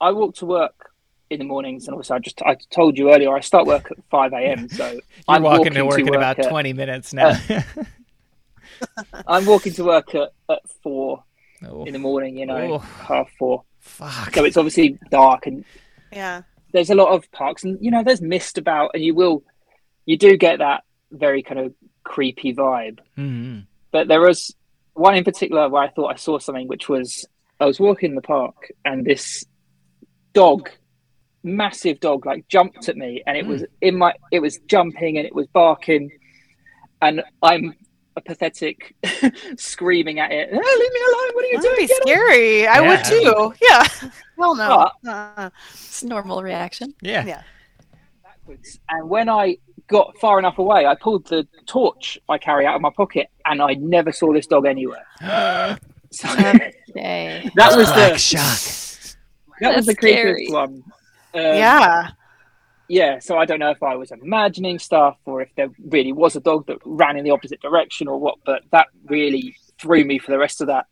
I 0.00 0.12
walk 0.12 0.34
to 0.36 0.46
work 0.46 0.87
in 1.30 1.38
the 1.38 1.44
mornings, 1.44 1.86
and 1.86 1.94
also 1.96 2.14
I 2.14 2.18
just 2.18 2.40
I 2.42 2.56
told 2.70 2.96
you 2.98 3.12
earlier 3.12 3.34
I 3.34 3.40
start 3.40 3.66
work 3.66 3.90
at 3.90 3.98
five 4.10 4.32
a.m. 4.32 4.68
So 4.68 4.86
You're 4.92 5.00
I'm 5.28 5.42
walking 5.42 5.74
to 5.74 5.82
work 5.84 5.98
in 5.98 6.06
work 6.06 6.16
about 6.16 6.38
at- 6.38 6.48
20 6.48 6.72
minutes 6.72 7.12
now. 7.12 7.38
I'm 9.26 9.44
walking 9.46 9.72
to 9.74 9.84
work 9.84 10.14
at, 10.14 10.30
at 10.50 10.60
four 10.82 11.24
oh, 11.68 11.84
in 11.84 11.92
the 11.92 11.98
morning. 11.98 12.36
You 12.38 12.46
know, 12.46 12.74
Oh. 12.74 12.78
half 12.78 13.30
four. 13.38 13.64
fuck. 13.80 14.34
So 14.34 14.44
it's 14.44 14.56
obviously 14.56 14.98
dark, 15.10 15.46
and 15.46 15.64
Yeah. 16.12 16.42
there's 16.72 16.90
a 16.90 16.94
lot 16.94 17.08
of 17.14 17.30
parks, 17.32 17.64
and 17.64 17.78
you 17.80 17.90
know, 17.90 18.02
there's 18.04 18.20
mist 18.20 18.58
about, 18.58 18.92
and 18.94 19.02
you 19.02 19.14
will, 19.14 19.42
you 20.06 20.16
do 20.16 20.36
get 20.36 20.58
that 20.58 20.84
very 21.10 21.42
kind 21.42 21.58
of 21.60 21.74
creepy 22.04 22.54
vibe. 22.54 22.98
Mhm. 23.16 23.66
But 23.90 24.08
there 24.08 24.20
was 24.20 24.54
one 24.94 25.14
in 25.16 25.24
particular 25.24 25.68
where 25.68 25.82
I 25.82 25.88
thought 25.88 26.12
I 26.12 26.16
saw 26.16 26.38
something, 26.38 26.68
which 26.68 26.88
was 26.88 27.26
I 27.60 27.64
was 27.66 27.80
walking 27.80 28.10
in 28.10 28.14
the 28.16 28.22
park 28.22 28.70
and 28.84 29.04
this 29.04 29.44
dog, 30.34 30.70
massive 31.42 32.00
dog, 32.00 32.26
like 32.26 32.46
jumped 32.48 32.88
at 32.88 32.96
me, 32.96 33.22
and 33.26 33.36
it 33.36 33.46
was 33.46 33.64
in 33.80 33.96
my, 33.96 34.12
it 34.32 34.40
was 34.40 34.58
jumping 34.66 35.16
and 35.18 35.26
it 35.26 35.34
was 35.34 35.46
barking, 35.48 36.10
and 37.02 37.22
I'm 37.42 37.74
a 38.16 38.20
pathetic 38.20 38.94
screaming 39.56 40.18
at 40.18 40.32
it, 40.32 40.48
"Ah, 40.52 40.56
"Leave 40.56 40.92
me 40.92 41.00
alone! 41.00 41.34
What 41.34 41.44
are 41.44 41.48
you 41.48 41.56
That'd 41.60 41.70
doing?" 41.76 41.86
be 41.86 41.86
Get 41.86 41.96
off!" 41.96 42.02
scary. 42.08 42.66
I 42.66 42.80
would 42.80 43.00
Yeah. 43.00 43.02
too. 43.02 43.54
Yeah. 43.62 44.10
Hell 44.38 44.54
no. 44.56 44.90
Uh-uh. 45.06 45.50
It's 45.72 46.02
a 46.02 46.06
normal 46.06 46.42
reaction. 46.42 46.94
Yeah. 47.00 47.24
Yeah. 47.24 47.42
backwards. 48.22 48.78
And 48.88 49.08
when 49.08 49.28
I 49.28 49.58
got 49.88 50.16
far 50.20 50.38
enough 50.38 50.58
away, 50.58 50.86
I 50.86 50.94
pulled 50.94 51.26
the 51.28 51.46
torch 51.66 52.18
I 52.28 52.38
carry 52.38 52.66
out 52.66 52.74
of 52.76 52.80
my 52.82 52.90
pocket, 52.96 53.28
and 53.46 53.62
I 53.62 53.74
never 53.74 54.12
saw 54.12 54.32
this 54.32 54.46
dog 54.46 54.66
anywhere. 54.66 55.06
So 56.10 56.26
Yay. 56.96 57.50
that 57.56 57.76
was 57.76 57.86
Black 57.92 58.12
the 58.14 58.18
shock. 58.18 58.58
that 59.60 59.76
was 59.76 59.84
the 59.84 59.94
creepiest 59.94 60.12
scary. 60.14 60.46
one. 60.48 60.82
Um, 61.38 61.56
Yeah. 61.56 62.10
yeah. 62.88 63.18
So 63.18 63.38
I 63.38 63.44
don't 63.44 63.58
know 63.58 63.70
if 63.70 63.82
I 63.82 63.94
was 63.96 64.10
imagining 64.10 64.78
stuff 64.78 65.16
or 65.24 65.42
if 65.42 65.48
there 65.56 65.68
really 65.88 66.12
was 66.12 66.36
a 66.36 66.40
dog 66.40 66.66
that 66.66 66.78
ran 66.84 67.16
in 67.16 67.24
the 67.24 67.30
opposite 67.30 67.60
direction 67.60 68.08
or 68.08 68.18
what, 68.18 68.36
but 68.44 68.62
that 68.72 68.88
really 69.06 69.56
threw 69.80 70.04
me 70.04 70.18
for 70.18 70.30
the 70.32 70.38
rest 70.38 70.60
of 70.60 70.66
that. 70.68 70.86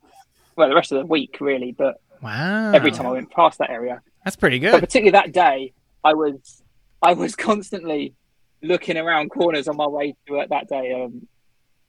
Well, 0.57 0.68
the 0.68 0.74
rest 0.74 0.92
of 0.92 0.99
the 1.01 1.07
week, 1.07 1.38
really. 1.40 1.72
But 1.72 1.97
Wow. 2.22 2.72
every 2.72 2.90
time 2.92 3.07
I 3.07 3.11
went 3.11 3.30
past 3.30 3.59
that 3.59 3.70
area, 3.70 4.01
That's 4.24 4.36
pretty 4.36 4.59
but 4.59 4.70
good. 4.72 4.80
particularly 4.80 5.11
that 5.12 5.32
day, 5.32 5.72
I 6.03 6.14
was 6.14 6.62
I 7.03 7.12
was 7.12 7.36
constantly 7.51 8.14
looking 8.62 8.97
around 8.97 9.28
corners 9.30 9.68
on 9.68 9.76
my 9.76 9.86
way 9.86 10.16
to 10.26 10.32
work 10.32 10.49
that 10.49 10.68
day. 10.68 10.92
Um, 10.92 11.28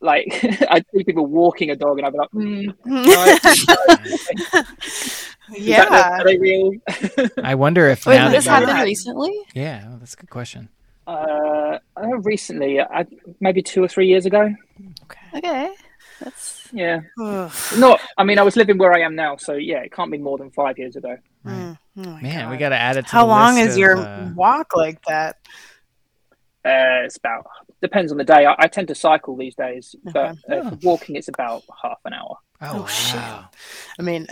like 0.02 0.28
I'd 0.70 0.86
see 0.94 1.04
people 1.04 1.26
walking 1.26 1.70
a 1.72 1.76
dog, 1.76 1.98
and 2.00 2.08
I'd 2.08 2.14
be 2.14 2.20
like, 2.20 2.32
mm, 2.32 2.76
right, 2.86 3.46
is 3.46 3.66
that- 3.66 4.68
yeah. 5.52 6.20
are 6.20 6.24
they 6.26 6.38
real? 6.38 6.72
I 7.44 7.56
wonder 7.56 7.88
if 7.90 8.06
Wait, 8.06 8.18
now 8.18 8.30
this 8.30 8.46
that 8.46 8.52
happened 8.52 8.72
you're- 8.78 8.84
recently? 8.86 9.34
Yeah, 9.54 9.88
well, 9.90 9.98
that's 10.00 10.14
a 10.14 10.18
good 10.18 10.30
question. 10.30 10.70
uh, 11.08 11.80
uh, 11.96 12.18
recently, 12.24 12.80
uh, 12.80 13.04
maybe 13.40 13.62
two 13.62 13.84
or 13.84 13.88
three 13.88 14.08
years 14.08 14.26
ago. 14.26 14.54
Okay. 15.36 15.74
That's 16.20 16.68
Yeah, 16.74 17.02
Ugh. 17.22 17.52
not. 17.78 18.02
I 18.18 18.24
mean, 18.24 18.40
I 18.40 18.42
was 18.42 18.56
living 18.56 18.78
where 18.78 18.92
I 18.94 19.02
am 19.02 19.16
now, 19.16 19.36
so 19.38 19.54
yeah, 19.54 19.80
it 19.80 19.92
can't 19.94 20.12
be 20.12 20.18
more 20.18 20.38
than 20.38 20.50
five 20.52 20.78
years 20.78 20.96
ago. 20.96 21.16
Right. 21.44 21.54
Mm. 21.56 21.78
Oh 22.00 22.10
my 22.12 22.22
Man, 22.22 22.50
we 22.50 22.58
got 22.58 22.70
to 22.70 22.76
add 22.78 22.98
it 22.98 23.06
to 23.08 23.12
How 23.12 23.24
the 23.26 23.30
long 23.32 23.56
list 23.56 23.70
is 23.70 23.74
of, 23.76 23.80
your 23.80 23.98
uh, 23.98 24.30
walk 24.36 24.76
like 24.76 25.00
that? 25.06 25.38
Uh, 26.66 27.06
it's 27.06 27.18
about 27.18 27.46
depends 27.82 28.12
on 28.12 28.18
the 28.18 28.24
day. 28.24 28.46
I, 28.46 28.56
I 28.60 28.68
tend 28.68 28.88
to 28.90 28.96
cycle 28.96 29.36
these 29.38 29.56
days, 29.56 29.96
but 30.04 30.36
Okay. 30.48 30.60
uh, 30.60 30.70
for 30.70 30.76
walking, 30.78 31.16
it's 31.16 31.28
about 31.28 31.64
half 31.84 32.00
an 32.06 32.14
hour. 32.14 32.38
Oh, 32.62 32.82
Oh, 32.84 32.86
shit. 32.88 33.16
wow. 33.16 33.50
I 34.00 34.02
mean, 34.02 34.28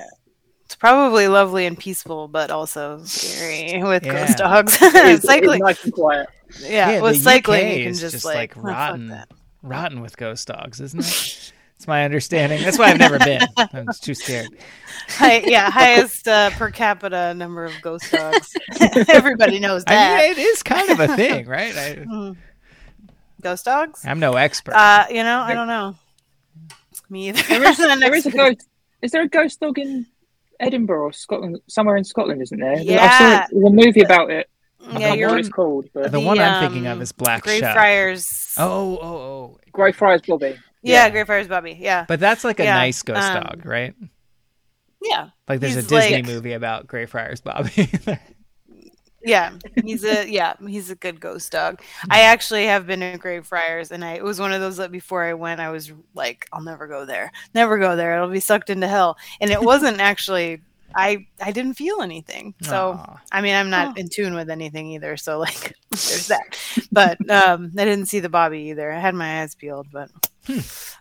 it's 0.65 0.75
probably 0.75 1.27
lovely 1.27 1.65
and 1.65 1.77
peaceful, 1.77 2.27
but 2.27 2.49
also 2.51 3.01
scary 3.05 3.83
with 3.87 4.03
Yeah. 4.05 4.13
ghost 4.13 4.37
dogs. 4.37 4.77
It 4.81 4.83
is, 4.95 4.95
it 4.95 5.05
is 5.19 5.23
cycling, 5.23 5.59
nice 5.61 5.83
and 5.83 5.93
quiet. 5.93 6.27
yeah, 6.59 6.91
Yeah, 6.91 7.01
with 7.01 7.21
cycling, 7.21 7.67
UK 7.67 7.77
you 7.77 7.83
can 7.85 7.93
just, 7.93 8.13
just, 8.13 8.25
like, 8.25 8.55
like, 8.55 8.57
"Oh, 8.57 8.61
rotten. 8.67 9.07
that." 9.09 9.29
Rotten 9.61 10.01
with 10.01 10.15
ghost 10.17 10.47
dogs, 10.47 10.79
isn't 10.81 10.99
it? 11.05 11.51
It's 11.77 11.87
my 11.89 12.05
understanding. 12.05 12.63
That's 12.63 12.77
why 12.79 12.85
I've 12.85 12.99
never 12.99 13.19
been. 13.19 13.41
I'm 13.57 13.89
too 14.01 14.13
scared. 14.13 14.47
Hi, 15.09 15.39
yeah, 15.39 15.69
highest 15.69 16.25
uh, 16.25 16.49
per 16.51 16.71
capita 16.71 17.33
number 17.33 17.65
of 17.65 17.73
ghost 17.81 18.09
dogs. 18.13 18.55
Everybody 19.09 19.59
knows 19.59 19.83
I 19.85 19.93
that. 19.93 20.21
mean, 20.21 20.31
it 20.31 20.37
is 20.37 20.63
kind 20.63 20.89
of 20.89 21.01
a 21.01 21.17
thing, 21.17 21.47
right? 21.47 21.75
I, 21.75 21.95
Mm. 21.95 22.37
Ghost 23.45 23.65
dogs? 23.65 24.03
I'm 24.03 24.19
no 24.19 24.33
expert. 24.33 24.73
Uh, 24.73 25.05
you 25.11 25.21
know, 25.21 25.39
I 25.39 25.53
don't 25.53 25.67
know. 25.67 25.95
Me 27.11 27.29
either. 27.29 27.43
There 27.43 27.63
is, 27.69 27.77
there 27.77 28.15
is 28.15 28.25
a 28.25 28.31
ghost. 28.41 28.67
Is 29.03 29.11
there 29.11 29.21
a 29.21 29.27
ghost 29.29 29.59
dog 29.59 29.77
in 29.77 30.07
Edinburgh 30.59 31.03
or 31.03 31.13
Scotland? 31.13 31.59
Somewhere 31.67 31.95
in 31.95 32.03
Scotland, 32.03 32.41
isn't 32.41 32.59
there? 32.59 32.73
I 32.73 32.77
saw 32.77 32.83
Yeah. 32.83 33.45
it, 33.51 33.51
a 33.51 33.69
movie 33.69 34.01
about 34.01 34.31
it. 34.31 34.49
I 34.81 34.85
Yeah, 34.85 34.91
can't 34.91 34.95
remember 35.03 35.17
you're 35.19 35.29
what 35.29 35.39
it's 35.41 35.49
called, 35.49 35.85
but 35.93 36.03
the, 36.05 36.09
the, 36.09 36.19
one 36.19 36.39
I'm 36.39 36.59
thinking 36.63 36.87
of 36.87 36.97
um, 36.97 37.01
is 37.03 37.11
Black 37.11 37.43
Grey 37.43 37.59
Shuck. 37.59 37.73
Friars. 37.73 38.53
Oh, 38.57 38.97
oh, 38.99 39.07
oh. 39.07 39.59
Greyfriars 39.71 40.21
Bobby. 40.27 40.45
yeah, 40.81 41.05
yeah. 41.05 41.09
Greyfriars 41.11 41.47
Bobby. 41.47 41.77
Yeah, 41.79 42.05
But 42.07 42.19
that's 42.19 42.43
like 42.43 42.59
a 42.59 42.63
Yeah, 42.63 42.75
nice 42.75 43.03
ghost 43.03 43.21
um, 43.29 43.43
dog, 43.43 43.65
right? 43.65 43.93
yeah, 45.03 45.29
Like 45.47 45.59
there's 45.59 45.75
he's 45.75 45.85
a 45.85 45.87
Disney 45.87 46.15
like- 46.15 46.25
movie 46.25 46.53
about 46.53 46.87
Greyfriars 46.87 47.41
Bobby. 47.41 47.89
yeah. 49.25 49.51
He's 49.83 50.03
a 50.03 50.29
yeah, 50.29 50.55
he's 50.67 50.89
a 50.91 50.95
good 50.95 51.19
ghost 51.19 51.51
dog. 51.51 51.81
I 52.09 52.21
actually 52.21 52.65
have 52.65 52.87
been 52.87 52.99
to 53.01 53.17
Greyfriars, 53.17 53.91
and 53.91 54.03
I 54.05 54.13
it 54.13 54.23
was 54.23 54.39
one 54.39 54.53
of 54.53 54.61
those 54.61 54.77
that 54.77 54.91
before 54.91 55.23
I 55.23 55.33
went, 55.33 55.59
I 55.61 55.69
was 55.71 55.91
like, 56.13 56.47
I'll 56.53 56.61
never 56.63 56.87
go 56.87 57.05
there, 57.05 57.31
never 57.53 57.77
go 57.77 57.95
there. 57.95 58.15
It'll 58.15 58.29
be 58.29 58.39
sucked 58.39 58.69
into 58.69 58.87
hell. 58.87 59.17
And 59.41 59.51
it 59.51 59.61
wasn't 59.61 59.99
actually. 59.99 60.61
I 60.97 61.27
I 61.41 61.51
didn't 61.51 61.73
feel 61.73 62.01
anything. 62.01 62.53
So 62.61 62.93
Aw. 62.93 63.21
I 63.31 63.41
mean, 63.41 63.53
I'm 63.55 63.69
not 63.69 63.89
in 63.97 64.07
tune 64.07 64.33
with 64.33 64.49
anything 64.49 64.87
either. 64.91 65.17
So 65.17 65.39
like, 65.39 65.73
there's 65.89 66.27
that. 66.27 66.57
But 66.91 67.17
um, 67.29 67.71
I 67.77 67.83
didn't 67.83 68.05
see 68.05 68.21
the 68.21 68.29
Bobby 68.29 68.59
either. 68.69 68.91
I 68.91 68.99
had 68.99 69.13
my 69.13 69.41
eyes 69.41 69.55
peeled, 69.55 69.87
but 69.91 70.09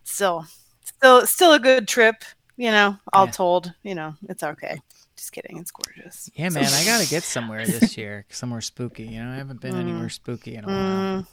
still, 0.02 0.46
still, 0.84 1.26
still 1.26 1.52
a 1.52 1.60
good 1.60 1.86
trip. 1.86 2.24
You 2.56 2.70
know, 2.70 2.96
all 3.12 3.26
Yeah. 3.26 3.30
told. 3.30 3.72
You 3.84 3.94
know, 3.94 4.14
it's 4.28 4.42
okay. 4.42 4.80
Just 5.24 5.32
kidding. 5.32 5.56
It's 5.56 5.70
gorgeous. 5.70 6.28
Yeah, 6.34 6.50
man, 6.50 6.66
I 6.66 6.84
gotta 6.84 7.08
get 7.08 7.22
somewhere 7.36 7.64
this 7.64 7.96
year, 7.96 8.26
somewhere 8.28 8.60
spooky. 8.60 9.04
You 9.04 9.24
know, 9.24 9.30
I 9.30 9.36
haven't 9.36 9.58
been 9.62 9.74
anywhere 9.74 10.10
spooky 10.10 10.54
in 10.56 10.64
a 10.64 10.66
while. 10.66 10.76
Mm. 10.76 11.26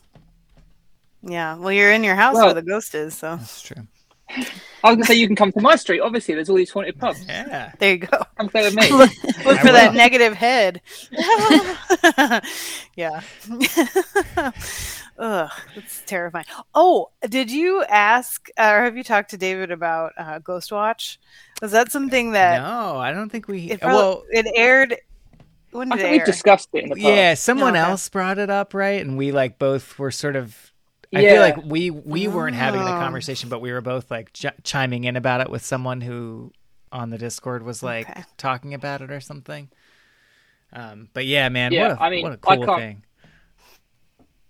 Yeah. 1.24 1.58
Well, 1.58 1.74
you're 1.74 1.92
in 1.92 2.06
your 2.06 2.16
house 2.16 2.36
Well- 2.36 2.46
where 2.46 2.54
the 2.54 2.62
ghost 2.62 2.96
is, 2.96 3.18
so 3.18 3.36
That's 3.36 3.62
true. 3.62 3.86
I 4.30 4.88
was 4.88 4.96
gonna 4.96 5.04
say 5.04 5.16
you 5.16 5.28
can 5.28 5.36
come 5.36 5.52
to 5.52 5.60
my 5.60 5.76
street. 5.76 6.00
Obviously, 6.00 6.36
there's 6.36 6.50
all 6.50 6.56
these 6.56 6.72
haunted 6.72 6.98
pubs. 6.98 7.22
Yeah. 7.28 7.74
there 7.80 7.92
you 7.92 7.98
go. 7.98 8.18
Come 8.38 8.48
stay 8.48 8.64
with 8.64 8.76
me. 8.76 8.90
Look, 8.94 9.12
look 9.44 9.58
I 9.60 9.62
for 9.62 9.74
that 9.74 9.94
negative 9.94 10.36
head. 10.36 10.80
yeah. 12.96 13.20
Ugh, 15.22 15.52
that's 15.76 16.02
terrifying. 16.08 16.46
Oh, 16.74 17.12
did 17.30 17.52
you 17.52 17.84
ask 17.84 18.50
uh, 18.58 18.72
or 18.74 18.84
have 18.86 18.98
you 18.98 19.04
talked 19.04 19.30
to 19.30 19.38
David 19.38 19.70
about 19.72 20.14
uh, 20.18 20.40
Ghostwatch? 20.40 21.18
Was 21.62 21.72
that 21.72 21.92
something 21.92 22.32
that 22.32 22.62
No, 22.62 22.98
I 22.98 23.12
don't 23.14 23.30
think 23.32 23.48
we. 23.48 23.70
it, 23.72 23.82
prob- 23.82 23.94
well, 23.94 24.24
it 24.32 24.48
aired? 24.56 24.98
When 25.72 25.92
I 25.92 25.96
did 25.96 26.02
it 26.02 26.04
think 26.10 26.18
we've 26.18 26.26
discussed 26.26 26.70
it 26.74 26.84
in 26.86 26.90
the 26.90 26.96
past. 26.96 27.06
yeah, 27.06 27.34
someone 27.36 27.78
Okay. 27.78 27.80
else 27.88 28.10
brought 28.10 28.40
it 28.40 28.50
up, 28.50 28.74
right? 28.74 29.00
And 29.06 29.16
we 29.18 29.32
like 29.32 29.58
both 29.60 29.98
were 30.00 30.12
sort 30.12 30.36
of. 30.36 30.58
I 31.14 31.20
Yeah. 31.22 31.32
feel 31.34 31.42
like 31.42 31.66
we 31.72 31.92
we 31.92 32.28
weren't 32.28 32.56
having 32.56 32.82
the 32.82 32.88
Oh. 32.96 33.00
conversation, 33.00 33.48
but 33.48 33.62
we 33.62 33.72
were 33.72 33.82
both 33.82 34.10
like 34.10 34.34
ch- 34.34 34.48
chiming 34.64 35.04
in 35.04 35.16
about 35.18 35.40
it 35.42 35.50
with 35.52 35.64
someone 35.64 36.02
who 36.02 36.52
on 36.92 37.10
the 37.12 37.18
Discord 37.18 37.64
was 37.64 37.84
like 37.84 38.10
Okay. 38.10 38.24
talking 38.38 38.74
about 38.74 39.02
it 39.02 39.12
or 39.12 39.20
something. 39.22 39.70
Um, 40.74 41.10
but 41.14 41.26
yeah, 41.26 41.48
man, 41.50 41.72
Yeah, 41.74 41.90
what 41.90 41.98
a 42.00 42.04
I 42.04 42.10
mean, 42.10 42.24
what 42.24 42.34
a 42.34 42.40
I 42.50 42.56
cool 42.58 42.66
can't- 42.66 42.80
thing. 42.80 43.04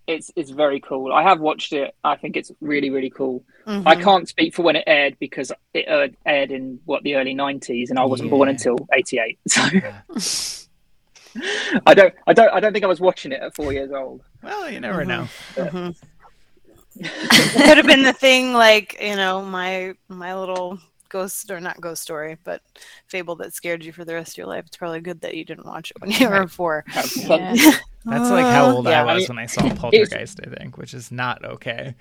It's 0.08 0.32
it's 0.36 0.50
very 0.50 0.80
cool. 0.80 1.14
I 1.14 1.24
have 1.24 1.40
watched 1.40 1.74
it. 1.74 1.94
I 2.04 2.16
think 2.16 2.36
it's 2.38 2.52
really 2.62 2.90
really 2.90 3.10
cool. 3.10 3.44
Mhm. 3.68 3.84
I 3.86 3.96
can't 3.96 4.28
speak 4.28 4.56
for 4.56 4.64
when 4.64 4.76
it 4.76 4.84
aired 4.88 5.18
because 5.20 5.52
it 5.74 5.86
aired, 5.88 6.16
aired 6.26 6.52
in 6.52 6.80
what 6.86 7.04
the 7.04 7.16
early 7.16 7.36
'90s, 7.36 7.90
and 7.90 8.00
I 8.00 8.06
wasn't 8.06 8.30
born 8.30 8.50
until 8.50 8.78
'88. 8.94 9.40
So 9.48 9.62
Yeah. 9.74 10.02
I 11.88 11.94
don't, 11.94 12.14
I 12.28 12.34
don't, 12.34 12.54
I 12.54 12.60
don't 12.60 12.74
think 12.74 12.84
I 12.84 12.88
was 12.90 13.00
watching 13.00 13.32
it 13.32 13.42
at 13.42 13.56
four 13.56 13.72
years 13.72 13.92
old. 13.92 14.22
Well, 14.44 14.70
you 14.70 14.82
never 14.82 15.06
know. 15.06 15.28
Mhm. 15.56 15.96
it 16.98 17.54
could 17.66 17.78
have 17.78 17.86
been 17.86 18.04
the 18.04 18.12
thing 18.12 18.54
like 18.54 18.98
you 19.02 19.16
know 19.16 19.42
my 19.42 19.94
my 20.10 20.36
little 20.36 20.78
ghost 21.12 21.52
or 21.52 21.60
not 21.60 21.82
ghost 21.82 22.02
story 22.02 22.38
but 22.44 22.62
fable 23.08 23.36
that 23.36 23.54
scared 23.54 23.84
you 23.84 23.92
for 23.92 24.06
the 24.06 24.14
rest 24.14 24.34
of 24.34 24.38
your 24.38 24.48
life 24.48 24.66
it's 24.68 24.78
probably 24.78 25.02
good 25.02 25.22
that 25.22 25.36
you 25.36 25.44
didn't 25.46 25.66
watch 25.66 25.92
it 25.92 26.02
when 26.02 26.12
you 26.12 26.30
were 26.30 26.48
four 26.48 26.86
Yeah. 27.16 27.56
That's 28.06 28.32
like 28.32 28.46
how 28.46 28.72
old 28.72 28.86
Yeah, 28.88 29.04
I 29.04 29.12
I 29.12 29.14
was 29.14 29.30
mean, 29.30 29.38
when 29.38 29.44
I 29.44 29.46
saw 29.46 29.70
Poltergeist, 29.76 30.40
I 30.46 30.50
think, 30.50 30.78
which 30.78 30.94
is 30.94 31.12
not 31.12 31.44
okay. 31.46 31.96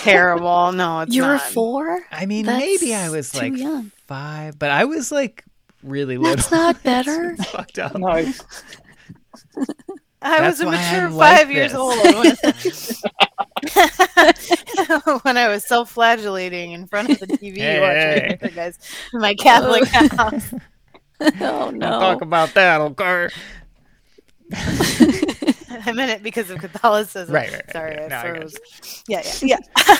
terrible 0.00 0.72
no 0.72 1.00
it's 1.00 1.14
You 1.14 1.24
were 1.24 1.38
four? 1.38 2.00
I 2.10 2.26
mean, 2.26 2.46
That's 2.46 2.58
maybe 2.58 2.94
I 2.94 3.10
was 3.10 3.32
too 3.32 3.38
like 3.38 3.56
young. 3.56 3.92
five, 4.06 4.58
but 4.58 4.70
I 4.70 4.84
was 4.84 5.12
like 5.12 5.44
really 5.82 6.18
little. 6.18 6.36
That's 6.36 6.50
not 6.50 6.82
better. 6.82 7.32
It's 7.32 7.44
fucked 7.50 7.78
up. 7.78 7.96
No, 7.96 8.08
i 10.22 10.40
That's 10.40 10.58
was 10.58 10.60
a 10.60 10.66
mature 10.66 11.08
I'm 11.08 11.14
like 11.14 11.38
five 11.38 11.50
years 11.50 11.74
old 11.74 11.94
when, 14.14 15.18
when 15.22 15.36
i 15.36 15.48
was 15.48 15.66
self-flagellating 15.66 16.72
in 16.72 16.86
front 16.86 17.10
of 17.10 17.18
the 17.20 17.26
tv 17.26 17.56
Hey, 17.58 17.80
watching 17.80 18.24
hey. 18.30 18.36
Poltergeist 18.40 18.80
in 19.12 19.20
my 19.20 19.34
catholic 19.34 19.82
oh. 19.94 20.16
house 20.16 20.54
oh 21.20 21.30
Don't 21.30 21.78
no. 21.78 22.00
talk 22.00 22.22
about 22.22 22.54
that, 22.54 22.80
okay? 22.80 23.28
i 25.86 25.92
meant 25.92 26.10
it 26.10 26.22
because 26.22 26.50
of 26.50 26.58
catholicism 26.58 27.34
Right, 27.34 27.50
right, 27.52 27.62
right, 27.64 27.72
sorry 27.72 27.94
yeah. 27.94 28.04
i 28.04 28.08
No, 28.08 28.16
I 28.16 28.20
froze 28.38 28.56
yeah 29.08 29.22
yeah 29.42 29.56
yeah 29.86 29.96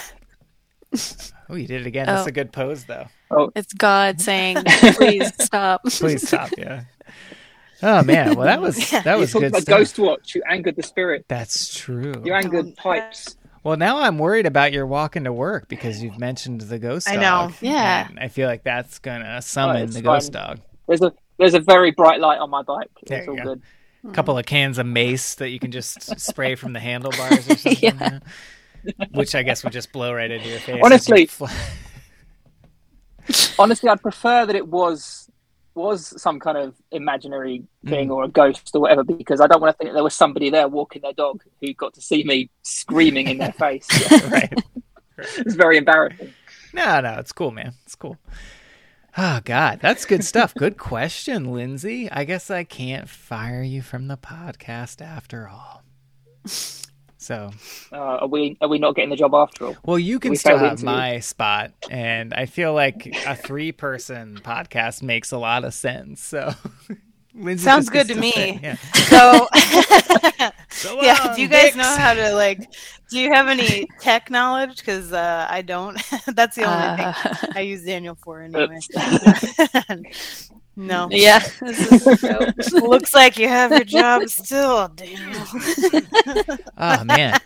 Oh, 1.50 1.54
you 1.54 1.66
did 1.66 1.82
it 1.82 1.86
again. 1.86 2.06
That's 2.06 2.24
Oh. 2.24 2.28
a 2.28 2.32
good 2.32 2.52
pose, 2.52 2.84
though. 2.84 3.06
Oh, 3.30 3.50
it's 3.54 3.72
God 3.72 4.20
saying, 4.20 4.56
please 4.96 5.30
stop. 5.38 5.82
Please 5.84 6.26
stop. 6.26 6.50
Yeah. 6.58 6.84
Oh 7.82 8.02
man, 8.02 8.34
well 8.34 8.44
that 8.46 8.60
was 8.60 8.90
Yeah. 8.92 9.00
that 9.02 9.18
was 9.18 9.32
talked 9.32 9.42
good 9.42 9.48
about 9.52 9.62
stuff. 9.62 9.78
Ghost 9.78 9.98
Watch. 9.98 10.34
You 10.34 10.42
angered 10.48 10.76
the 10.76 10.82
spirit. 10.82 11.24
That's 11.28 11.74
true. 11.74 12.14
You 12.24 12.34
angered 12.34 12.52
Don't- 12.52 12.76
pipes. 12.76 13.36
Well, 13.64 13.76
now 13.76 13.98
I'm 13.98 14.18
worried 14.18 14.46
about 14.46 14.72
your 14.72 14.86
walking 14.86 15.24
to 15.24 15.32
work 15.32 15.68
because 15.68 16.02
you've 16.02 16.18
mentioned 16.18 16.60
the 16.62 16.78
ghost 16.78 17.06
dog. 17.06 17.16
I 17.16 17.20
know. 17.20 17.52
Yeah. 17.60 18.08
And 18.08 18.18
I 18.18 18.28
feel 18.28 18.48
like 18.48 18.62
that's 18.62 18.98
gonna 18.98 19.42
summon 19.42 19.76
Oh, 19.76 19.82
it's 19.84 19.94
the 19.94 20.02
ghost 20.02 20.32
dog. 20.32 20.60
There's 20.86 21.02
a 21.02 21.12
there's 21.38 21.54
a 21.54 21.60
very 21.60 21.90
bright 21.90 22.20
light 22.20 22.38
on 22.38 22.50
my 22.50 22.62
bike. 22.62 22.90
There 23.06 23.18
It's 23.18 23.26
you 23.26 23.32
all 23.32 23.38
go. 23.38 23.44
good. 23.44 23.62
A 24.08 24.12
couple 24.12 24.38
of 24.38 24.46
cans 24.46 24.78
of 24.78 24.86
mace 24.86 25.34
that 25.36 25.50
you 25.50 25.58
can 25.58 25.72
just 25.72 26.02
spray 26.20 26.54
from 26.54 26.72
the 26.72 26.80
handlebars 26.80 27.32
or 27.32 27.42
something. 27.56 27.76
Yeah. 27.80 28.18
yeah. 28.84 28.92
Which 29.12 29.34
I 29.34 29.42
guess 29.42 29.64
would 29.64 29.72
just 29.72 29.92
blow 29.92 30.14
right 30.14 30.30
into 30.30 30.48
your 30.48 30.60
face. 30.60 30.80
Honestly- 30.82 31.14
as 31.14 31.20
you 31.22 31.26
fly- 31.26 31.52
Honestly, 33.58 33.90
I'd 33.90 34.00
prefer 34.00 34.46
that 34.46 34.56
it 34.56 34.66
was 34.68 35.27
was 35.78 36.20
some 36.20 36.38
kind 36.40 36.58
of 36.58 36.74
imaginary 36.90 37.62
Mm. 37.84 37.90
thing 37.90 38.10
or 38.10 38.24
a 38.24 38.28
ghost 38.28 38.70
or 38.74 38.80
whatever 38.82 39.04
because 39.04 39.40
I 39.40 39.46
don't 39.46 39.60
want 39.60 39.72
to 39.74 39.78
think 39.78 39.90
that 39.90 39.94
there 39.94 40.02
was 40.04 40.14
somebody 40.14 40.50
there 40.50 40.66
walking 40.68 41.02
their 41.02 41.12
dog 41.12 41.42
who 41.60 41.72
got 41.74 41.94
to 41.94 42.00
see 42.00 42.24
me 42.24 42.50
screaming 42.62 43.28
in 43.28 43.38
their 43.38 43.52
face. 43.64 43.88
right. 44.30 44.52
it's 45.18 45.54
very 45.54 45.76
embarrassing. 45.78 46.32
No, 46.74 47.00
no, 47.00 47.14
it's 47.14 47.32
cool, 47.32 47.50
man. 47.52 47.74
It's 47.84 47.94
cool. 47.94 48.18
Oh 49.16 49.40
God, 49.44 49.80
that's 49.80 50.04
good 50.04 50.22
stuff. 50.24 50.54
Good 50.54 50.76
question, 50.76 51.52
Lindsay. 51.52 52.10
I 52.10 52.24
guess 52.24 52.50
I 52.50 52.64
can't 52.64 53.08
fire 53.08 53.62
you 53.62 53.80
from 53.82 54.06
the 54.08 54.16
podcast 54.16 55.00
after 55.00 55.48
all. 55.48 55.82
So, 57.18 57.50
Uh, 57.92 57.96
are 58.22 58.26
we 58.28 58.56
are 58.60 58.68
we 58.68 58.78
not 58.78 58.94
getting 58.94 59.10
the 59.10 59.16
job 59.16 59.34
after 59.34 59.66
all? 59.66 59.76
well, 59.84 59.98
you 59.98 60.18
can 60.20 60.30
We 60.30 60.36
still 60.36 60.58
have 60.58 60.82
my 60.82 61.20
spot, 61.20 61.72
and 61.88 62.32
I 62.34 62.46
feel 62.46 62.74
like 62.74 63.16
a 63.24 63.34
three-person 63.36 64.40
podcast 64.44 65.02
makes 65.02 65.32
a 65.32 65.38
lot 65.38 65.64
of 65.64 65.74
sense. 65.74 66.20
So, 66.22 66.52
Lindsay 67.34 67.64
Sounds 67.64 67.88
good 67.90 68.08
to 68.08 68.14
me. 68.14 68.32
say, 68.32 68.60
Yeah. 68.62 68.76
so 68.94 69.48
So 70.70 71.02
yeah 71.02 71.28
do 71.34 71.40
you 71.42 71.48
guys 71.48 71.74
dicks. 71.74 71.76
know 71.76 71.96
how 71.96 72.14
to 72.14 72.32
like 72.34 72.68
do 73.10 73.18
you 73.18 73.32
have 73.32 73.48
any 73.48 73.88
tech 74.00 74.30
knowledge 74.30 74.76
because 74.76 75.12
uh, 75.12 75.46
i 75.50 75.62
don't 75.62 75.98
that's 76.34 76.56
the 76.56 76.64
only 76.64 76.90
thing 76.90 77.10
Uh, 77.10 77.46
i 77.54 77.60
use 77.60 77.84
daniel 77.84 78.14
for 78.14 78.42
anyway 78.42 78.80
no 80.78 81.08
yeah. 81.12 81.40
This 81.60 81.92
is 81.92 82.70
so- 82.70 82.78
looks 82.88 83.12
like 83.14 83.36
you 83.38 83.48
have 83.48 83.70
your 83.72 83.84
job 83.84 84.28
still 84.28 84.88
daniel 84.88 85.42
Oh 86.78 87.04
man, 87.04 87.38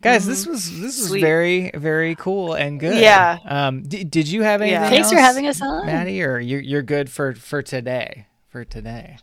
guys, 0.00 0.26
this 0.26 0.46
was 0.46 0.70
this 0.80 0.98
was 1.00 1.08
Sweet. 1.08 1.20
very 1.20 1.70
very 1.74 2.14
cool 2.14 2.54
and 2.54 2.78
good. 2.78 2.96
Yeah. 3.00 3.38
Um, 3.44 3.82
d- 3.82 4.04
did 4.04 4.28
you 4.28 4.42
have 4.42 4.60
anything? 4.62 4.80
Yeah. 4.80 4.88
Thanks 4.90 5.10
for 5.10 5.18
having 5.18 5.46
us 5.48 5.60
on. 5.60 5.86
Maddie, 5.86 6.22
or 6.22 6.38
you're 6.38 6.60
you're 6.60 6.82
good 6.82 7.10
for 7.10 7.34
for 7.34 7.62
today? 7.62 8.26
For 8.48 8.64
today, 8.64 9.16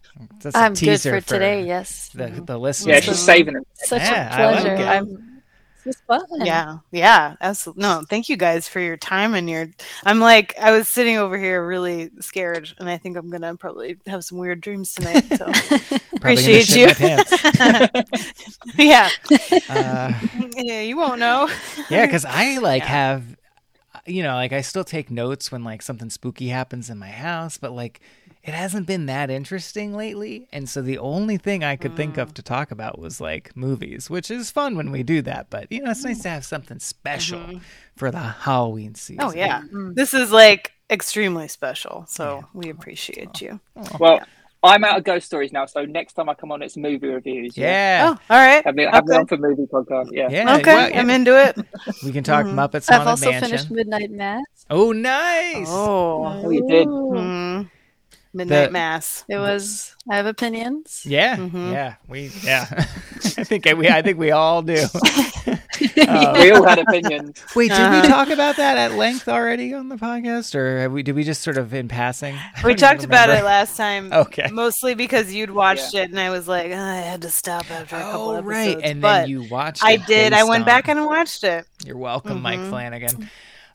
That's 0.44 0.56
a 0.56 0.60
I'm 0.60 0.74
good 0.74 0.80
teaser 0.80 1.22
for 1.22 1.26
today. 1.26 1.66
Yes. 1.66 2.10
The 2.10 2.28
the 2.46 2.58
listeners. 2.58 2.94
Yeah, 2.94 3.00
she's 3.00 3.20
saving 3.20 3.56
it. 3.56 3.64
Such 3.76 4.02
Yeah, 4.02 4.38
a 4.38 4.42
I 4.42 4.46
like 4.52 4.62
pleasure. 4.62 4.76
it. 4.76 4.86
I'm. 4.88 5.31
This 5.86 5.96
is 5.96 6.02
fun. 6.08 6.26
yeah 6.38 6.78
yeah 6.92 7.36
absolutely 7.42 7.82
no 7.82 8.04
thank 8.10 8.30
you 8.30 8.38
guys 8.38 8.68
for 8.68 8.80
your 8.80 8.98
time 8.98 9.34
and 9.34 9.50
your 9.50 9.68
i'm 10.06 10.20
like 10.20 10.54
i 10.60 10.72
was 10.72 10.88
sitting 10.88 11.18
over 11.18 11.38
here 11.38 11.66
really 11.66 12.10
scared 12.22 12.70
and 12.80 12.90
i 12.90 12.98
think 12.98 13.18
i'm 13.18 13.30
gonna 13.30 13.56
probably 13.58 13.98
have 14.08 14.24
some 14.24 14.38
weird 14.38 14.62
dreams 14.62 14.94
tonight 14.94 15.26
so 15.34 15.56
appreciate 16.16 16.76
you 16.76 16.92
yeah 18.78 19.12
Uh, 19.70 20.14
yeah 20.56 20.82
you 20.82 20.98
won't 20.98 21.20
know 21.20 21.48
yeah, 21.88 22.06
because 22.06 22.26
I 22.26 22.58
like 22.60 22.86
Yeah. 22.86 22.88
have, 22.88 23.36
you 24.06 24.24
know, 24.24 24.36
like 24.36 24.54
I 24.54 24.62
still 24.62 24.84
take 24.84 25.12
notes 25.12 25.52
when 25.52 25.64
like 25.64 25.82
something 25.82 26.10
spooky 26.10 26.50
happens 26.50 26.90
in 26.90 26.98
my 26.98 27.10
house, 27.10 27.58
but 27.58 27.72
like 27.74 28.02
it 28.44 28.54
hasn't 28.54 28.88
been 28.88 29.06
that 29.06 29.30
interesting 29.30 29.96
lately, 29.96 30.48
and 30.52 30.68
so 30.68 30.82
the 30.82 30.98
only 30.98 31.38
thing 31.38 31.64
I 31.64 31.76
could 31.76 31.96
think 31.96 32.16
Mm. 32.16 32.22
of 32.24 32.34
to 32.36 32.42
talk 32.42 32.72
about 32.72 32.98
was 33.00 33.22
like 33.22 33.56
movies, 33.56 34.10
which 34.10 34.32
is 34.32 34.50
fun 34.52 34.76
when 34.76 34.92
we 34.92 35.04
do 35.04 35.22
that. 35.24 35.50
But 35.50 35.72
you 35.72 35.82
know, 35.82 35.92
it's 35.92 36.04
nice 36.04 36.22
to 36.24 36.30
have 36.30 36.46
something 36.46 36.80
special 36.80 37.62
for 37.96 38.10
the 38.12 38.20
Halloween 38.20 38.96
season. 38.96 39.24
oh 39.24 39.34
yeah 39.34 39.62
this 39.94 40.14
is 40.14 40.32
like 40.32 40.72
extremely 40.90 41.48
special 41.48 42.06
so 42.08 42.44
we 42.54 42.70
appreciate 42.70 43.40
you 43.42 43.60
Well, 44.00 44.20
I'm 44.64 44.84
out 44.84 44.98
of 44.98 45.04
ghost 45.04 45.26
stories 45.26 45.52
now, 45.52 45.66
so 45.66 45.86
next 45.86 46.14
time 46.14 46.30
I 46.30 46.34
come 46.36 46.52
on, 46.52 46.62
it's 46.62 46.78
movie 46.78 47.08
reviews. 47.08 47.58
yeah, 47.58 48.10
oh 48.16 48.20
all 48.34 48.38
right 48.48 48.64
Have 48.66 48.76
me, 48.76 48.84
have 48.92 49.06
me 49.06 49.16
on 49.16 49.26
for 49.28 49.38
movie 49.38 49.66
podcast. 49.72 50.10
Yeah. 50.12 50.30
yeah. 50.30 50.56
okay 50.58 50.76
well, 50.76 50.90
yeah. 50.90 51.00
i'm 51.00 51.10
into 51.10 51.34
it 51.46 51.58
We 52.04 52.12
can 52.12 52.24
talk 52.24 52.46
Mhm. 52.46 52.54
Muppets 52.56 52.92
I've 52.92 53.08
also 53.08 53.30
Mansion. 53.30 53.50
finished 53.50 53.72
Midnight 53.72 54.12
Mass. 54.12 54.44
Oh, 54.70 54.92
nice. 54.94 55.68
oh 55.70 56.42
Oh, 56.46 56.50
you 56.50 56.66
did. 56.68 56.88
Ooh. 56.88 57.12
Midnight 58.34 58.66
The- 58.68 58.72
mass 58.72 59.24
It 59.28 59.38
was. 59.38 59.96
I 60.10 60.16
have 60.16 60.26
opinions. 60.26 61.04
Yeah, 61.06 61.36
Mhm. 61.36 61.72
yeah, 61.74 61.96
we 62.08 62.32
yeah. 62.44 62.66
I 63.38 63.44
think 63.44 63.66
we 63.78 63.88
I 63.90 64.02
think 64.02 64.18
we 64.18 64.32
all 64.32 64.62
do. 64.62 64.84
Uh, 65.98 66.38
We 66.40 66.52
all 66.52 66.64
had 66.64 66.78
opinions. 66.80 67.44
Wait, 67.56 67.70
did 67.70 67.80
Uh-huh. 67.80 68.02
we 68.04 68.08
talk 68.08 68.30
about 68.30 68.58
that 68.58 68.78
at 68.78 68.94
length 68.94 69.28
already 69.28 69.74
on 69.74 69.90
the 69.90 69.96
podcast, 69.96 70.54
or 70.54 70.80
have 70.80 70.92
we? 70.92 71.02
Did 71.02 71.16
we 71.16 71.24
just 71.24 71.42
sort 71.42 71.58
of 71.58 71.74
in 71.74 71.88
passing? 71.88 72.36
We 72.64 72.76
talked 72.76 73.04
about 73.04 73.30
it 73.32 73.44
last 73.44 73.78
time 73.78 74.14
Okay. 74.14 74.48
mostly 74.52 74.94
because 74.94 75.34
you'd 75.34 75.50
watched 75.50 75.96
it 75.96 76.12
and 76.12 76.20
i 76.20 76.30
was 76.30 76.48
like 76.48 76.72
"Oh, 76.72 76.78
i 76.78 76.98
had 76.98 77.22
to 77.24 77.30
stop 77.32 77.70
after 77.72 77.96
a 77.96 78.00
couple 78.00 78.22
Oh 78.30 78.36
episodes 78.36 78.48
right, 78.48 78.80
and 78.84 79.02
but 79.02 79.22
then 79.22 79.30
you 79.30 79.44
watched. 79.50 79.84
i 79.84 79.96
did 79.96 80.34
i 80.34 80.44
went 80.44 80.62
on- 80.62 80.66
back 80.66 80.88
and 80.88 81.04
watched 81.06 81.44
it 81.44 81.66
You're 81.86 81.98
welcome, 81.98 82.42
Mike 82.42 82.60
Mhm. 82.60 82.70
Flanagan. 82.70 83.30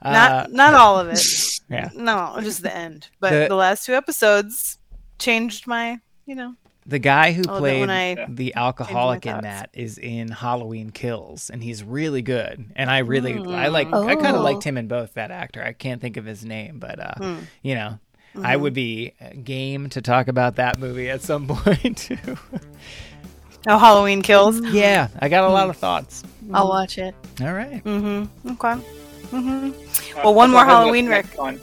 Not 0.05 0.31
Uh, 0.31 0.47
not 0.51 0.75
all 0.75 0.99
of 0.99 1.09
it 1.09 1.21
yeah. 1.71 1.91
no 1.95 2.37
just 2.41 2.63
the 2.63 2.75
end 2.75 3.09
but 3.21 3.31
The- 3.31 3.49
the, 3.49 3.55
last 3.57 3.87
two 3.87 3.95
episodes 3.95 4.79
changed 5.19 5.67
my 5.67 5.99
you 6.27 6.35
know 6.35 6.55
the 6.89 6.99
guy 7.01 7.33
who 7.33 7.43
a 7.43 7.59
little 7.59 7.61
bit 7.63 7.87
played 7.87 8.19
I 8.21 8.27
the 8.29 8.55
alcoholic 8.55 9.27
in 9.27 9.41
that 9.41 9.71
is 9.73 9.99
in 9.99 10.29
Halloween 10.29 10.91
Kills, 10.91 11.51
and 11.51 11.61
he's 11.61 11.83
really 11.83 12.23
good. 12.23 12.65
And 12.77 12.89
I 12.89 12.99
really, 12.99 13.33
Hmm. 13.33 13.49
I 13.49 13.67
like, 13.67 13.89
I 13.93 14.15
kind 14.15 14.29
of 14.29 14.37
Oh. 14.37 14.43
liked 14.45 14.63
him 14.63 14.79
in 14.79 14.87
both. 14.87 15.15
That 15.15 15.33
actor, 15.33 15.61
I 15.65 15.73
can't 15.73 16.01
think 16.01 16.17
of 16.17 16.25
his 16.25 16.45
name, 16.45 16.79
but 16.79 17.01
uh, 17.01 17.15
Hmm. 17.17 17.39
you 17.61 17.75
know, 17.75 17.99
Mm-hmm. 18.37 18.47
I 18.47 18.55
would 18.55 18.73
be 18.73 19.15
uh, 19.21 19.31
game 19.43 19.89
to 19.91 20.01
talk 20.01 20.29
about 20.29 20.57
that 20.57 20.79
movie 20.79 21.11
at 21.11 21.23
some 21.23 21.49
point 21.49 21.97
too. 21.99 22.19
oh 23.67 23.79
halloween 23.79 24.23
kills 24.23 24.61
yeah, 24.61 25.09
I 25.19 25.29
got 25.29 25.43
a 25.43 25.49
lot 25.53 25.69
of 25.69 25.77
thoughts. 25.77 26.23
I'll 26.55 26.69
watch 26.69 26.99
it. 26.99 27.17
All 27.41 27.53
right. 27.53 27.83
mm-hmm 27.83 28.51
okay 28.53 28.81
mm-hmm 29.31 29.71
Uh, 30.19 30.23
Well, 30.25 30.35
one 30.35 30.51
more 30.51 30.61
I'll 30.61 30.67
have 30.67 30.69
a 30.69 30.73
look 30.73 30.97
Halloween 30.97 31.09
next 31.09 31.35
time. 31.37 31.61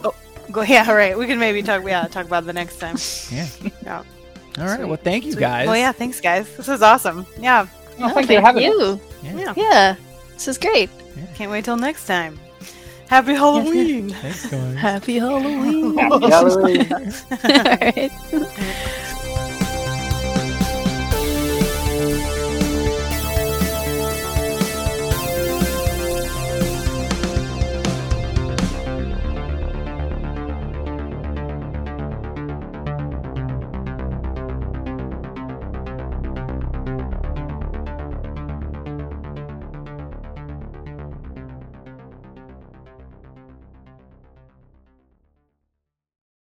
go 0.52 0.62
yeah 0.62 0.86
all 0.88 0.96
right 0.96 1.18
we 1.18 1.26
can 1.26 1.40
maybe 1.40 1.64
talk 1.64 1.84
yeah 1.86 2.06
talk 2.08 2.26
about 2.28 2.44
it 2.44 2.48
the 2.48 2.54
next 2.54 2.78
time 2.80 2.96
Yeah. 3.32 3.48
Yeah. 3.84 4.04
All 4.60 4.66
right. 4.66 4.76
Sweet. 4.78 4.88
Well, 4.88 4.98
thank 5.02 5.26
you 5.26 5.32
Sweet. 5.32 5.40
guys. 5.42 5.68
well 5.68 5.78
yeah 5.78 5.92
thanks 5.92 6.22
guys 6.22 6.46
this 6.58 6.68
was 6.68 6.82
awesome 6.82 7.26
yeah 7.40 7.66
Oh, 8.00 8.10
thank 8.10 8.30
you 8.30 8.42
for 8.42 8.60
you. 8.60 9.00
yeah 9.24 9.54
Yeah. 9.56 9.96
This 10.34 10.48
is 10.48 10.58
great. 10.58 10.90
can't 11.36 11.52
wait 11.52 11.64
till 11.66 11.78
next 11.78 12.06
time 12.06 12.40
happy 13.08 13.34
halloween 13.34 14.10
Thanks, 14.10 14.46
guys. 14.50 14.76
Happy 14.90 15.20
Halloween. 15.20 15.98
Happy 16.04 16.30
Halloween. 16.30 16.94
All 16.94 17.10
right. 17.78 18.12